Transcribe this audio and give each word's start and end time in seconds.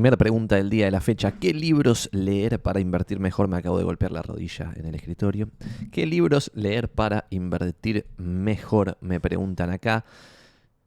Primera 0.00 0.16
pregunta 0.16 0.56
del 0.56 0.70
día 0.70 0.86
de 0.86 0.90
la 0.92 1.02
fecha. 1.02 1.32
¿Qué 1.32 1.52
libros 1.52 2.08
leer 2.12 2.58
para 2.62 2.80
invertir 2.80 3.20
mejor? 3.20 3.48
Me 3.48 3.58
acabo 3.58 3.76
de 3.76 3.84
golpear 3.84 4.12
la 4.12 4.22
rodilla 4.22 4.72
en 4.74 4.86
el 4.86 4.94
escritorio. 4.94 5.50
¿Qué 5.92 6.06
libros 6.06 6.50
leer 6.54 6.90
para 6.90 7.26
invertir 7.28 8.06
mejor? 8.16 8.96
Me 9.02 9.20
preguntan 9.20 9.68
acá. 9.68 10.06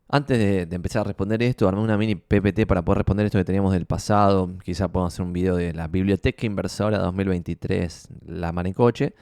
Antes 0.10 0.40
de, 0.40 0.76
empezar 0.76 1.02
a 1.02 1.04
responder 1.04 1.44
esto, 1.44 1.68
armé 1.68 1.82
una 1.82 1.96
mini 1.96 2.16
PPT 2.16 2.66
para 2.66 2.82
poder 2.84 2.98
responder 2.98 3.28
esto 3.28 3.38
que 3.38 3.46
teníamos 3.46 3.74
del 3.74 3.86
pasado. 3.86 4.50
Quizá 4.64 4.88
podamos 4.88 5.14
hacer 5.14 5.24
un 5.24 5.34
video 5.34 5.58
de 5.58 5.74
la 5.74 5.88
Biblioteca 5.88 6.48
Inversora 6.48 6.98
2023, 6.98 8.08
la 8.26 8.52
Manecoche. 8.52 9.14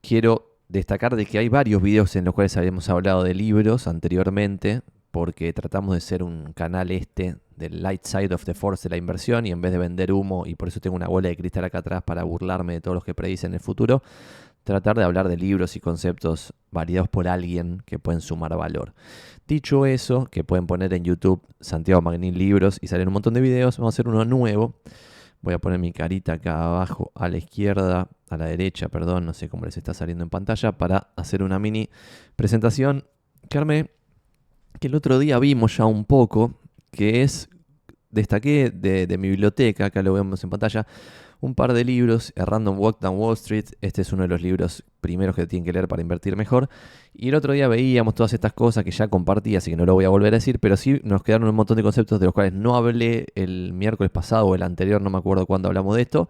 Quiero 0.00 0.56
destacar 0.70 1.16
de 1.16 1.26
que 1.26 1.36
hay 1.36 1.50
varios 1.50 1.82
videos 1.82 2.16
en 2.16 2.24
los 2.24 2.32
cuales 2.32 2.56
habíamos 2.56 2.88
hablado 2.88 3.24
de 3.24 3.34
libros 3.34 3.88
anteriormente, 3.88 4.80
porque 5.12 5.52
tratamos 5.52 5.94
de 5.94 6.00
ser 6.00 6.22
un 6.24 6.52
canal 6.54 6.90
este 6.90 7.36
del 7.54 7.82
light 7.82 8.04
side 8.04 8.34
of 8.34 8.44
the 8.44 8.54
force 8.54 8.88
de 8.88 8.90
la 8.90 8.96
inversión 8.96 9.46
y 9.46 9.52
en 9.52 9.60
vez 9.60 9.70
de 9.70 9.78
vender 9.78 10.10
humo, 10.10 10.44
y 10.46 10.56
por 10.56 10.68
eso 10.68 10.80
tengo 10.80 10.96
una 10.96 11.06
bola 11.06 11.28
de 11.28 11.36
cristal 11.36 11.64
acá 11.64 11.78
atrás 11.78 12.02
para 12.02 12.24
burlarme 12.24 12.72
de 12.72 12.80
todos 12.80 12.94
los 12.96 13.04
que 13.04 13.14
predicen 13.14 13.54
el 13.54 13.60
futuro, 13.60 14.02
tratar 14.64 14.96
de 14.96 15.04
hablar 15.04 15.28
de 15.28 15.36
libros 15.36 15.76
y 15.76 15.80
conceptos 15.80 16.54
variados 16.70 17.08
por 17.08 17.28
alguien 17.28 17.82
que 17.84 17.98
pueden 17.98 18.20
sumar 18.20 18.56
valor. 18.56 18.94
Dicho 19.46 19.86
eso, 19.86 20.26
que 20.26 20.44
pueden 20.44 20.66
poner 20.66 20.94
en 20.94 21.04
YouTube 21.04 21.42
Santiago 21.60 22.00
Magnin 22.00 22.38
Libros 22.38 22.78
y 22.80 22.86
salen 22.86 23.08
un 23.08 23.14
montón 23.14 23.34
de 23.34 23.40
videos, 23.42 23.78
vamos 23.78 23.94
a 23.94 23.96
hacer 23.96 24.08
uno 24.08 24.24
nuevo. 24.24 24.80
Voy 25.42 25.54
a 25.54 25.58
poner 25.58 25.78
mi 25.78 25.92
carita 25.92 26.34
acá 26.34 26.64
abajo 26.64 27.10
a 27.14 27.28
la 27.28 27.36
izquierda, 27.36 28.08
a 28.30 28.36
la 28.36 28.46
derecha, 28.46 28.88
perdón, 28.88 29.26
no 29.26 29.34
sé 29.34 29.48
cómo 29.48 29.66
les 29.66 29.76
está 29.76 29.92
saliendo 29.92 30.24
en 30.24 30.30
pantalla, 30.30 30.72
para 30.72 31.08
hacer 31.16 31.42
una 31.42 31.58
mini 31.58 31.90
presentación 32.36 33.04
que 33.50 33.58
que 34.80 34.88
el 34.88 34.94
otro 34.94 35.18
día 35.18 35.38
vimos 35.38 35.76
ya 35.76 35.86
un 35.86 36.04
poco, 36.04 36.54
que 36.90 37.22
es, 37.22 37.48
destaqué 38.10 38.70
de, 38.70 39.06
mi 39.18 39.28
biblioteca, 39.28 39.86
acá 39.86 40.02
lo 40.02 40.12
vemos 40.12 40.42
en 40.44 40.50
pantalla, 40.50 40.86
un 41.40 41.54
par 41.54 41.72
de 41.72 41.84
libros, 41.84 42.32
A 42.36 42.44
Random 42.44 42.78
Walk 42.78 43.00
Down 43.00 43.18
Wall 43.18 43.34
Street, 43.34 43.64
este 43.80 44.02
es 44.02 44.12
uno 44.12 44.22
de 44.22 44.28
los 44.28 44.42
libros 44.42 44.84
primeros 45.00 45.34
que 45.34 45.46
tienen 45.46 45.64
que 45.64 45.72
leer 45.72 45.88
para 45.88 46.02
invertir 46.02 46.36
mejor, 46.36 46.68
y 47.14 47.28
el 47.28 47.34
otro 47.34 47.52
día 47.52 47.68
veíamos 47.68 48.14
todas 48.14 48.32
estas 48.32 48.52
cosas 48.52 48.84
que 48.84 48.90
ya 48.90 49.08
compartí, 49.08 49.56
así 49.56 49.70
que 49.70 49.76
no 49.76 49.86
lo 49.86 49.94
voy 49.94 50.04
a 50.04 50.08
volver 50.08 50.34
a 50.34 50.36
decir, 50.36 50.58
pero 50.60 50.76
sí 50.76 51.00
nos 51.04 51.22
quedaron 51.22 51.48
un 51.48 51.54
montón 51.54 51.76
de 51.76 51.82
conceptos 51.82 52.20
de 52.20 52.26
los 52.26 52.34
cuales 52.34 52.52
no 52.52 52.76
hablé 52.76 53.26
el 53.34 53.72
miércoles 53.72 54.10
pasado 54.10 54.46
o 54.46 54.54
el 54.54 54.62
anterior, 54.62 55.00
no 55.00 55.10
me 55.10 55.18
acuerdo 55.18 55.46
cuándo 55.46 55.68
hablamos 55.68 55.96
de 55.96 56.02
esto, 56.02 56.28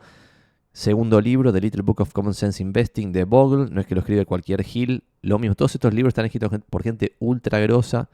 Segundo 0.74 1.20
libro, 1.20 1.52
The 1.52 1.60
Little 1.60 1.82
Book 1.82 2.00
of 2.00 2.12
Common 2.14 2.32
Sense 2.32 2.62
Investing 2.62 3.12
de 3.12 3.24
Bogle. 3.24 3.70
No 3.70 3.80
es 3.82 3.86
que 3.86 3.94
lo 3.94 4.00
escribe 4.00 4.24
cualquier 4.24 4.62
Gil. 4.62 5.04
Lo 5.20 5.38
mismo, 5.38 5.54
todos 5.54 5.74
estos 5.74 5.92
libros 5.92 6.12
están 6.12 6.24
escritos 6.24 6.50
por 6.70 6.82
gente 6.82 7.14
ultra 7.18 7.58
grosa. 7.58 8.08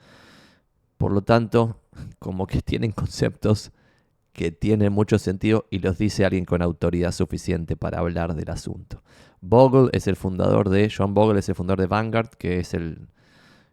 Por 0.99 1.13
lo 1.13 1.23
tanto, 1.23 1.81
como 2.19 2.47
que 2.47 2.61
tienen 2.61 2.93
conceptos 2.93 3.73
que 4.33 4.53
tienen 4.53 4.93
mucho 4.93 5.19
sentido 5.19 5.67
y 5.71 5.81
los 5.81 5.99
dice 5.99 6.25
alguien 6.25 6.45
con 6.45 6.63
autoridad 6.63 7.11
suficiente 7.11 7.77
para 7.77 7.99
hablar 7.99 8.35
del 8.35 8.51
asunto. 8.51 9.03
Bogle 9.41 9.91
es 9.93 10.07
el 10.07 10.17
fundador 10.17 10.69
de, 10.69 10.93
John 10.97 11.15
Bogle 11.15 11.41
es 11.41 11.49
el 11.49 11.55
fundador 11.55 11.81
de 11.81 11.87
Vanguard, 11.87 12.31
que 12.31 12.61
es 12.61 12.75
el, 12.75 13.09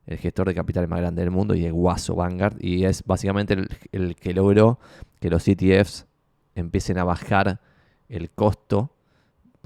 gestor 0.08 0.48
de 0.48 0.56
capitales 0.56 0.90
más 0.90 1.02
grande 1.02 1.22
del 1.22 1.32
mundo 1.32 1.56
y 1.56 1.66
el 1.66 1.74
guaso 1.74 2.16
Vanguard, 2.16 2.58
y 2.60 2.86
es 2.86 3.04
básicamente 3.04 3.56
el, 3.56 3.70
el 3.92 4.16
que 4.16 4.34
logró 4.34 4.80
que 5.20 5.30
los 5.30 5.48
ETFs 5.48 6.08
empiecen 6.56 6.98
a 6.98 7.04
bajar 7.04 7.60
el 8.10 8.30
costo 8.32 8.95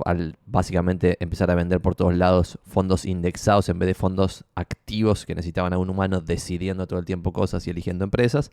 al 0.05 0.37
básicamente 0.45 1.17
empezar 1.19 1.51
a 1.51 1.55
vender 1.55 1.81
por 1.81 1.95
todos 1.95 2.15
lados 2.15 2.59
fondos 2.65 3.05
indexados 3.05 3.69
en 3.69 3.79
vez 3.79 3.87
de 3.87 3.93
fondos 3.93 4.45
activos 4.55 5.25
que 5.25 5.35
necesitaban 5.35 5.73
a 5.73 5.77
un 5.77 5.89
humano 5.89 6.21
decidiendo 6.21 6.87
todo 6.87 6.99
el 6.99 7.05
tiempo 7.05 7.33
cosas 7.33 7.65
y 7.67 7.69
eligiendo 7.69 8.03
empresas. 8.03 8.51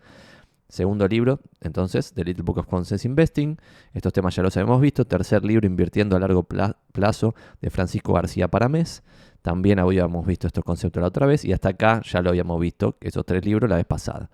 Segundo 0.68 1.06
libro, 1.06 1.40
entonces, 1.60 2.12
The 2.12 2.24
Little 2.24 2.42
Book 2.42 2.58
of 2.58 2.66
Consensus 2.66 3.04
Investing. 3.04 3.56
Estos 3.94 4.12
temas 4.12 4.34
ya 4.34 4.42
los 4.42 4.56
habíamos 4.56 4.80
visto. 4.80 5.04
Tercer 5.04 5.44
libro, 5.44 5.64
Invirtiendo 5.66 6.16
a 6.16 6.20
largo 6.20 6.42
plazo, 6.42 7.36
de 7.60 7.70
Francisco 7.70 8.12
García 8.12 8.48
Paramés. 8.48 9.04
También 9.42 9.78
habíamos 9.78 10.26
visto 10.26 10.48
estos 10.48 10.64
conceptos 10.64 11.00
la 11.00 11.06
otra 11.06 11.26
vez. 11.26 11.44
Y 11.44 11.52
hasta 11.52 11.68
acá 11.68 12.02
ya 12.04 12.20
lo 12.20 12.30
habíamos 12.30 12.60
visto, 12.60 12.96
esos 13.00 13.24
tres 13.24 13.44
libros, 13.44 13.70
la 13.70 13.76
vez 13.76 13.86
pasada. 13.86 14.28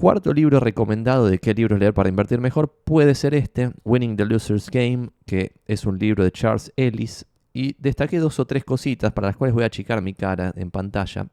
Cuarto 0.00 0.32
libro 0.32 0.60
recomendado 0.60 1.26
de 1.26 1.40
qué 1.40 1.54
libros 1.54 1.80
leer 1.80 1.92
para 1.92 2.08
invertir 2.08 2.38
mejor 2.40 2.72
puede 2.84 3.16
ser 3.16 3.34
este, 3.34 3.72
Winning 3.82 4.16
the 4.16 4.26
Loser's 4.26 4.70
Game, 4.70 5.08
que 5.26 5.56
es 5.66 5.86
un 5.86 5.98
libro 5.98 6.22
de 6.22 6.30
Charles 6.30 6.72
Ellis. 6.76 7.26
Y 7.52 7.74
destaqué 7.80 8.20
dos 8.20 8.38
o 8.38 8.46
tres 8.46 8.64
cositas 8.64 9.10
para 9.10 9.26
las 9.26 9.36
cuales 9.36 9.54
voy 9.54 9.64
a 9.64 9.66
achicar 9.66 10.00
mi 10.00 10.14
cara 10.14 10.52
en 10.54 10.70
pantalla. 10.70 11.26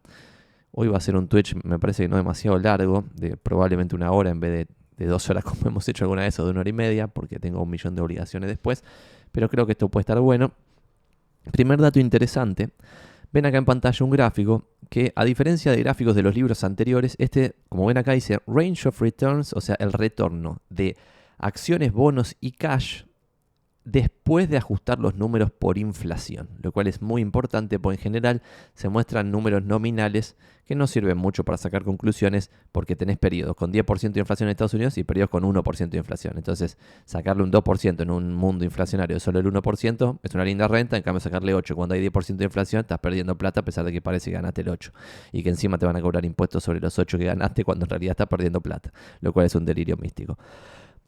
Hoy 0.71 0.87
va 0.87 0.97
a 0.97 0.99
ser 0.99 1.15
un 1.15 1.27
Twitch, 1.27 1.53
me 1.63 1.77
parece 1.77 2.05
que 2.05 2.09
no 2.09 2.15
demasiado 2.15 2.57
largo, 2.57 3.05
de 3.13 3.37
probablemente 3.37 3.95
una 3.95 4.11
hora 4.11 4.31
en 4.31 4.39
vez 4.39 4.67
de, 4.97 5.05
dos 5.05 5.29
horas 5.29 5.43
como 5.45 5.67
hemos 5.67 5.87
hecho 5.87 6.05
alguna 6.05 6.23
vez 6.23 6.39
o 6.39 6.45
de 6.45 6.49
una 6.49 6.61
hora 6.61 6.69
y 6.71 6.73
media, 6.73 7.05
porque 7.05 7.37
tengo 7.37 7.61
un 7.61 7.69
millón 7.69 7.93
de 7.93 8.01
obligaciones 8.01 8.49
después. 8.49 8.83
Pero 9.31 9.47
creo 9.47 9.67
que 9.67 9.73
esto 9.73 9.89
puede 9.89 10.01
estar 10.01 10.19
bueno. 10.19 10.53
Primer 11.51 11.79
dato 11.79 11.99
interesante. 11.99 12.71
Ven 13.35 13.45
acá 13.45 13.57
en 13.57 13.65
pantalla 13.65 14.05
un 14.05 14.11
gráfico 14.11 14.69
que, 14.89 15.11
a 15.13 15.25
diferencia 15.25 15.73
de 15.73 15.83
gráficos 15.83 16.15
de 16.15 16.21
los 16.21 16.33
libros 16.33 16.63
anteriores, 16.63 17.15
este, 17.19 17.57
como 17.67 17.85
ven 17.85 17.97
acá, 17.97 18.13
dice 18.13 18.39
Range 18.47 18.87
of 18.87 19.01
Returns, 19.01 19.51
o 19.51 19.59
sea, 19.59 19.75
el 19.77 19.91
retorno 19.91 20.61
de 20.69 20.95
acciones, 21.37 21.91
bonos 21.91 22.37
y 22.39 22.53
cash 22.53 23.03
después 23.85 24.49
de 24.49 24.57
ajustar 24.57 24.99
los 24.99 25.15
números 25.15 25.51
por 25.51 25.77
inflación, 25.77 26.49
lo 26.61 26.71
cual 26.71 26.87
es 26.87 27.01
muy 27.01 27.21
importante 27.21 27.79
porque 27.79 27.97
en 27.97 28.03
general 28.03 28.41
se 28.73 28.89
muestran 28.89 29.31
números 29.31 29.63
nominales 29.63 30.35
que 30.65 30.73
no 30.73 30.87
sirven 30.87 31.17
mucho 31.17 31.43
para 31.43 31.59
sacar 31.59 31.83
conclusiones 31.83 32.49
porque 32.71 32.95
tenés 32.95 33.19
periodos 33.19 33.55
con 33.55 33.71
10% 33.71 34.11
de 34.13 34.19
inflación 34.19 34.47
en 34.47 34.51
Estados 34.51 34.73
Unidos 34.73 34.97
y 34.97 35.03
periodos 35.03 35.29
con 35.29 35.43
1% 35.43 35.89
de 35.89 35.97
inflación. 35.99 36.33
Entonces, 36.37 36.79
sacarle 37.05 37.43
un 37.43 37.51
2% 37.51 38.01
en 38.01 38.09
un 38.09 38.33
mundo 38.33 38.65
inflacionario 38.65 39.15
de 39.15 39.19
solo 39.19 39.37
el 39.37 39.45
1% 39.45 40.19
es 40.23 40.33
una 40.33 40.43
linda 40.43 40.67
renta, 40.67 40.97
en 40.97 41.03
cambio 41.03 41.19
sacarle 41.19 41.53
8 41.53 41.75
cuando 41.75 41.93
hay 41.93 42.03
10% 42.03 42.37
de 42.37 42.45
inflación 42.45 42.79
estás 42.81 42.97
perdiendo 42.97 43.37
plata 43.37 43.59
a 43.59 43.63
pesar 43.63 43.85
de 43.85 43.91
que 43.91 44.01
parece 44.01 44.31
que 44.31 44.37
ganaste 44.37 44.61
el 44.61 44.69
8 44.69 44.91
y 45.31 45.43
que 45.43 45.49
encima 45.49 45.77
te 45.77 45.85
van 45.85 45.95
a 45.95 46.01
cobrar 46.01 46.25
impuestos 46.25 46.63
sobre 46.63 46.79
los 46.79 46.97
8 46.97 47.19
que 47.19 47.25
ganaste 47.25 47.63
cuando 47.63 47.85
en 47.85 47.89
realidad 47.91 48.11
estás 48.11 48.27
perdiendo 48.27 48.61
plata, 48.61 48.91
lo 49.21 49.31
cual 49.31 49.45
es 49.45 49.53
un 49.53 49.65
delirio 49.65 49.95
místico. 49.97 50.39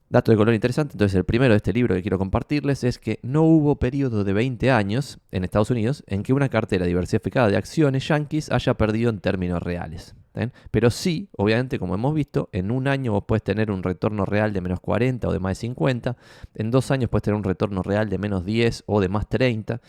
Dato 0.09 0.31
de 0.31 0.37
color 0.37 0.53
interesante, 0.53 0.93
entonces 0.93 1.17
el 1.17 1.25
primero 1.25 1.53
de 1.53 1.57
este 1.57 1.73
libro 1.73 1.93
que 1.93 2.01
quiero 2.01 2.17
compartirles 2.17 2.85
es 2.85 2.97
que 2.97 3.19
no 3.23 3.43
hubo 3.43 3.75
periodo 3.75 4.23
de 4.23 4.31
20 4.31 4.71
años 4.71 5.19
en 5.31 5.43
Estados 5.43 5.69
Unidos 5.69 6.05
en 6.07 6.23
que 6.23 6.31
una 6.31 6.47
cartera 6.47 6.85
diversificada 6.85 7.49
de 7.49 7.57
acciones 7.57 8.07
yankees 8.07 8.49
haya 8.49 8.75
perdido 8.75 9.09
en 9.09 9.19
términos 9.19 9.61
reales. 9.61 10.15
Pero 10.71 10.91
sí, 10.91 11.27
obviamente, 11.35 11.77
como 11.77 11.95
hemos 11.95 12.13
visto, 12.13 12.47
en 12.53 12.71
un 12.71 12.87
año 12.87 13.11
vos 13.11 13.25
puedes 13.27 13.43
tener 13.43 13.69
un 13.69 13.83
retorno 13.83 14.23
real 14.23 14.53
de 14.53 14.61
menos 14.61 14.79
40 14.79 15.27
o 15.27 15.33
de 15.33 15.39
más 15.39 15.57
de 15.57 15.61
50, 15.61 16.15
en 16.55 16.71
dos 16.71 16.89
años 16.91 17.09
puedes 17.09 17.23
tener 17.23 17.35
un 17.35 17.43
retorno 17.43 17.83
real 17.83 18.07
de 18.07 18.17
menos 18.17 18.45
10 18.45 18.83
o 18.85 19.01
de 19.01 19.09
más 19.09 19.27
30, 19.27 19.81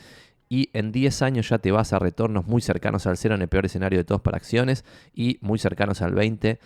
y 0.49 0.71
en 0.73 0.91
10 0.91 1.23
años 1.23 1.49
ya 1.51 1.59
te 1.59 1.71
vas 1.71 1.93
a 1.93 1.99
retornos 1.99 2.47
muy 2.47 2.63
cercanos 2.63 3.07
al 3.07 3.19
cero 3.19 3.35
en 3.35 3.43
el 3.43 3.49
peor 3.49 3.67
escenario 3.67 3.99
de 3.99 4.05
todos 4.05 4.23
para 4.23 4.39
acciones 4.39 4.85
y 5.15 5.39
muy 5.43 5.59
cercanos 5.59 6.01
al 6.01 6.15
20 6.15 6.59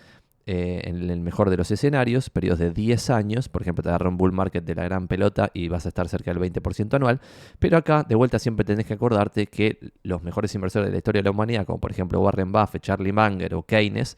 eh, 0.45 0.81
en 0.85 1.09
el 1.09 1.21
mejor 1.21 1.49
de 1.49 1.57
los 1.57 1.71
escenarios, 1.71 2.29
periodos 2.29 2.59
de 2.59 2.71
10 2.71 3.09
años, 3.11 3.47
por 3.47 3.61
ejemplo, 3.61 3.81
te 3.81 3.89
agarra 3.89 4.09
un 4.09 4.17
bull 4.17 4.33
market 4.33 4.65
de 4.65 4.75
la 4.75 4.83
gran 4.83 5.07
pelota 5.07 5.49
y 5.53 5.69
vas 5.69 5.85
a 5.85 5.89
estar 5.89 6.09
cerca 6.09 6.33
del 6.33 6.41
20% 6.41 6.93
anual, 6.95 7.21
pero 7.59 7.77
acá 7.77 8.03
de 8.03 8.15
vuelta 8.15 8.39
siempre 8.39 8.65
tenés 8.65 8.85
que 8.85 8.93
acordarte 8.93 9.47
que 9.47 9.77
los 10.03 10.21
mejores 10.21 10.53
inversores 10.53 10.87
de 10.87 10.91
la 10.91 10.97
historia 10.97 11.21
de 11.21 11.25
la 11.25 11.31
humanidad, 11.31 11.65
como 11.65 11.79
por 11.79 11.91
ejemplo 11.91 12.19
Warren 12.19 12.51
Buffett, 12.51 12.81
Charlie 12.81 13.13
Munger 13.13 13.55
o 13.55 13.63
Keynes, 13.63 14.17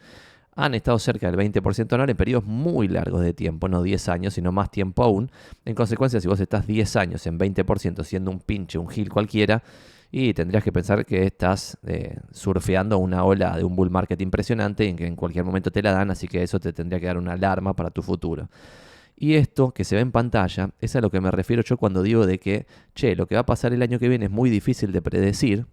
han 0.56 0.74
estado 0.74 0.98
cerca 1.00 1.30
del 1.30 1.40
20% 1.40 1.94
anual 1.94 2.10
en 2.10 2.18
periodos 2.18 2.46
muy 2.46 2.88
largos 2.88 3.22
de 3.22 3.34
tiempo, 3.34 3.68
no 3.68 3.84
10 3.84 4.10
años, 4.10 4.34
sino 4.34 4.52
más 4.52 4.72
tiempo 4.72 5.04
aún. 5.04 5.30
En 5.66 5.76
consecuencia, 5.76 6.22
si 6.22 6.28
vos 6.28 6.40
estás 6.40 6.66
10 6.66 6.96
años 6.96 7.28
en 7.28 7.38
20% 7.38 8.04
siendo 8.04 8.32
un 8.32 8.40
pinche, 8.40 8.78
un 8.78 8.88
gil 8.88 9.10
cualquiera, 9.10 9.64
y 10.12 10.34
tendrías 10.34 10.64
que 10.64 10.72
pensar 10.72 11.06
que 11.06 11.24
estás 11.24 11.78
eh, 11.86 12.18
surfeando 12.32 12.98
una 12.98 13.24
ola 13.24 13.58
de 13.58 13.64
un 13.64 13.76
bull 13.76 13.90
market 13.90 14.22
impresionante 14.22 14.88
en 14.88 14.96
que 14.96 15.08
en 15.08 15.16
cualquier 15.16 15.46
momento 15.46 15.72
te 15.72 15.82
la 15.82 15.92
dan, 15.92 16.12
así 16.12 16.28
que 16.28 16.44
eso 16.44 16.60
te 16.60 16.74
tendría 16.74 17.00
que 17.00 17.08
dar 17.08 17.18
una 17.18 17.34
alarma 17.34 17.76
para 17.76 17.90
tu 17.90 18.02
futuro. 18.02 18.50
Y 19.18 19.36
esto 19.36 19.72
que 19.72 19.84
se 19.84 19.96
ve 19.96 20.02
en 20.02 20.12
pantalla 20.12 20.72
es 20.80 20.96
a 20.96 21.02
lo 21.02 21.10
que 21.10 21.22
me 21.22 21.32
refiero 21.32 21.64
yo 21.64 21.78
cuando 21.78 22.04
digo 22.04 22.26
de 22.26 22.38
que, 22.38 22.66
che, 22.94 23.16
lo 23.16 23.28
que 23.28 23.36
va 23.36 23.42
a 23.42 23.46
pasar 23.46 23.74
el 23.74 23.82
año 23.82 23.98
que 23.98 24.10
viene 24.10 24.26
es 24.26 24.32
muy 24.32 24.50
difícil 24.50 24.92
de 24.92 25.02
predecir, 25.02 25.66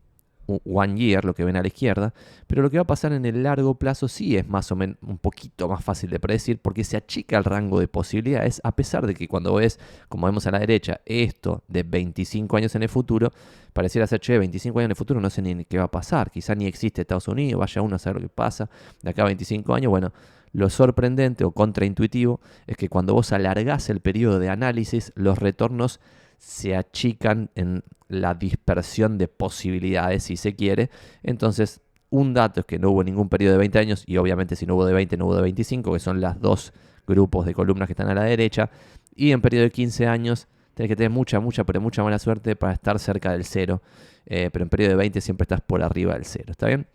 one 0.47 0.97
year, 0.97 1.25
lo 1.25 1.35
que 1.35 1.44
ven 1.44 1.56
a 1.56 1.62
la 1.62 1.69
izquierda, 1.69 2.15
pero 2.47 2.62
lo 2.62 2.71
que 2.71 2.79
va 2.79 2.83
a 2.83 2.87
pasar 2.87 3.12
en 3.12 3.25
el 3.25 3.43
largo 3.43 3.75
plazo 3.79 4.09
sí 4.09 4.37
es 4.37 4.49
más 4.49 4.71
o 4.73 4.77
menos 4.77 4.97
un 5.03 5.19
poquito 5.19 5.69
más 5.69 5.85
fácil 5.85 6.11
de 6.11 6.21
predecir 6.21 6.59
porque 6.61 6.85
se 6.85 6.97
achica 6.97 7.39
el 7.39 7.44
rango 7.44 7.81
de 7.81 7.89
posibilidades, 7.89 8.61
a 8.65 8.75
pesar 8.75 9.06
de 9.06 9.15
que 9.15 9.29
cuando 9.29 9.55
ves, 9.55 9.79
como 10.09 10.27
vemos 10.27 10.47
a 10.47 10.50
la 10.50 10.59
derecha, 10.59 11.00
esto 11.06 11.62
de 11.69 11.83
25 11.83 12.56
años 12.56 12.75
en 12.75 12.83
el 12.83 12.89
futuro, 12.89 13.33
pareciera 13.73 14.06
ser, 14.06 14.21
che, 14.21 14.39
25 14.39 14.79
años 14.79 14.87
en 14.87 14.93
el 14.93 14.97
futuro 14.97 15.21
no 15.21 15.31
sé 15.31 15.43
ni 15.43 15.65
qué 15.65 15.79
va 15.79 15.85
a 15.85 15.91
pasar, 15.91 16.31
quizá 16.31 16.55
ni 16.55 16.67
existe 16.67 17.03
Estados 17.03 17.29
Unidos, 17.29 17.61
vaya 17.61 17.83
uno 17.83 17.97
a 17.97 17.99
saber 17.99 18.23
lo 18.23 18.29
que 18.29 18.35
pasa 18.35 18.69
de 19.03 19.11
acá 19.11 19.23
a 19.23 19.27
25 19.27 19.75
años, 19.75 19.91
bueno, 19.91 20.12
lo 20.53 20.69
sorprendente 20.69 21.45
o 21.45 21.53
contraintuitivo 21.53 22.41
es 22.67 22.77
que 22.77 22.88
cuando 22.88 23.15
vos 23.15 23.33
alargás 23.33 23.88
el 23.88 24.00
periodo 24.00 24.38
de 24.38 24.50
análisis, 24.50 25.12
los 25.17 25.38
retornos 25.38 25.99
se 26.43 26.75
achican 26.75 27.50
en 27.55 27.85
la 28.09 28.35
dispersión 28.35 29.17
de 29.17 29.29
posibilidades, 29.29 30.25
si 30.25 30.37
se 30.37 30.56
quiere. 30.56 30.91
Entonces, 31.23 31.81
un 32.11 32.35
dato 32.35 32.61
es 32.61 32.67
que 32.67 32.81
no 32.81 32.91
hubo 32.91 33.05
ningún 33.05 33.29
periodo 33.29 33.53
de 33.53 33.59
20 33.59 33.79
años, 33.79 34.03
y 34.09 34.17
obviamente 34.17 34.56
si 34.56 34.67
no 34.67 34.75
hubo 34.75 34.85
de 34.85 34.93
20, 34.93 35.17
no 35.17 35.27
hubo 35.27 35.37
de 35.37 35.43
25, 35.43 35.93
que 35.93 36.00
son 36.00 36.21
las 36.21 36.41
dos 36.41 36.73
grupos 37.06 37.47
de 37.47 37.55
columnas 37.55 37.87
que 37.87 37.93
están 37.93 38.09
a 38.09 38.15
la 38.15 38.25
derecha. 38.25 38.71
Y 39.15 39.31
en 39.31 39.41
periodo 39.41 39.65
de 39.65 39.71
15 39.71 40.09
años 40.09 40.49
tenés 40.75 40.89
que 40.89 40.97
tener 40.97 41.11
mucha, 41.11 41.39
mucha, 41.39 41.62
pero 41.62 41.81
mucha 41.81 42.03
mala 42.03 42.19
suerte 42.19 42.56
para 42.56 42.73
estar 42.73 42.99
cerca 42.99 43.31
del 43.31 43.45
cero. 43.45 43.81
Eh, 44.27 44.50
pero 44.53 44.65
en 44.65 44.69
periodo 44.69 44.91
de 44.91 44.97
20 44.97 45.21
siempre 45.21 45.45
estás 45.45 45.61
por 45.61 45.81
arriba 45.81 46.15
del 46.15 46.25
cero. 46.25 46.47
¿Está 46.49 46.67
bien? 46.67 46.88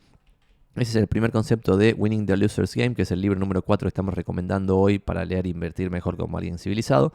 Ese 0.77 0.91
es 0.91 0.95
el 0.97 1.07
primer 1.07 1.31
concepto 1.31 1.75
de 1.75 1.93
Winning 1.93 2.27
the 2.27 2.37
Loser's 2.37 2.75
Game, 2.75 2.93
que 2.93 3.01
es 3.01 3.11
el 3.11 3.19
libro 3.19 3.39
número 3.39 3.63
4 3.63 3.87
que 3.87 3.89
estamos 3.89 4.13
recomendando 4.13 4.77
hoy 4.77 4.99
para 4.99 5.25
leer 5.25 5.47
e 5.47 5.49
invertir 5.49 5.89
mejor 5.89 6.17
como 6.17 6.37
alguien 6.37 6.59
civilizado. 6.59 7.13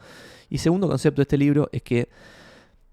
Y 0.49 0.57
segundo 0.57 0.89
concepto 0.89 1.21
de 1.21 1.23
este 1.23 1.37
libro 1.37 1.69
es 1.71 1.81
que 1.81 2.09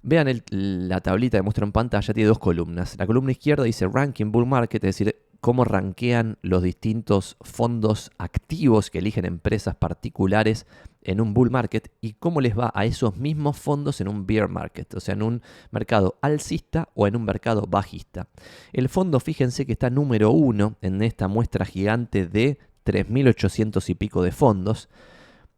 vean 0.02 0.42
la 0.50 1.00
tablita 1.00 1.38
que 1.38 1.42
muestro 1.42 1.66
en 1.66 1.72
pantalla, 1.72 2.14
tiene 2.14 2.28
dos 2.28 2.38
columnas. 2.38 2.96
La 2.96 3.06
columna 3.06 3.32
izquierda 3.32 3.64
dice 3.64 3.88
Ranking 3.92 4.30
Bull 4.30 4.46
Market, 4.46 4.84
es 4.84 4.96
decir, 4.96 5.16
cómo 5.40 5.64
rankean 5.64 6.38
los 6.42 6.62
distintos 6.62 7.36
fondos 7.40 8.12
activos 8.18 8.90
que 8.90 8.98
eligen 8.98 9.24
empresas 9.24 9.74
particulares 9.74 10.66
en 11.02 11.20
un 11.20 11.34
bull 11.34 11.50
market 11.50 11.90
y 12.00 12.14
cómo 12.14 12.40
les 12.40 12.58
va 12.58 12.70
a 12.74 12.84
esos 12.84 13.16
mismos 13.16 13.58
fondos 13.58 14.00
en 14.00 14.08
un 14.08 14.26
bear 14.26 14.48
market, 14.48 14.94
o 14.94 15.00
sea, 15.00 15.14
en 15.14 15.22
un 15.22 15.42
mercado 15.70 16.18
alcista 16.20 16.88
o 16.94 17.06
en 17.06 17.16
un 17.16 17.24
mercado 17.24 17.62
bajista. 17.68 18.28
El 18.72 18.88
fondo, 18.88 19.20
fíjense 19.20 19.66
que 19.66 19.72
está 19.72 19.90
número 19.90 20.30
uno 20.30 20.76
en 20.82 21.02
esta 21.02 21.28
muestra 21.28 21.64
gigante 21.64 22.26
de 22.26 22.58
3.800 22.84 23.88
y 23.88 23.94
pico 23.94 24.22
de 24.22 24.32
fondos. 24.32 24.88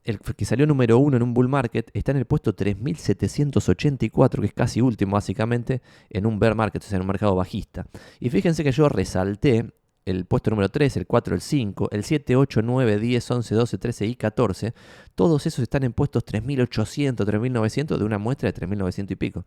El 0.04 0.18
que 0.18 0.44
salió 0.44 0.66
número 0.66 0.98
uno 0.98 1.16
en 1.16 1.22
un 1.22 1.32
bull 1.32 1.48
market 1.48 1.90
está 1.94 2.10
en 2.10 2.18
el 2.18 2.26
puesto 2.26 2.56
3.784, 2.56 4.40
que 4.40 4.46
es 4.46 4.52
casi 4.52 4.80
último 4.80 5.12
básicamente, 5.12 5.80
en 6.10 6.26
un 6.26 6.40
bear 6.40 6.56
market, 6.56 6.82
o 6.82 6.86
sea, 6.86 6.96
en 6.96 7.02
un 7.02 7.08
mercado 7.08 7.36
bajista. 7.36 7.86
Y 8.18 8.30
fíjense 8.30 8.64
que 8.64 8.72
yo 8.72 8.88
resalté 8.88 9.70
el 10.04 10.24
puesto 10.26 10.50
número 10.50 10.68
3, 10.68 10.96
el 10.96 11.06
4, 11.06 11.34
el 11.34 11.40
5, 11.40 11.88
el 11.92 12.04
7, 12.04 12.36
8, 12.36 12.62
9, 12.62 12.98
10, 12.98 13.30
11, 13.30 13.54
12, 13.54 13.78
13 13.78 14.06
y 14.06 14.14
14, 14.16 14.74
todos 15.14 15.46
esos 15.46 15.60
están 15.60 15.84
en 15.84 15.92
puestos 15.92 16.24
3800, 16.24 17.26
3900 17.26 17.98
de 17.98 18.04
una 18.04 18.18
muestra 18.18 18.48
de 18.48 18.52
3900 18.52 19.12
y 19.12 19.16
pico. 19.16 19.44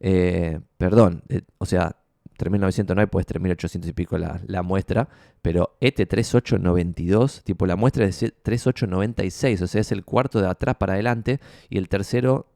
Eh, 0.00 0.60
perdón, 0.76 1.22
eh, 1.28 1.42
o 1.58 1.66
sea, 1.66 1.96
3900 2.36 2.94
no 2.94 3.00
hay, 3.00 3.06
pues 3.08 3.26
3800 3.26 3.90
y 3.90 3.92
pico 3.92 4.16
la, 4.16 4.40
la 4.46 4.62
muestra, 4.62 5.08
pero 5.42 5.76
ET 5.80 5.96
3892, 5.96 7.42
tipo 7.42 7.66
la 7.66 7.74
muestra 7.76 8.06
es 8.06 8.18
3896, 8.18 9.62
o 9.62 9.66
sea, 9.66 9.80
es 9.80 9.92
el 9.92 10.04
cuarto 10.04 10.40
de 10.40 10.46
atrás 10.46 10.76
para 10.76 10.92
adelante 10.92 11.40
y 11.68 11.78
el 11.78 11.88
tercero 11.88 12.46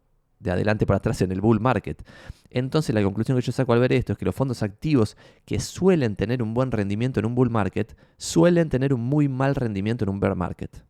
de 0.42 0.50
adelante 0.50 0.86
para 0.86 0.98
atrás 0.98 1.22
en 1.22 1.32
el 1.32 1.40
bull 1.40 1.60
market. 1.60 2.02
Entonces 2.50 2.94
la 2.94 3.02
conclusión 3.02 3.38
que 3.38 3.44
yo 3.44 3.52
saco 3.52 3.72
al 3.72 3.80
ver 3.80 3.92
esto 3.92 4.12
es 4.12 4.18
que 4.18 4.24
los 4.24 4.34
fondos 4.34 4.62
activos 4.62 5.16
que 5.44 5.60
suelen 5.60 6.16
tener 6.16 6.42
un 6.42 6.54
buen 6.54 6.70
rendimiento 6.70 7.20
en 7.20 7.26
un 7.26 7.34
bull 7.34 7.50
market, 7.50 7.96
suelen 8.16 8.68
tener 8.68 8.92
un 8.92 9.00
muy 9.00 9.28
mal 9.28 9.54
rendimiento 9.54 10.04
en 10.04 10.10
un 10.10 10.20
bear 10.20 10.34
market. 10.34 10.84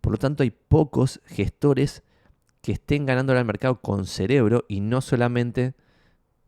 Por 0.00 0.12
lo 0.12 0.18
tanto 0.18 0.42
hay 0.42 0.50
pocos 0.50 1.20
gestores 1.26 2.02
que 2.62 2.72
estén 2.72 3.06
ganando 3.06 3.32
al 3.32 3.44
mercado 3.44 3.80
con 3.80 4.06
cerebro 4.06 4.64
y 4.68 4.80
no 4.80 5.00
solamente 5.00 5.74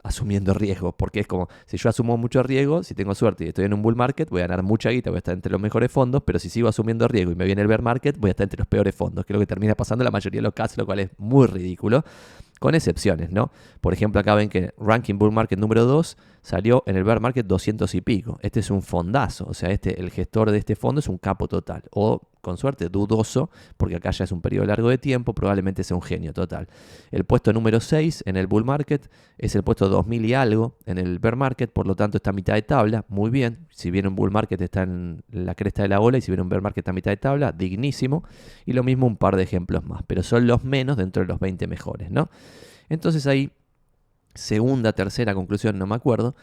asumiendo 0.03 0.55
riesgo, 0.55 0.93
porque 0.93 1.21
es 1.21 1.27
como, 1.27 1.49
si 1.67 1.77
yo 1.77 1.89
asumo 1.89 2.17
mucho 2.17 2.43
riesgo, 2.43 2.83
si 2.83 2.95
tengo 2.95 3.15
suerte 3.15 3.45
y 3.45 3.49
estoy 3.49 3.67
en 3.67 3.75
un 3.75 3.83
bull 3.83 3.97
market, 3.97 4.29
voy 4.31 4.41
a 4.41 4.47
ganar 4.47 4.63
mucha 4.63 4.91
guita, 4.91 5.11
voy 5.11 5.17
a 5.17 5.19
estar 5.19 5.35
entre 5.35 5.53
los 5.53 5.61
mejores 5.61 5.91
fondos, 5.91 6.23
pero 6.25 6.39
si 6.39 6.49
sigo 6.49 6.69
asumiendo 6.69 7.07
riesgo 7.09 7.33
y 7.33 7.35
me 7.35 7.45
viene 7.45 7.63
el 7.63 7.69
bear 7.69 7.83
market, 7.83 8.17
voy 8.19 8.29
a 8.29 8.33
estar 8.33 8.45
entre 8.45 8.59
los 8.59 8.67
peores 8.67 8.95
fondos, 8.95 9.25
que 9.25 9.33
es 9.33 9.35
lo 9.35 9.41
que 9.41 9.47
termina 9.47 9.75
pasando 9.75 10.03
en 10.03 10.07
la 10.07 10.11
mayoría 10.11 10.39
de 10.39 10.43
los 10.43 10.55
casos, 10.55 10.79
lo 10.79 10.87
cual 10.87 11.01
es 11.01 11.11
muy 11.19 11.47
ridículo, 11.47 12.05
con 12.59 12.75
excepciones, 12.75 13.31
¿no? 13.31 13.51
Por 13.81 13.95
ejemplo, 13.95 14.21
acá 14.21 14.35
ven 14.35 14.51
que 14.51 14.75
Ranking 14.79 15.17
Bull 15.17 15.33
Market 15.33 15.59
número 15.59 15.87
2 15.87 16.17
salió 16.43 16.83
en 16.87 16.97
el 16.97 17.05
bear 17.05 17.21
market 17.21 17.47
200 17.47 17.95
y 17.95 18.01
pico. 18.03 18.39
Este 18.43 18.61
es 18.61 18.71
un 18.71 18.83
fondazo, 18.83 19.47
o 19.49 19.55
sea, 19.55 19.71
este, 19.71 19.99
el 19.99 20.11
gestor 20.11 20.51
de 20.51 20.59
este 20.59 20.77
fondo 20.77 21.01
es 21.01 21.09
un 21.09 21.17
capo 21.17 21.49
total, 21.49 21.85
o 21.91 22.21
con 22.41 22.57
suerte, 22.57 22.89
dudoso, 22.89 23.51
porque 23.77 23.97
acá 23.97 24.11
ya 24.11 24.25
es 24.25 24.33
un 24.33 24.41
periodo 24.41 24.67
largo 24.67 24.89
de 24.89 24.99
tiempo, 24.99 25.35
probablemente 25.35 25.85
sea 25.85 25.97
un 25.97 26.03
genio 26.03 26.33
total. 26.33 26.69
El 27.11 27.25
puesto 27.25 27.53
número 27.53 27.81
6 27.81 28.25
en 28.27 28.37
el 28.37 28.47
bull 28.47 28.65
market 28.65 29.11
es 29.39 29.55
el 29.55 29.63
puesto 29.63 29.89
2000 29.89 30.25
y 30.25 30.35
algo 30.35 30.77
en 30.87 30.99
el 30.99 31.19
bear 31.19 31.37
market, 31.37 31.71
por 31.71 31.87
lo 31.87 31.97
tanto 31.97 32.19
está 32.19 32.31
a 32.31 32.33
mitad 32.33 32.55
de 32.55 32.63
tabla, 32.63 33.05
muy 33.09 33.31
bien. 33.31 33.67
Si 33.71 33.91
viene 33.91 34.09
un 34.09 34.17
bull 34.17 34.31
market 34.31 34.61
está 34.61 34.83
en 34.83 35.23
la 35.31 35.55
cresta 35.55 35.83
de 35.83 35.89
la 35.89 36.01
ola 36.01 36.19
y 36.19 36.21
si 36.21 36.31
viene 36.31 36.43
un 36.43 36.49
bear 36.49 36.63
market 36.63 36.83
está 36.83 36.91
a 36.91 36.95
mitad 36.95 37.11
de 37.11 37.17
tabla, 37.17 37.53
dignísimo. 37.53 38.25
Y 38.67 38.73
lo 38.73 38.83
mismo 38.83 39.07
un 39.07 39.17
par 39.17 39.37
de 39.37 39.43
ejemplos 39.43 39.85
más, 39.85 40.03
pero 40.07 40.23
son 40.23 40.47
los 40.47 40.65
menos 40.65 40.97
dentro 40.97 41.23
de 41.23 41.29
los 41.29 41.41
20 41.41 41.67
mejores, 41.67 42.11
¿no? 42.11 42.31
Entonces 42.89 43.27
ahí, 43.27 43.51
segunda, 44.35 44.93
tercera 44.93 45.35
conclusión, 45.35 45.79
no 45.79 45.87
me 45.87 45.95
acuerdo, 45.95 46.35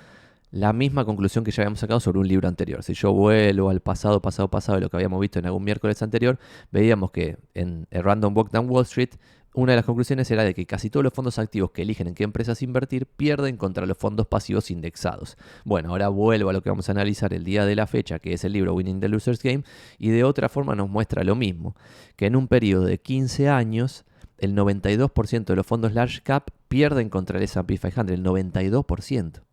la 0.51 0.73
misma 0.73 1.05
conclusión 1.05 1.43
que 1.43 1.51
ya 1.51 1.63
habíamos 1.63 1.79
sacado 1.79 1.99
sobre 1.99 2.19
un 2.19 2.27
libro 2.27 2.47
anterior. 2.47 2.83
Si 2.83 2.93
yo 2.93 3.13
vuelvo 3.13 3.69
al 3.69 3.81
pasado, 3.81 4.21
pasado, 4.21 4.49
pasado 4.49 4.77
de 4.77 4.81
lo 4.81 4.89
que 4.89 4.97
habíamos 4.97 5.19
visto 5.19 5.39
en 5.39 5.45
algún 5.45 5.63
miércoles 5.63 6.01
anterior, 6.01 6.39
veíamos 6.71 7.11
que 7.11 7.37
en 7.53 7.87
el 7.91 8.03
Random 8.03 8.35
Walk 8.35 8.51
Down 8.51 8.69
Wall 8.69 8.83
Street, 8.83 9.11
una 9.53 9.71
de 9.71 9.77
las 9.77 9.85
conclusiones 9.85 10.29
era 10.29 10.43
de 10.43 10.53
que 10.53 10.67
casi 10.67 10.91
todos 10.91 11.03
los 11.03 11.13
fondos 11.13 11.39
activos 11.39 11.71
que 11.71 11.81
eligen 11.81 12.07
en 12.07 12.13
qué 12.13 12.23
empresas 12.23 12.61
invertir 12.61 13.07
pierden 13.07 13.57
contra 13.57 13.87
los 13.87 13.97
fondos 13.97 14.27
pasivos 14.27 14.69
indexados. 14.69 15.35
Bueno, 15.65 15.89
ahora 15.89 16.09
vuelvo 16.09 16.51
a 16.51 16.53
lo 16.53 16.61
que 16.61 16.69
vamos 16.69 16.89
a 16.89 16.91
analizar 16.91 17.33
el 17.33 17.43
día 17.43 17.65
de 17.65 17.75
la 17.75 17.87
fecha, 17.87 18.19
que 18.19 18.33
es 18.33 18.43
el 18.43 18.53
libro 18.53 18.75
Winning 18.75 18.99
the 18.99 19.09
Loser's 19.09 19.41
Game, 19.41 19.63
y 19.97 20.09
de 20.09 20.23
otra 20.23 20.47
forma 20.47 20.75
nos 20.75 20.89
muestra 20.89 21.23
lo 21.23 21.35
mismo, 21.35 21.75
que 22.15 22.27
en 22.27 22.35
un 22.35 22.47
periodo 22.47 22.85
de 22.85 22.99
15 22.99 23.49
años, 23.49 24.05
el 24.37 24.55
92% 24.55 25.45
de 25.45 25.55
los 25.55 25.65
fondos 25.65 25.93
large 25.93 26.21
cap 26.21 26.51
pierden 26.67 27.09
contra 27.09 27.39
el 27.39 27.43
S&P 27.43 27.79
500, 27.79 28.11
el 28.11 28.23
92%. 28.23 29.46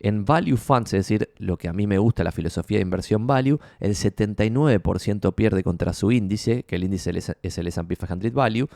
En 0.00 0.24
value 0.24 0.56
funds, 0.56 0.94
es 0.94 1.08
decir, 1.08 1.30
lo 1.38 1.56
que 1.58 1.68
a 1.68 1.72
mí 1.72 1.86
me 1.86 1.98
gusta, 1.98 2.22
la 2.22 2.30
filosofía 2.30 2.78
de 2.78 2.82
inversión 2.82 3.26
value, 3.26 3.58
el 3.80 3.94
79% 3.94 5.34
pierde 5.34 5.62
contra 5.64 5.92
su 5.92 6.12
índice, 6.12 6.62
que 6.62 6.76
el 6.76 6.84
índice 6.84 7.10
es 7.42 7.58
el 7.58 7.66
S&P 7.66 7.96
500 7.96 8.32
Value, 8.32 8.68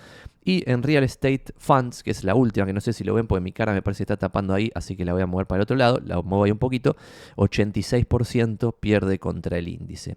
y 0.45 0.69
en 0.69 0.83
real 0.83 1.05
estate 1.05 1.45
funds, 1.57 2.03
que 2.03 2.11
es 2.11 2.25
la 2.25 2.35
última, 2.35 2.67
que 2.67 2.73
no 2.73 2.81
sé 2.81 2.93
si 2.93 3.05
lo 3.05 3.15
ven 3.15 3.27
porque 3.27 3.41
mi 3.41 3.53
cara 3.53 3.73
me 3.73 3.83
parece 3.83 3.99
que 3.99 4.13
está 4.13 4.17
tapando 4.17 4.53
ahí, 4.53 4.73
así 4.75 4.97
que 4.97 5.05
la 5.05 5.13
voy 5.13 5.23
a 5.23 5.27
mover 5.27 5.47
para 5.47 5.59
el 5.59 5.63
otro 5.63 5.77
lado, 5.77 6.01
la 6.05 6.21
muevo 6.23 6.45
ahí 6.45 6.51
un 6.51 6.59
poquito, 6.59 6.97
86% 7.37 8.75
pierde 8.81 9.19
contra 9.19 9.59
el 9.59 9.69
índice. 9.69 10.17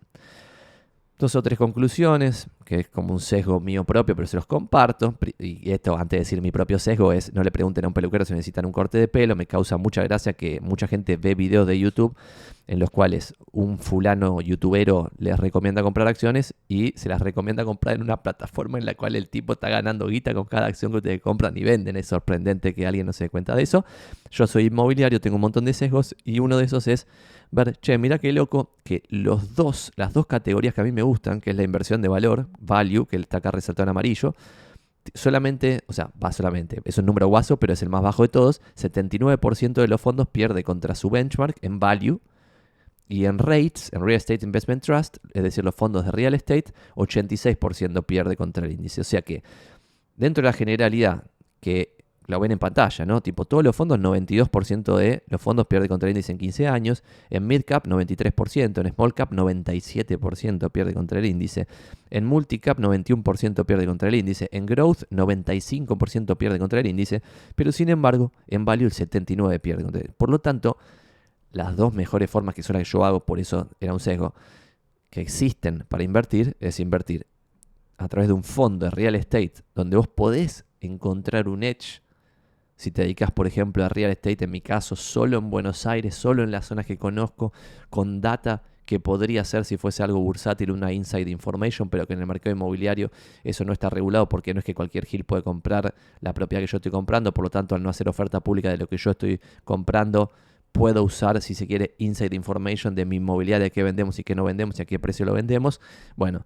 Dos 1.17 1.33
o 1.35 1.41
tres 1.41 1.57
conclusiones, 1.57 2.47
que 2.65 2.81
es 2.81 2.89
como 2.89 3.13
un 3.13 3.21
sesgo 3.21 3.61
mío 3.61 3.85
propio, 3.85 4.15
pero 4.17 4.27
se 4.27 4.35
los 4.35 4.45
comparto. 4.45 5.15
Y 5.39 5.71
esto, 5.71 5.95
antes 5.95 6.09
de 6.09 6.17
decir 6.19 6.41
mi 6.41 6.51
propio 6.51 6.77
sesgo, 6.77 7.13
es 7.13 7.33
no 7.33 7.41
le 7.41 7.51
pregunten 7.51 7.85
a 7.85 7.87
un 7.87 7.93
peluquero 7.93 8.25
si 8.25 8.33
necesitan 8.33 8.65
un 8.65 8.73
corte 8.73 8.97
de 8.97 9.07
pelo. 9.07 9.35
Me 9.35 9.45
causa 9.45 9.77
mucha 9.77 10.03
gracia 10.03 10.33
que 10.33 10.59
mucha 10.59 10.87
gente 10.87 11.15
ve 11.15 11.33
videos 11.33 11.67
de 11.67 11.79
YouTube 11.79 12.15
en 12.67 12.79
los 12.79 12.89
cuales 12.89 13.35
un 13.51 13.77
fulano 13.77 14.41
youtubero 14.41 15.11
les 15.17 15.39
recomienda 15.39 15.83
comprar 15.83 16.07
acciones 16.07 16.55
y 16.67 16.93
se 16.95 17.09
las 17.09 17.21
recomienda 17.21 17.63
comprar 17.63 17.95
en 17.95 18.01
una 18.01 18.23
plataforma 18.23 18.77
en 18.77 18.85
la 18.85 18.95
cual 18.95 19.15
el 19.15 19.29
tipo 19.29 19.53
está 19.53 19.69
ganando 19.69 20.07
guita 20.07 20.33
con 20.33 20.45
cada 20.45 20.65
acción 20.65 20.91
que 20.91 20.97
ustedes 20.97 21.21
compran 21.21 21.57
y 21.57 21.63
venden. 21.63 21.95
Es 21.95 22.07
sorprendente 22.07 22.73
que 22.73 22.87
alguien 22.87 23.05
no 23.05 23.13
se 23.13 23.25
dé 23.25 23.29
cuenta 23.29 23.55
de 23.55 23.63
eso. 23.63 23.85
Yo 24.31 24.47
soy 24.47 24.65
inmobiliario, 24.65 25.21
tengo 25.21 25.35
un 25.35 25.41
montón 25.41 25.65
de 25.65 25.73
sesgos 25.73 26.15
y 26.23 26.39
uno 26.39 26.57
de 26.57 26.65
esos 26.65 26.87
es 26.87 27.07
ver, 27.51 27.77
che, 27.77 27.97
mira 27.97 28.19
qué 28.19 28.33
loco 28.33 28.71
que 28.83 29.03
los 29.09 29.55
dos, 29.55 29.91
las 29.95 30.13
dos 30.13 30.25
categorías 30.25 30.73
que 30.73 30.81
a 30.81 30.83
mí 30.83 30.91
me 30.91 31.03
gustan, 31.03 31.41
que 31.41 31.51
es 31.51 31.55
la 31.55 31.63
inversión 31.63 32.01
de 32.01 32.07
valor, 32.07 32.47
value, 32.59 33.05
que 33.05 33.17
está 33.17 33.37
acá 33.37 33.51
resaltado 33.51 33.83
en 33.85 33.89
amarillo, 33.89 34.35
solamente, 35.13 35.81
o 35.87 35.93
sea, 35.93 36.09
va 36.21 36.31
solamente, 36.31 36.81
es 36.83 36.97
un 36.97 37.05
número 37.05 37.27
guaso, 37.27 37.57
pero 37.57 37.73
es 37.73 37.81
el 37.81 37.89
más 37.89 38.01
bajo 38.01 38.23
de 38.23 38.29
todos, 38.29 38.61
79% 38.75 39.73
de 39.73 39.87
los 39.87 40.01
fondos 40.01 40.27
pierde 40.27 40.63
contra 40.63 40.95
su 40.95 41.09
benchmark 41.09 41.57
en 41.61 41.79
value, 41.79 42.21
y 43.07 43.25
en 43.25 43.37
rates, 43.37 43.91
en 43.93 44.01
Real 44.01 44.17
Estate 44.17 44.45
Investment 44.45 44.83
Trust, 44.83 45.17
es 45.33 45.43
decir, 45.43 45.63
los 45.63 45.75
fondos 45.75 46.05
de 46.05 46.11
real 46.11 46.33
estate, 46.33 46.73
86% 46.95 48.05
pierde 48.05 48.35
contra 48.35 48.65
el 48.65 48.71
índice. 48.71 49.01
O 49.01 49.03
sea 49.03 49.21
que, 49.21 49.43
dentro 50.15 50.41
de 50.41 50.47
la 50.47 50.53
generalidad 50.53 51.23
que 51.59 51.95
la 52.27 52.39
ven 52.39 52.51
en 52.51 52.59
pantalla, 52.59 53.05
¿no? 53.05 53.21
Tipo, 53.21 53.45
todos 53.45 53.63
los 53.63 53.75
fondos, 53.75 53.99
92% 53.99 54.97
de 54.97 55.23
los 55.27 55.39
fondos 55.39 55.67
pierde 55.67 55.87
contra 55.87 56.09
el 56.09 56.15
índice 56.15 56.31
en 56.31 56.39
15 56.39 56.67
años. 56.67 57.03
En 57.29 57.45
mid 57.45 57.61
cap, 57.65 57.87
93%. 57.87 58.81
En 58.81 58.93
small 58.93 59.13
cap, 59.13 59.31
97% 59.31 60.71
pierde 60.71 60.93
contra 60.93 61.19
el 61.19 61.25
índice. 61.25 61.67
En 62.09 62.25
multicap, 62.25 62.79
91% 62.79 63.65
pierde 63.65 63.85
contra 63.85 64.09
el 64.09 64.15
índice. 64.15 64.49
En 64.51 64.65
growth, 64.65 65.03
95% 65.11 66.35
pierde 66.37 66.57
contra 66.57 66.79
el 66.79 66.87
índice. 66.87 67.21
Pero 67.55 67.71
sin 67.71 67.89
embargo, 67.89 68.31
en 68.47 68.65
value, 68.65 68.85
el 68.85 68.93
79% 68.93 69.61
pierde 69.61 69.83
contra 69.83 69.99
el 69.99 70.05
índice. 70.05 70.17
Por 70.17 70.31
lo 70.31 70.39
tanto, 70.39 70.77
las 71.55 71.77
dos 71.77 71.93
mejores 71.93 72.29
formas 72.29 72.53
que 72.53 72.63
son 72.63 72.73
las 72.73 72.83
que 72.83 72.91
yo 72.91 73.05
hago, 73.05 73.21
por 73.21 73.39
eso 73.39 73.69
era 73.79 73.93
un 73.93 74.01
sesgo, 74.01 74.35
que 75.09 75.21
existen 75.21 75.85
para 75.87 76.03
invertir, 76.03 76.57
es 76.59 76.81
invertir 76.81 77.27
a 77.97 78.09
través 78.09 78.27
de 78.27 78.33
un 78.33 78.43
fondo 78.43 78.85
de 78.85 78.91
real 78.91 79.15
estate 79.15 79.53
donde 79.73 79.95
vos 79.95 80.09
podés 80.09 80.65
encontrar 80.81 81.47
un 81.47 81.63
edge. 81.63 82.01
Si 82.75 82.91
te 82.91 83.03
dedicas, 83.03 83.31
por 83.31 83.47
ejemplo, 83.47 83.85
a 83.85 83.89
real 83.89 84.11
estate, 84.11 84.43
en 84.43 84.51
mi 84.51 84.59
caso, 84.59 84.97
solo 84.97 85.37
en 85.37 85.49
Buenos 85.49 85.85
Aires, 85.85 86.13
solo 86.13 86.43
en 86.43 86.51
las 86.51 86.65
zonas 86.65 86.85
que 86.85 86.97
conozco, 86.97 87.53
con 87.89 88.19
data 88.19 88.63
que 88.85 88.99
podría 88.99 89.45
ser 89.45 89.63
si 89.63 89.77
fuese 89.77 90.03
algo 90.03 90.19
bursátil 90.19 90.71
una 90.71 90.91
inside 90.91 91.31
information, 91.31 91.89
pero 91.89 92.05
que 92.05 92.13
en 92.13 92.19
el 92.19 92.27
mercado 92.27 92.53
inmobiliario 92.53 93.11
eso 93.45 93.63
no 93.63 93.71
está 93.71 93.89
regulado 93.89 94.27
porque 94.27 94.53
no 94.53 94.59
es 94.59 94.65
que 94.65 94.75
cualquier 94.75 95.05
gil 95.05 95.23
puede 95.23 95.41
comprar 95.41 95.95
la 96.19 96.33
propiedad 96.33 96.61
que 96.61 96.67
yo 96.67 96.77
estoy 96.77 96.91
comprando, 96.91 97.33
por 97.33 97.45
lo 97.45 97.49
tanto 97.49 97.75
al 97.75 97.81
no 97.81 97.89
hacer 97.89 98.09
oferta 98.09 98.41
pública 98.41 98.69
de 98.69 98.77
lo 98.77 98.87
que 98.87 98.97
yo 98.97 99.11
estoy 99.11 99.39
comprando, 99.63 100.31
puedo 100.75 101.03
usar, 101.03 101.41
si 101.41 101.55
se 101.55 101.67
quiere, 101.67 101.95
inside 101.99 102.35
information 102.35 102.95
de 102.95 103.05
mi 103.05 103.15
inmobiliaria, 103.15 103.63
de 103.63 103.71
qué 103.71 103.81
vendemos 103.81 104.19
y 104.19 104.25
qué 104.25 104.35
no 104.35 104.43
vendemos 104.43 104.77
y 104.77 104.81
a 104.81 104.85
qué 104.85 104.99
precio 104.99 105.25
lo 105.25 105.33
vendemos. 105.33 105.79
Bueno, 106.17 106.45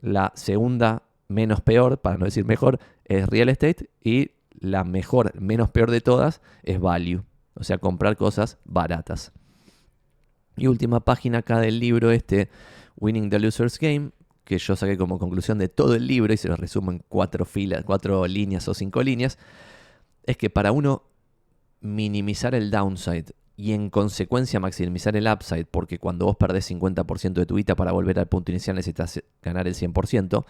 La 0.00 0.32
segunda, 0.36 1.02
menos 1.28 1.60
peor, 1.60 1.98
para 2.00 2.16
no 2.16 2.26
decir 2.26 2.44
mejor, 2.44 2.78
es 3.04 3.26
real 3.26 3.48
estate. 3.48 3.90
Y 4.00 4.30
la 4.60 4.84
mejor, 4.84 5.32
menos 5.40 5.70
peor 5.70 5.90
de 5.90 6.00
todas, 6.00 6.40
es 6.62 6.78
value. 6.78 7.24
O 7.54 7.64
sea, 7.64 7.78
comprar 7.78 8.16
cosas 8.16 8.58
baratas. 8.64 9.32
Y 10.56 10.68
última 10.68 11.00
página 11.00 11.38
acá 11.38 11.58
del 11.58 11.80
libro 11.80 12.12
este, 12.12 12.50
Winning 12.96 13.28
the 13.28 13.40
Loser's 13.40 13.78
Game, 13.78 14.10
que 14.44 14.58
yo 14.58 14.76
saqué 14.76 14.96
como 14.96 15.18
conclusión 15.18 15.58
de 15.58 15.68
todo 15.68 15.96
el 15.96 16.06
libro 16.06 16.32
y 16.32 16.36
se 16.36 16.48
lo 16.48 16.54
resumo 16.54 16.92
en 16.92 17.02
cuatro 17.08 17.44
filas, 17.44 17.82
cuatro 17.84 18.26
líneas 18.28 18.68
o 18.68 18.74
cinco 18.74 19.02
líneas, 19.02 19.36
es 20.24 20.36
que 20.36 20.48
para 20.48 20.70
uno 20.70 21.02
minimizar 21.80 22.54
el 22.54 22.70
downside 22.70 23.34
y 23.56 23.72
en 23.72 23.90
consecuencia 23.90 24.60
maximizar 24.60 25.16
el 25.16 25.28
upside, 25.28 25.66
porque 25.66 25.98
cuando 25.98 26.26
vos 26.26 26.36
perdés 26.36 26.70
50% 26.70 27.32
de 27.34 27.46
tu 27.46 27.54
vida 27.54 27.76
para 27.76 27.92
volver 27.92 28.18
al 28.18 28.26
punto 28.26 28.50
inicial 28.50 28.76
necesitas 28.76 29.22
ganar 29.42 29.68
el 29.68 29.74
100%, 29.74 30.44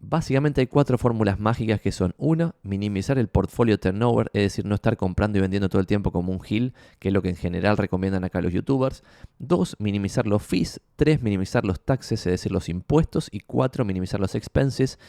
Básicamente 0.00 0.60
hay 0.60 0.68
cuatro 0.68 0.96
fórmulas 0.96 1.40
mágicas 1.40 1.80
que 1.80 1.90
son, 1.90 2.14
una, 2.18 2.54
minimizar 2.62 3.18
el 3.18 3.26
portfolio 3.26 3.80
turnover, 3.80 4.30
es 4.32 4.42
decir, 4.42 4.64
no 4.64 4.76
estar 4.76 4.96
comprando 4.96 5.38
y 5.38 5.40
vendiendo 5.40 5.68
todo 5.68 5.80
el 5.80 5.88
tiempo 5.88 6.12
como 6.12 6.32
un 6.32 6.40
hill, 6.48 6.72
que 7.00 7.08
es 7.08 7.14
lo 7.14 7.20
que 7.20 7.30
en 7.30 7.36
general 7.36 7.76
recomiendan 7.76 8.22
acá 8.22 8.40
los 8.40 8.52
youtubers. 8.52 9.02
Dos, 9.40 9.74
minimizar 9.80 10.28
los 10.28 10.44
fees. 10.44 10.80
Tres, 10.94 11.20
minimizar 11.20 11.64
los 11.64 11.80
taxes, 11.80 12.20
es 12.20 12.30
decir, 12.30 12.52
los 12.52 12.68
impuestos. 12.68 13.28
Y 13.32 13.40
cuatro, 13.40 13.84
minimizar 13.84 14.20
los 14.20 14.36
expenses, 14.36 15.00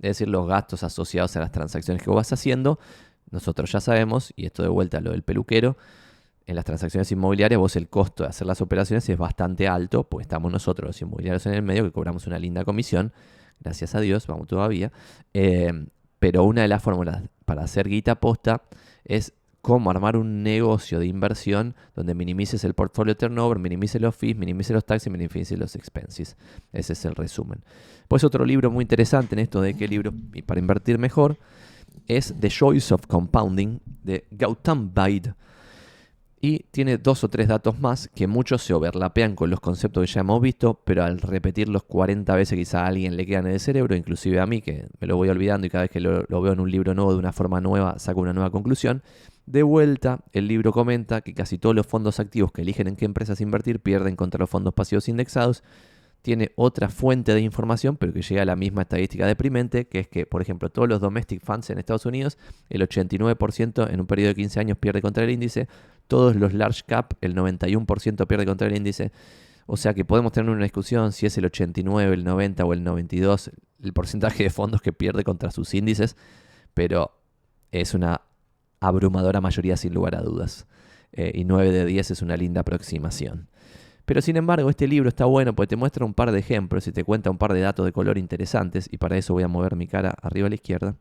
es 0.00 0.08
decir, 0.10 0.28
los 0.28 0.48
gastos 0.48 0.82
asociados 0.82 1.36
a 1.36 1.40
las 1.40 1.52
transacciones 1.52 2.02
que 2.02 2.08
vos 2.08 2.16
vas 2.16 2.32
haciendo. 2.32 2.78
Nosotros 3.30 3.70
ya 3.70 3.80
sabemos, 3.80 4.32
y 4.34 4.46
esto 4.46 4.62
de 4.62 4.70
vuelta 4.70 4.96
a 4.96 5.00
lo 5.02 5.10
del 5.10 5.22
peluquero, 5.22 5.76
en 6.48 6.56
las 6.56 6.64
transacciones 6.64 7.12
inmobiliarias 7.12 7.58
vos 7.58 7.76
el 7.76 7.88
costo 7.88 8.22
de 8.24 8.30
hacer 8.30 8.46
las 8.46 8.62
operaciones 8.62 9.06
es 9.08 9.18
bastante 9.18 9.68
alto, 9.68 10.04
pues 10.04 10.24
estamos 10.24 10.50
nosotros 10.50 10.88
los 10.88 11.02
inmobiliarios 11.02 11.44
en 11.44 11.52
el 11.52 11.62
medio 11.62 11.84
que 11.84 11.92
cobramos 11.92 12.26
una 12.26 12.38
linda 12.38 12.64
comisión 12.64 13.12
gracias 13.60 13.94
a 13.94 14.00
Dios, 14.00 14.26
vamos 14.26 14.48
todavía. 14.48 14.90
Eh, 15.34 15.86
pero 16.18 16.44
una 16.44 16.62
de 16.62 16.68
las 16.68 16.82
fórmulas 16.82 17.22
para 17.44 17.64
hacer 17.64 17.88
guita 17.88 18.16
posta 18.16 18.62
es 19.04 19.34
cómo 19.60 19.90
armar 19.90 20.16
un 20.16 20.42
negocio 20.42 20.98
de 20.98 21.06
inversión 21.06 21.74
donde 21.94 22.14
minimices 22.14 22.64
el 22.64 22.72
portfolio 22.72 23.14
turnover, 23.14 23.58
minimices 23.58 24.00
los 24.00 24.16
fees, 24.16 24.34
minimices 24.34 24.74
los 24.74 24.86
taxes, 24.86 25.12
minimices 25.12 25.58
los 25.58 25.74
expenses. 25.76 26.38
Ese 26.72 26.94
es 26.94 27.04
el 27.04 27.14
resumen. 27.14 27.62
Pues 28.08 28.24
otro 28.24 28.46
libro 28.46 28.70
muy 28.70 28.82
interesante 28.82 29.34
en 29.34 29.40
esto 29.40 29.60
de 29.60 29.76
qué 29.76 29.86
libro 29.86 30.14
para 30.46 30.60
invertir 30.60 30.98
mejor 30.98 31.36
es 32.06 32.34
The 32.40 32.48
Choice 32.48 32.94
of 32.94 33.06
Compounding 33.06 33.80
de 34.02 34.24
Gautam 34.30 34.94
Baid. 34.94 35.26
Y 36.40 36.60
tiene 36.70 36.98
dos 36.98 37.24
o 37.24 37.28
tres 37.28 37.48
datos 37.48 37.80
más 37.80 38.08
que 38.14 38.28
muchos 38.28 38.62
se 38.62 38.72
overlapean 38.72 39.34
con 39.34 39.50
los 39.50 39.58
conceptos 39.58 40.06
que 40.06 40.12
ya 40.12 40.20
hemos 40.20 40.40
visto, 40.40 40.80
pero 40.84 41.02
al 41.02 41.20
repetirlos 41.20 41.82
40 41.82 42.32
veces 42.36 42.56
quizá 42.56 42.84
a 42.84 42.86
alguien 42.86 43.16
le 43.16 43.26
quedan 43.26 43.46
en 43.46 43.54
el 43.54 43.60
cerebro, 43.60 43.96
inclusive 43.96 44.38
a 44.38 44.46
mí 44.46 44.62
que 44.62 44.86
me 45.00 45.08
lo 45.08 45.16
voy 45.16 45.30
olvidando 45.30 45.66
y 45.66 45.70
cada 45.70 45.82
vez 45.82 45.90
que 45.90 46.00
lo, 46.00 46.22
lo 46.28 46.40
veo 46.40 46.52
en 46.52 46.60
un 46.60 46.70
libro 46.70 46.94
nuevo 46.94 47.12
de 47.12 47.18
una 47.18 47.32
forma 47.32 47.60
nueva 47.60 47.98
saco 47.98 48.20
una 48.20 48.32
nueva 48.32 48.50
conclusión. 48.50 49.02
De 49.46 49.64
vuelta, 49.64 50.20
el 50.32 50.46
libro 50.46 50.72
comenta 50.72 51.22
que 51.22 51.34
casi 51.34 51.58
todos 51.58 51.74
los 51.74 51.86
fondos 51.86 52.20
activos 52.20 52.52
que 52.52 52.62
eligen 52.62 52.86
en 52.86 52.96
qué 52.96 53.04
empresas 53.04 53.40
invertir 53.40 53.80
pierden 53.80 54.14
contra 54.14 54.38
los 54.38 54.50
fondos 54.50 54.74
pasivos 54.74 55.08
indexados 55.08 55.64
tiene 56.22 56.52
otra 56.56 56.88
fuente 56.88 57.32
de 57.32 57.40
información, 57.40 57.96
pero 57.96 58.12
que 58.12 58.22
llega 58.22 58.42
a 58.42 58.44
la 58.44 58.56
misma 58.56 58.82
estadística 58.82 59.26
deprimente, 59.26 59.86
que 59.86 60.00
es 60.00 60.08
que, 60.08 60.26
por 60.26 60.42
ejemplo, 60.42 60.68
todos 60.68 60.88
los 60.88 61.00
domestic 61.00 61.44
funds 61.44 61.70
en 61.70 61.78
Estados 61.78 62.06
Unidos, 62.06 62.38
el 62.68 62.82
89% 62.82 63.90
en 63.90 64.00
un 64.00 64.06
periodo 64.06 64.28
de 64.28 64.34
15 64.34 64.60
años 64.60 64.78
pierde 64.78 65.00
contra 65.00 65.24
el 65.24 65.30
índice, 65.30 65.68
todos 66.08 66.34
los 66.34 66.52
large 66.54 66.82
cap, 66.86 67.12
el 67.20 67.34
91% 67.36 68.26
pierde 68.26 68.46
contra 68.46 68.66
el 68.66 68.76
índice. 68.76 69.12
O 69.66 69.76
sea 69.76 69.94
que 69.94 70.04
podemos 70.04 70.32
tener 70.32 70.50
una 70.50 70.64
discusión 70.64 71.12
si 71.12 71.26
es 71.26 71.36
el 71.38 71.44
89, 71.44 72.14
el 72.14 72.24
90 72.24 72.64
o 72.64 72.72
el 72.72 72.82
92 72.82 73.50
el 73.82 73.92
porcentaje 73.92 74.42
de 74.42 74.50
fondos 74.50 74.82
que 74.82 74.92
pierde 74.92 75.24
contra 75.24 75.50
sus 75.50 75.72
índices, 75.74 76.16
pero 76.74 77.12
es 77.70 77.94
una 77.94 78.22
abrumadora 78.80 79.40
mayoría 79.40 79.76
sin 79.76 79.94
lugar 79.94 80.16
a 80.16 80.22
dudas. 80.22 80.66
Eh, 81.12 81.32
y 81.34 81.44
9 81.44 81.70
de 81.70 81.84
10 81.86 82.10
es 82.10 82.22
una 82.22 82.36
linda 82.36 82.62
aproximación. 82.62 83.48
Pero 84.04 84.22
sin 84.22 84.36
embargo, 84.36 84.70
este 84.70 84.88
libro 84.88 85.08
está 85.08 85.26
bueno 85.26 85.54
porque 85.54 85.68
te 85.68 85.76
muestra 85.76 86.04
un 86.04 86.14
par 86.14 86.32
de 86.32 86.38
ejemplos 86.38 86.86
y 86.86 86.92
te 86.92 87.04
cuenta 87.04 87.30
un 87.30 87.38
par 87.38 87.52
de 87.52 87.60
datos 87.60 87.84
de 87.84 87.92
color 87.92 88.16
interesantes, 88.18 88.88
y 88.90 88.96
para 88.96 89.16
eso 89.16 89.34
voy 89.34 89.42
a 89.42 89.48
mover 89.48 89.76
mi 89.76 89.86
cara 89.86 90.14
arriba 90.22 90.46
a 90.46 90.48
la 90.48 90.54
izquierda. 90.54 90.96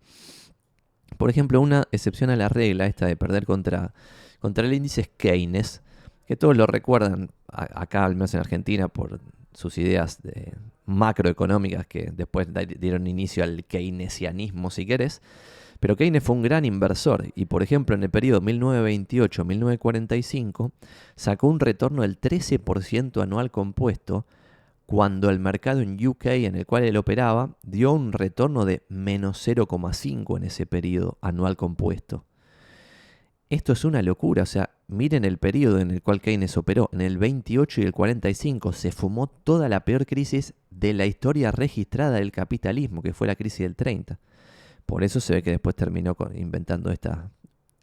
Por 1.18 1.30
ejemplo, 1.30 1.62
una 1.62 1.88
excepción 1.92 2.30
a 2.30 2.36
la 2.36 2.50
regla, 2.50 2.86
esta 2.86 3.06
de 3.06 3.16
perder 3.16 3.46
contra, 3.46 3.94
contra 4.40 4.66
el 4.66 4.74
índice 4.74 5.02
es 5.02 5.10
Keynes, 5.18 5.82
que 6.26 6.36
todos 6.36 6.58
lo 6.58 6.66
recuerdan 6.68 7.30
acá, 7.48 8.06
al 8.06 8.16
menos 8.16 8.34
en 8.34 8.42
Argentina, 8.42 8.88
por 8.88 9.20
sus 9.54 9.78
ideas 9.78 10.22
de 10.22 10.54
macroeconómicas 10.86 11.88
que 11.88 12.12
después 12.14 12.48
dieron 12.80 13.08
inicio 13.08 13.44
al 13.44 13.66
keynesianismo, 13.66 14.70
si 14.70 14.86
querés. 14.86 15.22
Pero 15.80 15.96
Keynes 15.96 16.24
fue 16.24 16.36
un 16.36 16.42
gran 16.42 16.66
inversor 16.66 17.28
y, 17.36 17.46
por 17.46 17.64
ejemplo, 17.64 17.96
en 17.96 18.04
el 18.04 18.10
periodo 18.10 18.42
1928-1945 18.42 20.72
sacó 21.16 21.48
un 21.48 21.60
retorno 21.60 22.02
del 22.02 22.20
13% 22.20 23.22
anual 23.22 23.52
compuesto, 23.52 24.26
cuando 24.88 25.30
el 25.30 25.40
mercado 25.40 25.82
en 25.82 26.04
UK 26.06 26.26
en 26.28 26.56
el 26.56 26.66
cual 26.66 26.86
él 26.86 26.98
operaba 26.98 27.58
dio 27.62 27.92
un 27.92 28.14
retorno 28.14 28.66
de 28.66 28.84
menos 28.88 29.46
0,5 29.46 30.38
en 30.38 30.46
ese 30.46 30.66
periodo 30.66 31.18
anual 31.22 31.58
compuesto. 31.58 32.24
Esto 33.50 33.72
es 33.72 33.86
una 33.86 34.02
locura, 34.02 34.44
o 34.44 34.46
sea, 34.46 34.72
miren 34.88 35.24
el 35.24 35.38
periodo 35.38 35.80
en 35.80 35.92
el 35.92 36.02
cual 36.02 36.20
Keynes 36.20 36.58
operó, 36.58 36.90
en 36.92 37.00
el 37.00 37.18
28 37.18 37.80
y 37.80 37.84
el 37.86 37.94
45 37.94 38.74
se 38.74 38.92
fumó 38.92 39.28
toda 39.28 39.70
la 39.70 39.86
peor 39.86 40.06
crisis 40.06 40.54
de 40.70 40.94
la 40.94 41.06
historia 41.06 41.52
registrada 41.52 42.18
del 42.18 42.34
capitalismo, 42.34 43.02
que 43.02 43.14
fue 43.14 43.26
la 43.26 43.38
crisis 43.38 43.60
del 43.60 43.78
30. 43.78 44.20
Por 44.86 45.06
eso 45.06 45.22
se 45.22 45.34
ve 45.34 45.44
que 45.44 45.52
después 45.52 45.78
terminó 45.78 46.18
inventando 46.36 46.92
esta 46.92 47.32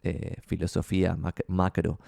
eh, 0.03 0.35
filosofía 0.45 1.17
macro 1.47 1.99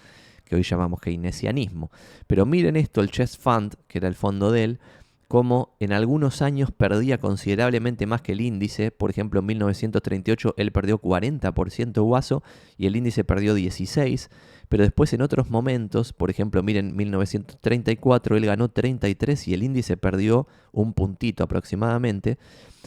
que 0.44 0.54
hoy 0.54 0.62
llamamos 0.62 1.00
keynesianismo. 1.00 1.90
Pero 2.28 2.46
miren 2.46 2.76
esto, 2.76 3.00
el 3.00 3.10
Chess 3.10 3.36
Fund, 3.36 3.74
que 3.88 3.98
era 3.98 4.06
el 4.06 4.14
fondo 4.14 4.52
de 4.52 4.64
él, 4.64 4.80
como 5.28 5.76
en 5.78 5.92
algunos 5.92 6.40
años 6.40 6.70
perdía 6.72 7.18
considerablemente 7.18 8.06
más 8.06 8.22
que 8.22 8.32
el 8.32 8.40
índice. 8.40 8.90
Por 8.90 9.10
ejemplo, 9.10 9.40
en 9.40 9.46
1938 9.46 10.54
él 10.56 10.72
perdió 10.72 11.00
40% 11.00 12.02
guaso 12.02 12.42
y 12.78 12.86
el 12.86 12.96
índice 12.96 13.24
perdió 13.24 13.56
16%. 13.56 14.28
Pero 14.70 14.82
después 14.82 15.12
en 15.14 15.22
otros 15.22 15.48
momentos, 15.48 16.12
por 16.12 16.30
ejemplo, 16.30 16.62
miren, 16.62 16.94
1934 16.94 18.36
él 18.36 18.46
ganó 18.46 18.68
33 18.68 19.48
y 19.48 19.54
el 19.54 19.62
índice 19.62 19.96
perdió 19.96 20.46
un 20.72 20.92
puntito 20.92 21.44
aproximadamente. 21.44 22.38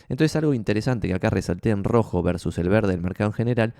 Entonces 0.10 0.36
algo 0.36 0.54
interesante 0.54 1.08
que 1.08 1.14
acá 1.14 1.30
resalté 1.30 1.70
en 1.70 1.84
rojo 1.84 2.22
versus 2.22 2.58
el 2.58 2.70
verde 2.70 2.92
del 2.92 3.02
mercado 3.02 3.30
en 3.30 3.34
general 3.34 3.74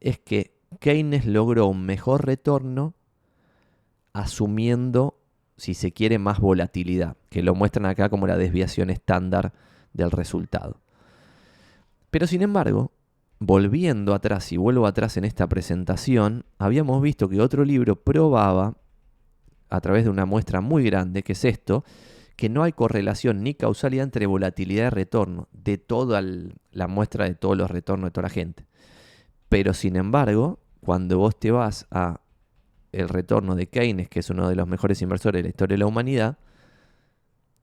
es 0.00 0.18
que 0.18 0.56
Keynes 0.80 1.26
logró 1.26 1.66
un 1.66 1.84
mejor 1.84 2.26
retorno 2.26 2.94
asumiendo, 4.12 5.16
si 5.56 5.74
se 5.74 5.92
quiere, 5.92 6.18
más 6.18 6.40
volatilidad, 6.40 7.16
que 7.30 7.42
lo 7.42 7.54
muestran 7.54 7.86
acá 7.86 8.08
como 8.08 8.26
la 8.26 8.36
desviación 8.36 8.90
estándar 8.90 9.52
del 9.92 10.10
resultado. 10.10 10.80
Pero 12.10 12.26
sin 12.26 12.42
embargo, 12.42 12.92
volviendo 13.38 14.14
atrás 14.14 14.52
y 14.52 14.56
vuelvo 14.56 14.86
atrás 14.86 15.16
en 15.16 15.24
esta 15.24 15.48
presentación, 15.48 16.44
habíamos 16.58 17.02
visto 17.02 17.28
que 17.28 17.40
otro 17.40 17.64
libro 17.64 17.96
probaba, 17.96 18.76
a 19.70 19.80
través 19.80 20.04
de 20.04 20.10
una 20.10 20.24
muestra 20.24 20.60
muy 20.60 20.84
grande, 20.84 21.22
que 21.22 21.32
es 21.32 21.44
esto, 21.44 21.84
que 22.36 22.48
no 22.48 22.62
hay 22.62 22.72
correlación 22.72 23.42
ni 23.42 23.54
causalidad 23.54 24.04
entre 24.04 24.26
volatilidad 24.26 24.86
y 24.86 24.90
retorno 24.90 25.48
de 25.52 25.78
toda 25.78 26.22
la 26.72 26.86
muestra 26.86 27.24
de 27.24 27.34
todos 27.34 27.56
los 27.56 27.70
retornos 27.70 28.08
de 28.08 28.10
toda 28.12 28.28
la 28.28 28.34
gente. 28.34 28.66
Pero 29.48 29.72
sin 29.74 29.96
embargo, 29.96 30.58
cuando 30.80 31.18
vos 31.18 31.38
te 31.38 31.50
vas 31.50 31.86
a 31.90 32.20
el 32.94 33.08
retorno 33.08 33.54
de 33.54 33.68
Keynes, 33.68 34.08
que 34.08 34.20
es 34.20 34.30
uno 34.30 34.48
de 34.48 34.56
los 34.56 34.66
mejores 34.66 35.02
inversores 35.02 35.40
de 35.40 35.42
la 35.44 35.48
historia 35.48 35.74
de 35.74 35.78
la 35.78 35.86
humanidad, 35.86 36.38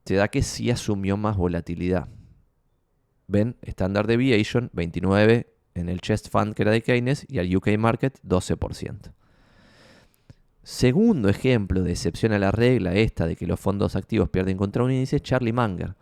te 0.04 0.14
da 0.14 0.28
que 0.28 0.42
sí 0.42 0.70
asumió 0.70 1.16
más 1.16 1.36
volatilidad. 1.36 2.08
¿Ven? 3.28 3.56
Standard 3.62 4.06
Deviation 4.06 4.70
29 4.72 5.46
en 5.74 5.88
el 5.88 6.00
Chest 6.00 6.28
Fund 6.28 6.54
que 6.54 6.62
era 6.62 6.72
de 6.72 6.82
Keynes 6.82 7.24
y 7.28 7.38
al 7.38 7.54
UK 7.54 7.78
Market 7.78 8.18
12%. 8.22 9.12
Segundo 10.62 11.28
ejemplo 11.28 11.82
de 11.82 11.90
excepción 11.90 12.32
a 12.32 12.38
la 12.38 12.52
regla 12.52 12.94
esta 12.94 13.26
de 13.26 13.36
que 13.36 13.46
los 13.46 13.58
fondos 13.58 13.96
activos 13.96 14.28
pierden 14.28 14.56
contra 14.56 14.84
un 14.84 14.92
índice 14.92 15.16
es 15.16 15.22
Charlie 15.22 15.52
Munger, 15.52 15.96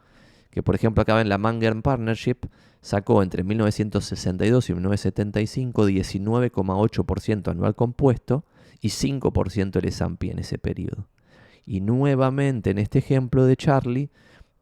que 0.50 0.62
por 0.62 0.74
ejemplo 0.74 1.02
acaba 1.02 1.20
en 1.20 1.28
la 1.28 1.38
Munger 1.38 1.80
Partnership 1.80 2.46
sacó 2.82 3.22
entre 3.22 3.42
1962 3.44 4.70
y 4.70 4.74
1975 4.74 5.86
19,8% 5.86 7.50
anual 7.50 7.74
compuesto 7.74 8.44
y 8.80 8.88
5% 8.88 9.76
el 9.76 9.88
S&P 9.88 10.30
en 10.30 10.38
ese 10.38 10.58
periodo. 10.58 11.08
Y 11.66 11.80
nuevamente 11.80 12.70
en 12.70 12.78
este 12.78 12.98
ejemplo 12.98 13.44
de 13.44 13.56
Charlie 13.56 14.10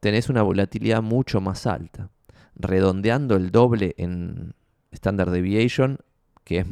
tenés 0.00 0.28
una 0.28 0.42
volatilidad 0.42 1.02
mucho 1.02 1.40
más 1.40 1.66
alta, 1.66 2.10
redondeando 2.54 3.36
el 3.36 3.50
doble 3.50 3.94
en 3.98 4.54
Standard 4.92 5.30
Deviation, 5.30 5.98
que 6.44 6.58
es 6.58 6.66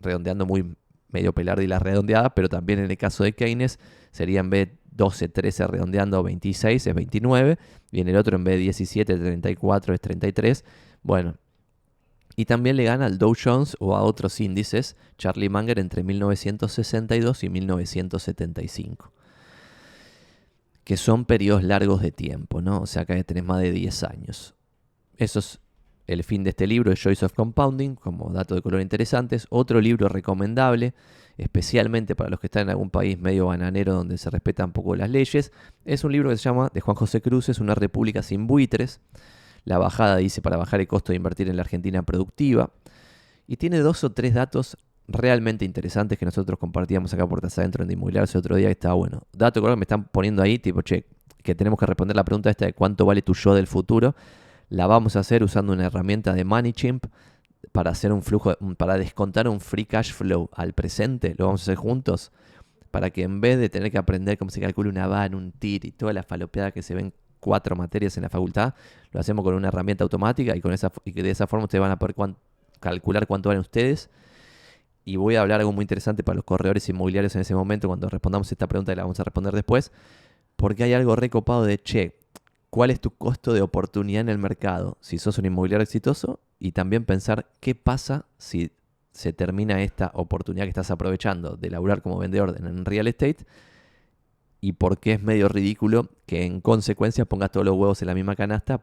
redondeando 0.00 0.46
muy 0.46 0.74
medio 1.08 1.32
pelar 1.32 1.60
y 1.62 1.66
la 1.66 1.78
redondeada, 1.78 2.34
pero 2.34 2.48
también 2.48 2.78
en 2.78 2.90
el 2.90 2.96
caso 2.96 3.24
de 3.24 3.34
Keynes 3.34 3.78
sería 4.10 4.40
en 4.40 4.50
vez 4.50 4.68
12, 4.92 5.28
13 5.28 5.66
redondeando, 5.66 6.22
26 6.22 6.86
es 6.86 6.94
29. 6.94 7.58
Viene 7.90 8.10
el 8.10 8.16
otro 8.16 8.36
en 8.36 8.44
vez 8.44 8.54
de 8.54 8.60
17, 8.60 9.16
34 9.16 9.94
es 9.94 10.00
33. 10.00 10.64
Bueno, 11.02 11.36
y 12.36 12.46
también 12.46 12.76
le 12.76 12.84
gana 12.84 13.06
al 13.06 13.18
Dow 13.18 13.34
Jones 13.42 13.76
o 13.78 13.94
a 13.96 14.02
otros 14.02 14.40
índices, 14.40 14.96
Charlie 15.18 15.48
Munger 15.48 15.78
entre 15.78 16.02
1962 16.02 17.44
y 17.44 17.48
1975. 17.48 19.12
Que 20.84 20.96
son 20.96 21.24
periodos 21.24 21.62
largos 21.62 22.00
de 22.00 22.10
tiempo, 22.10 22.60
¿no? 22.62 22.80
O 22.80 22.86
sea, 22.86 23.02
acá 23.02 23.22
tenés 23.22 23.44
más 23.44 23.60
de 23.60 23.70
10 23.70 24.02
años. 24.04 24.54
Eso 25.16 25.38
es 25.38 25.60
el 26.06 26.24
fin 26.24 26.42
de 26.42 26.50
este 26.50 26.66
libro, 26.66 26.90
The 26.90 26.96
Choice 26.96 27.24
of 27.24 27.34
Compounding, 27.34 27.94
como 27.94 28.30
dato 28.30 28.54
de 28.54 28.62
color 28.62 28.80
interesantes. 28.80 29.46
Otro 29.50 29.80
libro 29.80 30.08
recomendable, 30.08 30.94
especialmente 31.36 32.16
para 32.16 32.30
los 32.30 32.40
que 32.40 32.48
están 32.48 32.62
en 32.62 32.70
algún 32.70 32.90
país 32.90 33.18
medio 33.18 33.46
bananero 33.46 33.94
donde 33.94 34.18
se 34.18 34.30
respetan 34.30 34.72
poco 34.72 34.96
las 34.96 35.10
leyes, 35.10 35.52
es 35.84 36.02
un 36.02 36.12
libro 36.12 36.30
que 36.30 36.36
se 36.36 36.44
llama, 36.44 36.70
de 36.72 36.80
Juan 36.80 36.96
José 36.96 37.20
Cruz, 37.20 37.48
es 37.48 37.60
Una 37.60 37.74
República 37.74 38.22
sin 38.22 38.46
buitres 38.46 39.00
la 39.64 39.78
bajada 39.78 40.16
dice 40.16 40.42
para 40.42 40.56
bajar 40.56 40.80
el 40.80 40.88
costo 40.88 41.12
de 41.12 41.16
invertir 41.16 41.48
en 41.48 41.56
la 41.56 41.62
Argentina 41.62 42.02
productiva. 42.02 42.70
Y 43.46 43.56
tiene 43.56 43.78
dos 43.80 44.02
o 44.04 44.12
tres 44.12 44.34
datos 44.34 44.76
realmente 45.08 45.64
interesantes 45.64 46.18
que 46.18 46.24
nosotros 46.24 46.58
compartíamos 46.58 47.12
acá 47.12 47.26
por 47.26 47.40
Taza 47.40 47.60
Adentro 47.60 47.84
en 47.84 47.90
Inmobiliarios 47.90 48.34
el 48.34 48.38
otro 48.38 48.56
día 48.56 48.68
que 48.68 48.72
estaba 48.72 48.94
bueno. 48.94 49.22
Dato 49.32 49.62
que 49.62 49.76
me 49.76 49.82
están 49.82 50.04
poniendo 50.04 50.42
ahí, 50.42 50.58
tipo, 50.58 50.82
che, 50.82 51.06
que 51.42 51.54
tenemos 51.54 51.78
que 51.78 51.86
responder 51.86 52.16
la 52.16 52.24
pregunta 52.24 52.50
esta 52.50 52.66
de 52.66 52.72
cuánto 52.72 53.04
vale 53.04 53.22
tu 53.22 53.34
yo 53.34 53.54
del 53.54 53.66
futuro. 53.66 54.14
La 54.68 54.86
vamos 54.86 55.16
a 55.16 55.20
hacer 55.20 55.42
usando 55.42 55.72
una 55.72 55.86
herramienta 55.86 56.32
de 56.32 56.44
MoneyChimp 56.44 57.06
para 57.72 57.90
hacer 57.90 58.12
un 58.12 58.22
flujo, 58.22 58.56
para 58.76 58.96
descontar 58.96 59.48
un 59.48 59.60
free 59.60 59.84
cash 59.84 60.12
flow 60.12 60.50
al 60.54 60.72
presente. 60.72 61.34
Lo 61.36 61.46
vamos 61.46 61.62
a 61.62 61.64
hacer 61.64 61.76
juntos 61.76 62.32
para 62.90 63.10
que 63.10 63.22
en 63.22 63.40
vez 63.40 63.58
de 63.58 63.68
tener 63.68 63.90
que 63.90 63.98
aprender 63.98 64.38
cómo 64.38 64.50
se 64.50 64.60
calcula 64.60 64.90
una 64.90 65.06
van, 65.06 65.34
un 65.34 65.52
TIR 65.52 65.86
y 65.86 65.92
toda 65.92 66.12
la 66.12 66.22
falopeada 66.22 66.72
que 66.72 66.82
se 66.82 66.94
ven 66.94 67.12
cuatro 67.42 67.74
materias 67.74 68.16
en 68.16 68.22
la 68.22 68.28
facultad, 68.28 68.72
lo 69.10 69.18
hacemos 69.18 69.44
con 69.44 69.54
una 69.54 69.66
herramienta 69.66 70.04
automática 70.04 70.54
y, 70.54 70.60
con 70.60 70.72
esa, 70.72 70.92
y 71.04 71.10
de 71.10 71.28
esa 71.28 71.48
forma 71.48 71.64
ustedes 71.64 71.80
van 71.80 71.90
a 71.90 71.98
poder 71.98 72.14
calcular 72.78 73.26
cuánto 73.26 73.48
valen 73.48 73.60
ustedes. 73.60 74.10
Y 75.04 75.16
voy 75.16 75.34
a 75.34 75.40
hablar 75.40 75.58
algo 75.58 75.72
muy 75.72 75.82
interesante 75.82 76.22
para 76.22 76.36
los 76.36 76.44
corredores 76.44 76.88
inmobiliarios 76.88 77.34
en 77.34 77.40
ese 77.40 77.56
momento, 77.56 77.88
cuando 77.88 78.08
respondamos 78.08 78.50
esta 78.52 78.68
pregunta 78.68 78.92
y 78.92 78.94
la 78.94 79.02
vamos 79.02 79.18
a 79.18 79.24
responder 79.24 79.52
después, 79.54 79.90
porque 80.54 80.84
hay 80.84 80.92
algo 80.92 81.16
recopado 81.16 81.64
de, 81.64 81.82
che, 81.82 82.16
¿cuál 82.70 82.92
es 82.92 83.00
tu 83.00 83.10
costo 83.10 83.52
de 83.52 83.60
oportunidad 83.60 84.20
en 84.20 84.28
el 84.28 84.38
mercado 84.38 84.96
si 85.00 85.18
sos 85.18 85.36
un 85.38 85.46
inmobiliario 85.46 85.82
exitoso? 85.82 86.38
Y 86.60 86.70
también 86.70 87.04
pensar 87.04 87.50
qué 87.58 87.74
pasa 87.74 88.26
si 88.38 88.70
se 89.10 89.32
termina 89.32 89.82
esta 89.82 90.12
oportunidad 90.14 90.66
que 90.66 90.70
estás 90.70 90.92
aprovechando 90.92 91.56
de 91.56 91.70
laburar 91.70 92.02
como 92.02 92.18
vendedor 92.18 92.54
en 92.56 92.84
real 92.84 93.08
estate 93.08 93.44
y 94.62 94.74
por 94.74 94.98
qué 94.98 95.14
es 95.14 95.22
medio 95.22 95.48
ridículo 95.48 96.08
que 96.24 96.46
en 96.46 96.60
consecuencia 96.60 97.24
pongas 97.24 97.50
todos 97.50 97.66
los 97.66 97.74
huevos 97.74 98.00
en 98.00 98.06
la 98.06 98.14
misma 98.14 98.36
canasta, 98.36 98.80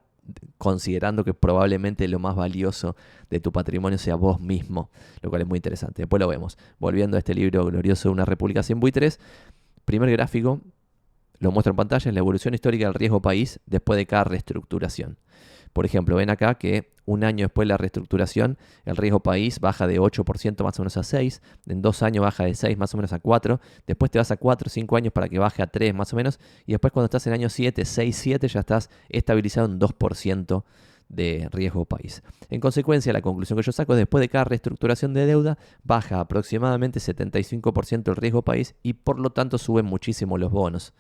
considerando 0.58 1.24
que 1.24 1.34
probablemente 1.34 2.06
lo 2.10 2.20
más 2.20 2.36
valioso 2.36 2.98
de 3.30 3.40
tu 3.40 3.54
patrimonio 3.54 3.98
sea 3.98 4.16
vos 4.16 4.42
mismo, 4.42 4.92
lo 5.22 5.30
cual 5.30 5.44
es 5.44 5.48
muy 5.48 5.58
interesante. 5.58 6.02
Después 6.02 6.20
lo 6.20 6.28
vemos. 6.28 6.58
Volviendo 6.80 7.16
a 7.16 7.20
este 7.20 7.34
libro 7.34 7.66
glorioso 7.66 8.10
de 8.10 8.14
una 8.14 8.26
república 8.26 8.62
sin 8.62 8.82
buitres, 8.82 9.22
primer 9.86 10.12
gráfico, 10.12 10.60
lo 11.40 11.52
muestro 11.54 11.72
en 11.72 11.78
pantalla, 11.78 12.10
es 12.10 12.14
la 12.14 12.20
evolución 12.20 12.54
histórica 12.54 12.86
del 12.86 12.94
riesgo 12.94 13.22
país 13.22 13.62
después 13.66 13.96
de 13.96 14.06
cada 14.06 14.26
reestructuración. 14.26 15.18
Por 15.74 15.86
ejemplo, 15.86 16.16
ven 16.16 16.30
acá 16.30 16.56
que 16.56 16.92
un 17.06 17.24
año 17.24 17.46
después 17.46 17.66
de 17.66 17.70
la 17.70 17.78
reestructuración, 17.78 18.58
el 18.86 18.96
riesgo 18.96 19.22
país 19.22 19.60
baja 19.60 19.88
de 19.88 20.00
8% 20.00 20.64
más 20.64 20.80
o 20.80 20.84
menos 20.84 20.98
a 20.98 21.04
6, 21.04 21.42
en 21.68 21.82
dos 21.82 22.04
años 22.04 22.24
baja 22.24 22.46
de 22.46 22.54
6 22.54 22.78
más 22.78 22.94
o 22.94 22.98
menos 22.98 23.14
a 23.14 23.20
4, 23.20 23.60
después 23.88 24.12
te 24.12 24.20
vas 24.20 24.32
a 24.32 24.38
4 24.38 24.68
o 24.68 24.70
5 24.70 24.96
años 24.96 25.14
para 25.14 25.28
que 25.28 25.40
baje 25.40 25.64
a 25.64 25.68
3 25.68 25.94
más 25.94 26.14
o 26.14 26.16
menos, 26.16 26.40
y 26.68 26.74
después 26.74 26.94
cuando 26.94 27.06
estás 27.06 27.26
en 27.28 27.34
año 27.34 27.50
7, 27.50 27.84
6, 27.84 28.16
7 28.16 28.48
ya 28.48 28.60
estás 28.60 28.90
estabilizado 29.10 29.68
en 29.68 29.80
2% 29.80 30.64
de 31.10 31.50
riesgo 31.52 31.86
país. 31.86 32.22
En 32.50 32.60
consecuencia, 32.60 33.12
la 33.12 33.22
conclusión 33.22 33.58
que 33.58 33.64
yo 33.64 33.72
saco 33.72 33.94
es 33.94 33.98
después 33.98 34.22
de 34.22 34.30
cada 34.30 34.44
reestructuración 34.46 35.16
de 35.16 35.26
deuda, 35.26 35.58
baja 35.84 36.20
aproximadamente 36.20 37.00
75% 37.00 38.10
el 38.10 38.16
riesgo 38.16 38.44
país 38.44 38.76
y 38.84 38.94
por 38.94 39.20
lo 39.20 39.32
tanto 39.32 39.58
suben 39.58 39.86
muchísimo 39.86 40.38
los 40.38 40.52
bonos 40.52 40.94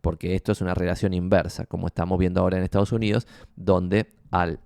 porque 0.00 0.34
esto 0.34 0.52
es 0.52 0.60
una 0.60 0.74
relación 0.74 1.14
inversa, 1.14 1.66
como 1.66 1.86
estamos 1.86 2.18
viendo 2.18 2.40
ahora 2.40 2.58
en 2.58 2.64
Estados 2.64 2.92
Unidos, 2.92 3.26
donde 3.56 4.08
al 4.30 4.60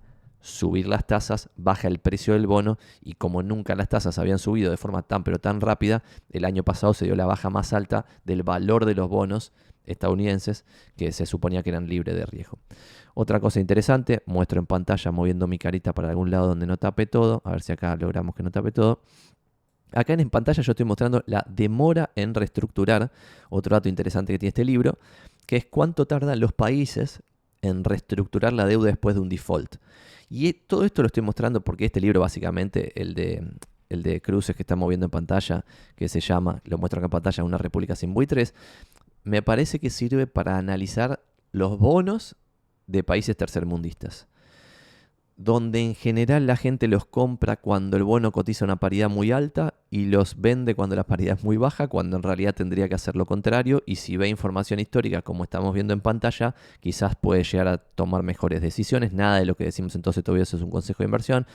subir 0.45 0.87
las 0.87 1.07
tasas 1.07 1.49
baja 1.55 1.87
el 1.87 1.97
precio 1.97 2.33
del 2.33 2.45
bono 2.45 2.77
y 3.01 3.13
como 3.13 3.41
nunca 3.41 3.73
las 3.73 3.89
tasas 3.89 4.19
habían 4.19 4.37
subido 4.37 4.69
de 4.69 4.77
forma 4.77 5.01
tan 5.01 5.23
pero 5.23 5.39
tan 5.39 5.59
rápida, 5.59 6.03
el 6.29 6.45
año 6.45 6.63
pasado 6.63 6.93
se 6.93 7.05
dio 7.05 7.15
la 7.15 7.25
baja 7.25 7.49
más 7.49 7.73
alta 7.73 8.05
del 8.25 8.43
valor 8.43 8.85
de 8.85 8.93
los 8.93 9.09
bonos 9.09 9.53
estadounidenses 9.85 10.65
que 10.97 11.11
se 11.11 11.25
suponía 11.25 11.63
que 11.63 11.69
eran 11.71 11.87
libres 11.87 12.15
de 12.15 12.25
riesgo. 12.25 12.59
Otra 13.15 13.39
cosa 13.39 13.59
interesante, 13.59 14.21
muestro 14.25 14.59
en 14.59 14.65
pantalla 14.65 15.11
moviendo 15.11 15.47
mi 15.47 15.57
carita 15.57 15.93
para 15.93 16.09
algún 16.09 16.29
lado 16.29 16.47
donde 16.47 16.67
no 16.67 16.77
tape 16.77 17.07
todo, 17.07 17.41
a 17.45 17.51
ver 17.51 17.61
si 17.61 17.71
acá 17.71 17.95
logramos 17.95 18.35
que 18.35 18.43
no 18.43 18.51
tape 18.51 18.71
todo. 18.71 19.01
Acá 19.91 20.13
en 20.13 20.29
pantalla 20.29 20.61
yo 20.61 20.71
estoy 20.71 20.85
mostrando 20.85 21.23
la 21.25 21.45
demora 21.49 22.11
en 22.15 22.33
reestructurar, 22.33 23.11
otro 23.49 23.75
dato 23.75 23.89
interesante 23.89 24.33
que 24.33 24.39
tiene 24.39 24.49
este 24.49 24.65
libro, 24.65 24.97
que 25.45 25.57
es 25.57 25.65
cuánto 25.65 26.05
tardan 26.05 26.39
los 26.39 26.53
países 26.53 27.21
en 27.61 27.83
reestructurar 27.83 28.53
la 28.53 28.65
deuda 28.65 28.87
después 28.87 29.15
de 29.15 29.21
un 29.21 29.29
default. 29.29 29.77
Y 30.29 30.53
todo 30.53 30.83
esto 30.85 31.01
lo 31.01 31.07
estoy 31.07 31.23
mostrando 31.23 31.61
porque 31.61 31.85
este 31.85 32.01
libro 32.01 32.19
básicamente, 32.19 32.99
el 32.99 33.13
de, 33.13 33.47
el 33.89 34.03
de 34.03 34.21
Cruces 34.21 34.55
que 34.55 34.63
estamos 34.63 34.89
viendo 34.89 35.05
en 35.05 35.11
pantalla, 35.11 35.63
que 35.95 36.09
se 36.09 36.19
llama, 36.19 36.61
lo 36.65 36.77
muestro 36.77 36.99
acá 36.99 37.05
en 37.05 37.11
pantalla, 37.11 37.43
Una 37.43 37.57
República 37.57 37.95
sin 37.95 38.13
buitres, 38.13 38.53
me 39.23 39.41
parece 39.41 39.79
que 39.79 39.89
sirve 39.89 40.27
para 40.27 40.57
analizar 40.57 41.23
los 41.51 41.79
bonos 41.79 42.35
de 42.87 43.03
países 43.03 43.37
tercermundistas 43.37 44.27
donde 45.37 45.81
en 45.81 45.95
general 45.95 46.47
la 46.47 46.55
gente 46.55 46.87
los 46.87 47.05
compra 47.05 47.57
cuando 47.57 47.97
el 47.97 48.03
bono 48.03 48.31
cotiza 48.31 48.63
una 48.63 48.77
paridad 48.77 49.09
muy 49.09 49.31
alta 49.31 49.73
y 49.89 50.05
los 50.05 50.39
vende 50.39 50.75
cuando 50.75 50.95
la 50.95 51.03
paridad 51.03 51.37
es 51.37 51.43
muy 51.43 51.57
baja, 51.57 51.87
cuando 51.87 52.15
en 52.15 52.23
realidad 52.23 52.55
tendría 52.55 52.87
que 52.87 52.95
hacer 52.95 53.17
lo 53.17 53.25
contrario 53.25 53.83
y 53.85 53.97
si 53.97 54.15
ve 54.15 54.29
información 54.29 54.79
histórica 54.79 55.21
como 55.21 55.43
estamos 55.43 55.73
viendo 55.73 55.93
en 55.93 55.99
pantalla, 55.99 56.55
quizás 56.79 57.15
puede 57.15 57.43
llegar 57.43 57.67
a 57.67 57.77
tomar 57.77 58.23
mejores 58.23 58.61
decisiones. 58.61 59.11
Nada 59.11 59.39
de 59.39 59.45
lo 59.45 59.55
que 59.55 59.65
decimos 59.65 59.93
entonces 59.95 60.23
todavía 60.23 60.43
es 60.43 60.53
un 60.53 60.69
consejo 60.69 60.99
de 60.99 61.05
inversión. 61.05 61.45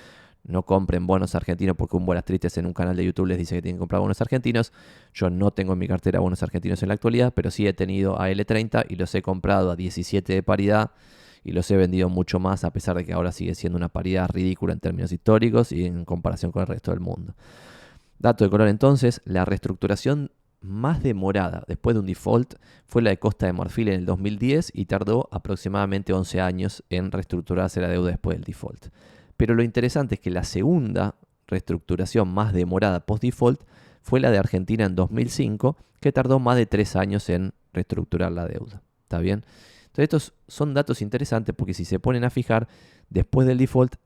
No 0.43 0.65
compren 0.65 1.07
bonos 1.07 1.35
argentinos 1.35 1.77
porque 1.77 1.97
un 1.97 2.07
Buenas 2.07 2.25
Tristes 2.25 2.57
en 2.59 2.67
un 2.67 2.73
canal 2.73 2.97
de 2.97 3.05
YouTube 3.05 3.27
les 3.27 3.39
dice 3.39 3.55
que 3.55 3.63
tienen 3.63 3.77
que 3.77 3.81
comprar 3.81 4.01
bonos 4.01 4.21
argentinos. 4.21 4.73
Yo 5.15 5.31
no 5.31 5.53
tengo 5.53 5.73
en 5.73 5.79
mi 5.79 5.89
cartera 5.89 6.21
bonos 6.21 6.43
argentinos 6.43 6.83
en 6.83 6.89
la 6.89 6.95
actualidad, 6.95 7.33
pero 7.35 7.51
sí 7.51 7.67
he 7.67 7.73
tenido 7.73 8.21
a 8.21 8.31
L30 8.31 8.87
y 8.89 8.97
los 8.97 9.15
he 9.15 9.23
comprado 9.23 9.71
a 9.71 9.77
17 9.77 10.33
de 10.33 10.43
paridad 10.43 10.93
y 11.45 11.53
los 11.53 11.71
he 11.71 11.77
vendido 11.77 12.09
mucho 12.09 12.39
más 12.39 12.65
a 12.65 12.73
pesar 12.73 12.97
de 12.97 13.05
que 13.05 13.13
ahora 13.13 13.33
sigue 13.33 13.55
siendo 13.55 13.77
una 13.77 13.89
paridad 13.89 14.29
ridícula 14.33 14.73
en 14.73 14.81
términos 14.81 15.13
históricos 15.13 15.73
y 15.73 15.87
en 15.87 16.05
comparación 16.05 16.53
con 16.53 16.63
el 16.63 16.69
resto 16.69 16.91
del 16.91 17.01
mundo. 17.01 17.35
Dato 18.19 18.45
de 18.45 18.51
color 18.51 18.69
entonces, 18.69 19.23
la 19.25 19.45
reestructuración 19.45 20.31
más 20.61 21.03
demorada 21.03 21.65
después 21.67 21.95
de 21.95 22.01
un 22.01 22.07
default 22.07 22.55
fue 22.87 23.01
la 23.03 23.11
de 23.11 23.19
Costa 23.19 23.47
de 23.47 23.55
Marfil 23.55 23.89
en 23.89 24.01
el 24.01 24.07
2010 24.07 24.73
y 24.75 24.85
tardó 24.85 25.29
aproximadamente 25.33 26.13
11 26.13 26.41
años 26.41 26.85
en 26.91 27.11
reestructurarse 27.13 27.81
la 27.81 27.89
deuda 27.89 28.11
después 28.11 28.37
del 28.37 28.45
default. 28.45 28.89
Pero 29.37 29.55
lo 29.55 29.63
interesante 29.63 30.17
es 30.17 30.21
que 30.21 30.31
la 30.31 30.45
segunda 30.45 31.15
reestructuración 31.47 32.33
más 32.33 32.53
demorada 32.53 33.01
post-default 33.07 33.63
fue 34.03 34.21
la 34.21 34.31
de 34.31 34.39
Argentina 34.39 34.85
en 34.85 34.95
2005, 34.95 35.77
que 36.01 36.13
tardó 36.13 36.39
más 36.39 36.57
de 36.57 36.67
3 36.67 36.97
años 36.97 37.29
en 37.31 37.53
reestructurar 37.73 38.33
la 38.33 38.47
deuda. 38.47 38.83
¿Está 39.03 39.19
bien? 39.19 39.45
Entonces 39.91 40.05
estos 40.05 40.33
son 40.49 40.75
datos 40.75 41.03
interesantes 41.03 41.55
porque 41.55 41.75
si 41.75 41.85
se 41.85 41.99
ponen 41.99 42.25
a 42.25 42.31
fijar, 42.31 42.69
después 43.09 43.47
del 43.47 43.59
default, 43.59 43.97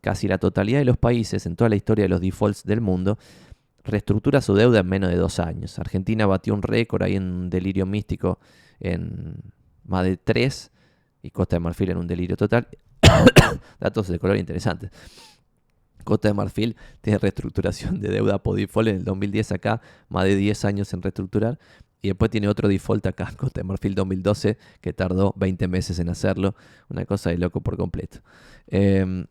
casi 0.00 0.28
la 0.28 0.38
totalidad 0.38 0.78
de 0.78 0.84
los 0.84 0.96
países 0.96 1.46
en 1.46 1.56
toda 1.56 1.68
la 1.68 1.76
historia 1.76 2.04
de 2.04 2.08
los 2.08 2.20
defaults 2.20 2.64
del 2.64 2.80
mundo 2.80 3.18
reestructura 3.84 4.40
su 4.40 4.54
deuda 4.54 4.80
en 4.80 4.88
menos 4.88 5.10
de 5.10 5.16
dos 5.16 5.40
años. 5.40 5.78
Argentina 5.78 6.26
batió 6.26 6.54
un 6.54 6.62
récord 6.62 7.02
ahí 7.02 7.16
en 7.16 7.24
un 7.24 7.50
delirio 7.50 7.86
místico 7.86 8.38
en 8.80 9.34
más 9.84 10.04
de 10.04 10.16
tres 10.16 10.70
y 11.22 11.30
Costa 11.30 11.56
de 11.56 11.60
Marfil 11.60 11.90
en 11.90 11.98
un 11.98 12.06
delirio 12.06 12.36
total. 12.36 12.68
datos 13.80 14.08
de 14.08 14.18
color 14.18 14.36
interesantes. 14.36 14.90
Costa 16.04 16.28
de 16.28 16.34
Marfil 16.34 16.76
tiene 17.00 17.18
reestructuración 17.18 18.00
de 18.00 18.08
deuda 18.08 18.42
por 18.42 18.56
default 18.56 18.88
en 18.88 18.96
el 18.96 19.04
2010 19.04 19.52
acá, 19.52 19.80
más 20.08 20.24
de 20.24 20.36
10 20.36 20.64
años 20.64 20.92
en 20.92 21.02
reestructurar. 21.02 21.58
Y 22.02 22.08
después 22.08 22.30
tiene 22.30 22.48
otro 22.48 22.68
default 22.68 23.06
acá, 23.06 23.32
Costa 23.36 23.60
de 23.60 23.64
Marfil 23.64 23.94
2012, 23.94 24.58
que 24.80 24.92
tardó 24.92 25.32
20 25.36 25.68
meses 25.68 26.00
en 26.00 26.08
hacerlo. 26.08 26.56
Una 26.88 27.06
cosa 27.06 27.30
de 27.30 27.38
loco 27.38 27.60
por 27.60 27.76
completo. 27.76 28.18
Em, 28.66 29.26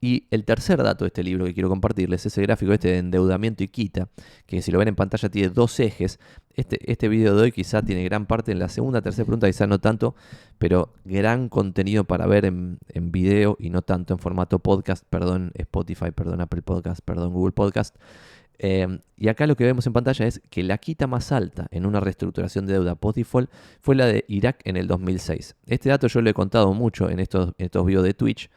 y 0.00 0.26
el 0.30 0.44
tercer 0.44 0.82
dato 0.82 1.04
de 1.04 1.08
este 1.08 1.22
libro 1.22 1.44
que 1.44 1.52
quiero 1.52 1.68
compartirles 1.68 2.24
es 2.24 2.38
el 2.38 2.44
gráfico 2.46 2.72
este 2.72 2.88
de 2.88 2.98
endeudamiento 2.98 3.62
y 3.62 3.68
quita, 3.68 4.08
que 4.46 4.62
si 4.62 4.70
lo 4.72 4.78
ven 4.78 4.88
en 4.88 4.94
pantalla 4.94 5.28
tiene 5.28 5.50
dos 5.50 5.78
ejes. 5.78 6.18
Este, 6.54 6.78
este 6.90 7.08
video 7.08 7.36
de 7.36 7.42
hoy 7.42 7.52
quizá 7.52 7.82
tiene 7.82 8.02
gran 8.04 8.26
parte 8.26 8.50
en 8.52 8.58
la 8.58 8.68
segunda, 8.68 9.02
tercera 9.02 9.26
pregunta, 9.26 9.46
quizá 9.46 9.66
no 9.66 9.78
tanto, 9.78 10.14
pero 10.58 10.94
gran 11.04 11.48
contenido 11.48 12.04
para 12.04 12.26
ver 12.26 12.46
en, 12.46 12.78
en 12.88 13.12
video 13.12 13.56
y 13.60 13.68
no 13.70 13.82
tanto 13.82 14.14
en 14.14 14.20
formato 14.20 14.58
podcast, 14.58 15.04
perdón 15.10 15.52
Spotify, 15.54 16.12
perdón 16.12 16.40
Apple 16.40 16.62
Podcast, 16.62 17.00
perdón 17.04 17.32
Google 17.32 17.52
Podcast. 17.52 17.96
Eh, 18.62 19.00
y 19.16 19.28
acá 19.28 19.46
lo 19.46 19.56
que 19.56 19.64
vemos 19.64 19.86
en 19.86 19.94
pantalla 19.94 20.26
es 20.26 20.42
que 20.50 20.62
la 20.62 20.76
quita 20.76 21.06
más 21.06 21.32
alta 21.32 21.66
en 21.70 21.86
una 21.86 21.98
reestructuración 21.98 22.66
de 22.66 22.74
deuda 22.74 22.94
post-default 22.94 23.50
fue 23.80 23.96
la 23.96 24.04
de 24.04 24.26
Irak 24.28 24.60
en 24.64 24.76
el 24.76 24.86
2006. 24.86 25.56
Este 25.64 25.88
dato 25.88 26.08
yo 26.08 26.20
lo 26.20 26.28
he 26.28 26.34
contado 26.34 26.74
mucho 26.74 27.08
en 27.08 27.20
estos, 27.20 27.54
estos 27.56 27.86
videos 27.86 28.04
de 28.04 28.12
Twitch, 28.12 28.50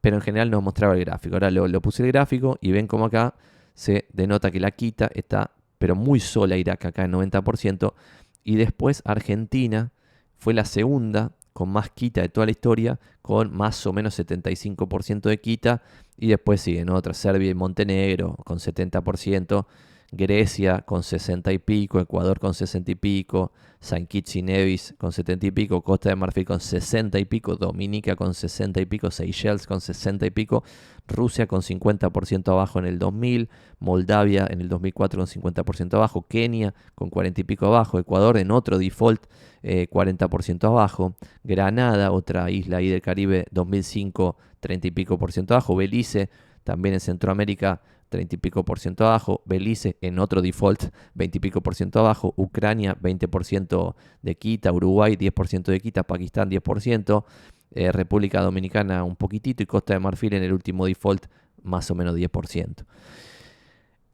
pero 0.00 0.16
en 0.16 0.22
general 0.22 0.50
no 0.50 0.60
mostraba 0.60 0.94
el 0.94 1.04
gráfico. 1.04 1.36
Ahora 1.36 1.52
lo, 1.52 1.68
lo 1.68 1.80
puse 1.80 2.02
el 2.02 2.10
gráfico 2.10 2.58
y 2.60 2.72
ven 2.72 2.88
como 2.88 3.04
acá 3.04 3.36
se 3.74 4.06
denota 4.12 4.50
que 4.50 4.58
la 4.58 4.72
quita 4.72 5.08
está, 5.14 5.52
pero 5.78 5.94
muy 5.94 6.18
sola 6.18 6.56
Irak 6.56 6.84
acá 6.86 7.04
en 7.04 7.12
90%, 7.12 7.94
y 8.42 8.56
después 8.56 9.02
Argentina 9.04 9.92
fue 10.36 10.52
la 10.52 10.64
segunda 10.64 11.30
con 11.52 11.68
más 11.68 11.90
quita 11.90 12.22
de 12.22 12.28
toda 12.28 12.46
la 12.46 12.50
historia, 12.50 12.98
con 13.20 13.56
más 13.56 13.86
o 13.86 13.92
menos 13.92 14.18
75% 14.18 15.28
de 15.28 15.40
quita, 15.40 15.82
y 16.16 16.28
después 16.28 16.60
siguen 16.60 16.90
otras, 16.90 17.16
Serbia 17.16 17.50
y 17.50 17.54
Montenegro 17.54 18.36
con 18.44 18.58
70%, 18.58 19.66
Grecia 20.14 20.82
con 20.82 21.02
60 21.02 21.52
y 21.52 21.58
pico, 21.58 21.98
Ecuador 21.98 22.38
con 22.38 22.52
60 22.52 22.90
y 22.90 22.94
pico, 22.96 23.50
San 23.80 24.06
Kitts 24.06 24.36
y 24.36 24.42
Nevis 24.42 24.94
con 24.98 25.10
70 25.10 25.46
y 25.46 25.50
pico, 25.50 25.80
Costa 25.80 26.10
de 26.10 26.16
Marfil 26.16 26.44
con 26.44 26.60
60 26.60 27.18
y 27.18 27.24
pico, 27.24 27.56
Dominica 27.56 28.14
con 28.14 28.34
60 28.34 28.78
y 28.82 28.84
pico, 28.84 29.10
Seychelles 29.10 29.66
con 29.66 29.80
60 29.80 30.26
y 30.26 30.30
pico, 30.30 30.64
Rusia 31.08 31.46
con 31.46 31.62
50% 31.62 32.48
abajo 32.48 32.78
en 32.78 32.84
el 32.84 32.98
2000, 32.98 33.48
Moldavia 33.78 34.46
en 34.50 34.60
el 34.60 34.68
2004 34.68 35.18
con 35.18 35.26
50% 35.26 35.94
abajo, 35.94 36.26
Kenia 36.28 36.74
con 36.94 37.08
40 37.08 37.40
y 37.40 37.44
pico 37.44 37.64
abajo, 37.64 37.98
Ecuador 37.98 38.36
en 38.36 38.50
otro 38.50 38.78
default 38.78 39.24
40% 39.62 40.64
eh, 40.64 40.66
abajo, 40.66 41.14
Granada, 41.42 42.12
otra 42.12 42.50
isla 42.50 42.78
ahí 42.78 42.90
del 42.90 43.00
Caribe 43.00 43.46
2005 43.50 44.36
30 44.60 44.88
y 44.88 44.90
pico 44.90 45.18
por 45.18 45.32
ciento 45.32 45.54
abajo, 45.54 45.74
Belice 45.74 46.28
también 46.64 46.94
en 46.94 47.00
Centroamérica 47.00 47.80
30 48.12 48.36
y 48.36 48.38
pico 48.38 48.64
por 48.64 48.78
ciento 48.78 49.06
abajo, 49.06 49.42
Belice 49.44 49.96
en 50.00 50.20
otro 50.20 50.40
default 50.40 50.94
20 51.14 51.38
y 51.38 51.40
pico 51.40 51.62
por 51.62 51.74
ciento 51.74 51.98
abajo, 51.98 52.32
Ucrania 52.36 52.96
20% 53.00 53.94
de 54.22 54.34
quita, 54.36 54.70
Uruguay 54.70 55.16
10% 55.16 55.64
de 55.64 55.80
quita, 55.80 56.04
Pakistán 56.04 56.50
10%, 56.50 57.24
eh, 57.72 57.90
República 57.90 58.42
Dominicana 58.42 59.02
un 59.02 59.16
poquitito 59.16 59.62
y 59.62 59.66
Costa 59.66 59.94
de 59.94 60.00
Marfil 60.00 60.34
en 60.34 60.42
el 60.44 60.52
último 60.52 60.86
default 60.86 61.26
más 61.62 61.90
o 61.90 61.94
menos 61.94 62.14
10%. 62.14 62.84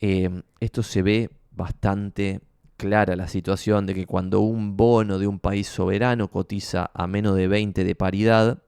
Eh, 0.01 0.43
esto 0.61 0.83
se 0.83 1.03
ve 1.03 1.31
bastante 1.51 2.41
clara 2.77 3.17
la 3.17 3.27
situación 3.27 3.85
de 3.85 3.95
que 3.95 4.07
cuando 4.07 4.41
un 4.41 4.77
bono 4.77 5.19
de 5.19 5.27
un 5.27 5.41
país 5.41 5.67
soberano 5.67 6.29
cotiza 6.29 6.91
a 6.95 7.07
menos 7.09 7.37
de 7.37 7.49
20 7.49 7.83
de 7.83 7.95
paridad, 7.97 8.63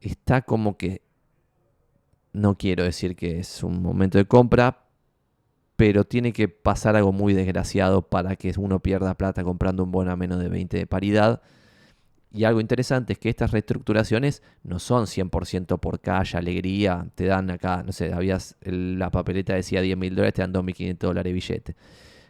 está 0.00 0.42
como 0.42 0.76
que, 0.76 1.02
no 2.32 2.56
quiero 2.56 2.84
decir 2.84 3.16
que 3.16 3.38
es 3.38 3.62
un 3.62 3.82
momento 3.82 4.18
de 4.18 4.24
compra, 4.26 4.84
pero 5.76 6.04
tiene 6.04 6.32
que 6.32 6.48
pasar 6.48 6.94
algo 6.96 7.12
muy 7.12 7.32
desgraciado 7.32 8.02
para 8.02 8.36
que 8.36 8.52
uno 8.58 8.80
pierda 8.80 9.16
plata 9.16 9.42
comprando 9.42 9.82
un 9.82 9.90
bono 9.90 10.12
a 10.12 10.16
menos 10.16 10.38
de 10.38 10.48
20 10.48 10.76
de 10.76 10.86
paridad. 10.86 11.40
Y 12.32 12.44
algo 12.44 12.60
interesante 12.60 13.14
es 13.14 13.18
que 13.18 13.28
estas 13.28 13.50
reestructuraciones 13.50 14.42
no 14.62 14.78
son 14.78 15.06
100% 15.06 15.80
por 15.80 16.00
calle, 16.00 16.38
alegría, 16.38 17.06
te 17.14 17.24
dan 17.24 17.50
acá, 17.50 17.82
no 17.82 17.92
sé, 17.92 18.12
habías, 18.12 18.56
la 18.60 19.10
papeleta 19.10 19.54
decía 19.54 19.80
10 19.80 19.96
mil 19.96 20.14
dólares, 20.14 20.34
te 20.34 20.42
dan 20.42 20.52
2.500 20.52 20.98
dólares 20.98 21.32
billete. 21.32 21.76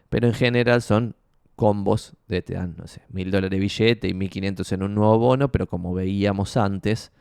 Pero 0.09 0.27
en 0.27 0.35
general 0.35 0.81
son 0.81 1.17
combos 1.57 2.15
de 2.29 2.41
te 2.41 2.55
dan, 2.55 2.77
no 2.79 2.87
sé, 2.87 3.03
mil 3.11 3.31
dólares 3.31 3.51
de 3.51 3.59
billete 3.59 4.09
y 4.09 4.13
1.500 4.13 4.73
en 4.73 4.83
un 4.85 4.95
nuevo 4.95 5.19
bono, 5.19 5.53
pero 5.53 5.67
como 5.67 5.93
veíamos 5.93 6.57
antes, 6.57 7.13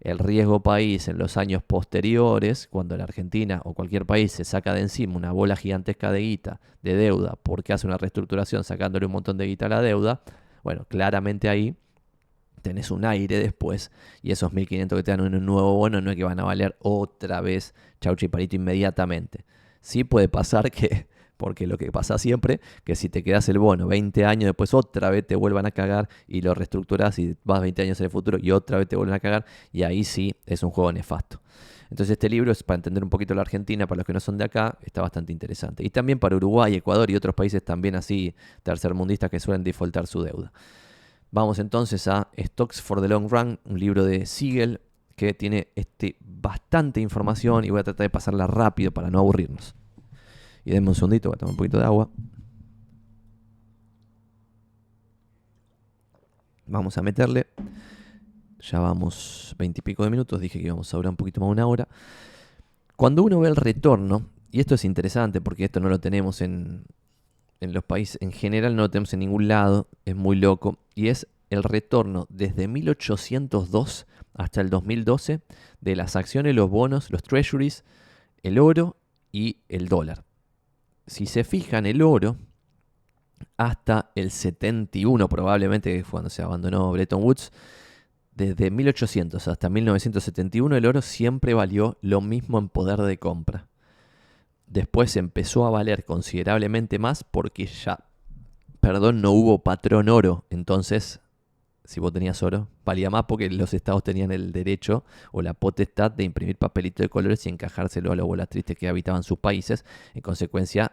el 0.00 0.18
riesgo 0.18 0.62
país 0.62 1.08
en 1.08 1.18
los 1.18 1.36
años 1.36 1.62
posteriores, 1.62 2.68
cuando 2.68 2.96
la 2.96 3.04
Argentina 3.04 3.60
o 3.64 3.74
cualquier 3.74 4.06
país 4.06 4.32
se 4.32 4.44
saca 4.44 4.72
de 4.74 4.80
encima 4.80 5.16
una 5.16 5.32
bola 5.32 5.56
gigantesca 5.56 6.12
de 6.12 6.20
guita, 6.20 6.60
de 6.82 6.94
deuda, 6.94 7.36
porque 7.42 7.72
hace 7.72 7.86
una 7.86 7.98
reestructuración 7.98 8.64
sacándole 8.64 9.06
un 9.06 9.12
montón 9.12 9.36
de 9.38 9.46
guita 9.46 9.66
a 9.66 9.70
la 9.70 9.82
deuda, 9.82 10.22
bueno, 10.62 10.86
claramente 10.88 11.48
ahí 11.48 11.74
tenés 12.62 12.90
un 12.90 13.04
aire 13.04 13.38
después 13.38 13.90
y 14.22 14.32
esos 14.32 14.52
1.500 14.52 14.96
que 14.96 15.02
te 15.02 15.10
dan 15.10 15.24
en 15.24 15.34
un 15.34 15.46
nuevo 15.46 15.74
bono 15.74 16.00
no 16.00 16.10
es 16.10 16.16
que 16.16 16.24
van 16.24 16.40
a 16.40 16.44
valer 16.44 16.76
otra 16.80 17.40
vez 17.40 17.74
chauchi 18.00 18.26
y 18.26 18.28
parito 18.28 18.56
inmediatamente. 18.56 19.44
Sí 19.80 20.04
puede 20.04 20.28
pasar 20.28 20.70
que 20.70 21.06
porque 21.38 21.66
lo 21.66 21.78
que 21.78 21.90
pasa 21.90 22.18
siempre, 22.18 22.60
que 22.84 22.94
si 22.94 23.08
te 23.08 23.24
quedas 23.24 23.48
el 23.48 23.58
bono 23.58 23.86
20 23.86 24.26
años 24.26 24.48
después 24.48 24.74
otra 24.74 25.08
vez 25.08 25.26
te 25.26 25.36
vuelvan 25.36 25.64
a 25.64 25.70
cagar 25.70 26.10
y 26.26 26.42
lo 26.42 26.52
reestructuras 26.52 27.18
y 27.18 27.36
vas 27.44 27.62
20 27.62 27.80
años 27.80 28.00
en 28.00 28.04
el 28.04 28.10
futuro 28.10 28.38
y 28.38 28.50
otra 28.50 28.76
vez 28.76 28.88
te 28.88 28.96
vuelven 28.96 29.14
a 29.14 29.20
cagar 29.20 29.46
y 29.72 29.84
ahí 29.84 30.04
sí 30.04 30.34
es 30.44 30.62
un 30.62 30.70
juego 30.70 30.92
nefasto. 30.92 31.40
Entonces 31.90 32.12
este 32.12 32.28
libro 32.28 32.52
es 32.52 32.62
para 32.62 32.76
entender 32.76 33.02
un 33.02 33.08
poquito 33.08 33.34
la 33.34 33.40
Argentina, 33.40 33.86
para 33.86 34.00
los 34.00 34.06
que 34.06 34.12
no 34.12 34.20
son 34.20 34.36
de 34.36 34.44
acá, 34.44 34.76
está 34.82 35.00
bastante 35.00 35.32
interesante. 35.32 35.82
Y 35.84 35.90
también 35.90 36.18
para 36.18 36.36
Uruguay, 36.36 36.74
Ecuador 36.74 37.10
y 37.10 37.16
otros 37.16 37.34
países 37.34 37.64
también 37.64 37.94
así 37.94 38.34
tercermundistas 38.62 39.30
que 39.30 39.40
suelen 39.40 39.64
defaultar 39.64 40.06
su 40.06 40.22
deuda. 40.22 40.52
Vamos 41.30 41.58
entonces 41.58 42.06
a 42.08 42.28
Stocks 42.36 42.82
for 42.82 43.00
the 43.00 43.08
Long 43.08 43.30
Run, 43.30 43.58
un 43.64 43.78
libro 43.78 44.04
de 44.04 44.26
Siegel 44.26 44.80
que 45.16 45.34
tiene 45.34 45.68
este, 45.76 46.16
bastante 46.20 47.00
información 47.00 47.64
y 47.64 47.70
voy 47.70 47.80
a 47.80 47.84
tratar 47.84 48.04
de 48.04 48.10
pasarla 48.10 48.46
rápido 48.46 48.92
para 48.92 49.10
no 49.10 49.18
aburrirnos. 49.18 49.74
Y 50.68 50.72
denme 50.72 50.90
un 50.90 50.94
segundito, 50.94 51.30
voy 51.30 51.38
tomar 51.38 51.52
un 51.52 51.56
poquito 51.56 51.78
de 51.78 51.84
agua. 51.84 52.10
Vamos 56.66 56.98
a 56.98 57.02
meterle. 57.02 57.46
Ya 58.60 58.78
vamos 58.78 59.56
veintipico 59.58 60.04
de 60.04 60.10
minutos. 60.10 60.38
Dije 60.38 60.60
que 60.60 60.66
íbamos 60.66 60.92
a 60.92 60.98
durar 60.98 61.08
un 61.08 61.16
poquito 61.16 61.40
más 61.40 61.48
de 61.48 61.52
una 61.52 61.66
hora. 61.66 61.88
Cuando 62.96 63.22
uno 63.22 63.40
ve 63.40 63.48
el 63.48 63.56
retorno, 63.56 64.26
y 64.50 64.60
esto 64.60 64.74
es 64.74 64.84
interesante 64.84 65.40
porque 65.40 65.64
esto 65.64 65.80
no 65.80 65.88
lo 65.88 66.00
tenemos 66.00 66.42
en, 66.42 66.84
en 67.60 67.72
los 67.72 67.82
países, 67.82 68.20
en 68.20 68.30
general 68.30 68.76
no 68.76 68.82
lo 68.82 68.90
tenemos 68.90 69.14
en 69.14 69.20
ningún 69.20 69.48
lado, 69.48 69.88
es 70.04 70.16
muy 70.16 70.36
loco, 70.36 70.76
y 70.94 71.08
es 71.08 71.28
el 71.48 71.62
retorno 71.62 72.26
desde 72.28 72.68
1802 72.68 74.06
hasta 74.34 74.60
el 74.60 74.68
2012 74.68 75.40
de 75.80 75.96
las 75.96 76.14
acciones, 76.14 76.54
los 76.54 76.68
bonos, 76.68 77.10
los 77.10 77.22
treasuries, 77.22 77.86
el 78.42 78.58
oro 78.58 78.98
y 79.32 79.60
el 79.70 79.88
dólar 79.88 80.27
si 81.08 81.26
se 81.26 81.42
fijan, 81.42 81.86
el 81.86 82.02
oro, 82.02 82.36
hasta 83.56 84.10
el 84.14 84.30
71 84.30 85.28
probablemente, 85.28 86.04
cuando 86.08 86.30
se 86.30 86.42
abandonó 86.42 86.92
Bretton 86.92 87.22
Woods, 87.22 87.50
desde 88.34 88.70
1800 88.70 89.48
hasta 89.48 89.68
1971 89.68 90.76
el 90.76 90.86
oro 90.86 91.02
siempre 91.02 91.54
valió 91.54 91.98
lo 92.02 92.20
mismo 92.20 92.58
en 92.58 92.68
poder 92.68 93.00
de 93.00 93.18
compra. 93.18 93.66
Después 94.68 95.16
empezó 95.16 95.66
a 95.66 95.70
valer 95.70 96.04
considerablemente 96.04 97.00
más 97.00 97.24
porque 97.24 97.66
ya, 97.66 98.04
perdón, 98.80 99.22
no 99.22 99.32
hubo 99.32 99.64
patrón 99.64 100.08
oro. 100.08 100.44
Entonces, 100.50 101.20
si 101.88 102.00
vos 102.00 102.12
tenías 102.12 102.42
oro, 102.42 102.68
valía 102.84 103.08
más 103.08 103.24
porque 103.24 103.48
los 103.48 103.72
estados 103.72 104.04
tenían 104.04 104.30
el 104.30 104.52
derecho 104.52 105.04
o 105.32 105.40
la 105.40 105.54
potestad 105.54 106.10
de 106.10 106.22
imprimir 106.22 106.56
papelito 106.56 107.02
de 107.02 107.08
colores 107.08 107.46
y 107.46 107.48
encajárselo 107.48 108.12
a 108.12 108.16
las 108.16 108.26
bolas 108.26 108.50
tristes 108.50 108.76
que 108.76 108.88
habitaban 108.88 109.22
sus 109.22 109.38
países. 109.38 109.86
En 110.12 110.20
consecuencia, 110.20 110.92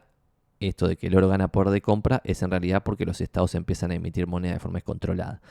esto 0.61 0.87
de 0.87 0.95
que 0.95 1.07
el 1.07 1.17
oro 1.17 1.27
gana 1.27 1.49
poder 1.49 1.71
de 1.71 1.81
compra 1.81 2.21
es 2.23 2.41
en 2.43 2.49
realidad 2.49 2.83
porque 2.83 3.05
los 3.05 3.19
estados 3.19 3.55
empiezan 3.55 3.91
a 3.91 3.95
emitir 3.95 4.25
moneda 4.25 4.53
de 4.53 4.61
forma 4.61 4.77
descontrolada. 4.77 5.41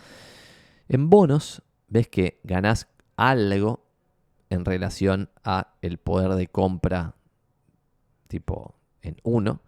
En 0.88 1.10
bonos, 1.10 1.62
ves 1.88 2.08
que 2.08 2.40
ganás 2.42 2.88
algo 3.18 3.84
en 4.48 4.64
relación 4.64 5.28
a 5.44 5.74
el 5.82 5.98
poder 5.98 6.36
de 6.36 6.46
compra 6.46 7.16
tipo 8.28 8.76
en 9.02 9.18
uno. 9.24 9.60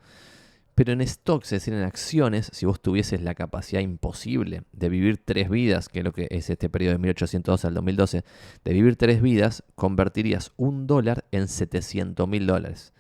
Pero 0.76 0.92
en 0.92 1.00
stocks, 1.06 1.46
es 1.46 1.62
decir, 1.62 1.72
en 1.72 1.84
acciones, 1.84 2.50
si 2.52 2.66
vos 2.66 2.82
tuvieses 2.82 3.22
la 3.22 3.34
capacidad 3.34 3.80
imposible 3.80 4.64
de 4.72 4.90
vivir 4.90 5.16
tres 5.16 5.48
vidas, 5.48 5.88
que 5.88 6.00
es 6.00 6.04
lo 6.04 6.12
que 6.12 6.28
es 6.30 6.50
este 6.50 6.68
periodo 6.68 6.92
de 6.92 6.98
1812 6.98 7.66
al 7.66 7.72
2012, 7.72 8.24
de 8.62 8.72
vivir 8.74 8.96
tres 8.96 9.22
vidas, 9.22 9.64
convertirías 9.74 10.52
un 10.58 10.86
dólar 10.86 11.24
en 11.30 11.48
700 11.48 12.28
mil 12.28 12.46
dólares 12.46 12.92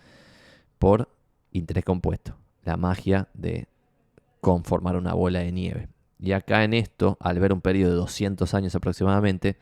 por 0.78 1.10
interés 1.52 1.84
compuesto. 1.84 2.38
La 2.64 2.78
magia 2.78 3.28
de 3.34 3.68
conformar 4.40 4.96
una 4.96 5.12
bola 5.12 5.40
de 5.40 5.52
nieve. 5.52 5.88
Y 6.18 6.32
acá 6.32 6.64
en 6.64 6.72
esto, 6.72 7.18
al 7.20 7.38
ver 7.40 7.52
un 7.52 7.60
periodo 7.60 7.90
de 7.90 7.96
200 7.98 8.54
años 8.54 8.74
aproximadamente, 8.74 9.58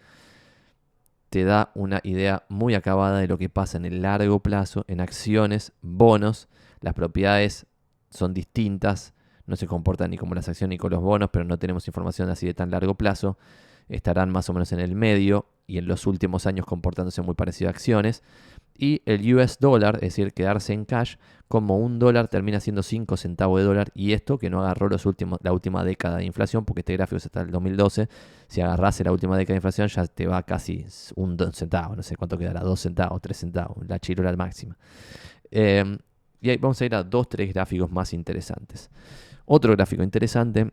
te 1.31 1.43
da 1.43 1.73
una 1.75 1.99
idea 2.05 2.45
muy 2.49 2.77
acabada 2.77 3.19
de 3.19 3.27
lo 3.27 3.39
que 3.39 3.49
pasa 3.49 3.77
en 3.77 3.87
el 3.87 4.03
largo 4.03 4.39
plazo, 4.39 4.85
en 4.87 5.01
acciones, 5.01 5.73
bonos, 5.83 6.47
las 6.81 6.95
propiedades 6.95 7.67
son 8.15 8.33
distintas, 8.33 9.13
no 9.47 9.57
se 9.57 9.67
comportan 9.67 10.11
ni 10.11 10.17
como 10.17 10.35
las 10.35 10.49
acciones 10.49 10.71
ni 10.71 10.79
con 10.79 10.91
los 10.91 11.03
bonos, 11.03 11.29
pero 11.33 11.45
no 11.45 11.59
tenemos 11.59 11.87
información 11.87 12.31
así 12.31 12.47
de 12.47 12.55
tan 12.55 12.71
largo 12.71 12.95
plazo. 12.95 13.37
Estarán 13.89 14.31
más 14.31 14.49
o 14.49 14.55
menos 14.55 14.73
en 14.73 14.81
el 14.81 14.95
medio 14.95 15.47
y 15.67 15.77
en 15.77 15.87
los 15.87 16.07
últimos 16.07 16.47
años 16.47 16.65
comportándose 16.65 17.21
muy 17.21 17.35
parecido 17.35 17.69
a 17.69 17.73
acciones. 17.73 18.23
Y 18.77 19.03
el 19.05 19.35
US 19.35 19.59
dólar, 19.61 19.97
es 19.97 20.17
decir, 20.17 20.33
quedarse 20.33 20.73
en 20.73 20.85
cash, 20.85 21.17
como 21.49 21.79
un 21.79 21.99
dólar 21.99 22.29
termina 22.29 22.61
siendo 22.61 22.83
5 22.83 23.17
centavos 23.19 23.61
de 23.61 23.67
dólar. 23.67 23.91
Y 23.95 24.13
esto 24.15 24.39
que 24.39 24.49
no 24.49 24.63
agarró 24.63 24.89
los 24.89 25.05
últimos, 25.05 25.39
la 25.43 25.53
última 25.53 25.85
década 25.85 26.17
de 26.17 26.25
inflación, 26.25 26.65
porque 26.65 26.81
este 26.81 26.95
gráfico 26.95 27.19
es 27.19 27.27
hasta 27.27 27.43
el 27.43 27.51
2012. 27.51 28.09
Si 28.49 28.63
agarrase 28.63 29.05
la 29.05 29.13
última 29.13 29.37
década 29.37 29.55
de 29.55 29.59
inflación, 29.59 29.89
ya 29.89 30.07
te 30.07 30.27
va 30.27 30.43
casi 30.43 30.87
un 31.15 31.37
centavo, 31.53 31.95
no 31.95 32.03
sé 32.03 32.17
cuánto 32.17 32.39
quedará, 32.39 32.61
2 32.61 32.81
centavos, 32.81 33.21
3 33.21 33.37
centavos, 33.37 33.87
la 33.87 33.99
chirola 33.99 34.35
máxima. 34.35 34.77
Eh, 35.51 35.99
Y 36.45 36.51
ahí 36.51 36.59
vamos 36.59 36.79
a 36.83 36.85
ir 36.85 36.95
a 36.95 37.03
dos, 37.03 37.27
tres 37.31 37.55
gráficos 37.55 37.91
más 37.91 38.13
interesantes. 38.13 38.91
Otro 39.47 39.73
gráfico 39.73 40.03
interesante, 40.03 40.71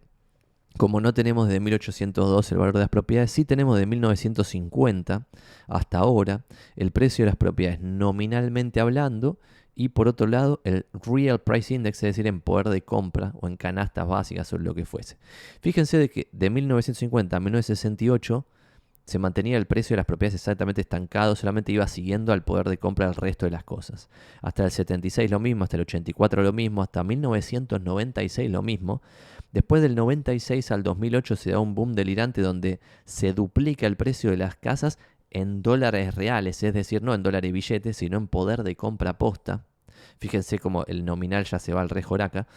como 0.76 1.00
no 1.00 1.14
tenemos 1.14 1.48
desde 1.48 1.62
1802 1.62 2.52
el 2.52 2.58
valor 2.58 2.74
de 2.74 2.82
las 2.82 2.90
propiedades, 2.90 3.32
sí 3.32 3.46
tenemos 3.46 3.80
de 3.80 3.86
1950 3.86 5.28
hasta 5.68 5.98
ahora 5.98 6.44
el 6.76 6.92
precio 6.92 7.24
de 7.24 7.28
las 7.28 7.38
propiedades 7.38 7.80
nominalmente 7.80 8.82
hablando 8.82 9.40
y 9.74 9.90
por 9.90 10.10
otro 10.10 10.28
lado 10.28 10.60
el 10.66 10.88
Real 10.92 11.40
Price 11.40 11.74
Index, 11.74 12.00
es 12.00 12.02
decir, 12.02 12.28
en 12.28 12.42
poder 12.42 12.68
de 12.68 12.82
compra 12.82 13.32
o 13.40 13.48
en 13.48 13.56
canastas 13.56 14.06
básicas 14.06 14.52
o 14.52 14.58
lo 14.58 14.76
que 14.76 14.84
fuese. 14.84 15.16
Fíjense 15.62 15.98
de 15.98 16.10
que 16.10 16.28
de 16.34 16.50
1950 16.50 17.38
a 17.38 17.40
1968 17.40 18.46
se 19.12 19.20
mantenía 19.20 19.58
el 19.58 19.68
precio 19.68 19.94
de 19.94 19.98
las 19.98 20.06
propiedades 20.06 20.36
exactamente 20.36 20.82
estancado, 20.82 21.36
solamente 21.36 21.72
iba 21.72 21.88
siguiendo 21.88 22.32
al 22.32 22.44
poder 22.44 22.70
de 22.70 22.78
compra 22.78 23.08
del 23.08 23.16
resto 23.16 23.46
de 23.46 23.52
las 23.52 23.64
cosas. 23.64 24.10
Hasta 24.42 24.64
el 24.64 24.72
76 24.72 25.30
lo 25.30 25.40
mismo, 25.40 25.64
hasta 25.64 25.76
el 25.76 25.82
84 25.82 26.42
lo 26.42 26.54
mismo, 26.54 26.82
hasta 26.82 27.04
1996 27.04 28.50
lo 28.50 28.62
mismo. 28.62 29.02
Después 29.52 29.82
del 29.82 29.96
96 29.96 30.72
al 30.72 30.84
2008 30.84 31.36
se 31.36 31.52
da 31.52 31.60
un 31.60 31.76
boom 31.76 31.94
delirante 31.94 32.42
donde 32.42 32.80
se 33.04 33.34
duplica 33.34 33.86
el 33.86 33.98
precio 33.98 34.32
de 34.32 34.38
las 34.38 34.56
casas 34.56 34.98
en 35.30 35.62
dólares 35.62 36.16
reales, 36.16 36.64
es 36.64 36.74
decir, 36.74 37.04
no 37.04 37.14
en 37.14 37.24
dólares 37.24 37.52
billetes, 37.52 37.98
sino 37.98 38.18
en 38.18 38.28
poder 38.28 38.64
de 38.64 38.76
compra 38.76 39.18
posta. 39.18 39.66
Fíjense 40.20 40.60
cómo 40.60 40.86
el 40.86 41.04
nominal 41.04 41.44
ya 41.46 41.60
se 41.60 41.74
va 41.74 41.82
al 41.82 41.90
rejoraca 41.90 42.48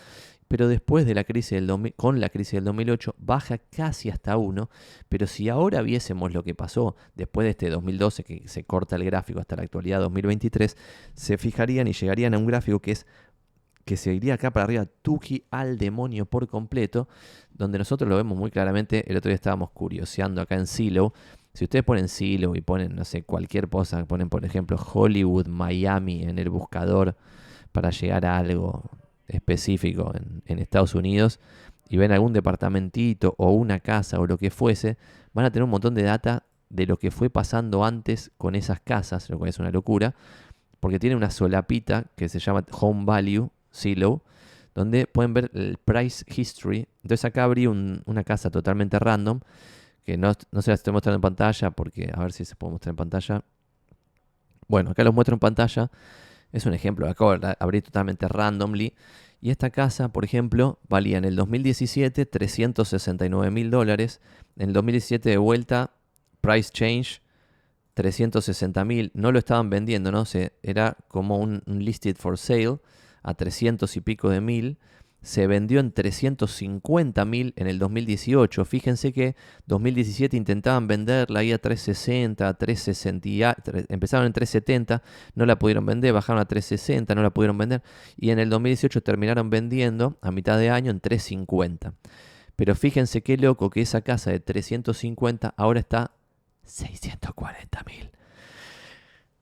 pero 0.48 0.68
después 0.68 1.06
de 1.06 1.14
la 1.14 1.24
crisis 1.24 1.50
del 1.50 1.94
con 1.96 2.20
la 2.20 2.28
crisis 2.28 2.54
del 2.54 2.64
2008 2.64 3.14
baja 3.18 3.58
casi 3.58 4.10
hasta 4.10 4.36
1, 4.36 4.70
pero 5.08 5.26
si 5.26 5.48
ahora 5.48 5.82
viésemos 5.82 6.32
lo 6.32 6.42
que 6.42 6.54
pasó 6.54 6.96
después 7.14 7.44
de 7.44 7.50
este 7.50 7.70
2012 7.70 8.24
que 8.24 8.48
se 8.48 8.64
corta 8.64 8.96
el 8.96 9.04
gráfico 9.04 9.40
hasta 9.40 9.56
la 9.56 9.62
actualidad 9.62 10.00
2023, 10.00 10.76
se 11.14 11.38
fijarían 11.38 11.86
y 11.88 11.92
llegarían 11.92 12.34
a 12.34 12.38
un 12.38 12.46
gráfico 12.46 12.80
que 12.80 12.92
es 12.92 13.06
que 13.84 13.96
se 13.96 14.14
iría 14.14 14.34
acá 14.34 14.50
para 14.50 14.64
arriba, 14.64 14.86
tuki 15.02 15.44
al 15.50 15.76
demonio 15.78 16.26
por 16.26 16.48
completo, 16.48 17.08
donde 17.52 17.78
nosotros 17.78 18.08
lo 18.08 18.16
vemos 18.16 18.36
muy 18.36 18.50
claramente, 18.50 19.04
el 19.10 19.16
otro 19.16 19.28
día 19.28 19.34
estábamos 19.34 19.70
curioseando 19.70 20.40
acá 20.40 20.54
en 20.54 20.66
Silo, 20.66 21.12
si 21.52 21.64
ustedes 21.64 21.84
ponen 21.84 22.08
Silo 22.08 22.56
y 22.56 22.60
ponen, 22.60 22.96
no 22.96 23.04
sé, 23.04 23.22
cualquier 23.24 23.68
cosa, 23.68 24.04
ponen 24.06 24.28
por 24.28 24.44
ejemplo 24.44 24.76
Hollywood, 24.76 25.46
Miami 25.46 26.22
en 26.22 26.38
el 26.38 26.48
buscador 26.48 27.16
para 27.72 27.90
llegar 27.90 28.26
a 28.26 28.38
algo, 28.38 28.90
específico 29.28 30.12
en, 30.46 30.58
Estados 30.58 30.94
Unidos 30.94 31.40
y 31.88 31.96
ven 31.96 32.12
algún 32.12 32.32
departamentito 32.32 33.34
o 33.38 33.52
una 33.52 33.80
casa 33.80 34.18
o 34.20 34.26
lo 34.26 34.38
que 34.38 34.50
fuese, 34.50 34.96
van 35.32 35.44
a 35.44 35.50
tener 35.50 35.64
un 35.64 35.70
montón 35.70 35.94
de 35.94 36.02
data 36.02 36.44
de 36.70 36.86
lo 36.86 36.98
que 36.98 37.10
fue 37.10 37.30
pasando 37.30 37.84
antes 37.84 38.30
con 38.36 38.54
esas 38.54 38.80
casas, 38.80 39.28
lo 39.30 39.38
cual 39.38 39.50
es 39.50 39.58
una 39.58 39.70
locura, 39.70 40.14
porque 40.80 40.98
tiene 40.98 41.16
una 41.16 41.30
solapita 41.30 42.06
que 42.16 42.28
se 42.28 42.38
llama 42.38 42.64
Home 42.72 43.04
Value, 43.04 43.50
Silo, 43.70 44.22
donde 44.74 45.06
pueden 45.06 45.34
ver 45.34 45.50
el 45.54 45.78
price 45.84 46.24
history. 46.28 46.88
Entonces 47.02 47.24
acá 47.24 47.44
abrí 47.44 47.66
una 47.66 48.24
casa 48.24 48.50
totalmente 48.50 48.98
random, 48.98 49.40
que 50.04 50.16
no, 50.16 50.32
no 50.50 50.62
se 50.62 50.70
la 50.70 50.74
estoy 50.74 50.92
mostrando 50.92 51.16
en 51.16 51.22
pantalla, 51.22 51.70
porque 51.70 52.10
a 52.12 52.20
ver 52.20 52.32
si 52.32 52.44
se 52.44 52.56
puede 52.56 52.72
mostrar 52.72 52.92
en 52.92 52.96
pantalla. 52.96 53.44
Bueno, 54.66 54.90
acá 54.90 55.04
los 55.04 55.14
muestro 55.14 55.34
en 55.34 55.40
pantalla. 55.40 55.90
Es 56.54 56.66
un 56.66 56.72
ejemplo, 56.72 57.08
acabo 57.08 57.36
de 57.36 57.56
abrir 57.58 57.82
totalmente 57.82 58.28
randomly. 58.28 58.94
Y 59.40 59.50
esta 59.50 59.70
casa, 59.70 60.10
por 60.10 60.24
ejemplo, 60.24 60.78
valía 60.88 61.18
en 61.18 61.24
el 61.24 61.34
2017 61.34 62.26
369 62.26 63.50
mil 63.50 63.72
dólares. 63.72 64.20
En 64.56 64.68
el 64.68 64.72
2017 64.72 65.30
de 65.30 65.36
vuelta, 65.36 65.90
price 66.40 66.70
change 66.72 67.22
360 67.94 68.84
mil. 68.84 69.10
No 69.14 69.32
lo 69.32 69.40
estaban 69.40 69.68
vendiendo, 69.68 70.12
¿no? 70.12 70.24
Se, 70.26 70.52
era 70.62 70.96
como 71.08 71.38
un, 71.38 71.64
un 71.66 71.84
listed 71.84 72.16
for 72.16 72.38
sale 72.38 72.78
a 73.24 73.34
300 73.34 73.96
y 73.96 74.00
pico 74.00 74.30
de 74.30 74.40
mil 74.40 74.78
se 75.24 75.46
vendió 75.46 75.80
en 75.80 75.90
350 75.90 77.24
mil 77.24 77.54
en 77.56 77.66
el 77.66 77.78
2018. 77.78 78.64
Fíjense 78.66 79.12
que 79.12 79.34
2017 79.66 80.36
intentaban 80.36 80.86
venderla 80.86 81.40
ahí 81.40 81.50
a 81.50 81.58
360, 81.58 82.52
360, 82.54 83.56
empezaron 83.88 84.26
en 84.26 84.32
370, 84.34 85.02
no 85.34 85.46
la 85.46 85.58
pudieron 85.58 85.86
vender, 85.86 86.12
bajaron 86.12 86.40
a 86.40 86.44
360, 86.44 87.14
no 87.14 87.22
la 87.22 87.30
pudieron 87.30 87.56
vender 87.56 87.82
y 88.16 88.30
en 88.30 88.38
el 88.38 88.50
2018 88.50 89.02
terminaron 89.02 89.48
vendiendo 89.48 90.18
a 90.20 90.30
mitad 90.30 90.58
de 90.58 90.68
año 90.68 90.90
en 90.90 91.00
350. 91.00 91.94
Pero 92.54 92.74
fíjense 92.74 93.22
qué 93.22 93.38
loco 93.38 93.70
que 93.70 93.80
esa 93.80 94.02
casa 94.02 94.30
de 94.30 94.40
350 94.40 95.54
ahora 95.56 95.80
está 95.80 96.12
640 96.64 97.82
mil 97.86 98.10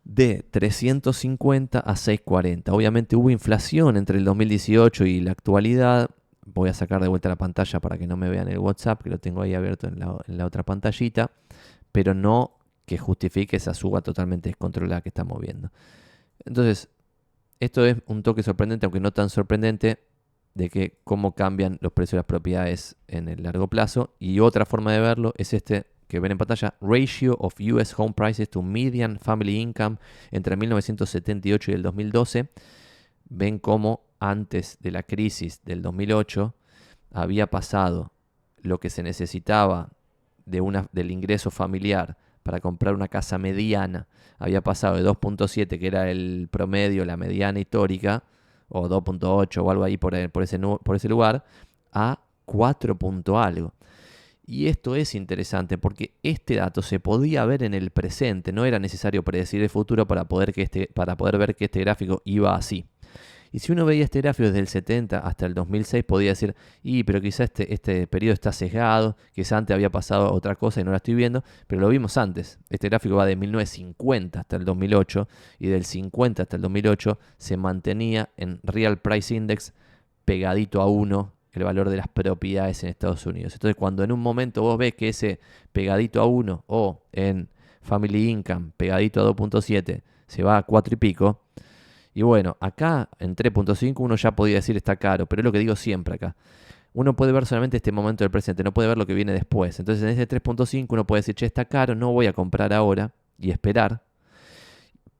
de 0.05 0.45
350 0.51 1.79
a 1.79 1.97
640. 1.97 2.73
Obviamente 2.73 3.17
hubo 3.17 3.31
inflación 3.31 3.97
entre 3.97 4.19
el 4.19 4.25
2018 4.25 5.07
y 5.07 5.21
la 5.21 5.33
actualidad. 5.33 6.11
Voy 6.45 6.69
a 6.69 6.75
sacar 6.75 7.01
de 7.01 7.09
vuelta 7.09 7.29
la 7.29 7.37
pantalla 7.37 7.81
para 7.81 7.99
que 7.99 8.07
no 8.07 8.17
me 8.17 8.29
vean 8.29 8.49
el 8.49 8.59
WhatsApp, 8.59 9.03
que 9.03 9.11
lo 9.11 9.19
tengo 9.19 9.43
ahí 9.43 9.55
abierto 9.55 9.89
en 9.89 10.01
la, 10.01 10.47
otra 10.47 10.65
pantallita, 10.65 11.31
pero 11.93 12.15
no 12.15 12.59
que 12.85 12.99
justifique 12.99 13.57
esa 13.57 13.75
suba 13.75 14.03
totalmente 14.03 14.49
descontrolada 14.49 15.03
que 15.03 15.11
estamos 15.11 15.41
viendo. 15.41 15.71
Entonces, 16.45 16.89
esto 17.61 17.87
es 17.87 17.97
un 18.07 18.25
toque 18.25 18.43
sorprendente, 18.43 18.87
aunque 18.87 18.99
no 18.99 19.13
tan 19.13 19.31
sorprendente, 19.31 20.01
de 20.55 20.69
que 20.69 20.99
cómo 21.05 21.35
cambian 21.35 21.79
los 21.81 21.93
precios 21.93 22.13
de 22.13 22.19
las 22.19 22.27
propiedades 22.27 22.97
en 23.07 23.29
el 23.29 23.45
largo 23.45 23.69
plazo. 23.69 24.15
Y 24.19 24.41
otra 24.41 24.67
forma 24.67 24.93
de 24.93 25.01
verlo 25.01 25.33
es 25.37 25.55
este 25.55 25.87
que 26.13 26.21
ven 26.21 26.33
en 26.33 26.37
pantalla, 26.37 26.75
Ratio 26.83 27.39
of 27.39 27.55
US 27.59 27.95
Home 27.97 28.13
Prices 28.13 28.51
to 28.51 28.61
Median 28.61 29.19
Family 29.19 29.59
Income 29.59 29.97
entre 30.31 30.57
1978 30.57 31.71
y 31.71 31.75
el 31.75 31.83
2012, 31.83 32.51
ven 33.31 33.59
cómo 33.59 34.03
antes 34.21 34.77
de 34.81 34.91
la 34.91 35.05
crisis 35.05 35.63
del 35.65 35.81
2008 35.81 36.55
había 37.15 37.47
pasado 37.47 38.13
lo 38.61 38.79
que 38.79 38.91
se 38.91 39.03
necesitaba 39.03 39.89
de 40.45 40.61
una, 40.61 40.87
del 40.93 41.11
ingreso 41.11 41.51
familiar 41.51 42.19
para 42.43 42.61
comprar 42.61 42.93
una 42.93 43.09
casa 43.09 43.39
mediana, 43.39 44.07
había 44.39 44.61
pasado 44.61 44.97
de 44.97 45.05
2.7, 45.09 45.79
que 45.79 45.87
era 45.87 46.11
el 46.11 46.51
promedio, 46.51 47.07
la 47.07 47.17
mediana 47.17 47.59
histórica, 47.59 48.23
o 48.69 48.87
2.8 48.87 49.65
o 49.65 49.71
algo 49.71 49.83
ahí 49.83 49.97
por, 49.97 50.13
por, 50.31 50.43
ese, 50.43 50.59
por 50.59 50.95
ese 50.95 51.09
lugar, 51.09 51.43
a 51.91 52.21
4. 52.45 52.99
algo. 53.39 53.73
Y 54.45 54.67
esto 54.67 54.97
es 54.97 55.15
interesante 55.15 55.79
porque 55.79 56.15
este 56.23 56.57
dato 56.57 56.83
se 56.83 56.99
podía 56.99 57.45
ver 57.45 57.63
en 57.63 57.75
el 57.75 57.91
presente, 57.91 58.53
no 58.53 58.65
era 58.65 58.79
necesario 58.81 59.23
predecir 59.23 59.63
el 59.63 59.71
futuro 59.71 60.07
para 60.09 60.25
poder, 60.25 60.53
que 60.53 60.63
este, 60.63 60.89
para 60.93 61.17
poder 61.17 61.39
ver 61.39 61.55
que 61.55 61.67
este 61.67 61.81
gráfico 61.81 62.23
iba 62.25 62.55
así. 62.55 62.87
Y 63.53 63.59
si 63.59 63.71
uno 63.71 63.85
veía 63.85 64.05
este 64.05 64.23
gráfico 64.23 64.47
desde 64.47 64.61
el 64.61 64.67
70 64.67 65.19
hasta 65.19 65.45
el 65.45 65.53
2006, 65.53 66.05
podía 66.05 66.31
decir, 66.31 66.57
y 66.83 67.05
pero 67.05 67.21
quizá 67.21 67.45
este, 67.45 67.73
este 67.73 68.07
periodo 68.07 68.33
está 68.33 68.51
sesgado, 68.51 69.17
quizá 69.33 69.59
antes 69.59 69.75
había 69.75 69.91
pasado 69.91 70.33
otra 70.33 70.57
cosa 70.57 70.81
y 70.81 70.85
no 70.85 70.91
la 70.91 70.97
estoy 70.97 71.15
viendo, 71.15 71.45
pero 71.67 71.83
lo 71.83 71.89
vimos 71.89 72.17
antes. 72.17 72.59
Este 72.71 72.89
gráfico 72.89 73.17
va 73.17 73.27
de 73.27 73.37
1950 73.37 74.41
hasta 74.41 74.57
el 74.57 74.65
2008 74.65 75.29
y 75.59 75.69
del 75.69 75.85
50 75.85 76.43
hasta 76.43 76.57
el 76.57 76.63
2008 76.63 77.19
se 77.37 77.57
mantenía 77.59 78.31
en 78.39 78.59
Real 78.63 78.99
Price 78.99 79.35
Index 79.35 79.75
pegadito 80.25 80.81
a 80.81 80.87
1 80.87 81.33
el 81.53 81.65
valor 81.65 81.91
de 81.91 81.97
las 81.97 82.09
propiedades 82.09 82.83
en 82.83 82.91
Estados 82.91 83.27
Unidos. 83.27 83.53
Entonces, 83.55 83.77
cuando 83.77 84.03
en 84.03 84.13
un 84.13 84.21
momento 84.21 84.63
vos 84.63 84.79
ves 84.79 84.95
que 84.95 85.09
ese 85.09 85.41
pegadito 85.73 86.21
a 86.21 86.27
1 86.27 86.65
o 86.67 87.03
en 87.13 87.49
Family 87.83 88.31
Income 88.31 88.73
pegadito 88.77 89.21
a 89.21 89.31
2.7 89.31 90.03
se 90.27 90.43
va 90.43 90.59
a 90.59 90.63
4 90.63 90.95
y 90.95 90.97
pico, 90.97 91.41
y 92.15 92.23
bueno, 92.23 92.57
acá 92.61 93.09
en 93.19 93.35
3.5 93.37 93.95
uno 93.99 94.17
ya 94.17 94.33
podía 94.33 94.57
decir 94.57 94.77
está 94.77 94.97
caro, 94.97 95.27
pero 95.27 95.41
es 95.41 95.45
lo 95.45 95.53
que 95.53 95.59
digo 95.59 95.77
siempre 95.77 96.15
acá. 96.15 96.37
Uno 96.95 97.17
puede 97.17 97.33
ver 97.33 97.47
solamente 97.47 97.79
este 97.79 97.91
momento 97.91 98.23
del 98.23 98.31
presente, 98.31 98.63
no 98.63 98.73
puede 98.73 98.89
ver 98.89 98.99
lo 98.99 99.07
que 99.07 99.15
viene 99.15 99.33
después. 99.33 99.79
Entonces 99.79 100.03
en 100.03 100.11
este 100.11 100.43
3.5 100.43 100.87
uno 100.91 101.07
puede 101.07 101.21
decir, 101.21 101.35
che, 101.35 101.47
está 101.47 101.65
caro, 101.65 101.95
no 101.95 102.13
voy 102.13 102.27
a 102.27 102.35
comprar 102.35 102.73
ahora 102.73 103.13
y 103.39 103.51
esperar. 103.51 104.03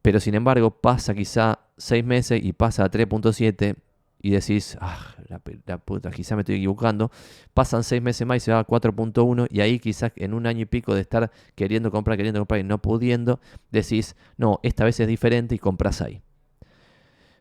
Pero 0.03 0.21
sin 0.21 0.35
embargo 0.35 0.71
pasa 0.71 1.15
quizá 1.15 1.61
6 1.79 2.05
meses 2.05 2.45
y 2.45 2.53
pasa 2.53 2.85
a 2.85 2.91
3.7 2.91 3.77
y 4.23 4.31
decís, 4.31 4.79
ah, 4.81 5.17
la, 5.29 5.79
puta, 5.79 6.11
quizás 6.13 6.37
me 6.37 6.43
estoy 6.43 6.55
equivocando. 6.55 7.11
Pasan 7.53 7.83
seis 7.83 8.01
meses 8.01 8.25
más 8.25 8.37
y 8.37 8.41
se 8.41 8.53
va 8.53 8.61
a 8.61 8.67
4.1 8.67 9.49
y 9.51 9.61
ahí 9.61 9.81
quizás 9.81 10.13
en 10.15 10.33
un 10.33 10.47
año 10.47 10.61
y 10.61 10.67
pico 10.67 10.95
de 10.95 11.01
estar 11.01 11.33
queriendo 11.57 11.91
comprar, 11.91 12.17
queriendo 12.17 12.41
comprar 12.41 12.61
y 12.61 12.63
no 12.63 12.81
pudiendo, 12.81 13.41
decís, 13.73 14.15
no, 14.37 14.61
esta 14.63 14.85
vez 14.85 15.01
es 15.01 15.09
diferente 15.09 15.57
y 15.57 15.59
compras 15.59 16.01
ahí. 16.01 16.23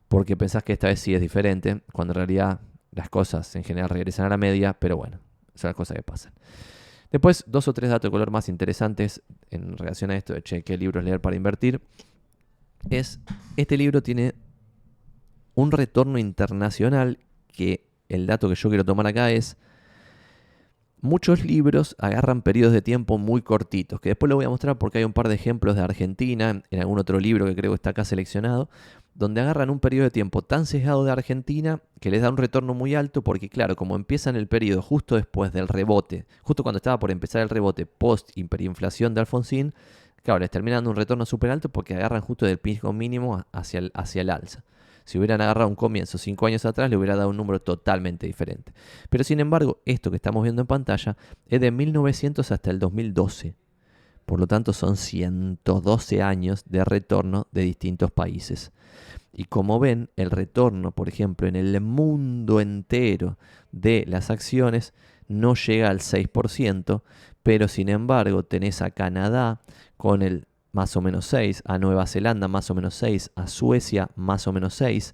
Porque 0.07 0.35
pensás 0.35 0.63
que 0.63 0.73
esta 0.73 0.87
vez 0.87 0.99
sí 0.99 1.13
es 1.13 1.21
diferente, 1.21 1.81
cuando 1.93 2.13
en 2.13 2.15
realidad 2.15 2.61
las 2.91 3.09
cosas 3.09 3.55
en 3.55 3.63
general 3.63 3.89
regresan 3.89 4.25
a 4.25 4.29
la 4.29 4.37
media, 4.37 4.73
pero 4.73 4.97
bueno, 4.97 5.19
son 5.53 5.69
las 5.69 5.75
cosas 5.75 5.95
que 5.95 6.03
pasan. 6.03 6.33
Después, 7.11 7.43
dos 7.45 7.67
o 7.67 7.73
tres 7.73 7.91
datos 7.91 8.09
de 8.09 8.11
color 8.11 8.31
más 8.31 8.49
interesantes 8.49 9.21
en 9.51 9.77
relación 9.77 10.09
a 10.09 10.17
esto 10.17 10.33
de 10.33 10.41
che, 10.41 10.63
qué 10.63 10.77
libros 10.77 11.03
leer 11.03 11.21
para 11.21 11.35
invertir. 11.35 11.79
Es, 12.89 13.19
este 13.55 13.77
libro 13.77 14.01
tiene 14.01 14.33
un 15.55 15.71
retorno 15.71 16.17
internacional 16.17 17.19
que 17.51 17.85
el 18.09 18.27
dato 18.27 18.49
que 18.49 18.55
yo 18.55 18.69
quiero 18.69 18.85
tomar 18.85 19.07
acá 19.07 19.31
es 19.31 19.57
muchos 21.01 21.43
libros 21.43 21.95
agarran 21.99 22.41
periodos 22.41 22.73
de 22.73 22.81
tiempo 22.81 23.17
muy 23.17 23.41
cortitos, 23.41 23.99
que 23.99 24.09
después 24.09 24.29
lo 24.29 24.35
voy 24.35 24.45
a 24.45 24.49
mostrar 24.49 24.77
porque 24.77 24.99
hay 24.99 25.03
un 25.03 25.13
par 25.13 25.27
de 25.27 25.35
ejemplos 25.35 25.75
de 25.75 25.81
Argentina, 25.81 26.61
en 26.69 26.79
algún 26.79 26.99
otro 26.99 27.19
libro 27.19 27.45
que 27.45 27.55
creo 27.55 27.71
que 27.71 27.75
está 27.75 27.89
acá 27.89 28.05
seleccionado, 28.05 28.69
donde 29.13 29.41
agarran 29.41 29.69
un 29.69 29.79
periodo 29.79 30.05
de 30.05 30.11
tiempo 30.11 30.41
tan 30.41 30.65
sesgado 30.65 31.03
de 31.03 31.11
Argentina 31.11 31.81
que 31.99 32.11
les 32.11 32.21
da 32.21 32.29
un 32.29 32.37
retorno 32.37 32.73
muy 32.73 32.95
alto 32.95 33.23
porque 33.23 33.49
claro, 33.49 33.75
como 33.75 33.95
empiezan 33.95 34.35
el 34.35 34.47
periodo 34.47 34.81
justo 34.81 35.15
después 35.15 35.51
del 35.51 35.67
rebote, 35.67 36.25
justo 36.43 36.63
cuando 36.63 36.77
estaba 36.77 36.99
por 36.99 37.11
empezar 37.11 37.41
el 37.41 37.49
rebote 37.49 37.85
post 37.85 38.29
hiperinflación 38.35 39.13
de 39.13 39.21
Alfonsín, 39.21 39.73
claro, 40.23 40.39
les 40.39 40.51
termina 40.51 40.77
dando 40.77 40.91
un 40.91 40.95
retorno 40.95 41.25
súper 41.25 41.49
alto 41.49 41.69
porque 41.69 41.95
agarran 41.95 42.21
justo 42.21 42.45
del 42.45 42.59
pico 42.59 42.93
mínimo 42.93 43.43
hacia 43.51 43.81
hacia 43.93 44.21
el 44.21 44.29
alza. 44.29 44.63
Si 45.11 45.17
hubieran 45.17 45.41
agarrado 45.41 45.67
un 45.67 45.75
comienzo 45.75 46.17
cinco 46.17 46.45
años 46.45 46.63
atrás, 46.63 46.89
le 46.89 46.95
hubiera 46.95 47.17
dado 47.17 47.31
un 47.31 47.35
número 47.35 47.61
totalmente 47.61 48.27
diferente. 48.27 48.71
Pero 49.09 49.25
sin 49.25 49.41
embargo, 49.41 49.81
esto 49.83 50.09
que 50.09 50.15
estamos 50.15 50.41
viendo 50.41 50.61
en 50.61 50.67
pantalla 50.67 51.17
es 51.49 51.59
de 51.59 51.69
1900 51.69 52.49
hasta 52.49 52.71
el 52.71 52.79
2012. 52.79 53.53
Por 54.25 54.39
lo 54.39 54.47
tanto, 54.47 54.71
son 54.71 54.95
112 54.95 56.21
años 56.21 56.63
de 56.65 56.85
retorno 56.85 57.47
de 57.51 57.63
distintos 57.63 58.09
países. 58.09 58.71
Y 59.33 59.43
como 59.43 59.81
ven, 59.81 60.09
el 60.15 60.31
retorno, 60.31 60.91
por 60.91 61.09
ejemplo, 61.09 61.45
en 61.45 61.57
el 61.57 61.81
mundo 61.81 62.61
entero 62.61 63.37
de 63.73 64.05
las 64.07 64.29
acciones 64.29 64.93
no 65.27 65.55
llega 65.55 65.89
al 65.89 65.99
6%, 65.99 67.01
pero 67.43 67.67
sin 67.67 67.89
embargo 67.89 68.43
tenés 68.43 68.81
a 68.81 68.91
Canadá 68.91 69.59
con 69.97 70.21
el 70.21 70.47
más 70.71 70.95
o 70.95 71.01
menos 71.01 71.25
6, 71.25 71.63
a 71.65 71.77
Nueva 71.77 72.07
Zelanda 72.07 72.47
más 72.47 72.69
o 72.69 72.75
menos 72.75 72.95
6, 72.95 73.31
a 73.35 73.47
Suecia 73.47 74.09
más 74.15 74.47
o 74.47 74.53
menos 74.53 74.73
6. 74.75 75.13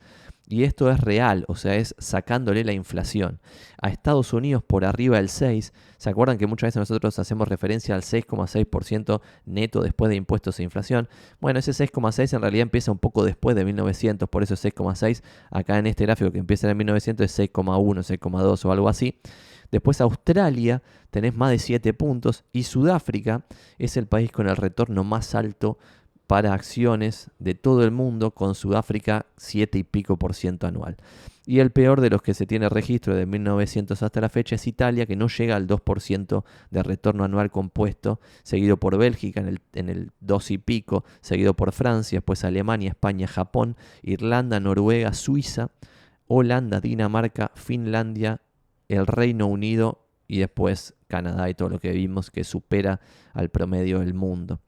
Y 0.49 0.63
esto 0.63 0.89
es 0.89 1.01
real, 1.01 1.43
o 1.49 1.55
sea, 1.55 1.75
es 1.75 1.93
sacándole 1.97 2.63
la 2.63 2.71
inflación. 2.71 3.41
A 3.81 3.89
Estados 3.89 4.31
Unidos 4.31 4.63
por 4.63 4.85
arriba 4.85 5.17
del 5.17 5.27
6. 5.27 5.73
¿Se 5.97 6.09
acuerdan 6.09 6.37
que 6.37 6.47
muchas 6.47 6.69
veces 6.69 6.79
nosotros 6.79 7.19
hacemos 7.19 7.49
referencia 7.49 7.95
al 7.95 8.01
6,6% 8.01 9.21
neto 9.45 9.81
después 9.81 10.09
de 10.09 10.15
impuestos 10.15 10.57
e 10.59 10.63
inflación? 10.63 11.09
Bueno, 11.41 11.59
ese 11.59 11.71
6,6 11.71 12.33
en 12.33 12.41
realidad 12.41 12.61
empieza 12.61 12.93
un 12.93 12.97
poco 12.97 13.25
después 13.25 13.57
de 13.57 13.65
1900, 13.65 14.29
por 14.29 14.41
eso 14.41 14.53
es 14.53 14.63
6,6. 14.63 15.21
Acá 15.51 15.79
en 15.79 15.87
este 15.87 16.05
gráfico 16.05 16.31
que 16.31 16.39
empieza 16.39 16.71
en 16.71 16.77
1900 16.77 17.25
es 17.25 17.39
6,1, 17.39 18.03
6,2 18.03 18.65
o 18.65 18.71
algo 18.71 18.87
así. 18.87 19.19
Después 19.71 20.01
Australia 20.01 20.81
tenés 21.09 21.35
más 21.35 21.51
de 21.51 21.59
7 21.59 21.93
puntos 21.93 22.43
y 22.53 22.63
Sudáfrica 22.63 23.45
es 23.77 23.97
el 23.97 24.07
país 24.07 24.31
con 24.31 24.47
el 24.47 24.55
retorno 24.55 25.03
más 25.03 25.35
alto 25.35 25.77
para 26.27 26.53
acciones 26.53 27.31
de 27.39 27.55
todo 27.55 27.83
el 27.83 27.91
mundo, 27.91 28.31
con 28.31 28.53
Sudáfrica 28.53 29.25
7 29.37 29.77
y 29.79 29.83
pico 29.83 30.17
por 30.17 30.33
ciento 30.33 30.67
anual. 30.67 30.97
Y 31.45 31.59
el 31.59 31.71
peor 31.71 32.01
de 32.01 32.09
los 32.09 32.21
que 32.21 32.33
se 32.33 32.45
tiene 32.45 32.67
registro 32.67 33.15
de 33.15 33.25
1900 33.25 34.03
hasta 34.03 34.19
la 34.19 34.27
fecha 34.27 34.55
es 34.55 34.67
Italia, 34.67 35.05
que 35.05 35.15
no 35.15 35.29
llega 35.29 35.55
al 35.55 35.65
2% 35.65 36.43
de 36.69 36.83
retorno 36.83 37.23
anual 37.23 37.49
compuesto, 37.49 38.19
seguido 38.43 38.75
por 38.75 38.97
Bélgica 38.97 39.39
en 39.39 39.47
el, 39.47 39.61
en 39.73 39.87
el 39.87 40.11
2 40.19 40.51
y 40.51 40.57
pico, 40.57 41.05
seguido 41.21 41.53
por 41.53 41.71
Francia, 41.71 42.17
después 42.17 42.43
Alemania, 42.43 42.89
España, 42.89 43.27
Japón, 43.27 43.77
Irlanda, 44.03 44.59
Noruega, 44.59 45.13
Suiza, 45.13 45.69
Holanda, 46.27 46.81
Dinamarca, 46.81 47.51
Finlandia, 47.55 48.41
el 48.89 49.07
Reino 49.07 49.47
Unido 49.47 50.05
y 50.27 50.39
después 50.39 50.95
Canadá 51.07 51.49
y 51.49 51.53
todo 51.53 51.69
lo 51.69 51.79
que 51.79 51.91
vimos 51.91 52.31
que 52.31 52.43
supera 52.43 52.99
al 53.33 53.49
promedio 53.49 53.99
del 53.99 54.13
mundo. 54.13 54.59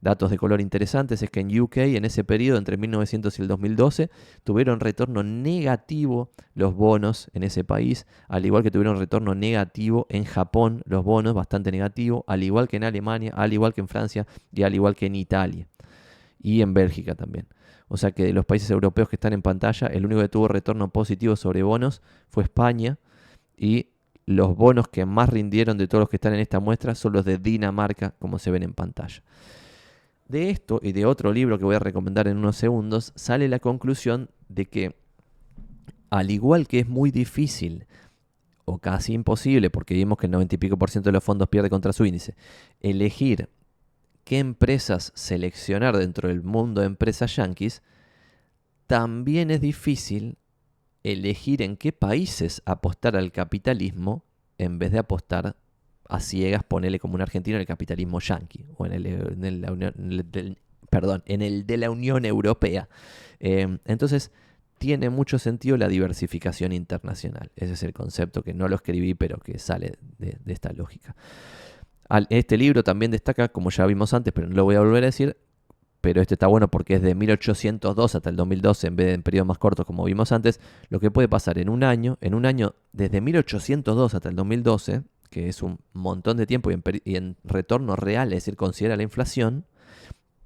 Datos 0.00 0.30
de 0.30 0.36
color 0.36 0.60
interesantes 0.60 1.22
es 1.22 1.30
que 1.30 1.40
en 1.40 1.58
UK 1.58 1.78
en 1.78 2.04
ese 2.04 2.22
periodo 2.22 2.58
entre 2.58 2.76
1900 2.76 3.38
y 3.38 3.42
el 3.42 3.48
2012 3.48 4.10
tuvieron 4.44 4.78
retorno 4.78 5.22
negativo 5.22 6.32
los 6.54 6.74
bonos 6.74 7.30
en 7.32 7.42
ese 7.42 7.64
país, 7.64 8.06
al 8.28 8.44
igual 8.44 8.62
que 8.62 8.70
tuvieron 8.70 8.98
retorno 8.98 9.34
negativo 9.34 10.06
en 10.10 10.24
Japón 10.24 10.82
los 10.84 11.02
bonos, 11.02 11.34
bastante 11.34 11.72
negativo, 11.72 12.24
al 12.28 12.42
igual 12.42 12.68
que 12.68 12.76
en 12.76 12.84
Alemania, 12.84 13.32
al 13.34 13.52
igual 13.52 13.72
que 13.72 13.80
en 13.80 13.88
Francia 13.88 14.26
y 14.52 14.62
al 14.64 14.74
igual 14.74 14.94
que 14.94 15.06
en 15.06 15.16
Italia 15.16 15.66
y 16.38 16.60
en 16.60 16.74
Bélgica 16.74 17.14
también. 17.14 17.48
O 17.88 17.96
sea 17.96 18.12
que 18.12 18.24
de 18.24 18.32
los 18.32 18.44
países 18.44 18.70
europeos 18.70 19.08
que 19.08 19.16
están 19.16 19.32
en 19.32 19.42
pantalla, 19.42 19.86
el 19.86 20.04
único 20.04 20.20
que 20.20 20.28
tuvo 20.28 20.48
retorno 20.48 20.92
positivo 20.92 21.36
sobre 21.36 21.62
bonos 21.62 22.02
fue 22.28 22.42
España, 22.42 22.98
y 23.56 23.90
los 24.26 24.56
bonos 24.56 24.88
que 24.88 25.06
más 25.06 25.28
rindieron 25.28 25.78
de 25.78 25.86
todos 25.86 26.02
los 26.02 26.08
que 26.08 26.16
están 26.16 26.34
en 26.34 26.40
esta 26.40 26.60
muestra 26.60 26.94
son 26.94 27.12
los 27.12 27.24
de 27.24 27.38
Dinamarca, 27.38 28.14
como 28.18 28.38
se 28.38 28.50
ven 28.50 28.64
en 28.64 28.72
pantalla. 28.72 29.22
De 30.28 30.50
esto 30.50 30.80
y 30.82 30.92
de 30.92 31.06
otro 31.06 31.32
libro 31.32 31.58
que 31.58 31.64
voy 31.64 31.76
a 31.76 31.80
recomendar 31.80 32.26
en 32.26 32.36
unos 32.36 32.56
segundos, 32.56 33.12
sale 33.14 33.48
la 33.48 33.60
conclusión 33.60 34.30
de 34.48 34.66
que, 34.66 34.96
al 36.10 36.30
igual 36.32 36.66
que 36.66 36.80
es 36.80 36.88
muy 36.88 37.12
difícil 37.12 37.86
o 38.64 38.78
casi 38.78 39.12
imposible, 39.12 39.70
porque 39.70 39.94
vimos 39.94 40.18
que 40.18 40.26
el 40.26 40.32
90 40.32 40.56
y 40.56 40.58
pico 40.58 40.76
por 40.76 40.90
ciento 40.90 41.08
de 41.08 41.12
los 41.12 41.22
fondos 41.22 41.48
pierde 41.48 41.70
contra 41.70 41.92
su 41.92 42.04
índice, 42.04 42.34
elegir 42.80 43.48
qué 44.24 44.40
empresas 44.40 45.12
seleccionar 45.14 45.96
dentro 45.96 46.28
del 46.28 46.42
mundo 46.42 46.80
de 46.80 46.88
empresas 46.88 47.36
yankees, 47.36 47.82
también 48.88 49.52
es 49.52 49.60
difícil 49.60 50.36
elegir 51.12 51.62
en 51.62 51.76
qué 51.76 51.92
países 51.92 52.62
apostar 52.64 53.16
al 53.16 53.30
capitalismo 53.30 54.24
en 54.58 54.78
vez 54.78 54.90
de 54.90 54.98
apostar 54.98 55.56
a 56.08 56.20
ciegas, 56.20 56.62
ponele 56.64 56.98
como 56.98 57.14
un 57.14 57.20
argentino 57.20 57.56
en 57.56 57.60
el 57.60 57.66
capitalismo 57.66 58.20
yanqui 58.20 58.64
o 58.76 58.86
en 58.86 58.92
el, 58.92 60.58
perdón, 60.90 61.22
en 61.26 61.42
el 61.42 61.66
de 61.66 61.76
la 61.76 61.90
Unión 61.90 62.24
Europea. 62.24 62.88
Em, 63.38 63.78
entonces, 63.84 64.32
tiene 64.78 65.08
mucho 65.08 65.38
sentido 65.38 65.76
la 65.76 65.88
diversificación 65.88 66.72
internacional. 66.72 67.50
Ese 67.54 67.74
es 67.74 67.82
el 67.84 67.92
concepto 67.92 68.42
que 68.42 68.52
no 68.52 68.68
lo 68.68 68.74
escribí, 68.74 69.14
pero 69.14 69.38
que 69.38 69.58
sale 69.58 69.94
de, 70.18 70.38
de 70.44 70.52
esta 70.52 70.72
lógica. 70.72 71.14
este 72.30 72.56
libro 72.56 72.82
también 72.82 73.12
destaca, 73.12 73.48
como 73.48 73.70
ya 73.70 73.86
vimos 73.86 74.12
antes, 74.12 74.32
pero 74.32 74.48
no 74.48 74.56
lo 74.56 74.64
voy 74.64 74.74
a 74.74 74.80
volver 74.80 75.04
a 75.04 75.06
decir, 75.06 75.36
pero 76.06 76.22
este 76.22 76.36
está 76.36 76.46
bueno 76.46 76.68
porque 76.68 76.94
es 76.94 77.02
de 77.02 77.16
1802 77.16 78.14
hasta 78.14 78.30
el 78.30 78.36
2012 78.36 78.86
en 78.86 78.94
vez 78.94 79.06
de 79.08 79.14
en 79.14 79.22
periodos 79.24 79.48
más 79.48 79.58
cortos 79.58 79.84
como 79.84 80.04
vimos 80.04 80.30
antes, 80.30 80.60
lo 80.88 81.00
que 81.00 81.10
puede 81.10 81.26
pasar 81.26 81.58
en 81.58 81.68
un 81.68 81.82
año, 81.82 82.16
en 82.20 82.34
un 82.34 82.46
año 82.46 82.76
desde 82.92 83.20
1802 83.20 84.14
hasta 84.14 84.28
el 84.28 84.36
2012, 84.36 85.02
que 85.30 85.48
es 85.48 85.64
un 85.64 85.80
montón 85.94 86.36
de 86.36 86.46
tiempo 86.46 86.70
y 86.70 86.74
en, 86.74 86.84
y 87.02 87.16
en 87.16 87.36
retorno 87.42 87.96
real, 87.96 88.28
es 88.28 88.44
decir, 88.44 88.54
considera 88.54 88.96
la 88.96 89.02
inflación, 89.02 89.64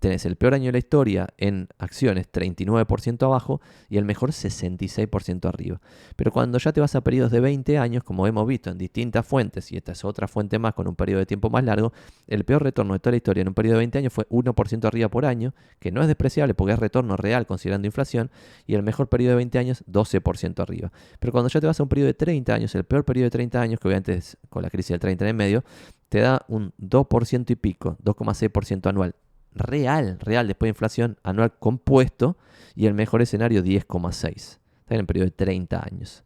tenés 0.00 0.24
el 0.24 0.36
peor 0.36 0.54
año 0.54 0.66
de 0.66 0.72
la 0.72 0.78
historia 0.78 1.28
en 1.36 1.68
acciones 1.78 2.26
39% 2.32 3.22
abajo 3.22 3.60
y 3.88 3.98
el 3.98 4.04
mejor 4.04 4.30
66% 4.30 5.46
arriba. 5.46 5.80
Pero 6.16 6.32
cuando 6.32 6.58
ya 6.58 6.72
te 6.72 6.80
vas 6.80 6.94
a 6.94 7.02
periodos 7.02 7.30
de 7.30 7.40
20 7.40 7.78
años, 7.78 8.02
como 8.02 8.26
hemos 8.26 8.46
visto 8.46 8.70
en 8.70 8.78
distintas 8.78 9.26
fuentes, 9.26 9.70
y 9.70 9.76
esta 9.76 9.92
es 9.92 10.04
otra 10.04 10.26
fuente 10.26 10.58
más 10.58 10.74
con 10.74 10.88
un 10.88 10.96
periodo 10.96 11.20
de 11.20 11.26
tiempo 11.26 11.50
más 11.50 11.62
largo, 11.64 11.92
el 12.26 12.44
peor 12.44 12.62
retorno 12.62 12.94
de 12.94 12.98
toda 12.98 13.12
la 13.12 13.18
historia 13.18 13.42
en 13.42 13.48
un 13.48 13.54
periodo 13.54 13.74
de 13.74 13.80
20 13.80 13.98
años 13.98 14.12
fue 14.12 14.26
1% 14.30 14.84
arriba 14.86 15.08
por 15.08 15.26
año, 15.26 15.54
que 15.78 15.92
no 15.92 16.00
es 16.00 16.08
despreciable 16.08 16.54
porque 16.54 16.72
es 16.72 16.78
retorno 16.78 17.16
real 17.16 17.46
considerando 17.46 17.86
inflación, 17.86 18.30
y 18.66 18.74
el 18.74 18.82
mejor 18.82 19.08
periodo 19.08 19.32
de 19.32 19.36
20 19.36 19.58
años 19.58 19.84
12% 19.86 20.60
arriba. 20.60 20.90
Pero 21.18 21.32
cuando 21.32 21.48
ya 21.50 21.60
te 21.60 21.66
vas 21.66 21.78
a 21.78 21.82
un 21.82 21.88
periodo 21.90 22.06
de 22.06 22.14
30 22.14 22.54
años, 22.54 22.74
el 22.74 22.84
peor 22.84 23.04
periodo 23.04 23.26
de 23.26 23.30
30 23.30 23.60
años, 23.60 23.80
que 23.80 23.88
obviamente 23.88 24.14
es 24.14 24.38
con 24.48 24.62
la 24.62 24.70
crisis 24.70 24.90
del 24.90 25.00
30 25.00 25.24
en 25.24 25.28
el 25.28 25.34
medio, 25.34 25.64
te 26.08 26.20
da 26.20 26.44
un 26.48 26.72
2% 26.78 27.50
y 27.50 27.56
pico, 27.56 27.98
2,6% 28.02 28.88
anual 28.88 29.14
real, 29.52 30.18
real 30.20 30.46
después 30.46 30.68
de 30.68 30.70
inflación 30.70 31.18
anual 31.22 31.52
compuesto 31.58 32.36
y 32.74 32.86
el 32.86 32.94
mejor 32.94 33.22
escenario 33.22 33.62
10,6. 33.62 34.58
Está 34.80 34.94
en 34.94 35.00
el 35.00 35.06
periodo 35.06 35.26
de 35.26 35.32
30 35.32 35.84
años. 35.84 36.24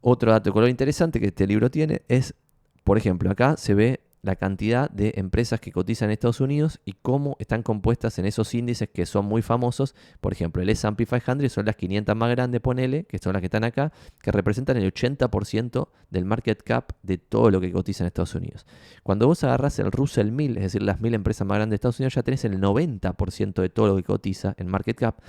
Otro 0.00 0.32
dato 0.32 0.50
de 0.50 0.54
color 0.54 0.68
interesante 0.68 1.20
que 1.20 1.26
este 1.26 1.46
libro 1.46 1.70
tiene 1.70 2.02
es, 2.08 2.34
por 2.82 2.98
ejemplo, 2.98 3.30
acá 3.30 3.56
se 3.56 3.74
ve 3.74 4.00
la 4.22 4.36
cantidad 4.36 4.88
de 4.88 5.14
empresas 5.16 5.60
que 5.60 5.72
cotizan 5.72 6.08
en 6.08 6.12
Estados 6.12 6.40
Unidos 6.40 6.80
y 6.84 6.92
cómo 6.92 7.36
están 7.40 7.64
compuestas 7.64 8.20
en 8.20 8.26
esos 8.26 8.54
índices 8.54 8.88
que 8.88 9.04
son 9.04 9.26
muy 9.26 9.42
famosos. 9.42 9.96
Por 10.20 10.32
ejemplo, 10.32 10.62
el 10.62 10.68
S&P 10.68 11.04
500 11.04 11.52
son 11.52 11.66
las 11.66 11.74
500 11.74 12.14
más 12.14 12.30
grandes, 12.30 12.60
ponele, 12.60 13.04
que 13.04 13.18
son 13.18 13.32
las 13.32 13.40
que 13.40 13.46
están 13.46 13.64
acá, 13.64 13.92
que 14.22 14.30
representan 14.30 14.76
el 14.76 14.94
80% 14.94 15.88
del 16.10 16.24
market 16.24 16.62
cap 16.62 16.92
de 17.02 17.18
todo 17.18 17.50
lo 17.50 17.60
que 17.60 17.72
cotiza 17.72 18.04
en 18.04 18.06
Estados 18.06 18.36
Unidos. 18.36 18.64
Cuando 19.02 19.26
vos 19.26 19.42
agarrás 19.42 19.80
el 19.80 19.90
Russell 19.90 20.30
1000, 20.30 20.56
es 20.56 20.62
decir, 20.62 20.82
las 20.82 21.00
1000 21.00 21.14
empresas 21.14 21.44
más 21.44 21.56
grandes 21.56 21.72
de 21.72 21.74
Estados 21.76 21.98
Unidos, 21.98 22.14
ya 22.14 22.22
tenés 22.22 22.44
el 22.44 22.60
90% 22.60 23.60
de 23.60 23.68
todo 23.70 23.88
lo 23.88 23.96
que 23.96 24.04
cotiza 24.04 24.54
en 24.56 24.68
market 24.68 24.96
cap. 24.96 25.20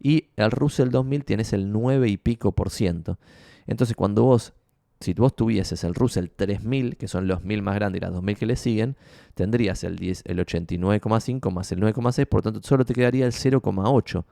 Y 0.00 0.30
el 0.34 0.50
Russell 0.50 0.90
2000 0.90 1.24
tienes 1.24 1.52
el 1.52 1.70
9 1.70 2.08
y 2.08 2.16
pico 2.16 2.50
por 2.50 2.70
ciento. 2.70 3.18
Entonces, 3.68 3.94
cuando 3.94 4.24
vos 4.24 4.54
si 5.00 5.14
vos 5.14 5.34
tuvieses 5.34 5.82
el 5.84 5.94
Russell 5.94 6.26
3000, 6.34 6.96
que 6.96 7.08
son 7.08 7.26
los 7.26 7.42
1000 7.42 7.62
más 7.62 7.74
grandes 7.74 8.00
y 8.00 8.04
las 8.04 8.12
2000 8.12 8.36
que 8.36 8.46
le 8.46 8.56
siguen, 8.56 8.96
tendrías 9.34 9.82
el, 9.82 9.94
el 9.94 10.38
89,5 10.38 11.50
más 11.50 11.72
el 11.72 11.80
9,6, 11.80 12.26
por 12.26 12.42
tanto 12.42 12.60
solo 12.62 12.84
te 12.84 12.92
quedaría 12.92 13.24
el 13.24 13.32
0,8, 13.32 14.24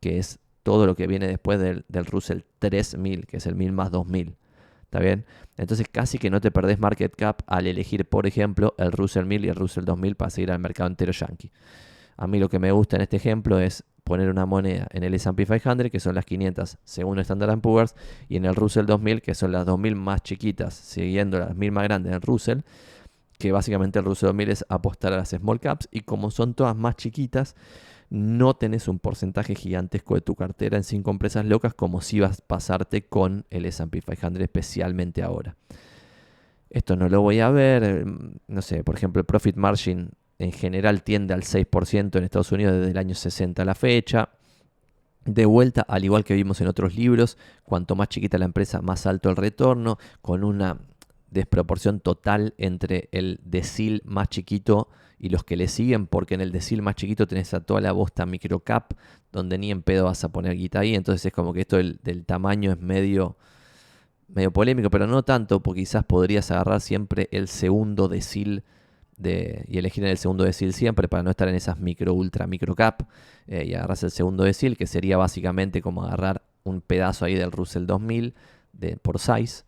que 0.00 0.18
es 0.18 0.40
todo 0.64 0.84
lo 0.84 0.96
que 0.96 1.06
viene 1.06 1.28
después 1.28 1.60
del, 1.60 1.84
del, 1.88 2.06
Russell 2.06 2.40
3000, 2.58 3.26
que 3.26 3.36
es 3.36 3.46
el 3.46 3.54
1000 3.54 3.72
más 3.72 3.90
2000. 3.92 4.36
¿Está 4.82 5.00
bien? 5.00 5.26
Entonces 5.56 5.86
casi 5.90 6.18
que 6.18 6.30
no 6.30 6.40
te 6.40 6.50
perdés 6.50 6.78
market 6.78 7.14
cap 7.14 7.42
al 7.46 7.66
elegir, 7.66 8.08
por 8.08 8.26
ejemplo, 8.26 8.74
el 8.78 8.90
Russell 8.90 9.26
1000 9.26 9.44
y 9.44 9.48
el 9.48 9.54
Russell 9.54 9.84
2000 9.84 10.16
para 10.16 10.30
seguir 10.30 10.50
al 10.50 10.58
mercado 10.58 10.88
entero 10.88 11.12
yankee. 11.12 11.52
A 12.16 12.26
mí 12.26 12.40
lo 12.40 12.48
que 12.48 12.58
me 12.58 12.72
gusta 12.72 12.96
en 12.96 13.02
este 13.02 13.16
ejemplo 13.16 13.60
es 13.60 13.84
poner 14.08 14.30
una 14.30 14.46
moneda 14.46 14.88
en 14.90 15.04
el 15.04 15.14
S&P 15.14 15.46
500, 15.46 15.90
que 15.90 16.00
son 16.00 16.14
las 16.14 16.24
500 16.24 16.78
según 16.82 17.18
Standard 17.20 17.60
Poor's, 17.60 17.94
y 18.28 18.36
en 18.36 18.46
el 18.46 18.56
Russell 18.56 18.86
2000, 18.86 19.22
que 19.22 19.34
son 19.34 19.52
las 19.52 19.66
2000 19.66 19.94
más 19.94 20.22
chiquitas, 20.22 20.74
siguiendo 20.74 21.38
las 21.38 21.54
1000 21.54 21.72
más 21.72 21.84
grandes 21.84 22.12
del 22.12 22.22
Russell, 22.22 22.60
que 23.38 23.52
básicamente 23.52 23.98
el 23.98 24.04
Russell 24.04 24.28
2000 24.28 24.50
es 24.50 24.64
apostar 24.68 25.12
a 25.12 25.18
las 25.18 25.28
small 25.28 25.60
caps, 25.60 25.88
y 25.92 26.00
como 26.00 26.30
son 26.30 26.54
todas 26.54 26.74
más 26.74 26.96
chiquitas, 26.96 27.54
no 28.10 28.56
tenés 28.56 28.88
un 28.88 28.98
porcentaje 28.98 29.54
gigantesco 29.54 30.14
de 30.14 30.22
tu 30.22 30.34
cartera 30.34 30.78
en 30.78 30.84
5 30.84 31.10
empresas 31.10 31.44
locas 31.44 31.74
como 31.74 32.00
si 32.00 32.20
vas 32.20 32.40
a 32.40 32.46
pasarte 32.46 33.02
con 33.02 33.44
el 33.50 33.66
S&P 33.66 34.00
500, 34.00 34.42
especialmente 34.42 35.22
ahora. 35.22 35.56
Esto 36.70 36.96
no 36.96 37.08
lo 37.08 37.20
voy 37.20 37.40
a 37.40 37.50
ver, 37.50 37.82
eh, 37.84 38.04
no 38.46 38.62
sé, 38.62 38.84
por 38.84 38.96
ejemplo, 38.96 39.20
el 39.20 39.26
profit 39.26 39.56
margin 39.56 40.10
en 40.38 40.52
general 40.52 41.02
tiende 41.02 41.34
al 41.34 41.42
6% 41.42 42.16
en 42.16 42.24
Estados 42.24 42.52
Unidos 42.52 42.74
desde 42.76 42.90
el 42.92 42.98
año 42.98 43.14
60 43.14 43.62
a 43.62 43.64
la 43.64 43.74
fecha. 43.74 44.30
De 45.24 45.44
vuelta, 45.44 45.82
al 45.82 46.04
igual 46.04 46.24
que 46.24 46.34
vimos 46.34 46.60
en 46.60 46.68
otros 46.68 46.94
libros, 46.94 47.36
cuanto 47.64 47.96
más 47.96 48.08
chiquita 48.08 48.38
la 48.38 48.44
empresa, 48.44 48.80
más 48.80 49.04
alto 49.06 49.28
el 49.30 49.36
retorno, 49.36 49.98
con 50.22 50.44
una 50.44 50.78
desproporción 51.30 52.00
total 52.00 52.54
entre 52.56 53.08
el 53.12 53.40
decil 53.44 54.00
más 54.04 54.28
chiquito 54.28 54.88
y 55.18 55.28
los 55.28 55.44
que 55.44 55.56
le 55.56 55.68
siguen, 55.68 56.06
porque 56.06 56.34
en 56.34 56.40
el 56.40 56.52
decil 56.52 56.80
más 56.80 56.94
chiquito 56.94 57.26
tenés 57.26 57.52
a 57.52 57.60
toda 57.60 57.80
la 57.80 57.92
bosta 57.92 58.24
microcap, 58.24 58.92
donde 59.32 59.58
ni 59.58 59.70
en 59.70 59.82
pedo 59.82 60.04
vas 60.04 60.22
a 60.24 60.30
poner 60.30 60.54
guita 60.54 60.80
ahí, 60.80 60.94
entonces 60.94 61.26
es 61.26 61.32
como 61.32 61.52
que 61.52 61.62
esto 61.62 61.76
del, 61.76 61.98
del 62.02 62.24
tamaño 62.24 62.70
es 62.72 62.80
medio, 62.80 63.36
medio 64.28 64.52
polémico, 64.52 64.88
pero 64.88 65.06
no 65.06 65.24
tanto, 65.24 65.60
porque 65.60 65.80
quizás 65.80 66.04
podrías 66.04 66.50
agarrar 66.52 66.80
siempre 66.80 67.28
el 67.32 67.48
segundo 67.48 68.08
decil 68.08 68.62
y 69.22 69.78
elegir 69.78 70.04
en 70.04 70.10
el 70.10 70.18
segundo 70.18 70.44
decil 70.44 70.72
siempre 70.72 71.08
para 71.08 71.22
no 71.22 71.30
estar 71.30 71.48
en 71.48 71.54
esas 71.54 71.80
micro, 71.80 72.14
ultra, 72.14 72.46
micro 72.46 72.74
cap 72.74 73.02
eh, 73.46 73.64
y 73.66 73.74
agarras 73.74 74.02
el 74.04 74.10
segundo 74.10 74.44
decil, 74.44 74.76
que 74.76 74.86
sería 74.86 75.16
básicamente 75.16 75.82
como 75.82 76.04
agarrar 76.04 76.42
un 76.64 76.80
pedazo 76.80 77.24
ahí 77.24 77.34
del 77.34 77.50
Russell 77.50 77.86
2000 77.86 78.34
de, 78.72 78.96
por 78.96 79.18
size. 79.18 79.64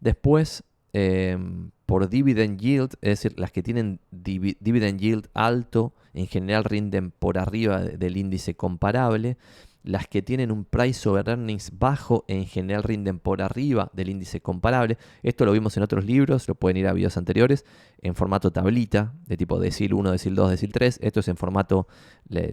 Después, 0.00 0.64
em, 0.92 1.70
por 1.84 2.08
dividend 2.08 2.60
yield, 2.60 2.94
es 3.02 3.22
decir, 3.22 3.38
las 3.38 3.52
que 3.52 3.62
tienen 3.62 4.00
dividend 4.10 5.00
yield 5.00 5.28
alto, 5.34 5.94
en 6.14 6.26
general 6.26 6.64
rinden 6.64 7.10
por 7.10 7.38
arriba 7.38 7.80
del 7.82 8.16
índice 8.16 8.54
comparable. 8.54 9.36
Las 9.84 10.06
que 10.08 10.22
tienen 10.22 10.50
un 10.50 10.64
price 10.64 11.08
over 11.08 11.28
earnings 11.28 11.70
bajo 11.78 12.24
en 12.28 12.46
general 12.46 12.82
rinden 12.82 13.18
por 13.18 13.40
arriba 13.40 13.90
del 13.94 14.10
índice 14.10 14.40
comparable. 14.40 14.98
Esto 15.22 15.46
lo 15.46 15.52
vimos 15.52 15.76
en 15.76 15.82
otros 15.82 16.04
libros, 16.04 16.48
lo 16.48 16.56
pueden 16.56 16.76
ir 16.76 16.88
a 16.88 16.92
videos 16.92 17.16
anteriores, 17.16 17.64
en 18.02 18.14
formato 18.14 18.50
tablita, 18.50 19.14
de 19.26 19.36
tipo 19.36 19.58
decil 19.58 19.94
1, 19.94 20.12
decil 20.12 20.34
2, 20.34 20.50
decil 20.50 20.72
3. 20.72 20.98
Esto 21.02 21.20
es 21.20 21.28
en 21.28 21.36
formato 21.36 21.86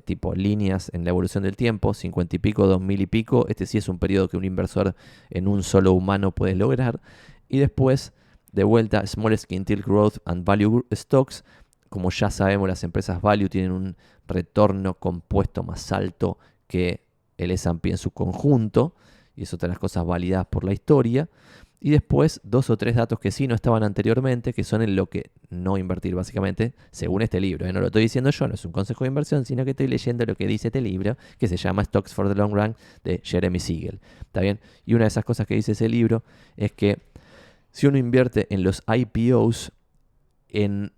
tipo 0.05 0.33
líneas 0.33 0.91
en 0.93 1.03
la 1.03 1.09
evolución 1.09 1.43
del 1.43 1.55
tiempo, 1.57 1.93
50 1.93 2.35
y 2.35 2.39
pico, 2.39 2.67
2000 2.67 3.01
y 3.01 3.07
pico. 3.07 3.45
Este 3.49 3.65
sí 3.65 3.77
es 3.77 3.89
un 3.89 3.99
periodo 3.99 4.29
que 4.29 4.37
un 4.37 4.45
inversor 4.45 4.95
en 5.29 5.47
un 5.47 5.63
solo 5.63 5.93
humano 5.93 6.31
puede 6.31 6.55
lograr. 6.55 7.01
Y 7.49 7.57
después, 7.57 8.13
de 8.51 8.63
vuelta, 8.63 9.05
Small 9.05 9.37
Skin 9.37 9.65
Tilt 9.65 9.85
Growth 9.85 10.17
and 10.25 10.45
Value 10.45 10.85
Stocks. 10.93 11.43
Como 11.89 12.11
ya 12.11 12.29
sabemos, 12.29 12.67
las 12.67 12.83
empresas 12.83 13.21
value 13.21 13.49
tienen 13.49 13.71
un 13.71 13.97
retorno 14.27 14.95
compuesto 14.95 15.63
más 15.63 15.91
alto 15.91 16.37
que 16.67 17.04
el 17.37 17.51
S&P 17.51 17.89
en 17.89 17.97
su 17.97 18.11
conjunto, 18.11 18.95
y 19.35 19.43
es 19.43 19.53
otra 19.53 19.67
las 19.67 19.79
cosas 19.79 20.05
validadas 20.05 20.47
por 20.47 20.63
la 20.63 20.73
historia. 20.73 21.29
Y 21.81 21.91
después 21.91 22.41
dos 22.43 22.69
o 22.69 22.77
tres 22.77 22.95
datos 22.95 23.19
que 23.19 23.31
sí 23.31 23.47
no 23.47 23.53
estaban 23.53 23.83
anteriormente, 23.83 24.53
que 24.53 24.63
son 24.63 24.81
en 24.81 24.95
lo 24.95 25.07
que 25.07 25.31
no 25.49 25.77
invertir 25.77 26.15
básicamente, 26.15 26.73
según 26.89 27.21
este 27.21 27.39
libro. 27.39 27.67
¿eh? 27.67 27.73
No 27.73 27.79
lo 27.79 27.87
estoy 27.87 28.01
diciendo 28.01 28.31
yo, 28.31 28.47
no 28.47 28.55
es 28.55 28.65
un 28.65 28.71
consejo 28.71 29.03
de 29.03 29.09
inversión, 29.09 29.45
sino 29.45 29.65
que 29.65 29.71
estoy 29.71 29.87
leyendo 29.87 30.25
lo 30.25 30.35
que 30.35 30.47
dice 30.47 30.69
este 30.69 30.81
libro, 30.81 31.17
que 31.37 31.47
se 31.47 31.57
llama 31.57 31.83
Stocks 31.83 32.13
for 32.13 32.27
the 32.27 32.33
Long 32.33 32.53
Run 32.53 32.75
de 33.03 33.21
Jeremy 33.23 33.59
Siegel. 33.59 33.99
¿Está 34.21 34.41
bien? 34.41 34.59
Y 34.85 34.95
una 34.95 35.03
de 35.03 35.09
esas 35.09 35.25
cosas 35.25 35.45
que 35.45 35.53
dice 35.53 35.73
ese 35.73 35.89
libro 35.89 36.23
es 36.57 36.71
que 36.71 36.99
si 37.71 37.87
uno 37.87 37.97
invierte 37.97 38.47
en 38.49 38.63
los 38.63 38.81
IPOs, 38.87 39.71
en 40.49 40.93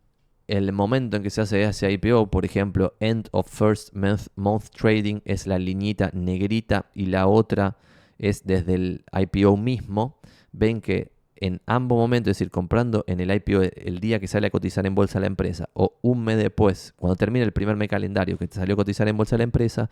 el 0.48 0.72
momento 0.72 1.18
en 1.18 1.24
que 1.24 1.30
se 1.30 1.42
hace 1.42 1.64
ese 1.64 1.92
IPO, 1.92 2.32
por 2.32 2.46
ejemplo, 2.46 2.96
End 3.00 3.28
of 3.32 3.50
First 3.50 3.94
Month, 3.94 4.70
Trading 4.70 5.20
es 5.26 5.46
la 5.46 5.60
liñita 5.60 6.10
negrita 6.14 6.90
y 6.94 7.08
la 7.08 7.28
otra 7.28 7.78
es 8.18 8.46
desde 8.46 8.76
el 8.76 9.06
IPO 9.12 9.58
mismo, 9.58 10.20
ven 10.54 10.82
que 10.82 11.12
en 11.36 11.62
ambos 11.68 11.98
momentos, 11.98 12.32
es 12.32 12.38
decir, 12.38 12.50
comprando 12.50 13.04
en 13.08 13.20
el 13.20 13.32
IPO 13.32 13.62
el 13.62 14.00
día 14.00 14.20
que 14.20 14.28
sale 14.28 14.48
a 14.48 14.50
cotizar 14.50 14.86
en 14.88 14.96
bolsa 14.96 15.20
la 15.20 15.28
empresa 15.28 15.70
o 15.74 16.00
un 16.02 16.24
mes 16.24 16.38
después, 16.38 16.94
cuando 16.96 17.16
termina 17.16 17.46
el 17.46 17.52
primer 17.52 17.76
mes 17.76 17.90
calendario 17.90 18.38
que 18.38 18.48
salió 18.48 18.74
a 18.74 18.78
cotizar 18.78 19.08
en 19.08 19.18
bolsa 19.18 19.38
la 19.38 19.44
empresa, 19.44 19.90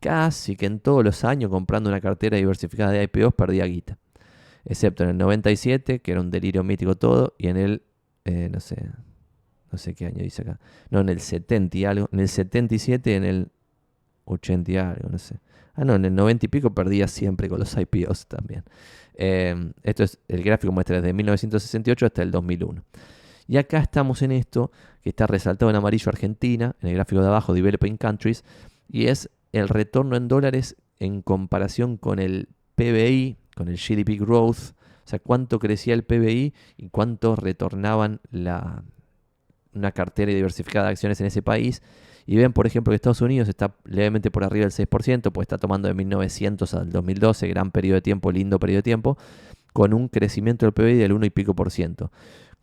casi 0.00 0.56
que 0.56 0.66
en 0.66 0.78
todos 0.78 1.04
los 1.04 1.24
años 1.24 1.50
comprando 1.50 1.90
una 1.90 2.00
cartera 2.00 2.36
diversificada 2.36 2.92
de 2.92 3.02
IPOs 3.02 3.34
perdía 3.34 3.64
guita. 3.66 3.98
Excepto 4.64 5.02
en 5.02 5.10
el 5.10 5.18
97, 5.18 6.00
que 6.00 6.12
era 6.12 6.20
un 6.20 6.30
delirio 6.30 6.62
mítico 6.62 6.94
todo, 6.94 7.34
y 7.38 7.48
en 7.48 7.56
el, 7.56 7.82
eh, 8.24 8.48
no 8.50 8.60
sé, 8.60 8.90
no 9.70 9.78
sé 9.78 9.94
qué 9.94 10.06
año 10.06 10.22
dice 10.22 10.42
acá. 10.42 10.58
No, 10.90 11.00
en 11.00 11.08
el 11.08 11.20
70 11.20 11.76
y 11.76 11.84
algo. 11.84 12.08
En 12.12 12.20
el 12.20 12.28
77, 12.28 13.16
en 13.16 13.24
el 13.24 13.48
80 14.24 14.72
y 14.72 14.76
algo, 14.76 15.08
no 15.08 15.18
sé. 15.18 15.40
Ah, 15.74 15.84
no, 15.84 15.94
en 15.94 16.04
el 16.04 16.14
90 16.14 16.46
y 16.46 16.48
pico 16.48 16.74
perdía 16.74 17.06
siempre 17.06 17.48
con 17.48 17.60
los 17.60 17.76
IPOs 17.76 18.26
también. 18.26 18.64
Em, 19.14 19.72
esto 19.82 20.04
es 20.04 20.18
el 20.28 20.42
gráfico 20.42 20.72
muestra 20.72 21.00
desde 21.00 21.12
1968 21.12 22.06
hasta 22.06 22.22
el 22.22 22.30
2001. 22.30 22.82
Y 23.46 23.56
acá 23.56 23.78
estamos 23.78 24.22
en 24.22 24.32
esto, 24.32 24.70
que 25.02 25.10
está 25.10 25.26
resaltado 25.26 25.70
en 25.70 25.76
amarillo 25.76 26.08
Argentina, 26.08 26.76
en 26.82 26.88
el 26.88 26.94
gráfico 26.94 27.22
de 27.22 27.28
abajo, 27.28 27.54
Developing 27.54 27.96
Countries, 27.96 28.44
y 28.88 29.06
es 29.06 29.30
el 29.52 29.68
retorno 29.68 30.16
en 30.16 30.28
dólares 30.28 30.76
en 30.98 31.22
comparación 31.22 31.96
con 31.96 32.18
el 32.18 32.48
PBI, 32.74 33.36
con 33.54 33.68
el 33.68 33.76
GDP 33.76 34.20
Growth, 34.20 34.74
o 35.04 35.10
sea, 35.10 35.18
cuánto 35.18 35.58
crecía 35.58 35.94
el 35.94 36.02
PBI 36.02 36.52
y 36.76 36.88
cuánto 36.90 37.34
retornaban 37.34 38.20
la, 38.30 38.84
una 39.74 39.92
cartera 39.92 40.32
diversificada 40.32 40.86
de 40.86 40.92
acciones 40.92 41.20
en 41.20 41.26
ese 41.26 41.42
país. 41.42 41.82
Y 42.26 42.36
ven, 42.36 42.52
por 42.52 42.66
ejemplo, 42.66 42.90
que 42.90 42.96
Estados 42.96 43.22
Unidos 43.22 43.48
está 43.48 43.74
levemente 43.84 44.30
por 44.30 44.44
arriba 44.44 44.66
del 44.66 44.72
6%, 44.72 45.32
pues 45.32 45.44
está 45.44 45.56
tomando 45.56 45.88
de 45.88 45.94
1900 45.94 46.74
al 46.74 46.90
2012, 46.90 47.48
gran 47.48 47.70
periodo 47.70 47.94
de 47.94 48.02
tiempo, 48.02 48.30
lindo 48.30 48.58
periodo 48.58 48.78
de 48.78 48.82
tiempo, 48.82 49.18
con 49.72 49.94
un 49.94 50.08
crecimiento 50.08 50.66
del 50.66 50.74
PBI 50.74 50.96
del 50.96 51.12
1 51.12 51.26
y 51.26 51.30
pico 51.30 51.54
por 51.54 51.70
ciento. 51.70 52.12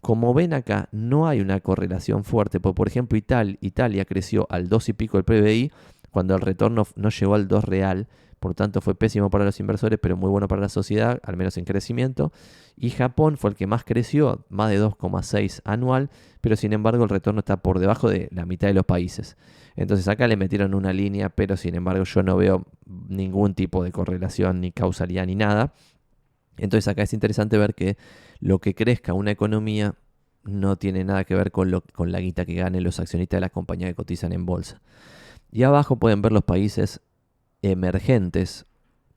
Como 0.01 0.35
ven 0.35 0.53
acá, 0.53 0.87
no 0.91 1.27
hay 1.27 1.41
una 1.41 1.59
correlación 1.61 2.23
fuerte, 2.23 2.59
porque 2.59 2.75
por 2.75 2.87
ejemplo 2.87 3.17
Italia 3.17 4.05
creció 4.05 4.45
al 4.51 4.69
2 4.69 4.89
y 4.89 4.93
pico 4.93 5.17
del 5.17 5.23
PBI, 5.23 5.71
cuando 6.11 6.35
el 6.35 6.41
retorno 6.41 6.85
no 6.95 7.09
llegó 7.09 7.33
al 7.33 7.47
2 7.47 7.63
real, 7.63 8.07
por 8.45 8.53
tanto 8.53 8.79
fue 8.79 8.93
pésimo 8.93 9.31
para 9.31 9.43
los 9.43 9.59
inversores, 9.59 9.97
pero 9.99 10.15
muy 10.17 10.29
bueno 10.29 10.47
para 10.47 10.61
la 10.61 10.69
sociedad, 10.69 11.19
al 11.23 11.35
menos 11.35 11.57
en 11.57 11.65
crecimiento. 11.65 12.31
Y 12.77 12.91
Japón 12.91 13.37
fue 13.37 13.49
el 13.49 13.55
que 13.55 13.65
más 13.65 13.83
creció, 13.83 14.45
más 14.49 14.69
de 14.69 14.79
2,6 14.79 15.61
anual, 15.63 16.11
pero 16.41 16.55
sin 16.55 16.71
embargo 16.71 17.05
el 17.05 17.09
retorno 17.09 17.39
está 17.39 17.57
por 17.57 17.79
debajo 17.79 18.07
de 18.07 18.29
la 18.31 18.45
mitad 18.45 18.67
de 18.67 18.75
los 18.75 18.85
países. 18.85 19.35
Entonces 19.75 20.07
acá 20.07 20.27
le 20.27 20.37
metieron 20.37 20.75
una 20.75 20.93
línea, 20.93 21.29
pero 21.29 21.57
sin 21.57 21.73
embargo 21.73 22.03
yo 22.03 22.21
no 22.21 22.37
veo 22.37 22.67
ningún 22.85 23.55
tipo 23.55 23.83
de 23.83 23.91
correlación, 23.91 24.61
ni 24.61 24.71
causalidad, 24.71 25.25
ni 25.25 25.33
nada. 25.33 25.73
Entonces 26.57 26.87
acá 26.87 27.01
es 27.01 27.13
interesante 27.13 27.57
ver 27.57 27.73
que 27.73 27.97
lo 28.39 28.59
que 28.59 28.75
crezca 28.75 29.13
una 29.13 29.31
economía 29.31 29.95
no 30.43 30.75
tiene 30.75 31.03
nada 31.03 31.23
que 31.23 31.33
ver 31.33 31.49
con, 31.49 31.71
lo, 31.71 31.81
con 31.81 32.11
la 32.11 32.19
guita 32.19 32.45
que 32.45 32.53
ganen 32.53 32.83
los 32.83 32.99
accionistas 32.99 33.37
de 33.37 33.41
las 33.41 33.51
compañías 33.51 33.89
que 33.89 33.95
cotizan 33.95 34.33
en 34.33 34.45
bolsa. 34.45 34.83
Y 35.51 35.63
abajo 35.63 35.95
pueden 35.95 36.21
ver 36.21 36.31
los 36.31 36.43
países 36.43 37.01
emergentes, 37.71 38.65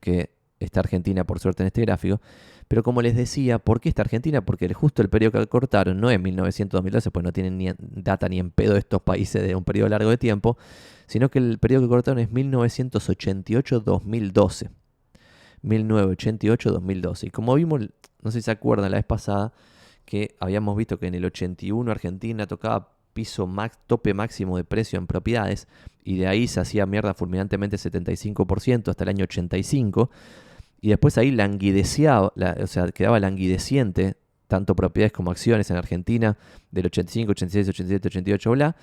que 0.01 0.31
está 0.61 0.81
Argentina 0.81 1.25
por 1.25 1.41
suerte 1.41 1.63
en 1.63 1.69
este 1.69 1.81
gráfico. 1.83 2.21
Pero 2.69 2.83
como 2.83 3.01
les 3.01 3.17
decía, 3.17 3.59
¿por 3.59 3.81
qué 3.81 3.89
está 3.89 4.03
Argentina? 4.03 4.45
Porque 4.45 4.73
justo 4.75 5.01
el 5.01 5.09
periodo 5.09 5.41
que 5.41 5.47
cortaron 5.47 5.99
no 6.01 6.11
es 6.11 6.21
1900-2012, 6.21 7.11
pues 7.11 7.25
no 7.25 7.33
tienen 7.33 7.57
ni 7.57 7.71
data 7.79 8.29
ni 8.29 8.39
en 8.39 8.51
pedo 8.51 8.77
estos 8.77 9.01
países 9.03 9.43
de 9.43 9.55
un 9.55 9.65
periodo 9.65 9.89
largo 9.89 10.11
de 10.11 10.19
tiempo, 10.19 10.59
sino 11.07 11.31
que 11.31 11.39
el 11.39 11.59
periodo 11.59 11.85
que 11.85 11.89
cortaron 11.89 12.19
es 12.19 12.29
1988-2012. 12.31 14.69
1988-2012. 15.63 17.27
Y 17.27 17.31
como 17.31 17.55
vimos, 17.55 17.89
no 18.23 18.31
sé 18.31 18.41
si 18.41 18.45
se 18.45 18.51
acuerdan 18.51 18.91
la 18.91 18.99
vez 18.99 19.07
pasada, 19.07 19.55
que 20.05 20.37
habíamos 20.39 20.77
visto 20.77 20.99
que 20.99 21.07
en 21.07 21.15
el 21.15 21.25
81 21.25 21.91
Argentina 21.91 22.47
tocaba 22.47 22.98
piso 23.13 23.49
tope 23.87 24.15
máximo 24.15 24.57
de 24.57 24.65
precio 24.65 24.99
en 24.99 25.07
propiedades 25.07 25.69
y 26.05 26.19
de 26.19 26.27
ahí 26.27 26.49
se 26.49 26.61
hacía 26.61 26.87
mierda 26.87 27.15
fulminantemente 27.15 27.77
75% 27.77 28.89
hasta 28.89 29.05
el 29.05 29.11
año 29.11 29.25
85 29.25 30.11
y 30.81 30.91
después 30.91 31.19
ahí 31.19 31.31
languidecía, 31.31 32.21
o 32.23 32.67
sea, 32.67 32.89
quedaba 32.93 33.19
languideciente 33.19 34.17
tanto 34.47 34.75
propiedades 34.75 35.13
como 35.13 35.31
acciones 35.31 35.71
en 35.71 35.77
Argentina 35.77 36.37
del 36.71 36.87
85, 36.87 37.33
86, 37.33 37.69
87, 37.69 38.09
88, 38.09 38.51
bla. 38.51 38.77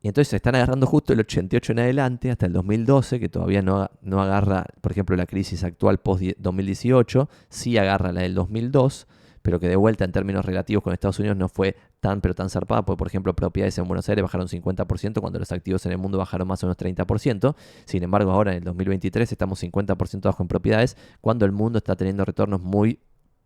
Y 0.00 0.08
entonces 0.08 0.28
se 0.28 0.36
están 0.36 0.54
agarrando 0.54 0.86
justo 0.86 1.12
el 1.14 1.20
88 1.20 1.72
en 1.72 1.78
adelante 1.78 2.30
hasta 2.30 2.46
el 2.46 2.52
2012, 2.52 3.18
que 3.18 3.28
todavía 3.28 3.62
no, 3.62 3.90
no 4.02 4.20
agarra, 4.20 4.66
por 4.80 4.92
ejemplo, 4.92 5.16
la 5.16 5.26
crisis 5.26 5.64
actual 5.64 5.98
post-2018, 5.98 7.28
sí 7.48 7.78
agarra 7.78 8.12
la 8.12 8.20
del 8.20 8.34
2002, 8.34 9.06
pero 9.44 9.60
que 9.60 9.68
de 9.68 9.76
vuelta 9.76 10.06
en 10.06 10.10
términos 10.10 10.42
relativos 10.42 10.82
con 10.82 10.94
Estados 10.94 11.18
Unidos 11.18 11.36
no 11.36 11.50
fue 11.50 11.76
tan 12.00 12.22
pero 12.22 12.34
tan 12.34 12.48
zarpada, 12.48 12.82
porque 12.86 12.96
por 12.96 13.08
ejemplo 13.08 13.36
propiedades 13.36 13.76
en 13.76 13.86
Buenos 13.86 14.08
Aires 14.08 14.22
bajaron 14.22 14.48
50% 14.48 15.20
cuando 15.20 15.38
los 15.38 15.52
activos 15.52 15.84
en 15.84 15.92
el 15.92 15.98
mundo 15.98 16.16
bajaron 16.16 16.48
más 16.48 16.64
o 16.64 16.66
menos 16.66 16.78
30%. 16.78 17.54
Sin 17.84 18.02
embargo, 18.02 18.30
ahora 18.30 18.52
en 18.52 18.58
el 18.58 18.64
2023 18.64 19.30
estamos 19.30 19.62
50% 19.62 20.22
bajo 20.22 20.42
en 20.42 20.48
propiedades 20.48 20.96
cuando 21.20 21.44
el 21.44 21.52
mundo 21.52 21.76
está 21.76 21.94
teniendo 21.94 22.24
retornos 22.24 22.62
muy 22.62 23.00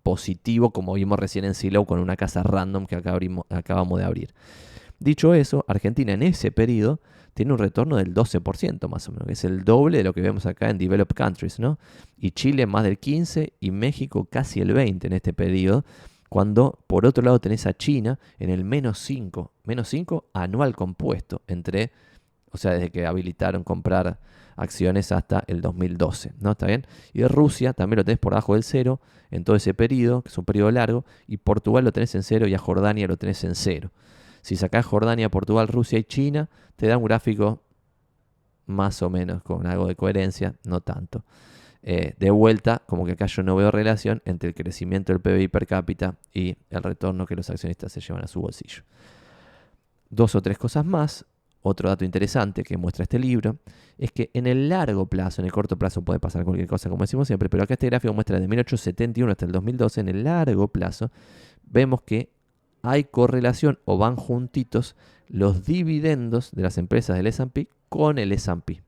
positivos, 0.04 0.70
como 0.70 0.92
vimos 0.92 1.18
recién 1.18 1.44
en 1.44 1.54
Silo 1.54 1.84
con 1.84 1.98
una 1.98 2.14
casa 2.14 2.44
random 2.44 2.86
que 2.86 2.94
acabamos 2.94 3.98
de 3.98 4.04
abrir. 4.04 4.34
Dicho 5.00 5.34
eso, 5.34 5.64
Argentina 5.66 6.12
en 6.12 6.22
ese 6.22 6.52
periodo 6.52 7.00
tiene 7.38 7.52
un 7.52 7.60
retorno 7.60 7.94
del 7.94 8.12
12% 8.12 8.88
más 8.88 9.08
o 9.08 9.12
menos, 9.12 9.24
que 9.28 9.34
es 9.34 9.44
el 9.44 9.62
doble 9.62 9.98
de 9.98 10.02
lo 10.02 10.12
que 10.12 10.20
vemos 10.20 10.44
acá 10.44 10.70
en 10.70 10.76
Developed 10.76 11.14
Countries, 11.14 11.60
¿no? 11.60 11.78
Y 12.16 12.32
Chile 12.32 12.66
más 12.66 12.82
del 12.82 12.98
15% 12.98 13.52
y 13.60 13.70
México 13.70 14.26
casi 14.28 14.60
el 14.60 14.74
20% 14.74 15.04
en 15.04 15.12
este 15.12 15.32
periodo, 15.32 15.84
cuando 16.28 16.80
por 16.88 17.06
otro 17.06 17.22
lado 17.22 17.38
tenés 17.38 17.64
a 17.66 17.74
China 17.74 18.18
en 18.40 18.50
el 18.50 18.64
menos 18.64 18.98
5, 18.98 19.52
menos 19.62 19.86
5 19.86 20.30
anual 20.32 20.74
compuesto, 20.74 21.42
entre, 21.46 21.92
o 22.50 22.58
sea, 22.58 22.72
desde 22.72 22.90
que 22.90 23.06
habilitaron 23.06 23.62
comprar 23.62 24.18
acciones 24.56 25.12
hasta 25.12 25.44
el 25.46 25.60
2012, 25.60 26.32
¿no? 26.40 26.50
¿Está 26.50 26.66
bien? 26.66 26.88
Y 27.12 27.22
Rusia 27.22 27.72
también 27.72 27.98
lo 27.98 28.04
tenés 28.04 28.18
por 28.18 28.32
debajo 28.32 28.54
del 28.54 28.64
cero 28.64 29.00
en 29.30 29.44
todo 29.44 29.54
ese 29.54 29.74
periodo, 29.74 30.22
que 30.22 30.30
es 30.30 30.38
un 30.38 30.44
periodo 30.44 30.72
largo, 30.72 31.04
y 31.28 31.36
Portugal 31.36 31.84
lo 31.84 31.92
tenés 31.92 32.16
en 32.16 32.24
cero 32.24 32.48
y 32.48 32.54
a 32.54 32.58
Jordania 32.58 33.06
lo 33.06 33.16
tenés 33.16 33.44
en 33.44 33.54
cero. 33.54 33.92
Si 34.42 34.56
sacás 34.56 34.86
Jordania, 34.86 35.28
Portugal, 35.30 35.68
Rusia 35.68 35.98
y 35.98 36.04
China, 36.04 36.48
te 36.76 36.86
da 36.86 36.96
un 36.96 37.04
gráfico 37.04 37.62
más 38.66 39.02
o 39.02 39.10
menos 39.10 39.42
con 39.42 39.66
algo 39.66 39.86
de 39.86 39.96
coherencia, 39.96 40.54
no 40.64 40.80
tanto. 40.80 41.24
Eh, 41.82 42.14
de 42.18 42.30
vuelta, 42.30 42.82
como 42.86 43.06
que 43.06 43.12
acá 43.12 43.26
yo 43.26 43.42
no 43.42 43.56
veo 43.56 43.70
relación 43.70 44.20
entre 44.24 44.50
el 44.50 44.54
crecimiento 44.54 45.12
del 45.12 45.20
PBI 45.20 45.48
per 45.48 45.66
cápita 45.66 46.16
y 46.34 46.56
el 46.70 46.82
retorno 46.82 47.24
que 47.24 47.36
los 47.36 47.48
accionistas 47.50 47.92
se 47.92 48.00
llevan 48.00 48.24
a 48.24 48.26
su 48.26 48.40
bolsillo. 48.40 48.82
Dos 50.10 50.34
o 50.34 50.42
tres 50.42 50.58
cosas 50.58 50.84
más. 50.84 51.24
Otro 51.60 51.88
dato 51.88 52.04
interesante 52.04 52.62
que 52.62 52.76
muestra 52.76 53.02
este 53.02 53.18
libro 53.18 53.56
es 53.98 54.12
que 54.12 54.30
en 54.32 54.46
el 54.46 54.68
largo 54.68 55.06
plazo, 55.06 55.42
en 55.42 55.46
el 55.46 55.52
corto 55.52 55.76
plazo 55.76 56.02
puede 56.02 56.20
pasar 56.20 56.44
cualquier 56.44 56.68
cosa, 56.68 56.88
como 56.88 57.02
decimos 57.02 57.26
siempre, 57.26 57.48
pero 57.48 57.64
acá 57.64 57.74
este 57.74 57.86
gráfico 57.86 58.14
muestra 58.14 58.36
desde 58.36 58.48
1871 58.48 59.32
hasta 59.32 59.44
el 59.44 59.52
2012, 59.52 60.00
en 60.00 60.08
el 60.08 60.24
largo 60.24 60.68
plazo, 60.68 61.10
vemos 61.64 62.02
que 62.02 62.30
hay 62.88 63.04
correlación 63.04 63.78
o 63.84 63.98
van 63.98 64.16
juntitos 64.16 64.96
los 65.26 65.66
dividendos 65.66 66.52
de 66.52 66.62
las 66.62 66.78
empresas 66.78 67.16
del 67.16 67.26
S&P 67.26 67.68
con 67.90 68.18
el 68.18 68.32
S&P. 68.32 68.82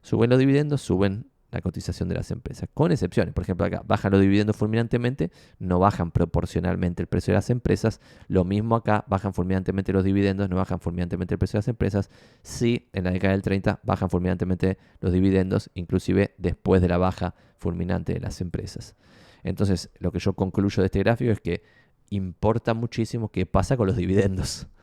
Suben 0.00 0.30
los 0.30 0.38
dividendos, 0.38 0.80
suben 0.80 1.26
la 1.50 1.60
cotización 1.60 2.08
de 2.08 2.14
las 2.14 2.30
empresas, 2.30 2.68
con 2.72 2.92
excepciones. 2.92 3.34
Por 3.34 3.42
ejemplo, 3.42 3.66
acá 3.66 3.82
bajan 3.86 4.12
los 4.12 4.20
dividendos 4.20 4.56
fulminantemente, 4.56 5.30
no 5.58 5.78
bajan 5.78 6.12
proporcionalmente 6.12 7.02
el 7.02 7.08
precio 7.08 7.32
de 7.32 7.36
las 7.36 7.50
empresas. 7.50 8.00
Lo 8.26 8.44
mismo 8.44 8.74
acá, 8.74 9.04
bajan 9.06 9.34
fulminantemente 9.34 9.92
los 9.92 10.04
dividendos, 10.04 10.48
no 10.48 10.56
bajan 10.56 10.80
fulminantemente 10.80 11.34
el 11.34 11.38
precio 11.38 11.58
de 11.58 11.60
las 11.60 11.68
empresas. 11.68 12.10
Sí, 12.42 12.88
en 12.92 13.04
la 13.04 13.10
década 13.10 13.32
del 13.32 13.42
30 13.42 13.80
bajan 13.82 14.08
fulminantemente 14.08 14.78
los 15.00 15.12
dividendos, 15.12 15.70
inclusive 15.74 16.34
después 16.38 16.80
de 16.80 16.88
la 16.88 16.96
baja 16.96 17.34
fulminante 17.58 18.14
de 18.14 18.20
las 18.20 18.40
empresas. 18.40 18.96
Entonces, 19.42 19.90
lo 19.98 20.10
que 20.10 20.18
yo 20.18 20.32
concluyo 20.32 20.82
de 20.82 20.86
este 20.86 20.98
gráfico 21.00 21.30
es 21.30 21.40
que 21.40 21.62
importa 22.10 22.74
muchísimo 22.74 23.30
qué 23.30 23.46
pasa 23.46 23.76
con 23.76 23.86
los 23.86 23.96
dividendos. 23.96 24.66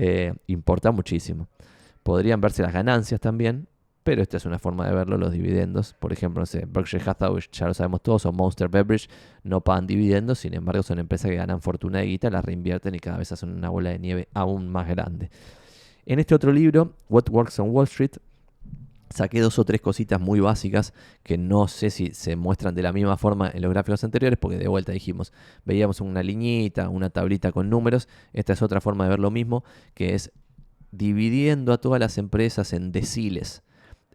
Eh, 0.00 0.32
importa 0.46 0.92
muchísimo. 0.92 1.48
Podrían 2.04 2.40
verse 2.40 2.62
las 2.62 2.72
ganancias 2.72 3.18
también, 3.18 3.66
pero 4.04 4.22
esta 4.22 4.36
es 4.36 4.46
una 4.46 4.60
forma 4.60 4.86
de 4.86 4.94
verlo, 4.94 5.18
los 5.18 5.32
dividendos. 5.32 5.94
Por 5.94 6.12
ejemplo, 6.12 6.40
no 6.40 6.46
sé, 6.46 6.66
Berkshire 6.66 7.02
Hathaway, 7.04 7.42
ya 7.50 7.66
lo 7.66 7.74
sabemos 7.74 8.02
todos, 8.02 8.24
o 8.24 8.32
Monster 8.32 8.68
Beverage 8.68 9.08
no 9.42 9.60
pagan 9.60 9.86
dividendos, 9.88 10.38
sin 10.38 10.54
embargo 10.54 10.84
son 10.84 11.00
empresas 11.00 11.30
que 11.30 11.36
ganan 11.36 11.60
fortuna 11.60 11.98
de 11.98 12.06
guita, 12.06 12.30
la 12.30 12.42
reinvierten 12.42 12.94
y 12.94 13.00
cada 13.00 13.18
vez 13.18 13.32
hacen 13.32 13.50
una 13.50 13.70
bola 13.70 13.90
de 13.90 13.98
nieve 13.98 14.28
aún 14.34 14.68
más 14.68 14.86
grande. 14.88 15.30
En 16.06 16.20
este 16.20 16.34
otro 16.34 16.52
libro, 16.52 16.94
What 17.10 17.24
Works 17.28 17.58
on 17.58 17.70
Wall 17.70 17.84
Street, 17.84 18.12
Saqué 19.10 19.40
dos 19.40 19.58
o 19.58 19.64
tres 19.64 19.80
cositas 19.80 20.20
muy 20.20 20.40
básicas 20.40 20.92
que 21.22 21.38
no 21.38 21.66
sé 21.66 21.90
si 21.90 22.12
se 22.12 22.36
muestran 22.36 22.74
de 22.74 22.82
la 22.82 22.92
misma 22.92 23.16
forma 23.16 23.50
en 23.52 23.62
los 23.62 23.70
gráficos 23.70 24.04
anteriores, 24.04 24.38
porque 24.38 24.58
de 24.58 24.68
vuelta 24.68 24.92
dijimos, 24.92 25.32
veíamos 25.64 26.00
una 26.00 26.22
liñita, 26.22 26.88
una 26.88 27.10
tablita 27.10 27.52
con 27.52 27.70
números. 27.70 28.08
Esta 28.32 28.52
es 28.52 28.62
otra 28.62 28.80
forma 28.80 29.04
de 29.04 29.10
ver 29.10 29.18
lo 29.18 29.30
mismo, 29.30 29.64
que 29.94 30.14
es 30.14 30.30
dividiendo 30.90 31.72
a 31.72 31.78
todas 31.78 32.00
las 32.00 32.18
empresas 32.18 32.72
en 32.72 32.92
deciles, 32.92 33.62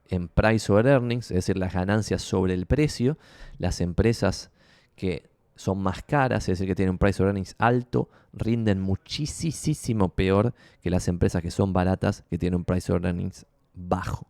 en 0.09 0.27
price 0.27 0.71
over 0.71 0.85
earnings, 0.87 1.31
es 1.31 1.35
decir, 1.35 1.57
las 1.57 1.73
ganancias 1.73 2.21
sobre 2.21 2.53
el 2.53 2.65
precio. 2.65 3.17
Las 3.57 3.81
empresas 3.81 4.51
que 4.95 5.29
son 5.55 5.79
más 5.79 6.03
caras, 6.03 6.43
es 6.43 6.59
decir, 6.59 6.67
que 6.67 6.75
tienen 6.75 6.91
un 6.91 6.97
price 6.97 7.21
over 7.21 7.29
earnings 7.29 7.55
alto, 7.57 8.09
rinden 8.31 8.79
muchísimo 8.81 10.09
peor 10.09 10.53
que 10.81 10.89
las 10.89 11.07
empresas 11.07 11.41
que 11.41 11.51
son 11.51 11.73
baratas, 11.73 12.23
que 12.29 12.37
tienen 12.37 12.57
un 12.57 12.65
price 12.65 12.91
over 12.91 13.05
earnings 13.05 13.45
bajo. 13.73 14.27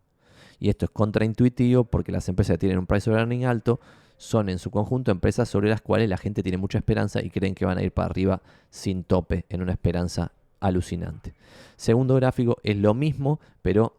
Y 0.58 0.68
esto 0.68 0.86
es 0.86 0.90
contraintuitivo 0.90 1.84
porque 1.84 2.12
las 2.12 2.28
empresas 2.28 2.54
que 2.54 2.58
tienen 2.58 2.78
un 2.78 2.86
price 2.86 3.10
of 3.10 3.16
earning 3.16 3.44
alto 3.44 3.80
son 4.16 4.48
en 4.48 4.58
su 4.58 4.70
conjunto 4.70 5.10
empresas 5.10 5.48
sobre 5.48 5.68
las 5.68 5.80
cuales 5.80 6.08
la 6.08 6.16
gente 6.16 6.42
tiene 6.42 6.58
mucha 6.58 6.78
esperanza 6.78 7.22
y 7.22 7.30
creen 7.30 7.54
que 7.54 7.64
van 7.64 7.78
a 7.78 7.82
ir 7.82 7.92
para 7.92 8.06
arriba 8.06 8.42
sin 8.70 9.04
tope, 9.04 9.44
en 9.48 9.62
una 9.62 9.72
esperanza 9.72 10.32
alucinante. 10.60 11.34
Segundo 11.76 12.14
gráfico 12.14 12.58
es 12.62 12.76
lo 12.76 12.94
mismo, 12.94 13.40
pero 13.62 13.94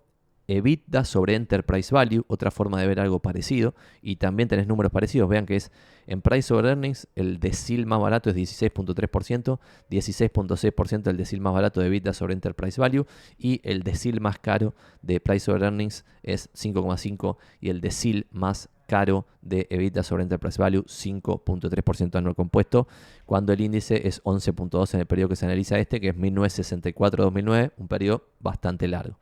EBITDA 0.47 1.05
sobre 1.05 1.35
Enterprise 1.35 1.93
Value, 1.93 2.23
otra 2.27 2.51
forma 2.51 2.79
de 2.79 2.87
ver 2.87 2.99
algo 2.99 3.19
parecido, 3.19 3.73
y 4.01 4.17
también 4.17 4.49
tenés 4.49 4.67
números 4.67 4.91
parecidos, 4.91 5.27
vean 5.29 5.45
que 5.45 5.55
es 5.55 5.71
en 6.07 6.21
Price 6.21 6.53
over 6.53 6.65
Earnings, 6.65 7.07
el 7.15 7.39
decil 7.39 7.85
más 7.85 7.99
barato 7.99 8.29
es 8.29 8.35
16.3%, 8.35 9.59
16.6% 9.89 11.07
el 11.09 11.17
decil 11.17 11.41
más 11.41 11.53
barato 11.53 11.81
de 11.81 11.87
EBITDA 11.87 12.13
sobre 12.13 12.33
Enterprise 12.33 12.79
Value, 12.79 13.05
y 13.37 13.61
el 13.63 13.83
decil 13.83 14.21
más 14.21 14.37
caro 14.39 14.75
de 15.01 15.19
Price 15.19 15.49
over 15.49 15.63
Earnings 15.63 16.05
es 16.21 16.51
5.5% 16.53 17.37
y 17.59 17.69
el 17.69 17.81
decil 17.81 18.27
más 18.31 18.69
caro 18.87 19.25
de 19.41 19.67
EBITDA 19.69 20.03
sobre 20.03 20.23
Enterprise 20.23 20.61
Value 20.61 20.83
5.3% 20.83 22.15
anual 22.15 22.35
compuesto, 22.35 22.87
cuando 23.25 23.51
el 23.53 23.61
índice 23.61 24.07
es 24.07 24.23
11.2 24.23 24.93
en 24.93 24.99
el 24.99 25.05
periodo 25.07 25.29
que 25.29 25.35
se 25.35 25.45
analiza 25.45 25.79
este, 25.79 25.99
que 25.99 26.09
es 26.09 26.15
1964-2009, 26.15 27.71
un 27.77 27.87
periodo 27.87 28.27
bastante 28.39 28.87
largo. 28.87 29.17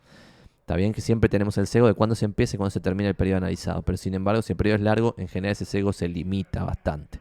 Está 0.64 0.78
bien 0.78 0.94
que 0.94 1.02
siempre 1.02 1.30
tenemos 1.30 1.58
el 1.58 1.68
sesgo 1.68 1.88
de 1.88 1.94
cuándo 1.94 2.16
se 2.16 2.24
empieza 2.24 2.56
y 2.56 2.58
cuándo 2.58 2.70
se 2.70 2.80
termina 2.80 3.10
el 3.10 3.16
periodo 3.16 3.40
analizado, 3.40 3.82
pero 3.82 3.98
sin 3.98 4.14
embargo, 4.14 4.42
si 4.42 4.54
el 4.54 4.58
periodo 4.58 4.78
es 4.78 4.82
largo, 4.82 5.14
en 5.18 5.28
general 5.28 5.52
ese 5.52 5.66
sesgo 5.66 5.92
se 5.92 6.08
limita 6.08 6.64
bastante. 6.64 7.20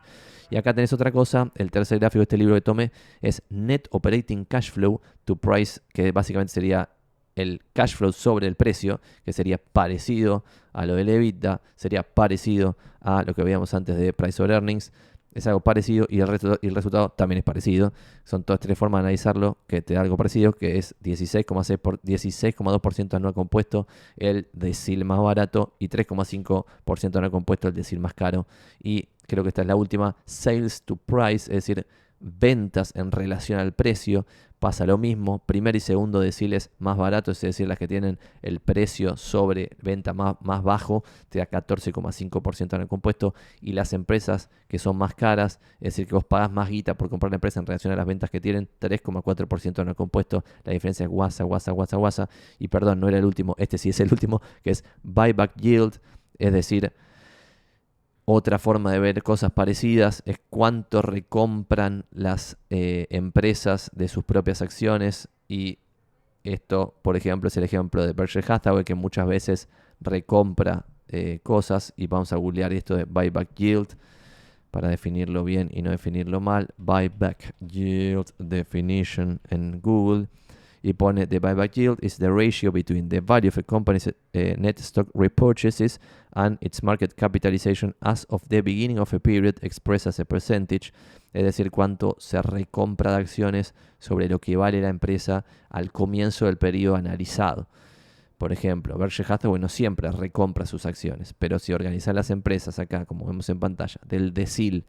Y 0.49 0.57
acá 0.57 0.73
tenés 0.73 0.93
otra 0.93 1.11
cosa, 1.11 1.51
el 1.57 1.73
tercer 1.73 1.99
gráfico 1.99 2.21
de 2.21 2.23
este 2.23 2.39
libro 2.39 2.55
que 2.55 2.61
tomé 2.61 2.93
es 3.21 3.43
Net 3.51 3.89
Operating 3.91 4.45
Cash 4.45 4.71
Flow 4.71 5.01
to 5.25 5.35
Price, 5.35 5.81
que 5.93 6.13
básicamente 6.13 6.53
sería 6.53 6.91
el 7.35 7.63
cash 7.73 7.97
flow 7.97 8.13
sobre 8.13 8.47
el 8.47 8.55
precio, 8.55 9.01
que 9.25 9.33
sería 9.33 9.59
parecido 9.59 10.45
a 10.73 10.87
lo 10.87 10.95
del 10.95 11.09
EBITDA, 11.09 11.63
sería 11.75 12.05
parecido 12.05 12.77
a 13.01 13.25
lo 13.25 13.35
que 13.35 13.43
veíamos 13.43 13.75
antes 13.75 13.97
de 13.97 14.13
Price 14.13 14.41
over 14.41 14.55
Earnings 14.55 14.93
es 15.35 15.47
algo 15.47 15.61
parecido 15.61 16.07
y 16.09 16.21
el, 16.21 16.27
resultado 16.29 17.11
también 17.11 17.39
es 17.39 17.45
parecido. 17.45 17.93
Son 18.25 18.45
todas 18.45 18.61
tres 18.61 18.79
formas 18.79 19.01
de 19.01 19.09
analizarlo 19.09 19.59
que 19.67 19.83
te 19.83 19.95
da 19.95 20.03
algo 20.03 20.17
parecido, 20.17 20.53
que 20.53 20.79
es 20.79 20.95
16,2% 21.03 21.79
por 21.79 22.01
16 22.03 22.55
anual 23.15 23.35
compuesto, 23.35 23.87
el 24.17 24.49
decil 24.53 25.05
más 25.05 25.21
barato, 25.21 25.75
y 25.79 25.89
3,5% 25.89 27.17
anual 27.17 27.31
compuesto, 27.31 27.69
el 27.69 27.75
decil 27.75 28.01
más 28.01 28.15
caro. 28.15 28.47
Y 28.83 29.09
creo 29.27 29.43
que 29.43 29.49
esta 29.49 29.63
es 29.63 29.69
la 29.69 29.77
última, 29.77 30.17
sales 30.25 30.83
to 30.83 30.97
price, 30.97 31.51
es 31.51 31.67
decir, 31.67 31.87
ventas 32.21 32.93
en 32.95 33.11
relación 33.11 33.59
al 33.59 33.73
precio, 33.73 34.27
pasa 34.63 34.87
lo 34.87 34.97
mismo. 34.97 35.41
Primer 35.41 35.75
y 35.75 35.81
segundo 35.81 36.21
deciles 36.21 36.71
más 36.79 36.97
baratos, 36.97 37.39
es 37.39 37.41
decir, 37.41 37.67
las 37.67 37.79
que 37.79 37.89
tienen 37.89 38.21
el 38.43 38.61
precio 38.61 39.17
sobre 39.17 39.71
venta 39.83 40.15
más, 40.15 40.37
más 40.41 40.63
bajo, 40.63 41.03
te 41.31 41.41
da 41.41 41.51
14,5% 41.51 42.77
en 42.77 42.83
el 42.83 42.87
compuesto. 42.87 43.35
Y 43.61 43.73
las 43.73 43.93
empresas 43.93 44.51
que 44.69 44.79
son 44.79 44.97
más 44.97 45.17
caras, 45.17 45.59
es 45.81 45.95
decir, 45.95 46.07
que 46.07 46.15
vos 46.15 46.25
pagás 46.25 46.53
más 46.53 46.69
guita 46.69 46.95
por 46.95 47.11
comprar 47.11 47.33
la 47.33 47.39
empresa 47.39 47.59
en 47.59 47.67
relación 47.67 47.93
a 47.93 47.97
las 47.97 48.07
ventas 48.07 48.31
que 48.31 48.41
tienen, 48.41 48.69
3,4% 48.81 49.83
en 49.83 49.89
el 49.89 49.97
compuesto. 49.97 50.45
La 50.63 50.73
diferencia 50.73 51.03
es 51.03 51.11
guasa, 51.11 51.43
guasa, 51.43 51.73
guasa, 51.73 51.97
guasa. 51.97 52.29
Y 52.61 52.69
perdón, 52.69 53.01
no 53.01 53.09
era 53.09 53.19
el 53.19 53.25
último, 53.25 53.57
este 53.59 53.79
sí 53.79 53.89
es 53.89 53.99
el 53.99 54.13
último, 54.13 54.43
que 54.63 54.71
es 54.71 54.85
buyback 55.03 55.57
yield, 55.57 55.99
es 56.39 56.53
decir, 56.53 56.93
otra 58.25 58.59
forma 58.59 58.93
de 58.93 59.01
ver 59.01 59.23
cosas 59.23 59.53
parecidas 59.53 60.23
es 60.27 60.39
cuánto 60.49 61.03
recompran 61.03 62.05
las 62.13 62.57
eh, 62.71 63.07
empresas 63.11 63.91
de 63.95 64.09
sus 64.09 64.25
propias 64.25 64.63
acciones 64.63 65.29
y 65.49 65.79
esto, 66.45 66.95
por 67.03 67.17
ejemplo, 67.17 67.49
es 67.49 67.57
el 67.57 67.65
ejemplo 67.65 68.05
de 68.05 68.13
Berkshire 68.13 68.47
Hathaway 68.53 68.85
que 68.85 68.95
muchas 68.95 69.27
veces 69.27 69.69
recompra 70.01 70.87
eh, 71.09 71.41
cosas 71.43 71.93
y 71.97 72.07
vamos 72.07 72.33
a 72.33 72.37
googlear 72.37 72.73
esto 72.73 72.97
de 72.97 73.05
buyback 73.05 73.55
yield 73.55 73.97
para 74.71 74.89
definirlo 74.89 75.45
bien 75.45 75.69
y 75.73 75.83
no 75.83 75.91
definirlo 75.91 76.41
mal. 76.41 76.69
Buyback 76.79 77.55
yield 77.61 78.33
definition 78.39 79.41
en 79.51 79.81
Google 79.81 80.29
y 80.83 80.93
pone 80.95 81.27
the 81.27 81.41
buyback 81.41 81.77
yield 81.77 81.99
is 82.03 82.19
the 82.19 82.31
ratio 82.31 82.73
between 82.73 83.09
the 83.09 83.21
value 83.21 83.49
of 83.49 83.59
a 83.59 83.63
company's 83.63 84.13
eh, 84.33 84.57
net 84.59 84.79
stock 84.81 85.09
repurchases 85.15 86.01
and 86.35 86.59
its 86.61 86.83
market 86.83 87.15
capitalization 87.15 87.95
as 88.01 88.27
of 88.29 88.43
the 88.49 88.63
beginning 88.63 88.99
of 88.99 89.13
a 89.15 89.21
period 89.21 89.59
expressed 89.63 90.09
as 90.09 90.19
a 90.19 90.25
percentage, 90.25 90.93
es 91.33 91.45
decir, 91.45 91.71
cuánto 91.71 92.17
se 92.19 92.43
recompra 92.43 93.13
de 93.13 93.19
acciones 93.19 93.75
sobre 93.99 94.29
lo 94.29 94.41
que 94.41 94.57
vale 94.57 94.81
la 94.81 94.89
empresa 94.89 95.45
al 95.71 95.93
comienzo 95.93 96.47
del 96.47 96.59
periodo 96.59 96.97
analizado. 96.97 97.69
Por 98.39 98.53
ejemplo, 98.53 98.99
Berkshire 98.99 99.33
Hathaway 99.33 99.61
no 99.61 99.69
siempre 99.69 100.11
recompra 100.11 100.67
sus 100.67 100.85
acciones, 100.85 101.33
pero 101.33 101.61
si 101.61 101.73
organizan 101.73 102.17
las 102.17 102.31
empresas 102.31 102.81
acá, 102.81 103.07
como 103.07 103.25
vemos 103.25 103.49
en 103.49 103.61
pantalla, 103.61 104.01
del 104.05 104.35
decil 104.35 104.85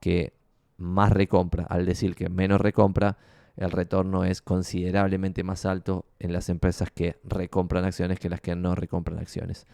que 0.00 0.32
más 0.76 1.12
recompra 1.12 1.64
al 1.64 1.86
decil 1.86 2.16
que 2.16 2.28
menos 2.28 2.60
recompra, 2.60 3.16
el 3.56 3.70
retorno 3.70 4.24
es 4.24 4.42
considerablemente 4.42 5.42
más 5.44 5.64
alto 5.64 6.06
en 6.18 6.32
las 6.32 6.48
empresas 6.48 6.90
que 6.90 7.18
recompran 7.24 7.84
acciones 7.84 8.18
que 8.18 8.28
las 8.28 8.40
que 8.40 8.54
no 8.54 8.74
recompran 8.74 9.18
acciones. 9.18 9.66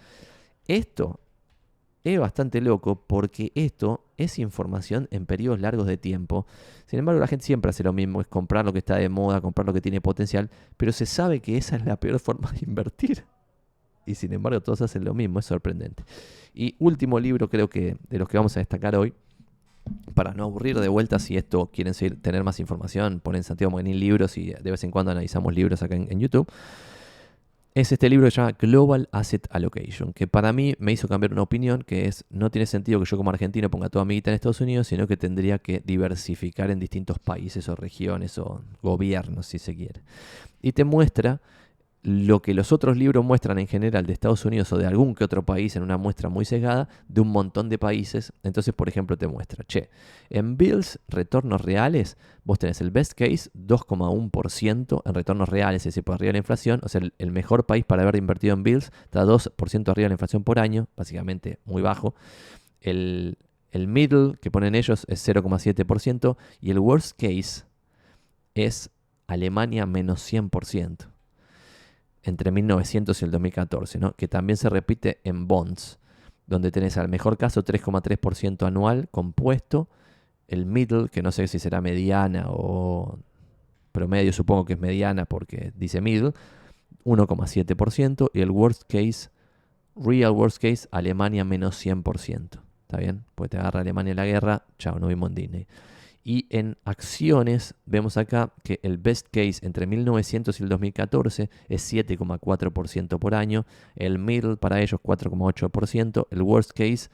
Esto 0.69 1.21
es 2.05 2.19
bastante 2.19 2.61
loco 2.61 3.05
porque 3.07 3.53
esto 3.55 4.05
es 4.17 4.39
información 4.39 5.09
en 5.11 5.27
periodos 5.27 5.61
largos 5.61 5.87
de 5.87 5.97
tiempo. 5.97 6.47
Sin 6.87 6.99
embargo, 6.99 7.21
la 7.21 7.27
gente 7.27 7.45
siempre 7.45 7.71
hace 7.71 7.83
lo 7.83 7.93
mismo, 7.93 8.21
es 8.21 8.27
comprar 8.27 8.65
lo 8.65 8.73
que 8.73 8.79
está 8.79 8.97
de 8.97 9.09
moda, 9.09 9.41
comprar 9.41 9.67
lo 9.67 9.73
que 9.73 9.81
tiene 9.81 10.01
potencial, 10.01 10.51
pero 10.77 10.93
se 10.93 11.07
sabe 11.07 11.41
que 11.41 11.57
esa 11.57 11.77
es 11.77 11.85
la 11.85 11.97
peor 11.99 12.19
forma 12.21 12.51
de 12.53 12.61
invertir. 12.67 13.25
Y 14.05 14.17
sin 14.17 14.33
embargo, 14.33 14.61
todos 14.61 14.83
hacen 14.83 15.05
lo 15.05 15.15
mismo, 15.15 15.39
es 15.39 15.47
sorprendente. 15.47 16.03
Y 16.55 16.75
último 16.81 17.21
libro 17.21 17.49
creo 17.49 17.69
que 17.71 17.97
de 18.09 18.19
los 18.19 18.29
que 18.29 18.37
vamos 18.37 18.57
a 18.57 18.61
destacar 18.61 18.97
hoy 18.97 19.15
para 20.15 20.35
no 20.35 20.45
aburrir 20.45 20.79
de 20.79 20.89
vuelta, 20.89 21.19
si 21.19 21.37
esto 21.37 21.71
quieren 21.73 21.95
seguir, 21.95 22.21
tener 22.21 22.45
más 22.45 22.61
información, 22.61 23.21
ponen 23.21 23.43
Santiago 23.43 23.73
Magnin 23.73 23.99
libros 23.99 24.37
y 24.39 24.53
de 24.53 24.71
vez 24.71 24.85
en 24.85 24.91
cuando 24.91 25.11
analizamos 25.11 25.55
libros 25.55 25.83
acá 25.83 25.95
en, 25.95 26.21
YouTube. 26.21 26.51
Es 27.75 27.91
este 27.91 28.11
libro 28.11 28.27
que 28.27 28.31
se 28.31 28.37
llama 28.37 28.53
Global 28.53 29.09
Asset 29.13 29.49
Allocation, 29.51 30.13
que 30.13 30.27
para 30.27 30.53
mí 30.53 30.75
me 30.79 30.93
hizo 30.93 31.09
cambiar 31.09 31.33
una 31.33 31.41
opinión, 31.41 31.83
que 31.83 32.07
es, 32.07 32.25
no 32.29 32.51
tiene 32.51 32.67
sentido 32.67 33.01
que 33.01 33.07
yo 33.07 33.17
como 33.17 33.31
argentino 33.31 33.71
ponga 33.71 33.89
toda 33.89 34.05
mi 34.05 34.15
guita 34.15 34.31
en 34.31 34.35
Estados 34.35 34.61
Unidos, 34.61 34.89
sino 34.89 35.07
que 35.07 35.17
tendría 35.17 35.59
que 35.59 35.81
diversificar 35.83 36.71
en 36.71 36.79
distintos 36.79 37.19
países 37.19 37.71
o 37.71 37.75
regiones 37.75 38.37
o 38.37 38.61
gobiernos, 38.83 39.47
si 39.47 39.59
se 39.59 39.75
quiere. 39.75 40.03
Y 40.61 40.73
te 40.73 40.85
muestra 40.85 41.41
lo 42.03 42.43
que 42.43 42.53
los 42.53 42.73
otros 42.73 42.97
libros 42.97 43.25
muestran 43.25 43.61
en 43.61 43.69
general 43.69 44.07
de 44.07 44.13
Estados 44.13 44.45
Unidos 44.45 44.73
o 44.73 44.77
de 44.77 44.87
algún 44.87 45.15
que 45.15 45.23
otro 45.23 45.45
país 45.45 45.77
en 45.77 45.85
una 45.85 45.97
muestra 45.97 46.29
muy 46.29 46.45
sesgada 46.45 46.89
de 47.07 47.21
un 47.21 47.29
montón 47.29 47.69
de 47.69 47.79
países. 47.79 48.33
Entonces, 48.43 48.75
por 48.75 48.89
ejemplo, 48.89 49.17
te 49.17 49.29
muestra, 49.29 49.65
che, 49.65 49.89
en 50.29 50.57
Bills, 50.57 50.99
retornos 51.07 51.61
reales, 51.61 52.17
vos 52.43 52.59
tenés 52.59 52.81
el 52.81 52.91
best 52.91 53.13
case 53.13 53.51
2,1% 53.55 55.03
en 55.05 55.15
retornos 55.15 55.49
reales, 55.49 55.83
es 55.83 55.95
decir, 55.95 56.03
por 56.03 56.17
arriba 56.17 56.31
de 56.31 56.33
la 56.33 56.39
inflación. 56.39 56.81
O 56.83 56.89
sea, 56.89 57.01
el, 57.19 57.31
mejor 57.31 57.67
país 57.67 57.85
para 57.85 58.03
haber 58.03 58.17
invertido 58.17 58.55
en 58.55 58.65
Bills 58.65 58.91
está 59.05 59.25
2% 59.25 59.89
arriba 59.89 60.07
de 60.07 60.09
la 60.09 60.15
inflación 60.15 60.43
por 60.43 60.59
año, 60.59 60.89
básicamente 60.97 61.61
muy 61.65 61.83
bajo. 61.83 62.17
El, 62.81 63.39
el 63.71 63.87
middle 63.87 64.35
que 64.41 64.51
ponen 64.51 64.75
ellos 64.75 65.05
es 65.07 65.27
0,7% 65.27 66.37
y 66.61 66.73
el 66.73 66.81
worst 66.81 67.17
case 67.17 67.65
es 68.55 68.91
Alemania 69.29 69.87
menos 69.87 70.21
100% 70.31 71.12
entre 72.23 72.51
1900 72.51 73.21
y 73.21 73.25
el 73.25 73.31
2014, 73.31 73.99
¿no? 73.99 74.13
que 74.13 74.29
también 74.29 74.57
se 74.57 74.69
repite 74.69 75.21
en 75.25 75.49
bonds, 75.49 75.99
donde 76.47 76.71
tenés 76.71 76.97
al 76.99 77.09
mejor 77.09 77.37
caso 77.37 77.65
3,3% 77.65 78.67
anual 78.67 79.09
compuesto, 79.11 79.89
el 80.49 80.67
middle, 80.67 81.09
que 81.09 81.23
no 81.23 81.33
sé 81.33 81.49
si 81.49 81.59
será 81.59 81.81
mediana 81.81 82.45
o 82.49 83.19
promedio, 83.91 84.33
supongo 84.33 84.65
que 84.65 84.75
es 84.75 84.81
mediana 84.81 85.25
porque 85.25 85.73
dice 85.77 86.01
middle, 86.01 86.33
1,7%, 87.05 88.31
y 88.33 88.41
el 88.41 88.51
worst 88.51 88.83
case, 88.89 89.31
real 89.97 90.33
worst 90.33 90.61
case, 90.61 90.89
Alemania 90.91 91.45
menos 91.45 91.85
100%. 91.85 92.61
¿Está 92.83 92.97
bien? 92.99 93.25
Pues 93.35 93.51
te 93.51 93.59
agarra 93.59 93.81
Alemania 93.81 94.15
la 94.15 94.27
guerra, 94.27 94.65
chao, 94.79 94.99
no 94.99 95.09
vimos 95.09 95.31
en 95.31 95.35
Disney. 95.35 95.67
Y 96.25 96.47
en 96.51 96.77
acciones 96.85 97.75
vemos 97.85 98.17
acá 98.17 98.53
que 98.63 98.79
el 98.83 98.99
best 98.99 99.27
case 99.33 99.67
entre 99.67 99.87
1900 99.87 100.59
y 100.61 100.63
el 100.63 100.69
2014 100.69 101.51
es 101.69 101.93
7,4% 101.93 103.19
por 103.19 103.35
año, 103.35 103.67
el 103.97 104.19
middle 104.19 104.57
para 104.57 104.81
ellos 104.81 105.01
4,8%, 105.03 106.27
el 106.31 106.43
worst 106.43 106.71
case 106.73 107.11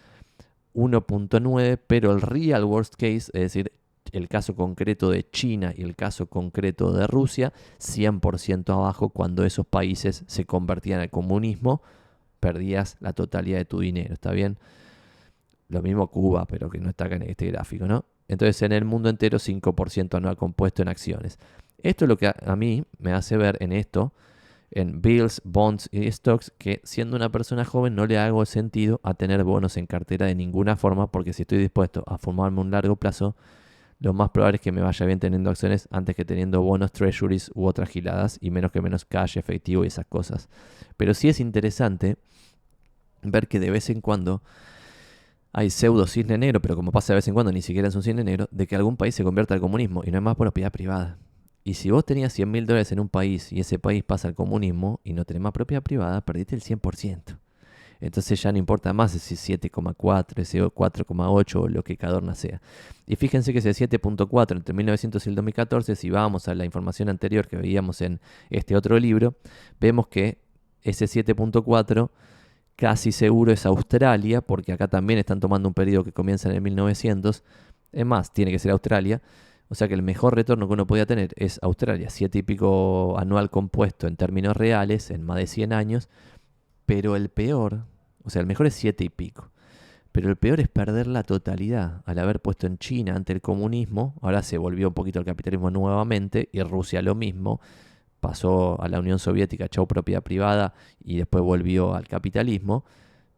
1,9%, 0.75 1.81
pero 1.87 2.13
el 2.13 2.21
real 2.21 2.65
worst 2.65 2.95
case, 2.97 3.31
es 3.33 3.33
decir, 3.33 3.73
el 4.13 4.29
caso 4.29 4.55
concreto 4.55 5.11
de 5.11 5.29
China 5.31 5.73
y 5.77 5.83
el 5.83 5.97
caso 5.97 6.27
concreto 6.27 6.93
de 6.93 7.07
Rusia, 7.07 7.53
100% 7.79 8.73
abajo 8.73 9.09
cuando 9.11 9.45
esos 9.45 9.67
países 9.67 10.25
se 10.27 10.45
convertían 10.45 11.01
al 11.01 11.11
comunismo, 11.11 11.83
perdías 12.41 12.97
la 13.01 13.13
totalidad 13.13 13.59
de 13.59 13.65
tu 13.65 13.81
dinero, 13.81 14.15
¿está 14.15 14.33
bien? 14.33 14.59
Lo 15.69 15.83
mismo 15.83 16.07
Cuba, 16.09 16.47
pero 16.47 16.71
que 16.71 16.79
no 16.79 16.91
está 16.91 17.07
acá 17.07 17.17
en 17.17 17.23
este 17.23 17.47
gráfico, 17.47 17.87
¿no? 17.87 18.05
Entonces 18.29 18.61
en 18.62 18.72
el 18.72 18.85
mundo 18.85 19.09
entero 19.09 19.39
5% 19.39 20.16
anual 20.16 20.37
compuesto 20.37 20.83
en 20.83 20.89
acciones. 20.89 21.39
Esto 21.83 22.05
es 22.05 22.09
lo 22.09 22.16
que 22.16 22.29
a, 22.29 22.57
mí 22.57 22.85
me 22.99 23.12
hace 23.12 23.37
ver 23.37 23.57
en 23.61 23.72
esto, 23.72 24.12
en 24.70 25.01
bills, 25.01 25.41
bonds 25.45 25.89
y 25.93 26.11
stocks, 26.12 26.53
que 26.59 26.81
siendo 26.85 27.16
una 27.16 27.31
persona 27.31 27.64
joven 27.64 27.95
no 27.95 28.07
le 28.07 28.18
hago 28.18 28.45
sentido 28.45 29.01
a 29.03 29.14
tener 29.14 29.45
bonos 29.45 29.76
en 29.76 29.87
cartera 29.87 30.26
de 30.26 30.35
ninguna 30.35 30.76
forma, 30.76 31.11
porque 31.11 31.33
si 31.33 31.43
estoy 31.43 31.59
dispuesto 31.59 32.05
a 32.07 32.18
formarme 32.18 32.61
un 32.61 32.70
largo 32.70 32.97
plazo, 32.97 33.37
lo 34.01 34.12
más 34.12 34.31
probable 34.31 34.57
es 34.57 34.61
que 34.61 34.72
me 34.72 34.81
vaya 34.81 35.07
bien 35.07 35.18
teniendo 35.18 35.51
acciones 35.51 35.89
antes 35.91 36.14
que 36.14 36.24
teniendo 36.24 36.62
bonos, 36.62 36.93
treasuries 36.93 37.51
u 37.55 37.66
otras 37.66 37.89
giladas, 37.89 38.39
y 38.41 38.51
menos 38.51 38.72
que 38.72 38.81
menos 38.81 39.05
cash, 39.05 39.39
efectivo 39.39 39.85
y 39.85 39.89
esas 39.89 40.07
cosas. 40.07 40.49
Pero 40.97 41.14
sí 41.14 41.29
es 41.29 41.41
interesante 41.41 42.16
ver 43.22 43.49
que 43.49 43.59
de 43.61 43.70
vez 43.70 43.89
en 43.91 44.01
cuando 44.01 44.43
hay 45.53 45.70
pseudo 45.70 46.07
cisne 46.07 46.38
negro, 46.38 46.61
pero 46.61 46.76
como 46.76 46.92
pasa 46.92 47.12
de 47.12 47.16
vez 47.16 47.28
en 47.28 47.34
cuando, 47.34 47.53
ni 47.53 47.62
siquiera 47.62 47.88
es 47.88 47.94
un 47.94 48.03
cisne 48.03 48.24
negro, 48.24 48.49
de 48.51 48.66
que 48.66 48.76
algún 48.76 48.96
país 48.96 49.14
se 49.14 49.24
convierta 49.24 49.55
al 49.55 49.61
comunismo 49.61 50.03
y 50.05 50.11
no 50.11 50.18
es 50.18 50.22
más 50.22 50.36
propiedad 50.36 50.70
privada. 50.70 51.18
Y 51.64 51.74
si 51.74 51.90
vos 51.90 52.05
tenías 52.05 52.32
100 52.32 52.51
mil 52.51 52.66
dólares 52.66 52.92
en 52.92 53.01
un 53.01 53.09
país 53.09 53.53
y 53.53 53.61
ese 53.61 53.78
país 53.78 54.03
pasa 54.03 54.28
al 54.28 54.34
comunismo 54.34 55.01
y 55.05 55.12
no 55.12 55.24
tenés 55.24 55.42
más 55.42 55.53
propiedad 55.53 55.82
privada, 55.82 56.20
perdiste 56.22 56.55
el 56.55 56.62
100%. 56.62 57.38
Entonces 58.01 58.40
ya 58.40 58.53
no 58.53 58.59
importa 58.59 58.92
más 58.92 59.12
si 59.12 59.34
7,4, 59.34 60.38
ese 60.40 60.62
4,8 60.62 61.61
o 61.61 61.68
lo 61.68 61.82
que 61.82 61.96
Cadorna 61.96 62.34
sea. 62.34 62.62
Y 63.07 63.16
fíjense 63.16 63.53
que 63.53 63.59
ese 63.59 63.70
7,4 63.70 64.57
entre 64.57 64.74
1900 64.74 65.26
y 65.26 65.28
el 65.28 65.34
2014, 65.34 65.96
si 65.96 66.11
vamos 66.11 66.49
a 66.49 66.55
la 66.55 66.64
información 66.64 67.09
anterior 67.09 67.49
que 67.49 67.57
veíamos 67.57 68.01
en 68.01 68.20
este 68.51 68.76
otro 68.76 68.99
libro, 68.99 69.36
vemos 69.80 70.07
que 70.07 70.38
ese 70.82 71.07
7,4 71.07 72.11
casi 72.79 73.11
seguro 73.11 73.51
es 73.51 73.66
Australia, 73.66 74.41
porque 74.41 74.72
acá 74.72 74.87
también 74.87 75.18
están 75.18 75.41
tomando 75.41 75.68
un 75.68 75.74
periodo 75.74 76.05
que 76.05 76.12
comienza 76.12 76.49
en 76.49 76.55
el 76.55 76.61
1900. 76.62 77.43
Es 77.91 78.07
más, 78.07 78.33
tiene 78.33 78.53
que 78.53 78.61
ser 78.61 78.70
Australia. 78.70 79.20
O 79.68 79.74
sea 79.74 79.89
que 79.89 79.95
el 79.95 80.03
mejor 80.03 80.37
retorno 80.37 80.68
que 80.68 80.74
uno 80.74 80.87
podía 80.87 81.05
tener 81.05 81.35
es 81.37 81.59
Australia, 81.61 82.09
siete 82.09 82.39
y 82.39 82.43
pico 82.43 83.18
anual 83.18 83.51
compuesto 83.51 84.07
en 84.07 84.14
términos 84.16 84.57
reales, 84.57 85.11
en 85.11 85.24
más 85.24 85.39
de 85.39 85.49
100 85.49 85.72
años. 85.72 86.09
Pero 86.87 87.16
el 87.16 87.31
peor, 87.31 87.81
o 88.22 88.31
sea, 88.31 88.41
el 88.41 88.47
mejor 88.47 88.68
es 88.68 88.74
siete 88.74 89.03
y 89.03 89.09
pico. 89.09 89.51
Pero 90.12 90.31
el 90.31 90.37
peor 90.37 90.61
es 90.61 90.68
perder 90.68 91.09
la 91.09 91.24
totalidad. 91.24 92.03
Al 92.07 92.20
haber 92.20 92.41
puesto 92.41 92.68
en 92.68 92.79
China 92.79 93.16
ante 93.16 93.33
el 93.33 93.41
comunismo, 93.41 94.14
ahora 94.22 94.45
se 94.45 94.57
volvió 94.57 94.87
un 94.87 94.95
poquito 94.95 95.18
el 95.18 95.24
capitalismo 95.24 95.70
nuevamente 95.70 96.49
y 96.53 96.62
Rusia 96.62 97.03
lo 97.03 97.16
mismo 97.16 97.61
pasó 98.21 98.81
a 98.81 98.89
la 98.89 98.99
Unión 98.99 99.19
Soviética, 99.19 99.69
chau 99.69 99.87
propiedad 99.87 100.23
privada 100.23 100.75
y 101.03 101.16
después 101.19 101.43
volvió 101.43 101.95
al 101.95 102.09
capitalismo, 102.09 102.85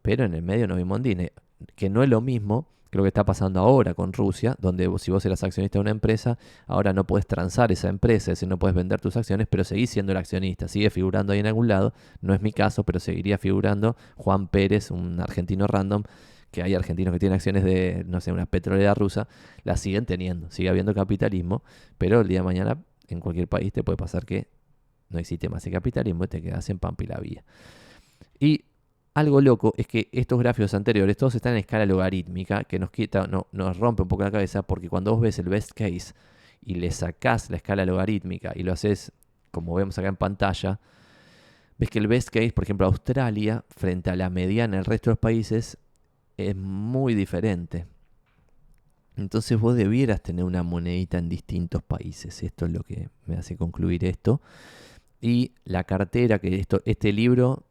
pero 0.03 0.25
en 0.25 0.35
el 0.35 0.43
medio 0.43 0.67
no 0.67 0.77
vimos 0.77 0.99
Mondine, 0.99 1.33
que 1.77 1.91
no 1.91 2.03
es 2.03 2.09
lo 2.09 2.21
mismo 2.21 2.69
lo 2.93 3.03
que 3.03 3.09
está 3.09 3.25
pasando 3.25 3.61
ahora 3.61 3.95
con 3.95 4.13
Rusia, 4.13 4.57
donde 4.61 4.91
si 4.99 5.11
vos 5.11 5.25
eras 5.25 5.45
accionista 5.45 5.79
de 5.79 5.83
una 5.83 5.91
empresa, 5.91 6.39
ahora 6.67 6.93
no 6.93 7.07
puedes 7.07 7.27
transar 7.27 7.71
esa 7.71 7.89
empresa, 7.89 8.33
es 8.33 8.39
decir, 8.39 8.49
no 8.49 8.59
puedes 8.59 8.75
vender 8.75 9.01
tus 9.01 9.17
acciones, 9.17 9.47
pero 9.49 9.65
seguís 9.65 9.91
siendo 9.91 10.13
el 10.13 10.19
accionista, 10.19 10.67
sigue 10.67 10.91
figurando 10.91 11.33
ahí 11.33 11.39
en 11.39 11.47
algún 11.47 11.69
lado, 11.69 11.93
no 12.21 12.35
es 12.35 12.43
mi 12.43 12.53
caso, 12.53 12.85
pero 12.85 12.99
seguiría 12.99 13.39
figurando 13.39 13.97
Juan 14.17 14.49
Pérez, 14.49 14.91
un 14.91 15.21
argentino 15.21 15.67
random, 15.67 16.03
que 16.51 16.65
hay 16.65 16.75
argentinos 16.75 17.13
que 17.13 17.21
tienen 17.21 17.37
acciones 17.37 17.63
de, 17.63 18.05
no 18.09 18.21
sé, 18.21 18.33
una 18.33 18.47
petrolera 18.47 18.95
rusa, 18.95 19.29
las 19.63 19.81
siguen 19.81 20.05
teniendo, 20.05 20.51
sigue 20.51 20.69
habiendo 20.69 20.93
capitalismo, 20.95 21.63
pero 21.97 22.21
el 22.21 22.29
día 22.29 22.41
de 22.41 22.45
mañana 22.45 22.79
en 23.09 23.21
cualquier 23.21 23.47
país 23.47 23.73
te 23.73 23.85
puede 23.85 23.97
pasar 23.97 24.27
que 24.27 24.49
no 25.11 25.19
existe 25.19 25.49
más 25.49 25.67
el 25.67 25.73
capitalismo, 25.73 26.27
te 26.27 26.41
quedas 26.41 26.69
en 26.71 26.79
Pampa 26.79 27.05
la 27.07 27.19
vía. 27.19 27.45
Y 28.39 28.65
algo 29.15 29.41
loco 29.41 29.75
es 29.77 29.87
que 29.87 30.09
estos 30.13 30.39
gráficos 30.39 30.73
anteriores 30.75 31.17
todos 31.17 31.35
están 31.35 31.53
en 31.53 31.59
escala 31.59 31.85
logarítmica, 31.85 32.65
que 32.65 32.79
nos 32.79 32.91
quita, 32.91 33.27
no, 33.27 33.49
nos 33.53 33.77
rompe 33.77 34.03
un 34.03 34.09
poco 34.09 34.23
la 34.23 34.31
cabeza, 34.31 34.63
porque 34.63 34.89
cuando 34.89 35.13
vos 35.13 35.21
ves 35.21 35.39
el 35.39 35.49
best 35.49 35.73
case 35.73 36.15
y 36.63 36.77
le 36.77 36.91
sacás 36.91 37.51
la 37.51 37.57
escala 37.57 37.85
logarítmica 37.85 38.53
y 38.55 38.63
lo 38.63 38.73
haces 38.73 39.13
como 39.51 39.75
vemos 39.75 39.99
acá 39.99 40.09
en 40.09 40.17
pantalla, 40.17 40.81
ves 41.77 41.91
que 41.91 41.99
el 41.99 42.07
best 42.07 42.29
case, 42.31 42.53
por 42.53 42.65
ejemplo, 42.65 42.87
Australia, 42.87 43.65
frente 43.69 44.11
a 44.11 44.17
la 44.17 44.31
mediana 44.31 44.77
del 44.77 44.85
resto 44.85 45.11
de 45.11 45.13
los 45.13 45.19
países, 45.19 45.77
es 46.37 46.55
muy 46.55 47.15
diferente. 47.15 47.87
Entonces 49.17 49.59
vos 49.59 49.77
debieras 49.77 50.23
tener 50.23 50.45
una 50.45 50.63
monedita 50.63 51.19
en 51.19 51.29
distintos 51.29 51.83
países. 51.83 52.43
Esto 52.43 52.67
es 52.67 52.73
lo 52.73 52.83
que 52.83 53.09
me 53.27 53.37
hace 53.37 53.57
concluir 53.57 54.05
esto. 54.05 54.41
Y 55.21 55.53
la 55.65 55.85
cartera, 55.85 56.39
que 56.39 56.59
esto, 56.59 56.81
este 56.85 57.13
libro, 57.13 57.65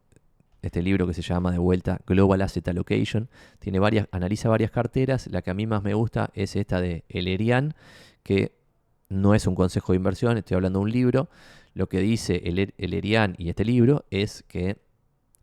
este 0.62 0.82
libro 0.82 1.06
que 1.06 1.14
se 1.14 1.22
llama 1.22 1.50
de 1.50 1.58
vuelta 1.58 2.00
Global 2.06 2.42
Asset 2.42 2.66
Allocation, 2.68 3.28
tiene 3.58 3.78
varias, 3.78 4.06
analiza 4.12 4.48
varias 4.48 4.70
carteras. 4.70 5.26
La 5.26 5.42
que 5.42 5.50
a 5.50 5.54
mí 5.54 5.66
más 5.66 5.82
me 5.82 5.94
gusta 5.94 6.30
es 6.34 6.56
esta 6.56 6.80
de 6.80 7.04
Elerian, 7.08 7.74
que 8.22 8.52
no 9.08 9.34
es 9.34 9.46
un 9.46 9.54
consejo 9.54 9.92
de 9.92 9.96
inversión, 9.96 10.38
estoy 10.38 10.54
hablando 10.54 10.78
de 10.78 10.84
un 10.84 10.92
libro. 10.92 11.28
Lo 11.74 11.88
que 11.88 11.98
dice 11.98 12.42
el, 12.44 12.74
Elerian 12.78 13.34
y 13.38 13.48
este 13.48 13.64
libro 13.64 14.04
es 14.10 14.44
que 14.48 14.78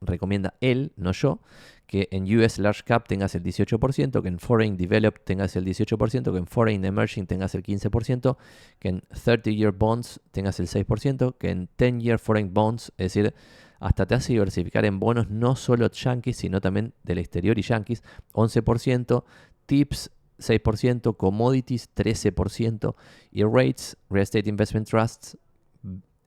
recomienda 0.02 0.54
él, 0.62 0.94
no 0.96 1.12
yo, 1.12 1.40
que 1.88 2.10
en 2.12 2.24
US 2.38 2.60
Large 2.60 2.84
Cap 2.84 3.08
tengas 3.08 3.34
el 3.34 3.44
18%, 3.44 4.22
que 4.22 4.28
en 4.28 4.40
Foreign 4.40 4.76
Developed 4.76 5.22
tengas 5.24 5.56
el 5.56 5.66
18%, 5.66 6.32
que 6.32 6.38
en 6.38 6.46
Foreign 6.46 6.84
Emerging 6.84 7.26
tengas 7.26 7.56
el 7.56 7.64
15%, 7.64 8.38
que 8.78 8.90
en 8.90 9.04
30 9.24 9.50
Year 9.52 9.72
Bonds 9.72 10.20
tengas 10.32 10.60
el 10.60 10.68
6%, 10.68 11.38
que 11.38 11.50
en 11.50 11.70
10 11.78 12.00
Year 12.00 12.20
Foreign 12.20 12.54
Bonds, 12.54 12.92
es 12.98 13.14
decir, 13.14 13.34
hasta 13.80 14.06
te 14.06 14.16
hace 14.16 14.34
diversificar 14.34 14.86
en 14.86 15.00
bonos 15.00 15.30
no 15.30 15.56
solo 15.56 15.90
yankees, 15.90 16.38
sino 16.38 16.60
también 16.60 16.94
del 17.04 17.20
exterior 17.20 17.58
y 17.58 17.62
yankees, 17.62 18.04
11%, 18.34 19.24
tips 19.66 20.12
6%, 20.40 21.16
commodities 21.16 21.90
13% 21.96 22.96
y 23.32 23.44
rates, 23.44 23.98
real 24.10 24.24
estate 24.24 24.50
investment 24.50 24.88
trusts, 24.88 25.38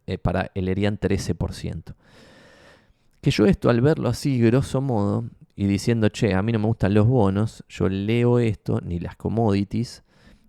eh, 0.07 0.19
para 0.19 0.51
el 0.55 0.69
ERIAN 0.69 0.99
13%. 0.99 1.95
Que 3.21 3.31
yo 3.31 3.45
esto 3.47 3.69
al 3.69 3.81
verlo 3.81 4.09
así, 4.09 4.41
grosso 4.41 4.81
modo, 4.81 5.25
y 5.61 5.67
diciendo, 5.67 6.09
che, 6.09 6.33
a 6.33 6.41
mí 6.41 6.53
no 6.53 6.59
me 6.59 6.69
gustan 6.69 6.95
los 6.95 7.07
bonos, 7.07 7.63
yo 7.69 7.91
leo 7.91 8.39
esto, 8.39 8.81
ni 8.81 8.99
las 8.99 9.15
commodities, 9.17 10.03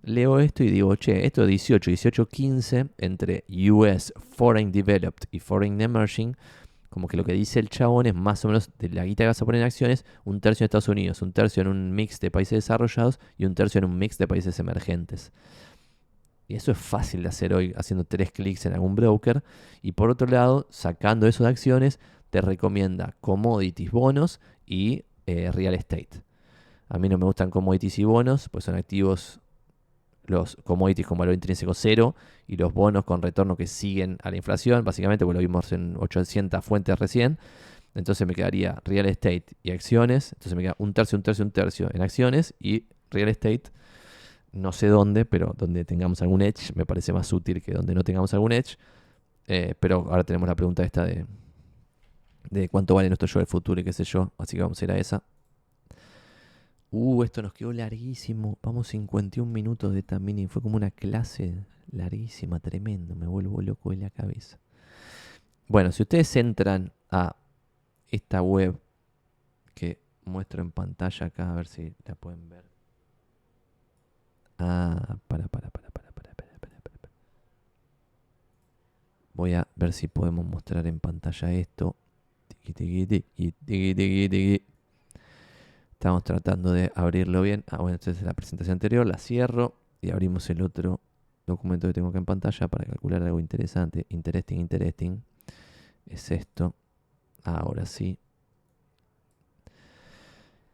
leo 0.03 0.39
esto 0.39 0.63
y 0.63 0.69
digo, 0.69 0.95
che, 0.95 1.25
esto 1.25 1.45
18, 1.45 1.91
18, 1.91 2.25
15 2.29 2.85
entre 2.97 3.43
US 3.69 4.13
Foreign 4.37 4.71
Developed 4.71 5.27
y 5.29 5.39
Foreign 5.39 5.81
Emerging, 5.81 6.37
como 6.89 7.09
que 7.09 7.17
lo 7.17 7.25
que 7.25 7.33
dice 7.33 7.59
el 7.59 7.67
chabón 7.67 8.05
es 8.05 8.15
más 8.15 8.45
o 8.45 8.47
menos 8.47 8.69
de 8.79 8.87
la 8.87 9.03
guita 9.03 9.25
que 9.25 9.27
vas 9.27 9.41
a 9.41 9.45
poner 9.45 9.59
en 9.59 9.65
acciones, 9.65 10.05
un 10.23 10.39
tercio 10.39 10.63
en 10.63 10.67
Estados 10.67 10.87
Unidos, 10.87 11.21
un 11.21 11.33
tercio 11.33 11.59
en 11.59 11.67
un 11.67 11.93
mix 11.93 12.21
de 12.21 12.31
países 12.31 12.59
desarrollados 12.59 13.19
y 13.37 13.43
un 13.43 13.53
tercio 13.53 13.79
en 13.79 13.85
un 13.85 13.97
mix 13.97 14.17
de 14.17 14.29
países 14.29 14.57
emergentes. 14.59 15.33
Y 16.47 16.55
eso 16.55 16.71
es 16.71 16.77
fácil 16.77 17.23
de 17.23 17.27
hacer 17.27 17.53
hoy 17.53 17.73
haciendo 17.75 18.05
tres 18.05 18.31
clics 18.31 18.65
en 18.65 18.75
algún 18.75 18.95
broker. 18.95 19.43
Y 19.81 19.91
por 19.91 20.09
otro 20.09 20.27
lado, 20.27 20.67
sacando 20.69 21.27
eso 21.27 21.43
de 21.43 21.49
acciones, 21.49 21.99
te 22.29 22.39
recomienda 22.39 23.13
commodities, 23.19 23.91
bonos 23.91 24.39
y 24.71 25.03
eh, 25.27 25.51
real 25.51 25.73
estate. 25.73 26.23
A 26.87 26.97
mí 26.97 27.09
no 27.09 27.17
me 27.17 27.25
gustan 27.25 27.51
commodities 27.51 27.99
y 27.99 28.05
bonos, 28.05 28.47
pues 28.49 28.63
son 28.63 28.75
activos 28.75 29.41
los 30.25 30.55
commodities 30.63 31.05
con 31.05 31.17
valor 31.17 31.33
intrínseco 31.33 31.73
cero 31.73 32.15
y 32.47 32.55
los 32.55 32.73
bonos 32.73 33.03
con 33.03 33.21
retorno 33.21 33.57
que 33.57 33.67
siguen 33.67 34.17
a 34.23 34.31
la 34.31 34.37
inflación, 34.37 34.85
básicamente, 34.85 35.25
porque 35.25 35.35
lo 35.35 35.41
vimos 35.41 35.73
en 35.73 35.97
800 35.99 36.63
fuentes 36.63 36.97
recién. 36.97 37.37
Entonces 37.95 38.25
me 38.25 38.33
quedaría 38.33 38.81
real 38.85 39.07
estate 39.07 39.45
y 39.61 39.71
acciones. 39.71 40.31
Entonces 40.33 40.55
me 40.55 40.61
queda 40.61 40.75
un 40.77 40.93
tercio, 40.93 41.17
un 41.17 41.23
tercio, 41.23 41.43
un 41.43 41.51
tercio 41.51 41.89
en 41.93 42.01
acciones 42.01 42.53
y 42.57 42.85
real 43.09 43.27
estate. 43.27 43.63
No 44.53 44.71
sé 44.71 44.87
dónde, 44.87 45.25
pero 45.25 45.53
donde 45.57 45.83
tengamos 45.83 46.21
algún 46.21 46.41
edge 46.41 46.73
me 46.75 46.85
parece 46.85 47.11
más 47.11 47.33
útil 47.33 47.61
que 47.61 47.73
donde 47.73 47.93
no 47.93 48.03
tengamos 48.03 48.33
algún 48.33 48.53
edge. 48.53 48.77
Eh, 49.47 49.75
pero 49.81 50.07
ahora 50.09 50.23
tenemos 50.23 50.47
la 50.47 50.55
pregunta 50.55 50.83
esta 50.83 51.03
de 51.03 51.25
de 52.49 52.69
cuánto 52.69 52.95
vale 52.95 53.09
nuestro 53.09 53.27
yo 53.27 53.39
del 53.39 53.47
futuro 53.47 53.79
y 53.79 53.83
qué 53.83 53.93
sé 53.93 54.03
yo. 54.03 54.31
Así 54.37 54.55
que 54.55 54.63
vamos 54.63 54.81
a 54.81 54.85
ir 54.85 54.91
a 54.91 54.97
esa. 54.97 55.23
Uh, 56.91 57.23
esto 57.23 57.41
nos 57.41 57.53
quedó 57.53 57.71
larguísimo. 57.71 58.57
Vamos 58.61 58.89
51 58.89 59.49
minutos 59.49 59.93
de 59.93 59.99
esta 59.99 60.19
mini. 60.19 60.47
Fue 60.47 60.61
como 60.61 60.75
una 60.75 60.91
clase 60.91 61.55
larguísima, 61.91 62.59
tremendo. 62.59 63.15
Me 63.15 63.27
vuelvo 63.27 63.61
loco 63.61 63.91
de 63.91 63.97
la 63.97 64.09
cabeza. 64.09 64.59
Bueno, 65.67 65.93
si 65.93 66.03
ustedes 66.03 66.35
entran 66.35 66.91
a 67.09 67.35
esta 68.09 68.41
web 68.41 68.77
que 69.73 70.01
muestro 70.25 70.61
en 70.61 70.71
pantalla 70.71 71.27
acá, 71.27 71.51
a 71.51 71.55
ver 71.55 71.67
si 71.67 71.95
la 72.05 72.15
pueden 72.15 72.49
ver. 72.49 72.65
Ah, 74.57 75.17
para, 75.29 75.47
para, 75.47 75.69
para, 75.69 75.89
para, 75.91 76.11
para, 76.11 76.33
para, 76.33 76.59
para, 76.59 76.81
para. 76.81 77.09
Voy 79.33 79.53
a 79.53 79.65
ver 79.75 79.93
si 79.93 80.09
podemos 80.09 80.45
mostrar 80.45 80.85
en 80.87 80.99
pantalla 80.99 81.53
esto. 81.53 81.95
Estamos 85.93 86.23
tratando 86.23 86.71
de 86.73 86.91
abrirlo 86.95 87.41
bien. 87.41 87.63
Ah, 87.69 87.77
bueno, 87.77 87.95
esta 87.95 88.11
es 88.11 88.21
la 88.21 88.33
presentación 88.33 88.73
anterior. 88.73 89.05
La 89.05 89.17
cierro 89.17 89.75
y 90.01 90.11
abrimos 90.11 90.49
el 90.49 90.61
otro 90.61 90.99
documento 91.45 91.87
que 91.87 91.93
tengo 91.93 92.09
acá 92.09 92.17
en 92.17 92.25
pantalla 92.25 92.67
para 92.67 92.85
calcular 92.85 93.21
algo 93.23 93.39
interesante. 93.39 94.05
Interesting, 94.09 94.57
interesting. 94.57 95.21
Es 96.07 96.31
esto. 96.31 96.75
Ahora 97.43 97.85
sí. 97.85 98.17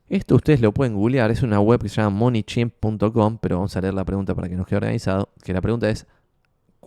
Esto 0.10 0.36
ustedes 0.36 0.62
lo 0.62 0.74
pueden 0.74 0.96
googlear. 0.96 1.32
Es 1.32 1.44
una 1.44 1.60
web 1.60 1.82
que 1.82 1.90
se 1.90 2.02
llama 2.02 2.18
moneychimp.com. 2.18 3.38
Pero 3.40 3.58
vamos 3.58 3.76
a 3.76 3.82
leer 3.82 3.94
la 3.94 4.06
pregunta 4.06 4.34
para 4.34 4.48
que 4.48 4.56
nos 4.56 4.66
quede 4.66 4.78
organizado. 4.78 5.30
Que 5.44 5.54
la 5.54 5.62
pregunta 5.62 5.90
es: 5.90 6.08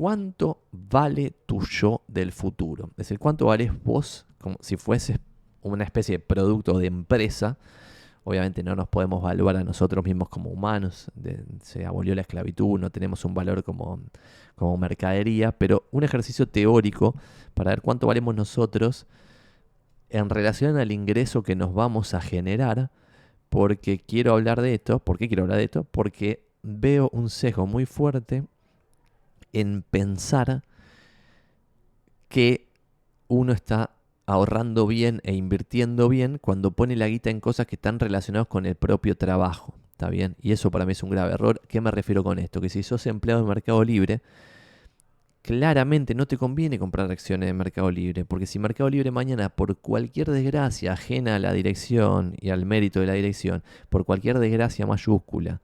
¿Cuánto 0.00 0.62
vale 0.72 1.30
tu 1.44 1.60
yo 1.60 2.00
del 2.08 2.32
futuro? 2.32 2.86
Es 2.92 2.96
decir, 2.96 3.18
¿cuánto 3.18 3.44
vales 3.44 3.70
vos 3.84 4.24
como 4.38 4.56
si 4.62 4.78
fuese 4.78 5.20
una 5.60 5.84
especie 5.84 6.16
de 6.16 6.24
producto 6.24 6.78
de 6.78 6.86
empresa. 6.86 7.58
Obviamente 8.24 8.62
no 8.62 8.74
nos 8.74 8.88
podemos 8.88 9.22
evaluar 9.22 9.58
a 9.58 9.62
nosotros 9.62 10.02
mismos 10.02 10.30
como 10.30 10.48
humanos, 10.48 11.10
se 11.60 11.84
abolió 11.84 12.14
la 12.14 12.22
esclavitud, 12.22 12.80
no 12.80 12.88
tenemos 12.88 13.26
un 13.26 13.34
valor 13.34 13.62
como, 13.62 14.00
como 14.54 14.78
mercadería, 14.78 15.52
pero 15.52 15.86
un 15.90 16.02
ejercicio 16.02 16.48
teórico 16.48 17.14
para 17.52 17.68
ver 17.68 17.82
cuánto 17.82 18.06
valemos 18.06 18.34
nosotros 18.34 19.06
en 20.08 20.30
relación 20.30 20.78
al 20.78 20.92
ingreso 20.92 21.42
que 21.42 21.56
nos 21.56 21.74
vamos 21.74 22.14
a 22.14 22.22
generar, 22.22 22.90
porque 23.50 23.98
quiero 23.98 24.32
hablar 24.32 24.62
de 24.62 24.72
esto, 24.72 24.98
¿por 24.98 25.18
qué 25.18 25.28
quiero 25.28 25.42
hablar 25.42 25.58
de 25.58 25.64
esto? 25.64 25.84
Porque 25.84 26.48
veo 26.62 27.10
un 27.12 27.28
sesgo 27.28 27.66
muy 27.66 27.84
fuerte 27.84 28.44
en 29.52 29.82
pensar 29.82 30.62
que 32.28 32.68
uno 33.28 33.52
está 33.52 33.90
ahorrando 34.26 34.86
bien 34.86 35.20
e 35.24 35.34
invirtiendo 35.34 36.08
bien 36.08 36.38
cuando 36.38 36.70
pone 36.70 36.94
la 36.96 37.08
guita 37.08 37.30
en 37.30 37.40
cosas 37.40 37.66
que 37.66 37.76
están 37.76 37.98
relacionadas 37.98 38.48
con 38.48 38.66
el 38.66 38.76
propio 38.76 39.16
trabajo. 39.16 39.74
¿Está 39.92 40.08
bien? 40.08 40.36
Y 40.40 40.52
eso 40.52 40.70
para 40.70 40.86
mí 40.86 40.92
es 40.92 41.02
un 41.02 41.10
grave 41.10 41.34
error. 41.34 41.60
¿Qué 41.68 41.80
me 41.80 41.90
refiero 41.90 42.24
con 42.24 42.38
esto? 42.38 42.60
Que 42.60 42.68
si 42.68 42.82
sos 42.82 43.06
empleado 43.06 43.42
de 43.42 43.48
Mercado 43.48 43.84
Libre, 43.84 44.22
claramente 45.42 46.14
no 46.14 46.26
te 46.26 46.38
conviene 46.38 46.78
comprar 46.78 47.10
acciones 47.10 47.48
de 47.48 47.52
Mercado 47.52 47.90
Libre, 47.90 48.24
porque 48.24 48.46
si 48.46 48.58
Mercado 48.58 48.88
Libre 48.88 49.10
mañana, 49.10 49.48
por 49.48 49.76
cualquier 49.78 50.30
desgracia 50.30 50.92
ajena 50.92 51.36
a 51.36 51.38
la 51.38 51.52
dirección 51.52 52.34
y 52.40 52.50
al 52.50 52.66
mérito 52.66 53.00
de 53.00 53.06
la 53.06 53.14
dirección, 53.14 53.62
por 53.88 54.04
cualquier 54.04 54.38
desgracia 54.38 54.86
mayúscula, 54.86 55.60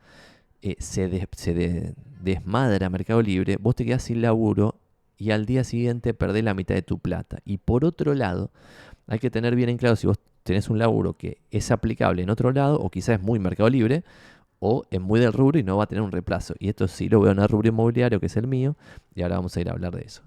eh, 0.70 0.76
se, 0.80 1.28
se 1.36 1.94
desmadra 2.20 2.90
Mercado 2.90 3.22
Libre, 3.22 3.56
vos 3.60 3.76
te 3.76 3.84
quedás 3.84 4.02
sin 4.02 4.20
laburo 4.20 4.80
y 5.16 5.30
al 5.30 5.46
día 5.46 5.62
siguiente 5.62 6.12
perdés 6.12 6.42
la 6.42 6.54
mitad 6.54 6.74
de 6.74 6.82
tu 6.82 6.98
plata. 6.98 7.38
Y 7.44 7.58
por 7.58 7.84
otro 7.84 8.14
lado, 8.14 8.50
hay 9.06 9.18
que 9.20 9.30
tener 9.30 9.54
bien 9.54 9.68
en 9.68 9.78
claro 9.78 9.94
si 9.96 10.06
vos 10.06 10.18
tenés 10.42 10.68
un 10.68 10.78
laburo 10.78 11.14
que 11.14 11.38
es 11.50 11.70
aplicable 11.70 12.22
en 12.22 12.30
otro 12.30 12.52
lado, 12.52 12.80
o 12.80 12.90
quizás 12.90 13.20
es 13.20 13.22
muy 13.22 13.38
mercado 13.38 13.68
libre, 13.68 14.04
o 14.58 14.82
es 14.90 15.00
muy 15.00 15.20
del 15.20 15.32
rubro 15.32 15.58
y 15.58 15.62
no 15.62 15.76
va 15.76 15.84
a 15.84 15.86
tener 15.86 16.02
un 16.02 16.10
reemplazo. 16.10 16.54
Y 16.58 16.68
esto 16.68 16.88
sí 16.88 17.08
lo 17.08 17.20
veo 17.20 17.32
en 17.32 17.38
el 17.38 17.48
rubro 17.48 17.68
inmobiliario, 17.68 18.18
que 18.20 18.26
es 18.26 18.36
el 18.36 18.46
mío, 18.46 18.76
y 19.14 19.22
ahora 19.22 19.36
vamos 19.36 19.56
a 19.56 19.60
ir 19.60 19.68
a 19.68 19.72
hablar 19.72 19.94
de 19.94 20.02
eso. 20.02 20.22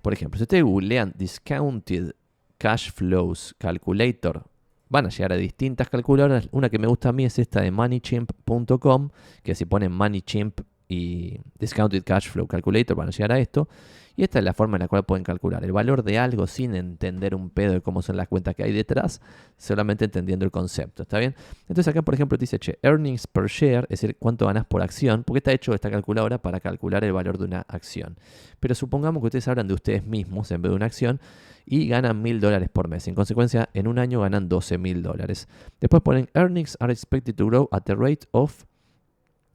Por 0.00 0.12
ejemplo, 0.12 0.38
si 0.38 0.44
ustedes 0.44 0.64
googlean 0.64 1.12
Discounted 1.16 2.12
Cash 2.58 2.90
Flows 2.92 3.54
Calculator, 3.58 4.44
van 4.88 5.06
a 5.06 5.08
llegar 5.08 5.32
a 5.32 5.36
distintas 5.36 5.88
calculadoras. 5.88 6.48
Una 6.52 6.70
que 6.70 6.78
me 6.78 6.86
gusta 6.86 7.10
a 7.10 7.12
mí 7.12 7.24
es 7.24 7.38
esta 7.38 7.60
de 7.60 7.70
moneychimp.com, 7.70 9.10
que 9.42 9.54
si 9.54 9.64
ponen 9.64 9.92
moneychimp 9.92 10.60
y 10.88 11.40
Discounted 11.58 12.04
Cash 12.04 12.28
Flow 12.28 12.46
Calculator 12.46 12.96
van 12.96 13.08
a 13.08 13.10
llegar 13.10 13.32
a 13.32 13.38
esto. 13.38 13.68
Y 14.16 14.22
esta 14.22 14.38
es 14.38 14.44
la 14.44 14.54
forma 14.54 14.76
en 14.76 14.82
la 14.82 14.88
cual 14.88 15.04
pueden 15.04 15.24
calcular 15.24 15.64
el 15.64 15.72
valor 15.72 16.04
de 16.04 16.18
algo 16.18 16.46
sin 16.46 16.76
entender 16.76 17.34
un 17.34 17.50
pedo 17.50 17.72
de 17.72 17.80
cómo 17.80 18.00
son 18.00 18.16
las 18.16 18.28
cuentas 18.28 18.54
que 18.54 18.62
hay 18.62 18.72
detrás, 18.72 19.20
solamente 19.56 20.04
entendiendo 20.04 20.44
el 20.44 20.52
concepto. 20.52 21.02
¿Está 21.02 21.18
bien? 21.18 21.34
Entonces 21.62 21.88
acá, 21.88 22.02
por 22.02 22.14
ejemplo, 22.14 22.38
te 22.38 22.42
dice, 22.42 22.60
che, 22.60 22.78
earnings 22.82 23.26
per 23.26 23.46
share, 23.46 23.84
es 23.84 24.00
decir, 24.00 24.16
cuánto 24.16 24.46
ganas 24.46 24.66
por 24.66 24.82
acción, 24.82 25.24
porque 25.24 25.38
está 25.38 25.50
hecho 25.50 25.74
esta 25.74 25.90
calculadora 25.90 26.38
para 26.38 26.60
calcular 26.60 27.02
el 27.02 27.12
valor 27.12 27.38
de 27.38 27.46
una 27.46 27.64
acción. 27.66 28.16
Pero 28.60 28.76
supongamos 28.76 29.20
que 29.20 29.26
ustedes 29.26 29.48
hablan 29.48 29.66
de 29.66 29.74
ustedes 29.74 30.06
mismos 30.06 30.48
en 30.52 30.62
vez 30.62 30.70
de 30.70 30.76
una 30.76 30.86
acción 30.86 31.20
y 31.66 31.88
ganan 31.88 32.22
mil 32.22 32.40
dólares 32.40 32.68
por 32.72 32.88
mes. 32.88 33.08
En 33.08 33.14
consecuencia, 33.14 33.68
en 33.74 33.88
un 33.88 33.98
año 33.98 34.20
ganan 34.20 34.48
12 34.48 34.78
mil 34.78 35.02
dólares. 35.02 35.48
Después 35.80 36.02
ponen, 36.02 36.28
earnings 36.34 36.76
are 36.80 36.92
expected 36.92 37.34
to 37.34 37.46
grow 37.46 37.68
at 37.72 37.82
the 37.82 37.94
rate 37.94 38.26
of 38.32 38.64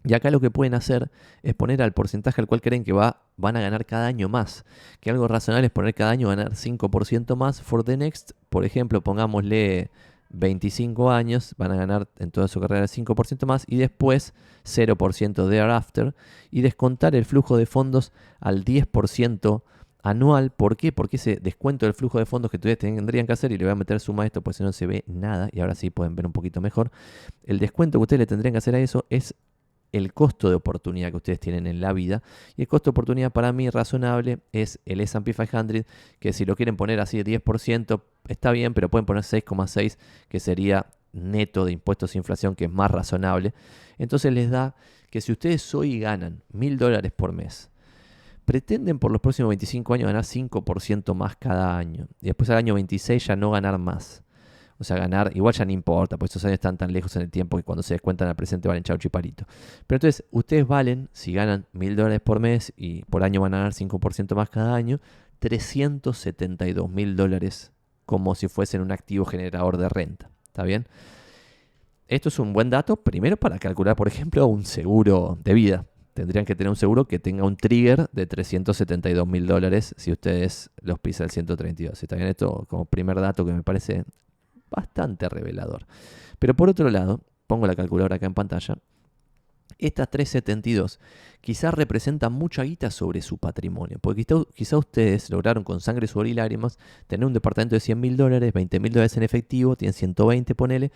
y 0.03 0.14
acá 0.14 0.32
lo 0.32 0.39
que 0.39 0.49
pueden 0.49 0.74
hacer 0.76 1.12
es 1.43 1.53
poner 1.53 1.82
al 1.82 1.93
porcentaje 1.93 2.39
al 2.39 2.47
cual 2.47 2.62
creen 2.62 2.84
que 2.84 2.93
va, 2.93 3.22
van 3.36 3.57
a 3.57 3.62
ganar 3.62 3.86
cada 3.86 4.07
año 4.07 4.30
más. 4.30 4.66
Que 5.01 5.10
algo 5.10 5.28
razonable 5.28 5.68
es 5.68 5.72
poner 5.72 5.93
cada 5.93 6.12
año 6.12 6.30
ganar 6.30 6.51
5% 6.51 7.36
más 7.36 7.62
for 7.62 7.84
the 7.84 7.97
next. 7.97 8.32
Por 8.49 8.64
ejemplo, 8.64 9.01
pongámosle 9.01 9.91
25 10.30 11.12
años, 11.12 11.53
van 11.57 11.72
a 11.74 11.76
ganar 11.76 12.07
en 12.18 12.32
toda 12.32 12.47
su 12.47 12.62
carrera 12.62 12.86
5% 12.86 13.45
más 13.45 13.66
y 13.68 13.78
después 13.78 14.34
0% 14.64 15.49
thereafter. 15.49 16.16
Y 16.49 16.62
descontar 16.62 17.14
el 17.14 17.26
flujo 17.26 17.57
de 17.57 17.66
fondos 17.66 18.14
al 18.39 18.64
10% 18.64 19.64
anual. 20.02 20.52
¿Por 20.52 20.78
qué? 20.78 20.91
Porque 20.91 21.18
ese 21.18 21.38
descuento 21.38 21.86
del 21.86 21.93
flujo 21.93 22.20
de 22.20 22.26
fondos 22.26 22.52
que 22.52 22.58
ustedes 22.58 22.78
tendrían 22.78 23.28
que 23.28 23.34
hacer, 23.34 23.52
y 23.52 23.58
le 23.58 23.66
voy 23.66 23.72
a 23.72 23.76
meter 23.76 24.00
suma 24.00 24.24
a 24.24 24.26
esto, 24.26 24.41
pues 24.41 24.58
si 24.58 24.64
no 24.64 24.72
se 24.72 24.88
ve 24.88 25.04
nada, 25.08 25.50
y 25.52 25.60
ahora 25.60 25.76
sí 25.76 25.89
pueden 25.89 26.16
ver 26.16 26.26
un 26.26 26.34
poquito 26.34 26.62
mejor. 26.62 26.91
El 27.43 27.60
descuento 27.60 28.00
que 28.00 28.04
ustedes 28.04 28.20
le 28.20 28.26
tendrían 28.28 28.54
que 28.54 28.60
hacer 28.60 28.76
a 28.76 28.80
eso 28.80 29.06
es 29.10 29.36
el 29.91 30.14
costo 30.14 30.50
de 30.50 30.56
oportunidad 30.56 31.10
que 31.10 31.18
ustedes 31.18 31.39
tienen 31.39 31.68
en 31.68 31.82
la 31.82 31.93
vida. 31.93 32.22
Y 32.56 32.62
el 32.62 32.68
costo 32.68 32.89
de 32.89 32.91
oportunidad 32.91 33.32
para 33.32 33.52
mí 33.52 33.70
razonable 33.70 34.39
es 34.52 34.80
el 34.86 35.02
SP 35.02 35.34
500, 35.34 35.86
que 36.20 36.34
si 36.34 36.45
lo 36.45 36.56
quieren 36.56 36.78
poner 36.78 37.00
así 37.00 37.22
de 37.22 37.41
10%, 37.41 38.02
está 38.28 38.52
bien, 38.52 38.74
pero 38.74 38.89
pueden 38.89 39.06
poner 39.06 39.24
6,6, 39.24 39.97
que 40.28 40.39
sería 40.39 40.88
neto 41.12 41.66
de 41.66 41.72
impuestos 41.72 42.14
e 42.14 42.20
inflación, 42.20 42.56
que 42.56 42.66
es 42.66 42.72
más 42.72 42.91
razonable. 42.91 43.54
Entonces 43.97 44.32
les 44.32 44.50
da 44.52 44.76
que 45.10 45.22
si 45.22 45.32
ustedes 45.32 45.74
hoy 45.74 46.00
ganan 46.00 46.43
mil 46.52 46.78
dólares 46.78 47.12
por 47.12 47.34
mes, 47.34 47.70
pretenden 48.50 48.97
por 48.97 49.12
los 49.12 49.22
próximos 49.22 49.50
25 49.50 49.93
años 49.93 50.08
ganar 50.08 50.24
5% 50.24 51.14
más 51.14 51.36
cada 51.36 51.78
año. 51.78 52.08
Y 52.20 52.26
después 52.26 52.50
al 52.50 52.58
año 52.58 52.74
26 52.74 53.28
ya 53.28 53.36
no 53.36 53.52
ganar 53.52 53.78
más. 53.78 54.24
O 54.80 54.84
sea, 54.84 54.97
ganar, 54.97 55.30
igual 55.36 55.54
ya 55.54 55.66
no 55.66 55.72
importa, 55.72 56.18
pues 56.18 56.30
estos 56.30 56.45
años 56.45 56.56
están 56.56 56.76
tan 56.76 56.91
lejos 56.91 57.16
en 57.16 57.22
el 57.22 57.30
tiempo 57.30 57.58
que 57.58 57.64
cuando 57.64 57.84
se 57.84 57.93
descuentan 57.93 58.28
al 58.28 58.36
presente 58.36 58.68
valen 58.68 58.82
chau 58.82 58.97
chiparito. 58.97 59.45
Pero 59.86 59.97
entonces, 59.97 60.26
ustedes 60.32 60.66
valen, 60.66 61.10
si 61.14 61.32
ganan 61.32 61.68
mil 61.74 61.95
dólares 61.95 62.22
por 62.22 62.39
mes 62.39 62.74
y 62.76 63.04
por 63.04 63.24
año 63.24 63.39
van 63.39 63.54
a 63.54 63.58
ganar 63.58 63.74
5% 63.74 64.34
más 64.34 64.50
cada 64.50 64.74
año, 64.74 65.00
372 65.38 66.89
mil 66.89 67.16
dólares 67.16 67.72
como 68.08 68.34
si 68.34 68.47
fuesen 68.47 68.82
un 68.82 68.91
activo 68.91 69.26
generador 69.26 69.78
de 69.78 69.89
renta. 69.89 70.32
¿Está 70.47 70.64
bien? 70.64 70.88
Esto 72.08 72.30
es 72.30 72.39
un 72.39 72.52
buen 72.54 72.72
dato, 72.72 72.95
primero 72.95 73.38
para 73.38 73.60
calcular, 73.60 73.95
por 73.95 74.08
ejemplo, 74.08 74.47
un 74.47 74.66
seguro 74.66 75.38
de 75.43 75.54
vida. 75.54 75.86
Tendrían 76.20 76.44
que 76.44 76.54
tener 76.54 76.70
un 76.70 76.76
seguro 76.76 77.06
que 77.06 77.18
tenga 77.18 77.46
un 77.46 77.56
trigger 77.56 78.10
de 78.12 78.28
372 78.28 79.26
mil 79.26 79.48
dólares 79.48 79.96
si 79.98 80.12
ustedes 80.12 80.70
los 80.82 81.00
pisa 81.00 81.24
el 81.24 81.32
132. 81.32 82.04
¿Está 82.04 82.18
bien? 82.18 82.28
Esto 82.28 82.66
como 82.68 82.84
primer 82.84 83.22
dato 83.22 83.46
que 83.46 83.54
me 83.54 83.64
parece 83.64 84.04
bastante 84.70 85.30
revelador. 85.30 85.86
Pero 86.38 86.56
por 86.56 86.68
otro 86.68 86.90
lado, 86.90 87.22
pongo 87.48 87.68
la 87.68 87.76
calculadora 87.76 88.18
acá 88.18 88.26
en 88.26 88.34
pantalla, 88.34 88.76
estas 89.78 90.10
372 90.10 91.00
quizás 91.40 91.74
representan 91.74 92.34
mucha 92.34 92.64
guita 92.64 92.92
sobre 92.92 93.22
su 93.22 93.38
patrimonio, 93.38 93.98
porque 94.02 94.26
quizá, 94.54 94.78
ustedes 94.78 95.30
lograron 95.30 95.64
con 95.64 95.80
sangre, 95.80 96.06
sudor 96.08 96.28
y 96.28 96.34
lágrimas 96.34 96.78
tener 97.08 97.26
un 97.26 97.32
departamento 97.32 97.76
de 97.76 97.80
100 97.80 97.98
mil 98.00 98.18
dólares, 98.18 98.52
20 98.52 98.80
mil 98.82 98.92
dólares 98.92 99.16
en 99.16 99.24
efectivo, 99.24 99.78
tienen 99.78 99.94
120, 99.94 100.54
ponele, 100.54 100.92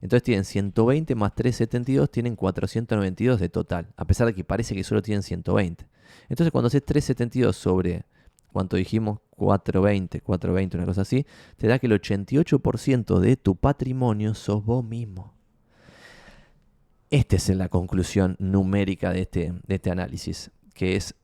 entonces 0.00 0.22
tienen 0.22 0.44
120 0.44 1.14
más 1.14 1.34
372, 1.34 2.10
tienen 2.10 2.36
492 2.36 3.40
de 3.40 3.48
total, 3.48 3.88
a 3.96 4.04
pesar 4.04 4.26
de 4.26 4.34
que 4.34 4.44
parece 4.44 4.74
que 4.74 4.84
solo 4.84 5.02
tienen 5.02 5.22
120. 5.22 5.86
Entonces 6.28 6.52
cuando 6.52 6.68
haces 6.68 6.84
372 6.84 7.56
sobre 7.56 8.04
¿cuánto 8.56 8.78
dijimos? 8.78 9.18
420, 9.36 10.22
420, 10.22 10.78
una 10.78 10.86
cosa 10.86 11.02
así, 11.02 11.26
te 11.58 11.66
da 11.68 11.78
que 11.78 11.88
el 11.88 12.00
88% 12.00 13.18
de 13.18 13.36
tu 13.36 13.54
patrimonio 13.56 14.32
sos 14.32 14.64
vos 14.64 14.82
mismo. 14.82 15.34
Esta 17.10 17.36
es 17.36 17.50
la 17.50 17.68
conclusión 17.68 18.34
numérica 18.38 19.12
de 19.12 19.20
este, 19.20 19.52
de 19.66 19.74
este 19.74 19.90
análisis, 19.90 20.50
que 20.72 20.96
es, 20.96 21.14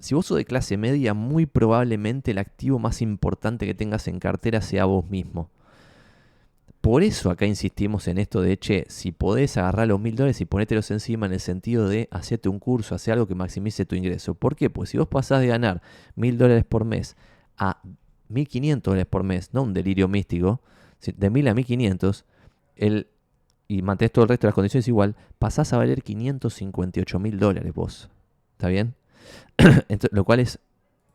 si 0.00 0.16
vos 0.16 0.26
sos 0.26 0.36
de 0.36 0.44
clase 0.44 0.76
media, 0.76 1.14
muy 1.14 1.46
probablemente 1.46 2.32
el 2.32 2.38
activo 2.38 2.80
más 2.80 3.02
importante 3.02 3.64
que 3.64 3.74
tengas 3.74 4.08
en 4.08 4.18
cartera 4.18 4.60
sea 4.60 4.84
vos 4.84 5.08
mismo. 5.08 5.50
Por 6.80 7.02
eso 7.02 7.30
acá 7.30 7.44
insistimos 7.44 8.06
en 8.06 8.18
esto 8.18 8.40
de, 8.40 8.56
che, 8.56 8.84
si 8.88 9.10
podés 9.10 9.56
agarrar 9.56 9.88
los 9.88 10.00
mil 10.00 10.14
dólares 10.14 10.40
y 10.40 10.44
ponételos 10.44 10.90
encima 10.90 11.26
en 11.26 11.32
el 11.32 11.40
sentido 11.40 11.88
de 11.88 12.08
hacerte 12.12 12.48
un 12.48 12.60
curso, 12.60 12.94
hacer 12.94 13.14
algo 13.14 13.26
que 13.26 13.34
maximice 13.34 13.84
tu 13.84 13.96
ingreso. 13.96 14.34
¿Por 14.34 14.54
qué? 14.54 14.70
Pues 14.70 14.90
si 14.90 14.98
vos 14.98 15.08
pasás 15.08 15.40
de 15.40 15.48
ganar 15.48 15.82
mil 16.14 16.38
dólares 16.38 16.64
por 16.64 16.84
mes 16.84 17.16
a 17.56 17.82
1.500 18.30 18.82
dólares 18.82 19.06
por 19.06 19.24
mes, 19.24 19.50
no 19.52 19.62
un 19.62 19.74
delirio 19.74 20.06
místico, 20.06 20.60
de 21.04 21.30
1.000 21.30 21.48
a 21.48 21.54
1.500, 21.54 22.24
el, 22.76 23.08
y 23.66 23.82
mantén 23.82 24.10
todo 24.10 24.24
el 24.24 24.28
resto 24.28 24.46
de 24.46 24.48
las 24.48 24.54
condiciones 24.54 24.86
igual, 24.86 25.16
pasás 25.38 25.72
a 25.72 25.78
valer 25.78 26.02
558 26.02 27.18
mil 27.18 27.38
dólares 27.38 27.74
vos. 27.74 28.08
¿Está 28.52 28.68
bien? 28.68 28.94
lo 30.12 30.24
cual 30.24 30.40
es 30.40 30.60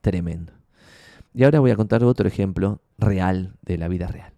tremendo. 0.01 0.51
Y 1.33 1.45
ahora 1.45 1.61
voy 1.61 1.71
a 1.71 1.75
contar 1.75 2.03
otro 2.03 2.27
ejemplo 2.27 2.81
real 2.97 3.53
de 3.63 3.77
la 3.77 3.87
vida 3.87 4.07
real 4.07 4.32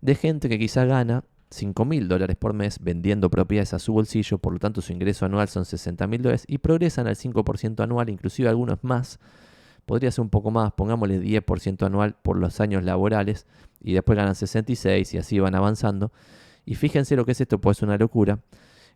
de 0.00 0.14
gente 0.14 0.48
que 0.48 0.58
quizá 0.58 0.84
gana 0.84 1.24
5 1.50 1.84
mil 1.84 2.08
dólares 2.08 2.36
por 2.36 2.52
mes 2.52 2.78
vendiendo 2.80 3.30
propiedades 3.30 3.74
a 3.74 3.78
su 3.78 3.92
bolsillo, 3.92 4.38
por 4.38 4.52
lo 4.52 4.58
tanto 4.58 4.80
su 4.80 4.92
ingreso 4.92 5.24
anual 5.26 5.48
son 5.48 5.64
60 5.64 6.06
mil 6.06 6.22
dólares 6.22 6.44
y 6.46 6.58
progresan 6.58 7.06
al 7.06 7.16
5% 7.16 7.82
anual, 7.82 8.10
inclusive 8.10 8.48
algunos 8.48 8.78
más, 8.82 9.18
podría 9.86 10.10
ser 10.10 10.22
un 10.22 10.30
poco 10.30 10.50
más, 10.50 10.72
pongámosle 10.72 11.20
10% 11.20 11.86
anual 11.86 12.14
por 12.22 12.36
los 12.36 12.60
años 12.60 12.84
laborales 12.84 13.46
y 13.80 13.94
después 13.94 14.16
ganan 14.16 14.34
66 14.34 15.14
y 15.14 15.18
así 15.18 15.38
van 15.38 15.54
avanzando. 15.54 16.12
Y 16.66 16.74
fíjense 16.74 17.16
lo 17.16 17.24
que 17.24 17.32
es 17.32 17.40
esto, 17.40 17.58
pues 17.60 17.78
es 17.78 17.82
una 17.82 17.96
locura. 17.96 18.40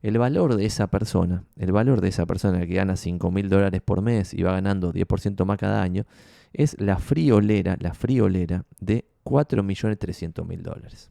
El 0.03 0.18
valor 0.18 0.57
de 0.57 0.66
esa 0.66 0.88
persona, 0.88 1.44
el 1.57 1.72
valor 1.72 2.00
de 2.00 2.09
esa 2.09 2.26
persona 2.26 2.66
que 2.66 2.74
gana 2.74 2.96
5 2.96 3.30
mil 3.30 3.48
dólares 3.48 3.80
por 3.82 4.03
mes 4.03 4.34
y 4.34 4.42
va 4.42 4.53
ganando 4.53 4.92
10% 4.92 5.44
más 5.46 5.59
cada 5.59 5.80
año, 5.80 6.05
es 6.53 6.80
la 6.80 6.98
friolera, 6.98 7.76
la 7.80 7.94
friolera 7.94 8.64
de 8.80 9.05
4.300.000 9.24 10.62
dólares. 10.62 11.11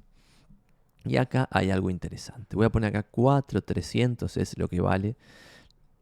Y 1.05 1.17
acá 1.17 1.47
hay 1.51 1.71
algo 1.71 1.89
interesante. 1.89 2.55
Voy 2.55 2.65
a 2.65 2.69
poner 2.69 2.95
acá 2.95 3.09
4.300 3.11 4.37
es 4.37 4.57
lo 4.57 4.67
que 4.67 4.81
vale 4.81 5.15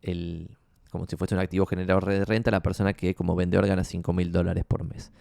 el, 0.02 0.58
como 0.90 1.06
si 1.06 1.16
fuese 1.16 1.36
un 1.36 1.42
activo 1.42 1.66
generador 1.66 2.06
de 2.06 2.26
renta, 2.26 2.52
la 2.52 2.62
persona 2.62 2.94
que 2.94 3.16
como 3.16 3.36
vendedor 3.36 3.68
gana 3.68 3.84
5.000 3.84 4.32
dólares 4.32 4.66
por 4.68 4.84
mes. 4.84 5.12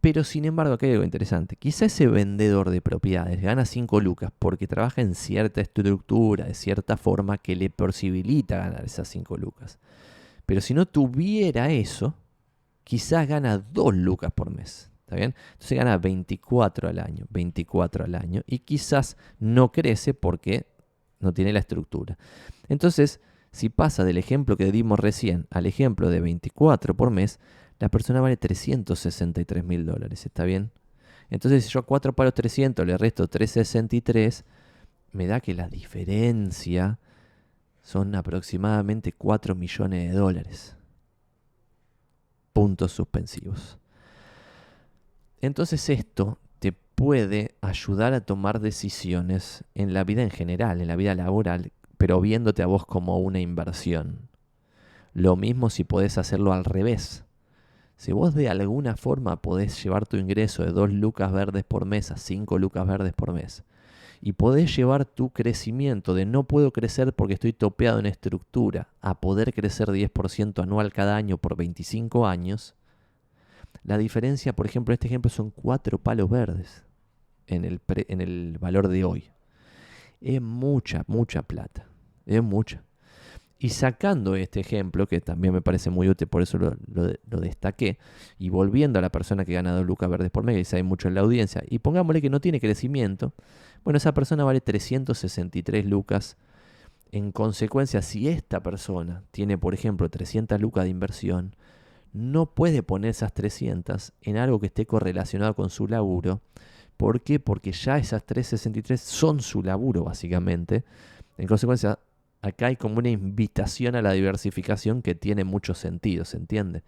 Pero 0.00 0.22
sin 0.22 0.44
embargo, 0.44 0.74
aquí 0.74 0.86
hay 0.86 0.92
algo 0.92 1.04
interesante. 1.04 1.56
Quizá 1.56 1.86
ese 1.86 2.06
vendedor 2.06 2.70
de 2.70 2.80
propiedades 2.80 3.40
gana 3.40 3.64
5 3.64 4.00
lucas 4.00 4.30
porque 4.38 4.68
trabaja 4.68 5.00
en 5.00 5.16
cierta 5.16 5.60
estructura, 5.60 6.44
de 6.44 6.54
cierta 6.54 6.96
forma 6.96 7.38
que 7.38 7.56
le 7.56 7.70
posibilita 7.70 8.56
ganar 8.58 8.84
esas 8.84 9.08
5 9.08 9.36
lucas. 9.36 9.80
Pero 10.44 10.60
si 10.60 10.74
no 10.74 10.86
tuviera 10.86 11.70
eso, 11.72 12.14
quizás 12.86 13.26
gana 13.26 13.58
2 13.58 13.96
lucas 13.96 14.30
por 14.32 14.50
mes. 14.50 14.92
¿Está 15.00 15.16
bien? 15.16 15.34
Entonces 15.54 15.76
gana 15.76 15.98
24 15.98 16.88
al 16.88 17.00
año, 17.00 17.26
24 17.30 18.04
al 18.04 18.14
año. 18.14 18.42
Y 18.46 18.60
quizás 18.60 19.16
no 19.40 19.72
crece 19.72 20.14
porque 20.14 20.66
no 21.18 21.34
tiene 21.34 21.52
la 21.52 21.58
estructura. 21.58 22.16
Entonces, 22.68 23.20
si 23.50 23.70
pasa 23.70 24.04
del 24.04 24.18
ejemplo 24.18 24.56
que 24.56 24.70
dimos 24.70 25.00
recién 25.00 25.48
al 25.50 25.66
ejemplo 25.66 26.10
de 26.10 26.20
24 26.20 26.94
por 26.94 27.10
mes, 27.10 27.40
la 27.80 27.88
persona 27.88 28.20
vale 28.20 28.36
363 28.36 29.64
mil 29.64 29.84
dólares. 29.84 30.24
¿Está 30.24 30.44
bien? 30.44 30.70
Entonces, 31.28 31.64
si 31.64 31.70
yo 31.70 31.80
a 31.80 31.86
4 31.86 32.12
palos 32.12 32.34
300 32.34 32.86
le 32.86 32.96
resto 32.96 33.26
363, 33.26 34.44
me 35.10 35.26
da 35.26 35.40
que 35.40 35.54
la 35.54 35.68
diferencia 35.68 37.00
son 37.82 38.14
aproximadamente 38.14 39.10
4 39.10 39.56
millones 39.56 40.12
de 40.12 40.16
dólares. 40.16 40.75
Puntos 42.56 42.92
suspensivos. 42.92 43.76
Entonces 45.42 45.90
esto 45.90 46.38
te 46.58 46.72
puede 46.72 47.54
ayudar 47.60 48.14
a 48.14 48.22
tomar 48.22 48.60
decisiones 48.60 49.62
en 49.74 49.92
la 49.92 50.04
vida 50.04 50.22
en 50.22 50.30
general, 50.30 50.80
en 50.80 50.88
la 50.88 50.96
vida 50.96 51.14
laboral, 51.14 51.70
pero 51.98 52.18
viéndote 52.18 52.62
a 52.62 52.66
vos 52.66 52.86
como 52.86 53.18
una 53.18 53.40
inversión. 53.40 54.30
Lo 55.12 55.36
mismo 55.36 55.68
si 55.68 55.84
podés 55.84 56.16
hacerlo 56.16 56.54
al 56.54 56.64
revés. 56.64 57.26
Si 57.98 58.12
vos 58.12 58.34
de 58.34 58.48
alguna 58.48 58.96
forma 58.96 59.42
podés 59.42 59.84
llevar 59.84 60.06
tu 60.06 60.16
ingreso 60.16 60.64
de 60.64 60.72
2 60.72 60.94
lucas 60.94 61.32
verdes 61.32 61.64
por 61.64 61.84
mes 61.84 62.10
a 62.10 62.16
5 62.16 62.56
lucas 62.58 62.86
verdes 62.86 63.12
por 63.12 63.34
mes, 63.34 63.64
y 64.26 64.32
podés 64.32 64.74
llevar 64.74 65.04
tu 65.04 65.30
crecimiento 65.30 66.12
de 66.12 66.26
no 66.26 66.42
puedo 66.48 66.72
crecer 66.72 67.12
porque 67.12 67.34
estoy 67.34 67.52
topeado 67.52 68.00
en 68.00 68.06
estructura 68.06 68.88
a 69.00 69.20
poder 69.20 69.54
crecer 69.54 69.86
10% 69.86 70.64
anual 70.64 70.92
cada 70.92 71.14
año 71.14 71.38
por 71.38 71.54
25 71.54 72.26
años, 72.26 72.74
la 73.84 73.98
diferencia, 73.98 74.52
por 74.52 74.66
ejemplo, 74.66 74.90
en 74.90 74.94
este 74.94 75.06
ejemplo 75.06 75.30
son 75.30 75.50
cuatro 75.50 75.98
palos 75.98 76.28
verdes 76.28 76.82
en 77.46 77.64
el, 77.64 77.80
en 77.86 78.20
el 78.20 78.58
valor 78.58 78.88
de 78.88 79.04
hoy. 79.04 79.30
Es 80.20 80.42
mucha, 80.42 81.04
mucha 81.06 81.42
plata. 81.42 81.86
Es 82.26 82.42
mucha. 82.42 82.82
Y 83.58 83.70
sacando 83.70 84.36
este 84.36 84.60
ejemplo, 84.60 85.06
que 85.06 85.20
también 85.20 85.54
me 85.54 85.62
parece 85.62 85.88
muy 85.88 86.08
útil, 86.10 86.28
por 86.28 86.42
eso 86.42 86.58
lo, 86.58 87.40
destaqué, 87.40 87.98
y 88.38 88.50
volviendo 88.50 88.98
a 88.98 89.02
la 89.02 89.10
persona 89.10 89.46
que 89.46 89.54
gana 89.54 89.72
dos 89.72 89.86
lucas 89.86 90.10
verdes 90.10 90.30
por 90.30 90.44
mes, 90.44 90.58
y 90.58 90.64
sabe 90.64 90.82
mucho 90.82 91.08
en 91.08 91.14
la 91.14 91.22
audiencia, 91.22 91.62
y 91.66 91.78
pongámosle 91.78 92.20
que 92.20 92.28
no 92.28 92.40
tiene 92.40 92.60
crecimiento, 92.60 93.32
bueno, 93.82 93.96
esa 93.96 94.12
persona 94.12 94.44
vale 94.44 94.60
363 94.60 95.86
lucas. 95.86 96.36
En 97.12 97.32
consecuencia, 97.32 98.02
si 98.02 98.28
esta 98.28 98.62
persona 98.62 99.22
tiene, 99.30 99.56
por 99.56 99.74
ejemplo, 99.74 100.10
300 100.10 100.60
lucas 100.60 100.84
de 100.84 100.90
inversión, 100.90 101.56
no 102.12 102.46
puede 102.46 102.82
poner 102.82 103.10
esas 103.10 103.32
300 103.32 104.12
en 104.22 104.36
algo 104.38 104.58
que 104.58 104.66
esté 104.66 104.86
correlacionado 104.86 105.54
con 105.54 105.70
su 105.70 105.86
laburo. 105.86 106.40
¿Por 106.96 107.20
qué? 107.22 107.38
Porque 107.38 107.72
ya 107.72 107.98
esas 107.98 108.24
363 108.24 109.00
son 109.00 109.40
su 109.40 109.62
laburo, 109.62 110.04
básicamente. 110.04 110.84
En 111.38 111.46
consecuencia, 111.46 111.98
acá 112.42 112.66
hay 112.66 112.76
como 112.76 112.98
una 112.98 113.10
invitación 113.10 113.96
a 113.96 114.02
la 114.02 114.12
diversificación 114.12 115.02
que 115.02 115.14
tiene 115.14 115.44
mucho 115.44 115.74
sentido, 115.74 116.24
¿se 116.24 116.36
entiende? 116.36 116.82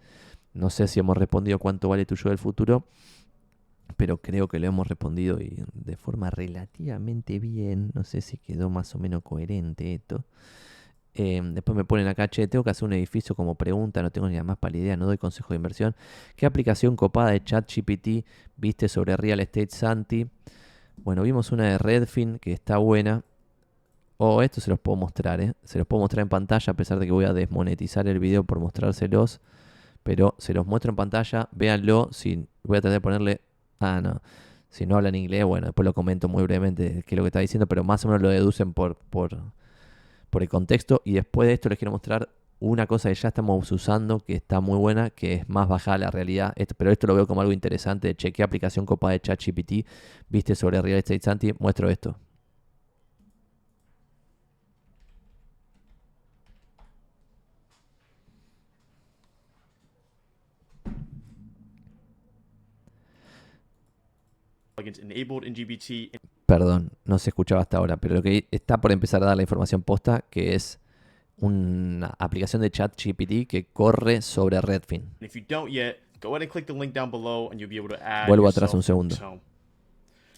No 0.53 0.69
sé 0.69 0.87
si 0.87 0.99
hemos 0.99 1.17
respondido 1.17 1.59
cuánto 1.59 1.89
vale 1.89 2.05
tu 2.05 2.15
yo 2.15 2.29
del 2.29 2.37
futuro, 2.37 2.87
pero 3.97 4.17
creo 4.17 4.47
que 4.47 4.59
lo 4.59 4.67
hemos 4.67 4.87
respondido 4.87 5.39
y 5.41 5.63
de 5.73 5.97
forma 5.97 6.29
relativamente 6.29 7.39
bien. 7.39 7.91
No 7.93 8.03
sé 8.03 8.21
si 8.21 8.37
quedó 8.37 8.69
más 8.69 8.95
o 8.95 8.99
menos 8.99 9.21
coherente 9.23 9.93
esto. 9.93 10.23
Em, 11.13 11.53
después 11.53 11.75
me 11.75 11.83
ponen 11.83 12.07
acá, 12.07 12.27
che, 12.29 12.47
tengo 12.47 12.63
que 12.63 12.69
hacer 12.69 12.85
un 12.85 12.93
edificio 12.93 13.35
como 13.35 13.55
pregunta, 13.55 14.01
no 14.01 14.11
tengo 14.11 14.29
ni 14.29 14.35
la 14.35 14.43
más 14.43 14.57
pálida 14.57 14.83
idea, 14.83 14.97
no 14.97 15.05
doy 15.05 15.17
consejo 15.17 15.49
de 15.49 15.57
inversión. 15.57 15.95
¿Qué 16.35 16.45
aplicación 16.45 16.95
copada 16.95 17.31
de 17.31 17.43
ChatGPT 17.43 18.25
viste 18.57 18.87
sobre 18.87 19.17
Real 19.17 19.39
Estate 19.39 19.71
Santi? 19.71 20.27
Bueno, 20.97 21.23
vimos 21.23 21.51
una 21.51 21.65
de 21.65 21.77
Redfin 21.77 22.39
que 22.39 22.53
está 22.53 22.77
buena. 22.77 23.23
O 24.21 24.35
oh, 24.35 24.41
esto 24.41 24.59
se 24.59 24.69
los 24.69 24.77
puedo 24.81 24.97
mostrar, 24.97 25.39
¿eh? 25.39 25.53
Se 25.63 25.77
los 25.77 25.87
puedo 25.87 26.01
mostrar 26.01 26.23
en 26.23 26.27
pantalla 26.27 26.71
a 26.71 26.75
pesar 26.75 26.99
de 26.99 27.05
que 27.05 27.11
voy 27.13 27.23
a 27.23 27.31
desmonetizar 27.31 28.05
el 28.05 28.19
video 28.19 28.43
por 28.43 28.59
mostrárselos. 28.59 29.39
Pero 30.03 30.35
se 30.39 30.53
los 30.53 30.65
muestro 30.67 30.89
en 30.91 30.97
pantalla, 30.97 31.47
véanlo. 31.53 32.09
Si 32.11 32.45
voy 32.63 32.77
a 32.77 32.81
tratar 32.81 32.97
de 32.97 33.01
ponerle... 33.01 33.41
Ah, 33.79 34.01
no. 34.03 34.21
Si 34.69 34.85
no 34.85 34.97
hablan 34.97 35.15
inglés, 35.15 35.45
bueno, 35.45 35.67
después 35.67 35.85
lo 35.85 35.93
comento 35.93 36.27
muy 36.27 36.43
brevemente 36.43 37.03
qué 37.07 37.15
es 37.15 37.17
lo 37.17 37.23
que 37.23 37.27
está 37.29 37.39
diciendo, 37.39 37.65
pero 37.67 37.85
más 37.85 38.03
o 38.03 38.09
menos 38.09 38.21
lo 38.21 38.27
deducen 38.27 38.73
por, 38.73 38.97
por, 38.97 39.37
por 40.29 40.41
el 40.41 40.49
contexto. 40.49 41.01
Y 41.05 41.13
después 41.13 41.47
de 41.47 41.53
esto 41.53 41.69
les 41.69 41.79
quiero 41.79 41.91
mostrar 41.91 42.27
una 42.59 42.87
cosa 42.87 43.07
que 43.07 43.15
ya 43.15 43.29
estamos 43.29 43.71
usando, 43.71 44.19
que 44.19 44.35
está 44.35 44.59
muy 44.59 44.77
buena, 44.77 45.11
que 45.11 45.35
es 45.35 45.49
más 45.49 45.69
baja 45.69 45.97
la 45.97 46.11
realidad. 46.11 46.53
pero 46.77 46.91
esto 46.91 47.07
lo 47.07 47.15
veo 47.15 47.25
como 47.25 47.39
algo 47.39 47.53
interesante. 47.53 48.13
Chequé 48.15 48.43
aplicación 48.43 48.85
copa 48.85 49.11
de 49.11 49.21
ChatGPT, 49.21 49.87
viste 50.27 50.55
sobre 50.55 50.81
Real 50.81 50.97
Estate 50.97 51.21
Santi, 51.21 51.53
muestro 51.57 51.89
esto. 51.89 52.17
Perdón, 66.45 66.91
no 67.05 67.19
se 67.19 67.29
escuchaba 67.29 67.61
hasta 67.61 67.77
ahora, 67.77 67.97
pero 67.97 68.15
lo 68.15 68.23
que 68.23 68.47
está 68.51 68.81
por 68.81 68.91
empezar 68.91 69.21
a 69.23 69.27
dar 69.27 69.35
la 69.35 69.43
información 69.43 69.83
posta, 69.83 70.25
que 70.29 70.55
es 70.55 70.79
una 71.37 72.15
aplicación 72.19 72.61
de 72.61 72.71
chat 72.71 72.93
GPT 72.95 73.47
que 73.47 73.67
corre 73.71 74.21
sobre 74.21 74.59
Redfin. 74.61 75.09
Vuelvo 78.27 78.47
atrás 78.47 78.73
un 78.73 78.83
segundo. 78.83 79.15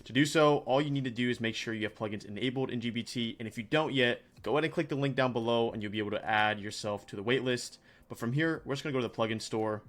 To 0.05 0.13
do 0.13 0.25
so, 0.25 0.63
all 0.65 0.81
you 0.81 0.89
need 0.89 1.03
to 1.03 1.11
do 1.11 1.29
is 1.29 1.39
make 1.39 1.55
sure 1.55 1.73
you 1.73 1.85
have 1.85 1.95
plugins 1.95 2.25
enabled 2.25 2.71
in 2.71 2.79
GBT. 2.79 3.35
And 3.39 3.47
if 3.47 3.57
you 3.57 3.63
don't 3.63 3.93
yet, 3.93 4.21
go 4.41 4.53
ahead 4.53 4.63
and 4.63 4.73
click 4.73 4.89
the 4.89 4.95
link 4.95 5.15
down 5.15 5.31
below 5.31 5.71
and 5.71 5.81
you'll 5.81 5.91
be 5.91 5.99
able 5.99 6.11
to 6.11 6.25
add 6.25 6.59
yourself 6.59 7.05
to 7.07 7.15
the 7.15 7.23
waitlist. 7.23 7.77
But 8.09 8.17
from 8.17 8.33
here, 8.33 8.61
we're 8.65 8.73
just 8.73 8.83
going 8.83 8.93
to 8.93 8.99
go 8.99 9.07
to 9.07 9.07
the 9.07 9.15
plugin 9.15 9.39
store. 9.39 9.83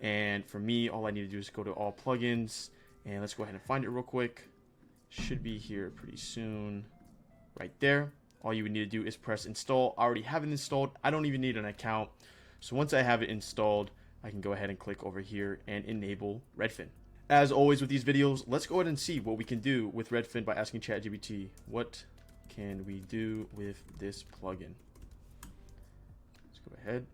And 0.00 0.44
for 0.44 0.58
me, 0.58 0.88
all 0.90 1.06
I 1.06 1.10
need 1.12 1.22
to 1.22 1.28
do 1.28 1.38
is 1.38 1.48
go 1.48 1.64
to 1.64 1.70
all 1.70 1.92
plugins. 1.92 2.68
And 3.06 3.20
let's 3.20 3.34
go 3.34 3.42
ahead 3.42 3.54
and 3.54 3.62
find 3.62 3.84
it 3.84 3.90
real 3.90 4.02
quick. 4.02 4.48
Should 5.08 5.42
be 5.42 5.58
here 5.58 5.90
pretty 5.90 6.16
soon. 6.16 6.86
Right 7.58 7.72
there 7.78 8.12
all 8.44 8.52
you 8.52 8.62
would 8.62 8.72
need 8.72 8.90
to 8.90 8.98
do 8.98 9.06
is 9.06 9.16
press 9.16 9.46
install. 9.46 9.94
I 9.96 10.02
already 10.02 10.22
have 10.22 10.44
it 10.44 10.50
installed. 10.50 10.90
I 11.02 11.10
don't 11.10 11.24
even 11.24 11.40
need 11.40 11.56
an 11.56 11.64
account. 11.64 12.10
So 12.60 12.76
once 12.76 12.92
I 12.92 13.02
have 13.02 13.22
it 13.22 13.30
installed, 13.30 13.90
I 14.22 14.30
can 14.30 14.42
go 14.42 14.52
ahead 14.52 14.70
and 14.70 14.78
click 14.78 15.02
over 15.02 15.20
here 15.20 15.60
and 15.66 15.84
enable 15.86 16.42
Redfin. 16.56 16.88
As 17.30 17.50
always 17.50 17.80
with 17.80 17.88
these 17.88 18.04
videos, 18.04 18.44
let's 18.46 18.66
go 18.66 18.76
ahead 18.76 18.86
and 18.86 18.98
see 18.98 19.18
what 19.18 19.38
we 19.38 19.44
can 19.44 19.60
do 19.60 19.88
with 19.88 20.10
Redfin 20.10 20.44
by 20.44 20.54
asking 20.54 20.82
ChatGPT, 20.82 21.48
what 21.66 22.04
can 22.50 22.84
we 22.86 23.00
do 23.00 23.48
with 23.54 23.82
this 23.98 24.22
plugin? 24.22 24.74
Let's 25.42 26.60
go 26.68 26.76
ahead. 26.82 27.06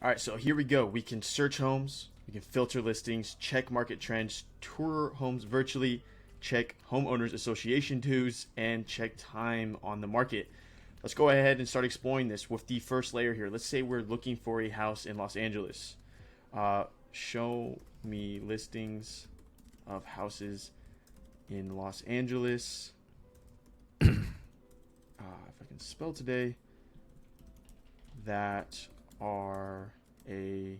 All 0.00 0.08
right, 0.08 0.20
so 0.20 0.36
here 0.36 0.54
we 0.54 0.62
go. 0.62 0.86
We 0.86 1.02
can 1.02 1.20
search 1.20 1.58
homes, 1.58 2.10
we 2.26 2.32
can 2.32 2.42
filter 2.42 2.80
listings, 2.80 3.36
check 3.38 3.70
market 3.70 4.00
trends, 4.00 4.44
tour 4.60 5.10
homes 5.16 5.44
virtually, 5.44 6.02
check 6.40 6.74
homeowners 6.90 7.32
association 7.32 8.00
dues, 8.00 8.46
and 8.56 8.86
check 8.86 9.12
time 9.16 9.76
on 9.82 10.00
the 10.00 10.06
market. 10.06 10.48
Let's 11.02 11.14
go 11.14 11.28
ahead 11.28 11.58
and 11.58 11.68
start 11.68 11.84
exploring 11.84 12.28
this 12.28 12.48
with 12.48 12.66
the 12.66 12.80
first 12.80 13.12
layer 13.12 13.34
here. 13.34 13.50
Let's 13.50 13.66
say 13.66 13.82
we're 13.82 14.00
looking 14.02 14.36
for 14.36 14.62
a 14.62 14.70
house 14.70 15.04
in 15.04 15.18
Los 15.18 15.36
Angeles. 15.36 15.96
Uh, 16.52 16.84
show 17.12 17.78
me 18.02 18.40
listings 18.40 19.28
of 19.86 20.04
houses 20.04 20.70
in 21.50 21.76
Los 21.76 22.02
Angeles. 22.02 22.92
uh, 24.00 24.06
if 24.06 25.54
I 25.60 25.64
can 25.68 25.78
spell 25.78 26.12
today, 26.12 26.56
that 28.24 28.86
are 29.20 29.92
a 30.28 30.78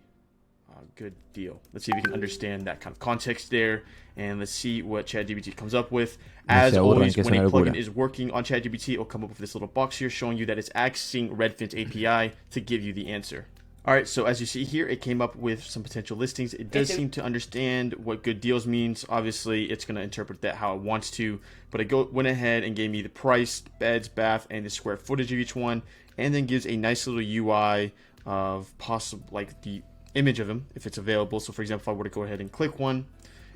uh, 0.71 0.81
good 0.97 1.15
deal. 1.33 1.61
Let's 1.73 1.85
see 1.87 1.93
if 1.93 1.97
we 1.97 2.03
can 2.03 2.13
understand 2.13 2.67
that 2.67 2.81
kind 2.81 2.95
of 2.95 2.99
context 2.99 3.51
there, 3.51 3.85
and 4.17 4.39
let's 4.39 4.53
see 4.53 4.83
what 4.83 5.07
ChatGPT 5.07 5.57
comes 5.57 5.75
up 5.75 5.91
with. 5.93 6.19
As 6.49 6.77
always, 6.77 7.17
when 7.17 7.35
a 7.35 7.51
plugin 7.51 7.77
is 7.77 7.91
working 7.91 8.31
on 8.31 8.45
ChatGPT, 8.45 8.95
it'll 8.95 9.05
come 9.05 9.23
up 9.25 9.31
with 9.31 9.39
this 9.39 9.55
little 9.55 9.69
box 9.69 9.99
here 9.99 10.11
showing 10.11 10.37
you 10.37 10.47
that 10.47 10.59
it's 10.59 10.71
accessing 10.71 11.31
Redfin's 11.37 11.75
API 11.75 12.35
to 12.51 12.61
give 12.61 12.83
you 12.83 12.93
the 12.93 13.09
answer. 13.09 13.47
All 13.87 13.93
right, 13.93 14.09
so 14.09 14.25
as 14.25 14.41
you 14.41 14.47
see 14.47 14.65
here, 14.65 14.89
it 14.89 15.03
came 15.03 15.21
up 15.21 15.37
with 15.37 15.63
some 15.63 15.83
potential 15.83 16.17
listings. 16.17 16.55
It 16.55 16.71
does 16.71 16.89
seem 16.89 17.11
to 17.11 17.23
understand 17.23 17.93
what 17.93 18.23
good 18.23 18.41
deals 18.41 18.67
means. 18.67 19.05
Obviously, 19.11 19.71
it's 19.71 19.85
going 19.85 19.97
to 19.97 20.01
interpret 20.01 20.41
that 20.41 20.55
how 20.55 20.75
it 20.75 20.81
wants 20.81 21.11
to, 21.13 21.39
but 21.71 21.83
it 21.83 21.85
go, 21.85 22.09
went 22.11 22.27
ahead 22.27 22.65
and 22.65 22.75
gave 22.75 22.91
me 22.91 23.03
the 23.03 23.11
price, 23.11 23.63
beds, 23.79 24.09
bath, 24.09 24.47
and 24.49 24.65
the 24.65 24.71
square 24.71 24.97
footage 24.97 25.31
of 25.33 25.39
each 25.39 25.55
one, 25.55 25.83
and 26.17 26.35
then 26.35 26.47
gives 26.47 26.67
a 26.67 26.77
nice 26.79 27.07
little 27.07 27.21
UI 27.21 27.93
of 28.25 28.77
possible 28.79 29.29
like 29.31 29.61
the 29.61 29.83
image 30.15 30.41
of 30.41 30.49
him 30.49 30.67
if 30.75 30.87
it's 30.87 30.99
available. 30.99 31.41
So 31.41 31.53
for 31.53 31.63
example, 31.63 31.83
if 31.83 31.89
I 31.89 31.99
were 31.99 32.05
to 32.05 32.11
go 32.11 32.23
ahead 32.23 32.41
and 32.41 32.51
click 32.51 32.79
one, 32.79 33.07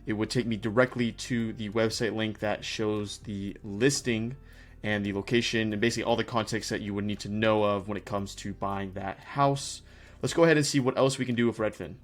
it 0.07 0.15
would 0.15 0.31
take 0.31 0.47
me 0.47 0.57
directly 0.57 1.13
to 1.13 1.53
the 1.53 1.71
website 1.71 2.15
link 2.15 2.39
that 2.39 2.65
shows 2.65 3.19
the 3.19 3.57
listing 3.63 4.37
and 4.83 5.05
the 5.05 5.13
location 5.13 5.73
and 5.73 5.81
basically 5.81 6.05
all 6.05 6.17
the 6.17 6.25
context 6.25 6.71
that 6.71 6.81
you 6.81 6.95
would 6.95 7.05
need 7.05 7.21
to 7.21 7.29
know 7.29 7.65
of 7.65 7.89
when 7.89 7.97
it 7.97 8.05
comes 8.05 8.35
to 8.37 8.53
buying 8.55 8.93
that 8.93 9.19
house. 9.19 9.83
Let's 10.23 10.35
go 10.35 10.45
ahead 10.45 10.57
and 10.57 10.67
see 10.67 10.81
what 10.81 10.97
else 10.97 11.19
we 11.19 11.25
can 11.25 11.35
do 11.35 11.47
with 11.47 11.59
Redfin. 11.59 11.95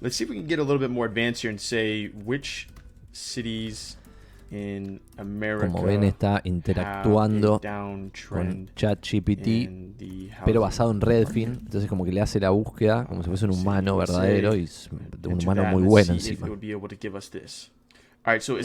Let's 0.00 0.16
see 0.16 0.24
if 0.24 0.30
we 0.30 0.36
can 0.36 0.46
get 0.46 0.58
a 0.58 0.62
little 0.62 0.78
bit 0.78 0.90
more 0.90 1.06
advanced 1.06 1.42
here 1.42 1.50
and 1.50 1.60
say 1.60 2.08
which 2.08 2.68
cities 3.12 3.96
Como 4.48 5.82
ven 5.82 6.04
está 6.04 6.40
interactuando 6.44 7.60
con 7.60 8.70
ChatGPT, 8.76 9.48
pero 10.44 10.60
basado 10.60 10.92
en 10.92 11.00
Redfin. 11.00 11.52
Entonces 11.64 11.88
como 11.88 12.04
que 12.04 12.12
le 12.12 12.20
hace 12.20 12.38
la 12.38 12.50
búsqueda 12.50 13.04
como 13.06 13.22
si 13.22 13.28
fuese 13.28 13.46
un 13.46 13.52
humano 13.52 13.96
verdadero 13.96 14.54
y 14.54 14.68
un 15.26 15.42
humano 15.42 15.64
muy 15.64 15.82
bueno 15.82 16.12
encima. 16.12 16.46
Esto 18.24 18.58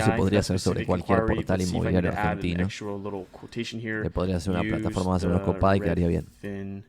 se 0.00 0.12
podría 0.16 0.40
hacer 0.40 0.58
sobre 0.58 0.84
cualquier 0.86 1.24
portal 1.24 1.60
inmobiliario 1.60 2.12
argentino. 2.12 2.68
Le 4.02 4.10
podría 4.10 4.36
hacer 4.36 4.52
una 4.52 4.62
plataforma 4.62 5.12
más 5.12 5.24
o 5.24 5.28
menos 5.28 5.42
copada 5.42 5.76
y 5.76 5.80
quedaría 5.80 6.08
bien. 6.08 6.84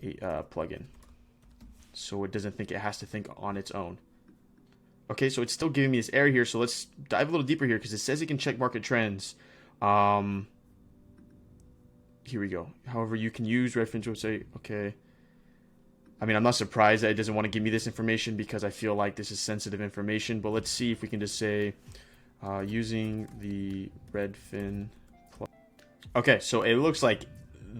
Uh, 0.00 0.44
plugin. 0.48 0.86
So 1.92 2.24
it 2.24 2.30
doesn't 2.32 2.56
think 2.56 2.70
it 2.70 2.76
has 2.76 2.98
to 3.00 3.06
think 3.06 3.26
on 3.36 3.56
its 3.56 3.74
own. 3.74 3.98
Okay, 5.10 5.30
so 5.30 5.42
it's 5.42 5.52
still 5.52 5.70
giving 5.70 5.90
me 5.90 5.98
this 5.98 6.10
error 6.12 6.28
here. 6.28 6.44
So 6.44 6.58
let's 6.58 6.86
dive 7.08 7.28
a 7.28 7.30
little 7.30 7.46
deeper 7.46 7.64
here 7.64 7.78
because 7.78 7.92
it 7.92 7.98
says 7.98 8.20
it 8.20 8.26
can 8.26 8.38
check 8.38 8.58
market 8.58 8.82
trends. 8.82 9.36
Um, 9.80 10.48
here 12.24 12.40
we 12.40 12.48
go. 12.48 12.68
However, 12.86 13.16
you 13.16 13.30
can 13.30 13.44
use 13.44 13.74
Redfin 13.74 14.02
to 14.04 14.14
say, 14.14 14.44
okay. 14.56 14.94
I 16.20 16.26
mean, 16.26 16.36
I'm 16.36 16.42
not 16.42 16.56
surprised 16.56 17.04
that 17.04 17.10
it 17.10 17.14
doesn't 17.14 17.34
want 17.34 17.46
to 17.46 17.48
give 17.48 17.62
me 17.62 17.70
this 17.70 17.86
information 17.86 18.36
because 18.36 18.64
I 18.64 18.70
feel 18.70 18.94
like 18.94 19.14
this 19.14 19.30
is 19.30 19.40
sensitive 19.40 19.80
information. 19.80 20.40
But 20.40 20.50
let's 20.50 20.70
see 20.70 20.92
if 20.92 21.00
we 21.00 21.08
can 21.08 21.20
just 21.20 21.38
say 21.38 21.74
uh, 22.44 22.60
using 22.60 23.28
the 23.40 23.88
Redfin. 24.12 24.88
Okay, 26.16 26.40
so 26.40 26.62
it 26.62 26.74
looks 26.74 27.02
like 27.02 27.24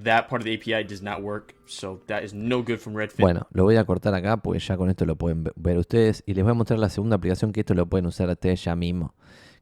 that 0.05 0.29
part 0.29 0.43
of 0.43 0.45
the 0.45 0.55
API 0.55 0.85
does 0.85 1.03
not 1.03 1.23
work, 1.23 1.55
so 1.67 2.01
that 2.07 2.23
is 2.23 2.35
no 2.35 2.63
good 2.63 2.79
from 2.79 2.95
Redfin. 2.95 3.23
Bueno, 3.23 3.47
lo 3.53 3.65
voy 3.65 3.77
a 3.77 3.85
cortar 3.85 4.15
acá 4.15 4.37
porque 4.39 4.61
ya 4.61 4.77
con 4.77 4.91
esto 4.91 5.05
lo 5.05 5.17
pueden 5.17 5.45
ver 5.57 5.79
ustedes 5.79 6.23
y 6.27 6.35
les 6.35 6.45
voy 6.45 6.53
a 6.53 6.55
mostrar 6.55 6.79
la 6.79 6.89
segunda 6.89 7.17
aplicación 7.17 7.53
que 7.53 7.61
esto 7.61 7.75
lo 7.75 7.87
pueden 7.87 8.07
usar 8.07 8.29
ustedes 8.29 8.65
ya 8.65 8.77
mismo. 8.77 9.15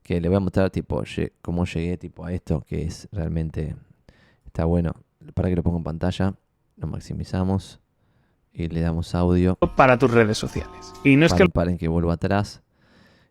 Que 0.03 0.20
les 0.20 0.31
voy 0.31 0.37
a 0.37 0.41
mostrar 0.41 0.70
tipo 0.70 1.03
cómo 1.43 1.64
llegué 1.64 1.97
tipo 1.97 2.24
a 2.24 2.33
esto 2.33 2.64
que 2.66 2.85
es 2.85 3.09
realmente 3.12 3.77
está 4.45 4.64
bueno. 4.64 4.95
Para 5.35 5.49
que 5.49 5.57
lo 5.57 5.62
ponga 5.62 5.79
en 5.79 5.85
pantalla, 5.85 6.35
lo 6.77 6.87
maximizamos 6.87 7.81
y 8.53 8.68
le 8.68 8.81
damos 8.81 9.14
audio 9.14 9.57
para 9.57 9.99
tus 9.99 10.11
redes 10.11 10.39
sociales. 10.39 10.93
Y 11.05 11.16
no 11.16 11.27
es 11.27 11.35
que 11.35 11.49
paren 11.49 11.77
que 11.77 11.89
vuelva 11.89 12.14
atrás. 12.14 12.62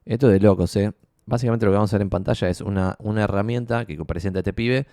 Esto 0.06 0.28
de 0.28 0.40
locos, 0.40 0.76
¿eh? 0.76 0.92
Básicamente 1.26 1.66
lo 1.66 1.72
que 1.72 1.78
vamos 1.78 1.92
a 1.94 1.98
ver 1.98 2.04
en 2.04 2.10
pantalla 2.10 2.50
es 2.50 2.62
una, 2.62 2.96
una 3.00 3.24
herramienta 3.24 3.86
que 3.86 3.98
presenta 4.06 4.40
este 4.40 4.54
pibe 4.54 4.86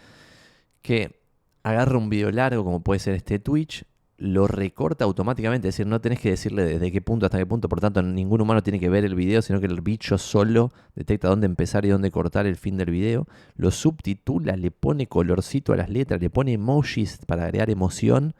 que 0.80 1.21
agarra 1.62 1.98
un 1.98 2.08
video 2.08 2.30
largo, 2.30 2.64
como 2.64 2.80
puede 2.80 3.00
ser 3.00 3.14
este 3.14 3.38
Twitch, 3.38 3.84
lo 4.18 4.46
recorta 4.46 5.04
automáticamente, 5.04 5.68
es 5.68 5.74
decir, 5.74 5.86
no 5.86 6.00
tenés 6.00 6.20
que 6.20 6.30
decirle 6.30 6.64
desde 6.64 6.92
qué 6.92 7.00
punto 7.00 7.26
hasta 7.26 7.38
qué 7.38 7.46
punto, 7.46 7.68
por 7.68 7.80
tanto, 7.80 8.02
ningún 8.02 8.40
humano 8.40 8.62
tiene 8.62 8.78
que 8.78 8.88
ver 8.88 9.04
el 9.04 9.16
video, 9.16 9.42
sino 9.42 9.58
que 9.58 9.66
el 9.66 9.80
bicho 9.80 10.16
solo 10.16 10.70
detecta 10.94 11.28
dónde 11.28 11.46
empezar 11.46 11.84
y 11.84 11.88
dónde 11.88 12.12
cortar 12.12 12.46
el 12.46 12.56
fin 12.56 12.76
del 12.76 12.90
video, 12.90 13.26
lo 13.56 13.72
subtitula, 13.72 14.56
le 14.56 14.70
pone 14.70 15.08
colorcito 15.08 15.72
a 15.72 15.76
las 15.76 15.90
letras, 15.90 16.20
le 16.20 16.30
pone 16.30 16.52
emojis 16.52 17.18
para 17.26 17.44
agregar 17.44 17.70
emoción. 17.70 18.34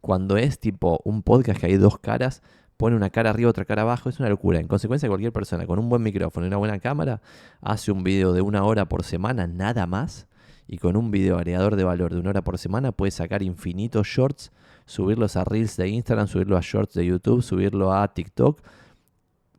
cuando 0.00 0.36
es 0.36 0.60
tipo 0.60 1.00
un 1.04 1.24
podcast 1.24 1.58
que 1.58 1.66
hay 1.66 1.76
dos 1.76 1.98
caras, 1.98 2.40
pone 2.76 2.94
una 2.94 3.10
cara 3.10 3.30
arriba, 3.30 3.50
otra 3.50 3.64
cara 3.64 3.82
abajo, 3.82 4.08
es 4.08 4.20
una 4.20 4.28
locura. 4.28 4.60
En 4.60 4.68
consecuencia, 4.68 5.08
cualquier 5.08 5.32
persona 5.32 5.66
con 5.66 5.80
un 5.80 5.88
buen 5.88 6.02
micrófono 6.02 6.46
y 6.46 6.48
una 6.48 6.58
buena 6.58 6.78
cámara 6.78 7.20
hace 7.60 7.90
un 7.90 8.04
video 8.04 8.32
de 8.32 8.42
una 8.42 8.62
hora 8.64 8.84
por 8.88 9.02
semana, 9.02 9.48
nada 9.48 9.86
más, 9.86 10.28
y 10.68 10.78
con 10.78 10.96
un 10.96 11.10
video 11.10 11.36
agregador 11.36 11.76
de 11.76 11.84
valor 11.84 12.12
de 12.12 12.20
una 12.20 12.30
hora 12.30 12.42
por 12.42 12.58
semana 12.58 12.92
puede 12.92 13.10
sacar 13.10 13.42
infinitos 13.42 14.06
shorts, 14.06 14.52
subirlos 14.84 15.36
a 15.36 15.44
Reels 15.44 15.76
de 15.76 15.88
Instagram, 15.88 16.26
subirlo 16.26 16.56
a 16.56 16.60
Shorts 16.60 16.94
de 16.94 17.06
YouTube, 17.06 17.42
subirlo 17.42 17.92
a 17.92 18.08
TikTok 18.08 18.60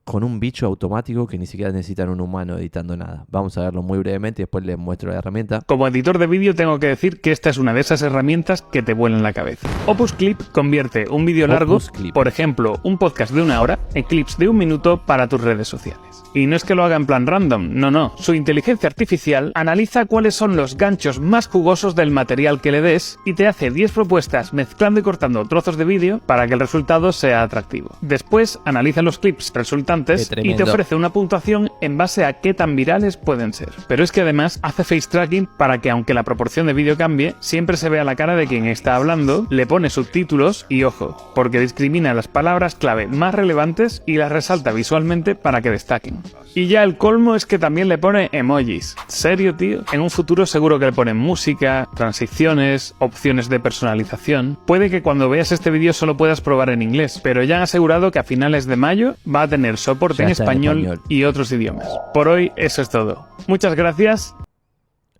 con 0.07 0.23
un 0.23 0.39
bicho 0.39 0.65
automático 0.65 1.27
que 1.27 1.37
ni 1.37 1.45
siquiera 1.45 1.71
necesitan 1.73 2.07
un 2.07 2.21
humano 2.21 2.57
editando 2.57 2.95
nada. 2.95 3.25
Vamos 3.29 3.57
a 3.57 3.61
verlo 3.63 3.83
muy 3.83 3.99
brevemente 3.99 4.41
y 4.41 4.43
después 4.43 4.65
les 4.65 4.77
muestro 4.77 5.11
la 5.11 5.17
herramienta. 5.17 5.61
Como 5.65 5.85
editor 5.85 6.17
de 6.17 6.27
vídeo 6.27 6.55
tengo 6.55 6.79
que 6.79 6.87
decir 6.87 7.19
que 7.19 7.33
esta 7.33 7.49
es 7.49 7.57
una 7.57 7.73
de 7.73 7.81
esas 7.81 8.01
herramientas 8.01 8.61
que 8.61 8.81
te 8.81 8.93
vuelan 8.93 9.21
la 9.21 9.33
cabeza. 9.33 9.67
Opus 9.85 10.13
Clip 10.13 10.41
convierte 10.53 11.09
un 11.09 11.25
vídeo 11.25 11.45
largo, 11.45 11.79
por 12.13 12.29
ejemplo, 12.29 12.79
un 12.83 12.97
podcast 12.97 13.33
de 13.33 13.41
una 13.41 13.61
hora, 13.61 13.79
en 13.95 14.03
clips 14.03 14.37
de 14.37 14.47
un 14.47 14.57
minuto 14.57 15.05
para 15.05 15.27
tus 15.27 15.41
redes 15.41 15.67
sociales. 15.67 16.16
Y 16.37 16.45
no 16.45 16.55
es 16.55 16.63
que 16.63 16.75
lo 16.75 16.83
haga 16.83 16.95
en 16.95 17.07
plan 17.07 17.25
random, 17.25 17.71
no, 17.73 17.89
no. 17.89 18.13
Su 18.19 18.35
inteligencia 18.35 18.85
artificial 18.85 19.51
analiza 19.55 20.05
cuáles 20.05 20.35
son 20.35 20.55
los 20.55 20.77
ganchos 20.77 21.19
más 21.19 21.47
jugosos 21.47 21.95
del 21.95 22.11
material 22.11 22.61
que 22.61 22.71
le 22.71 22.81
des 22.81 23.17
y 23.25 23.33
te 23.33 23.47
hace 23.47 23.71
10 23.71 23.91
propuestas 23.91 24.53
mezclando 24.53 24.99
y 24.99 25.03
cortando 25.03 25.45
trozos 25.45 25.77
de 25.77 25.85
vídeo 25.85 26.21
para 26.27 26.47
que 26.47 26.53
el 26.53 26.59
resultado 26.59 27.11
sea 27.11 27.41
atractivo. 27.41 27.89
Después 28.01 28.59
analiza 28.65 29.01
los 29.01 29.17
clips 29.17 29.51
resultantes 29.55 30.29
y 30.37 30.53
te 30.53 30.61
ofrece 30.61 30.93
una 30.93 31.11
puntuación 31.11 31.71
en 31.81 31.97
base 31.97 32.23
a 32.23 32.33
qué 32.33 32.53
tan 32.53 32.75
virales 32.75 33.17
pueden 33.17 33.51
ser. 33.51 33.71
Pero 33.87 34.03
es 34.03 34.11
que 34.11 34.21
además 34.21 34.59
hace 34.61 34.83
face 34.83 35.09
tracking 35.09 35.49
para 35.57 35.81
que 35.81 35.89
aunque 35.89 36.13
la 36.13 36.21
proporción 36.21 36.67
de 36.67 36.73
vídeo 36.73 36.97
cambie, 36.97 37.33
siempre 37.39 37.77
se 37.77 37.89
vea 37.89 38.03
la 38.03 38.15
cara 38.15 38.35
de 38.35 38.45
quien 38.45 38.67
está 38.67 38.95
hablando, 38.95 39.47
le 39.49 39.65
pone 39.65 39.89
subtítulos 39.89 40.67
y 40.69 40.83
ojo, 40.83 41.31
porque 41.33 41.59
discrimina 41.59 42.13
las 42.13 42.27
palabras 42.27 42.75
clave 42.75 43.07
más 43.07 43.33
relevantes 43.33 44.03
y 44.05 44.17
las 44.17 44.31
resalta 44.31 44.71
visualmente 44.71 45.33
para 45.33 45.63
que 45.63 45.71
destaquen. 45.71 46.26
Y 46.55 46.67
ya 46.67 46.83
el 46.83 46.97
colmo 46.97 47.35
es 47.35 47.45
que 47.45 47.59
también 47.59 47.87
le 47.87 47.97
pone 47.97 48.29
emojis. 48.31 48.95
¿Serio, 49.07 49.55
tío? 49.55 49.83
En 49.91 50.01
un 50.01 50.09
futuro 50.09 50.45
seguro 50.45 50.79
que 50.79 50.85
le 50.85 50.91
ponen 50.91 51.15
música, 51.15 51.87
transiciones, 51.95 52.95
opciones 52.99 53.47
de 53.49 53.59
personalización. 53.59 54.57
Puede 54.65 54.89
que 54.89 55.03
cuando 55.03 55.29
veas 55.29 55.51
este 55.51 55.69
vídeo 55.69 55.93
solo 55.93 56.17
puedas 56.17 56.41
probar 56.41 56.69
en 56.69 56.81
inglés, 56.81 57.19
pero 57.23 57.43
ya 57.43 57.57
han 57.57 57.61
asegurado 57.63 58.11
que 58.11 58.19
a 58.19 58.23
finales 58.23 58.65
de 58.65 58.75
mayo 58.75 59.15
va 59.27 59.43
a 59.43 59.47
tener 59.47 59.77
soporte 59.77 60.23
en 60.23 60.29
español, 60.29 60.99
y 61.09 61.23
otros 61.23 61.51
idiomas. 61.51 61.87
Por 62.13 62.27
hoy 62.27 62.51
eso 62.55 62.81
es 62.81 62.89
todo. 62.89 63.27
Muchas 63.47 63.75
gracias. 63.75 64.35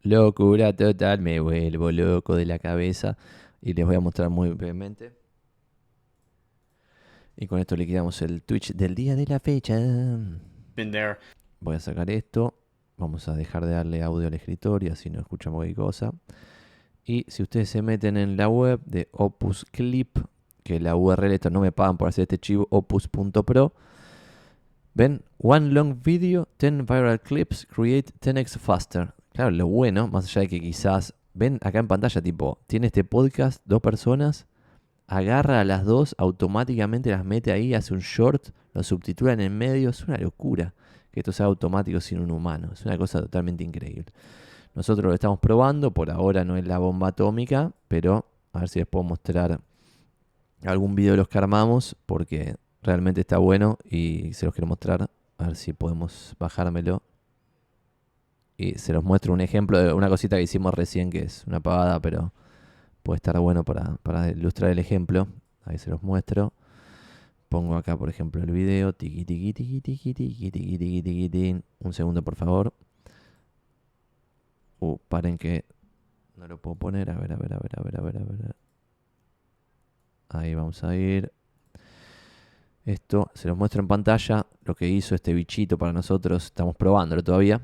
Locura 0.01 0.73
total, 0.73 1.19
me 1.19 1.39
vuelvo 1.39 1.91
loco 1.91 2.35
de 2.35 2.45
la 2.45 2.59
cabeza 2.59 3.17
y 3.61 3.73
les 3.73 3.85
voy 3.85 3.95
a 3.95 3.99
mostrar 3.99 4.29
muy 4.29 4.49
brevemente. 4.51 5.11
Y 7.35 7.45
con 7.45 7.59
esto 7.59 7.75
liquidamos 7.75 8.21
el 8.23 8.41
Twitch 8.41 8.73
del 8.73 8.95
día 8.95 9.15
de 9.15 9.25
la 9.27 9.39
fecha. 9.39 9.77
Voy 11.59 11.75
a 11.75 11.79
sacar 11.79 12.09
esto. 12.09 12.53
Vamos 12.97 13.27
a 13.27 13.35
dejar 13.35 13.65
de 13.65 13.71
darle 13.73 14.01
audio 14.03 14.27
al 14.27 14.33
escritorio, 14.33 14.93
así 14.93 15.09
no 15.09 15.19
escuchamos 15.19 15.57
cualquier 15.57 15.77
cosa. 15.77 16.13
Y 17.05 17.25
si 17.29 17.43
ustedes 17.43 17.69
se 17.69 17.81
meten 17.81 18.17
en 18.17 18.37
la 18.37 18.49
web 18.49 18.81
de 18.85 19.07
Opus 19.11 19.65
Clip, 19.65 20.17
que 20.63 20.79
la 20.79 20.95
URL, 20.95 21.31
esto 21.31 21.49
no 21.49 21.61
me 21.61 21.71
pagan 21.71 21.97
por 21.97 22.09
hacer 22.09 22.23
este 22.23 22.37
chivo, 22.37 22.67
opus.pro, 22.69 23.73
ven, 24.93 25.23
one 25.37 25.69
long 25.69 26.01
video, 26.03 26.47
10 26.59 26.85
viral 26.85 27.21
clips, 27.21 27.65
create 27.67 28.11
10x 28.19 28.57
faster. 28.57 29.13
Claro, 29.31 29.51
lo 29.51 29.67
bueno, 29.67 30.07
más 30.07 30.25
allá 30.25 30.41
de 30.41 30.47
que 30.49 30.59
quizás, 30.59 31.13
ven 31.33 31.59
acá 31.61 31.79
en 31.79 31.87
pantalla, 31.87 32.21
tipo, 32.21 32.59
tiene 32.67 32.87
este 32.87 33.03
podcast, 33.03 33.61
dos 33.65 33.81
personas, 33.81 34.47
agarra 35.07 35.61
a 35.61 35.63
las 35.63 35.85
dos, 35.85 36.15
automáticamente 36.17 37.11
las 37.11 37.23
mete 37.23 37.51
ahí, 37.51 37.73
hace 37.73 37.93
un 37.93 38.01
short, 38.01 38.49
lo 38.77 38.83
subtitulan 38.83 39.41
en 39.41 39.57
medio. 39.57 39.89
Es 39.89 40.07
una 40.07 40.17
locura 40.17 40.73
que 41.11 41.19
esto 41.19 41.31
sea 41.31 41.47
automático 41.47 41.99
sin 41.99 42.19
un 42.19 42.29
humano. 42.29 42.69
Es 42.73 42.85
una 42.85 42.97
cosa 42.97 43.19
totalmente 43.19 43.63
increíble. 43.63 44.05
Nosotros 44.75 45.05
lo 45.07 45.13
estamos 45.13 45.39
probando, 45.39 45.91
por 45.91 46.11
ahora 46.11 46.45
no 46.45 46.55
es 46.57 46.67
la 46.67 46.77
bomba 46.77 47.07
atómica, 47.07 47.71
pero 47.87 48.25
a 48.53 48.59
ver 48.59 48.69
si 48.69 48.77
les 48.77 48.87
puedo 48.87 49.03
mostrar 49.03 49.59
algún 50.63 50.93
video 50.93 51.13
de 51.13 51.17
los 51.17 51.27
que 51.27 51.39
armamos, 51.39 51.95
porque 52.05 52.55
realmente 52.83 53.21
está 53.21 53.39
bueno 53.39 53.79
y 53.83 54.33
se 54.33 54.45
los 54.45 54.53
quiero 54.53 54.67
mostrar. 54.67 55.09
A 55.39 55.47
ver 55.47 55.55
si 55.55 55.73
podemos 55.73 56.35
bajármelo. 56.39 57.01
Y 58.57 58.75
se 58.77 58.93
los 58.93 59.03
muestro 59.03 59.33
un 59.33 59.41
ejemplo 59.41 59.79
de 59.79 59.93
una 59.93 60.09
cosita 60.09 60.35
que 60.35 60.43
hicimos 60.43 60.73
recién, 60.73 61.09
que 61.09 61.23
es 61.23 61.45
una 61.47 61.59
pavada, 61.59 61.99
pero 61.99 62.31
puede 63.01 63.17
estar 63.17 63.39
bueno 63.39 63.63
para, 63.63 64.29
ilustrar 64.29 64.69
el 64.69 64.77
ejemplo. 64.77 65.27
Ahí 65.65 65.79
se 65.79 65.89
los 65.89 66.03
muestro. 66.03 66.53
Pongo 67.49 67.75
acá, 67.75 67.97
por 67.97 68.09
ejemplo, 68.09 68.41
el 68.43 68.51
video. 68.51 68.93
Tiki, 68.93 69.23
tiki, 69.25 69.53
tiki, 69.53 69.81
tiki, 69.81 70.13
tiki, 70.13 70.51
tiki, 70.51 70.77
tiki, 70.77 71.01
tiki, 71.01 71.29
tiki. 71.29 71.61
Un 71.79 71.93
segundo, 71.93 72.21
por 72.21 72.35
favor. 72.35 72.73
Uh, 74.79 74.97
paren 75.07 75.37
que 75.37 75.65
no 76.35 76.47
lo 76.47 76.59
puedo 76.59 76.75
poner. 76.75 77.09
A 77.09 77.17
ver, 77.17 77.31
a 77.31 77.37
ver, 77.37 77.53
a 77.53 77.59
ver, 77.59 77.79
a 77.79 77.83
ver, 77.83 77.97
a 77.97 78.01
ver, 78.01 78.17
a 78.17 78.23
ver. 78.23 78.55
Ahí 80.29 80.55
vamos 80.55 80.83
a 80.83 80.95
ir. 80.95 81.31
Esto 82.85 83.31
se 83.33 83.47
los 83.47 83.57
muestro 83.57 83.81
en 83.81 83.87
pantalla. 83.87 84.45
Lo 84.63 84.75
que 84.75 84.87
hizo 84.87 85.15
este 85.15 85.33
bichito 85.33 85.77
para 85.77 85.93
nosotros. 85.93 86.45
Estamos 86.45 86.75
probándolo 86.75 87.23
todavía. 87.23 87.61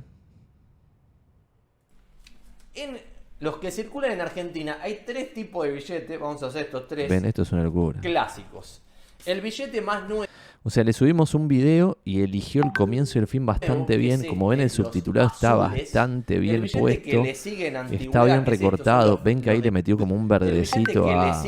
En 2.74 2.98
los 3.40 3.58
que 3.58 3.72
circulan 3.72 4.12
en 4.12 4.22
Argentina, 4.22 4.78
hay 4.82 5.04
tres 5.06 5.34
tipos 5.34 5.66
de 5.66 5.74
billetes, 5.74 6.20
vamos 6.20 6.42
a 6.42 6.48
hacer 6.48 6.66
estos 6.66 6.88
tres. 6.88 7.10
Ven, 7.10 7.26
esto 7.26 7.42
es 7.42 7.52
una 7.52 7.64
locura. 7.64 8.00
Clásicos. 8.00 8.82
El 9.26 9.42
billete 9.42 9.82
más 9.82 10.08
nuevo. 10.08 10.26
O 10.66 10.70
sea, 10.70 10.84
le 10.86 10.94
subimos 10.94 11.36
un 11.36 11.50
video 11.50 11.98
y 12.06 12.22
eligió 12.22 12.64
el 12.64 12.72
comienzo 12.72 13.18
y 13.18 13.22
el 13.22 13.28
fin 13.28 13.46
bastante 13.46 13.98
bien. 13.98 14.26
Como 14.26 14.48
ven, 14.48 14.62
el 14.62 14.70
subtitulado 14.70 15.28
está 15.28 15.56
bastante 15.56 16.40
bien 16.40 16.66
puesto. 16.72 17.24
Está 17.26 18.24
bien 18.24 18.46
recortado. 18.46 19.20
Ven 19.22 19.42
que 19.42 19.50
ahí 19.50 19.62
le 19.62 19.72
metió 19.72 19.98
como 19.98 20.16
un 20.16 20.28
verdecito 20.28 21.10
a. 21.10 21.44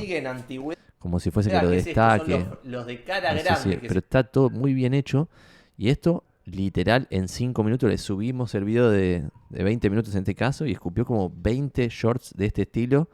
Como 1.00 1.20
si 1.20 1.32
fuese 1.32 1.50
que 1.50 1.62
lo 1.62 1.70
destaque. 1.70 2.46
Los, 2.64 2.86
de 2.86 3.04
cara 3.04 3.34
grande. 3.34 3.80
pero 3.88 4.00
está 4.00 4.24
todo 4.24 4.50
muy 4.50 4.74
bien 4.74 4.94
hecho. 4.94 5.30
Y 5.78 5.90
esto 5.90 6.24
literal 6.46 7.08
en 7.10 7.28
5 7.28 7.64
minutos 7.64 7.90
le 7.90 7.98
subimos 7.98 8.54
el 8.54 8.66
video 8.66 8.90
de, 8.90 9.30
de, 9.50 9.64
20 9.64 9.90
minutos 9.90 10.14
en 10.14 10.20
este 10.20 10.36
caso 10.36 10.66
y 10.66 10.72
escupió 10.72 11.06
como 11.06 11.32
20 11.36 11.88
shorts 11.90 12.34
de 12.36 12.46
este 12.46 12.64
estilo 12.64 13.10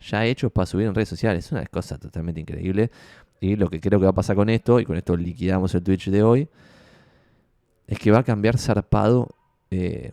ya 0.00 0.24
hechos 0.26 0.52
para 0.52 0.66
subir 0.66 0.86
en 0.86 0.94
redes 0.94 1.08
sociales. 1.08 1.46
Es 1.46 1.52
una 1.52 1.66
cosa 1.66 1.98
totalmente 1.98 2.40
increíble. 2.40 2.90
Y 3.40 3.56
lo 3.56 3.68
que 3.68 3.80
creo 3.80 3.98
que 3.98 4.06
va 4.06 4.10
a 4.10 4.14
pasar 4.14 4.36
con 4.36 4.48
esto, 4.48 4.80
y 4.80 4.84
con 4.84 4.96
esto 4.96 5.16
liquidamos 5.16 5.74
el 5.74 5.82
Twitch 5.82 6.08
de 6.10 6.22
hoy, 6.22 6.48
es 7.86 7.98
que 7.98 8.10
va 8.10 8.20
a 8.20 8.24
cambiar 8.24 8.58
zarpado 8.58 9.28
eh, 9.70 10.12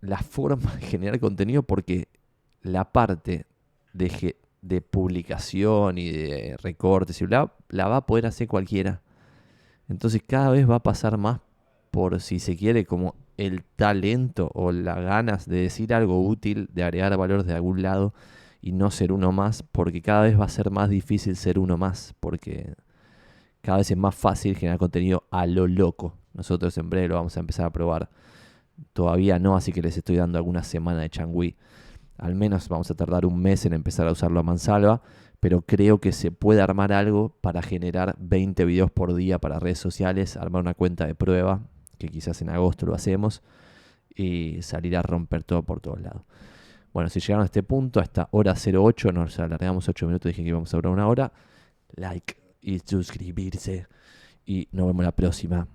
la 0.00 0.18
forma 0.18 0.74
de 0.76 0.86
generar 0.86 1.18
contenido 1.18 1.62
porque 1.62 2.08
la 2.62 2.92
parte 2.92 3.46
de, 3.92 4.80
publicación 4.80 5.98
y 5.98 6.10
de 6.10 6.56
recortes 6.62 7.22
la 7.68 7.88
va 7.88 7.96
a 7.96 8.06
poder 8.06 8.26
hacer 8.26 8.48
cualquiera. 8.48 9.02
Entonces 9.88 10.22
cada 10.26 10.50
vez 10.50 10.68
va 10.68 10.76
a 10.76 10.82
pasar 10.82 11.18
más 11.18 11.40
por, 11.90 12.20
si 12.20 12.38
se 12.38 12.56
quiere, 12.56 12.84
como 12.84 13.14
el 13.36 13.62
talento 13.64 14.50
o 14.54 14.72
las 14.72 14.96
ganas 14.96 15.48
de 15.48 15.62
decir 15.62 15.92
algo 15.94 16.26
útil, 16.26 16.68
de 16.72 16.82
agregar 16.82 17.16
valor 17.16 17.44
de 17.44 17.54
algún 17.54 17.82
lado 17.82 18.14
y 18.64 18.72
no 18.72 18.90
ser 18.90 19.12
uno 19.12 19.30
más, 19.30 19.62
porque 19.62 20.00
cada 20.00 20.22
vez 20.22 20.40
va 20.40 20.46
a 20.46 20.48
ser 20.48 20.70
más 20.70 20.88
difícil 20.88 21.36
ser 21.36 21.58
uno 21.58 21.76
más, 21.76 22.14
porque 22.18 22.74
cada 23.60 23.76
vez 23.78 23.90
es 23.90 23.96
más 23.98 24.14
fácil 24.14 24.56
generar 24.56 24.78
contenido 24.78 25.24
a 25.30 25.46
lo 25.46 25.66
loco. 25.66 26.14
Nosotros 26.32 26.78
en 26.78 26.88
breve 26.88 27.08
lo 27.08 27.16
vamos 27.16 27.36
a 27.36 27.40
empezar 27.40 27.66
a 27.66 27.72
probar. 27.72 28.08
Todavía 28.94 29.38
no, 29.38 29.54
así 29.54 29.70
que 29.70 29.82
les 29.82 29.98
estoy 29.98 30.16
dando 30.16 30.38
alguna 30.38 30.62
semana 30.62 31.02
de 31.02 31.10
changui. 31.10 31.56
Al 32.16 32.34
menos 32.34 32.70
vamos 32.70 32.90
a 32.90 32.94
tardar 32.94 33.26
un 33.26 33.38
mes 33.38 33.66
en 33.66 33.74
empezar 33.74 34.08
a 34.08 34.12
usarlo 34.12 34.40
a 34.40 34.42
mansalva 34.42 35.02
pero 35.44 35.60
creo 35.60 36.00
que 36.00 36.12
se 36.12 36.30
puede 36.30 36.62
armar 36.62 36.90
algo 36.90 37.36
para 37.42 37.60
generar 37.60 38.16
20 38.18 38.64
videos 38.64 38.90
por 38.90 39.14
día 39.14 39.38
para 39.38 39.58
redes 39.58 39.78
sociales, 39.78 40.38
armar 40.38 40.62
una 40.62 40.72
cuenta 40.72 41.06
de 41.06 41.14
prueba, 41.14 41.60
que 41.98 42.08
quizás 42.08 42.40
en 42.40 42.48
agosto 42.48 42.86
lo 42.86 42.94
hacemos, 42.94 43.42
y 44.14 44.62
salir 44.62 44.96
a 44.96 45.02
romper 45.02 45.44
todo 45.44 45.62
por 45.62 45.82
todos 45.82 46.00
lados. 46.00 46.22
Bueno, 46.94 47.10
si 47.10 47.18
llegaron 47.18 47.42
a 47.42 47.46
este 47.46 47.64
punto, 47.64 47.98
hasta 47.98 48.28
hora 48.30 48.54
08, 48.54 49.10
nos 49.10 49.36
alargamos 49.40 49.88
8 49.88 50.06
minutos, 50.06 50.30
dije 50.30 50.44
que 50.44 50.50
íbamos 50.50 50.72
a 50.72 50.76
durar 50.76 50.92
una 50.92 51.08
hora. 51.08 51.32
Like 51.96 52.36
y 52.60 52.78
suscribirse. 52.78 53.88
Y 54.46 54.68
nos 54.70 54.86
vemos 54.86 55.04
la 55.04 55.10
próxima. 55.10 55.66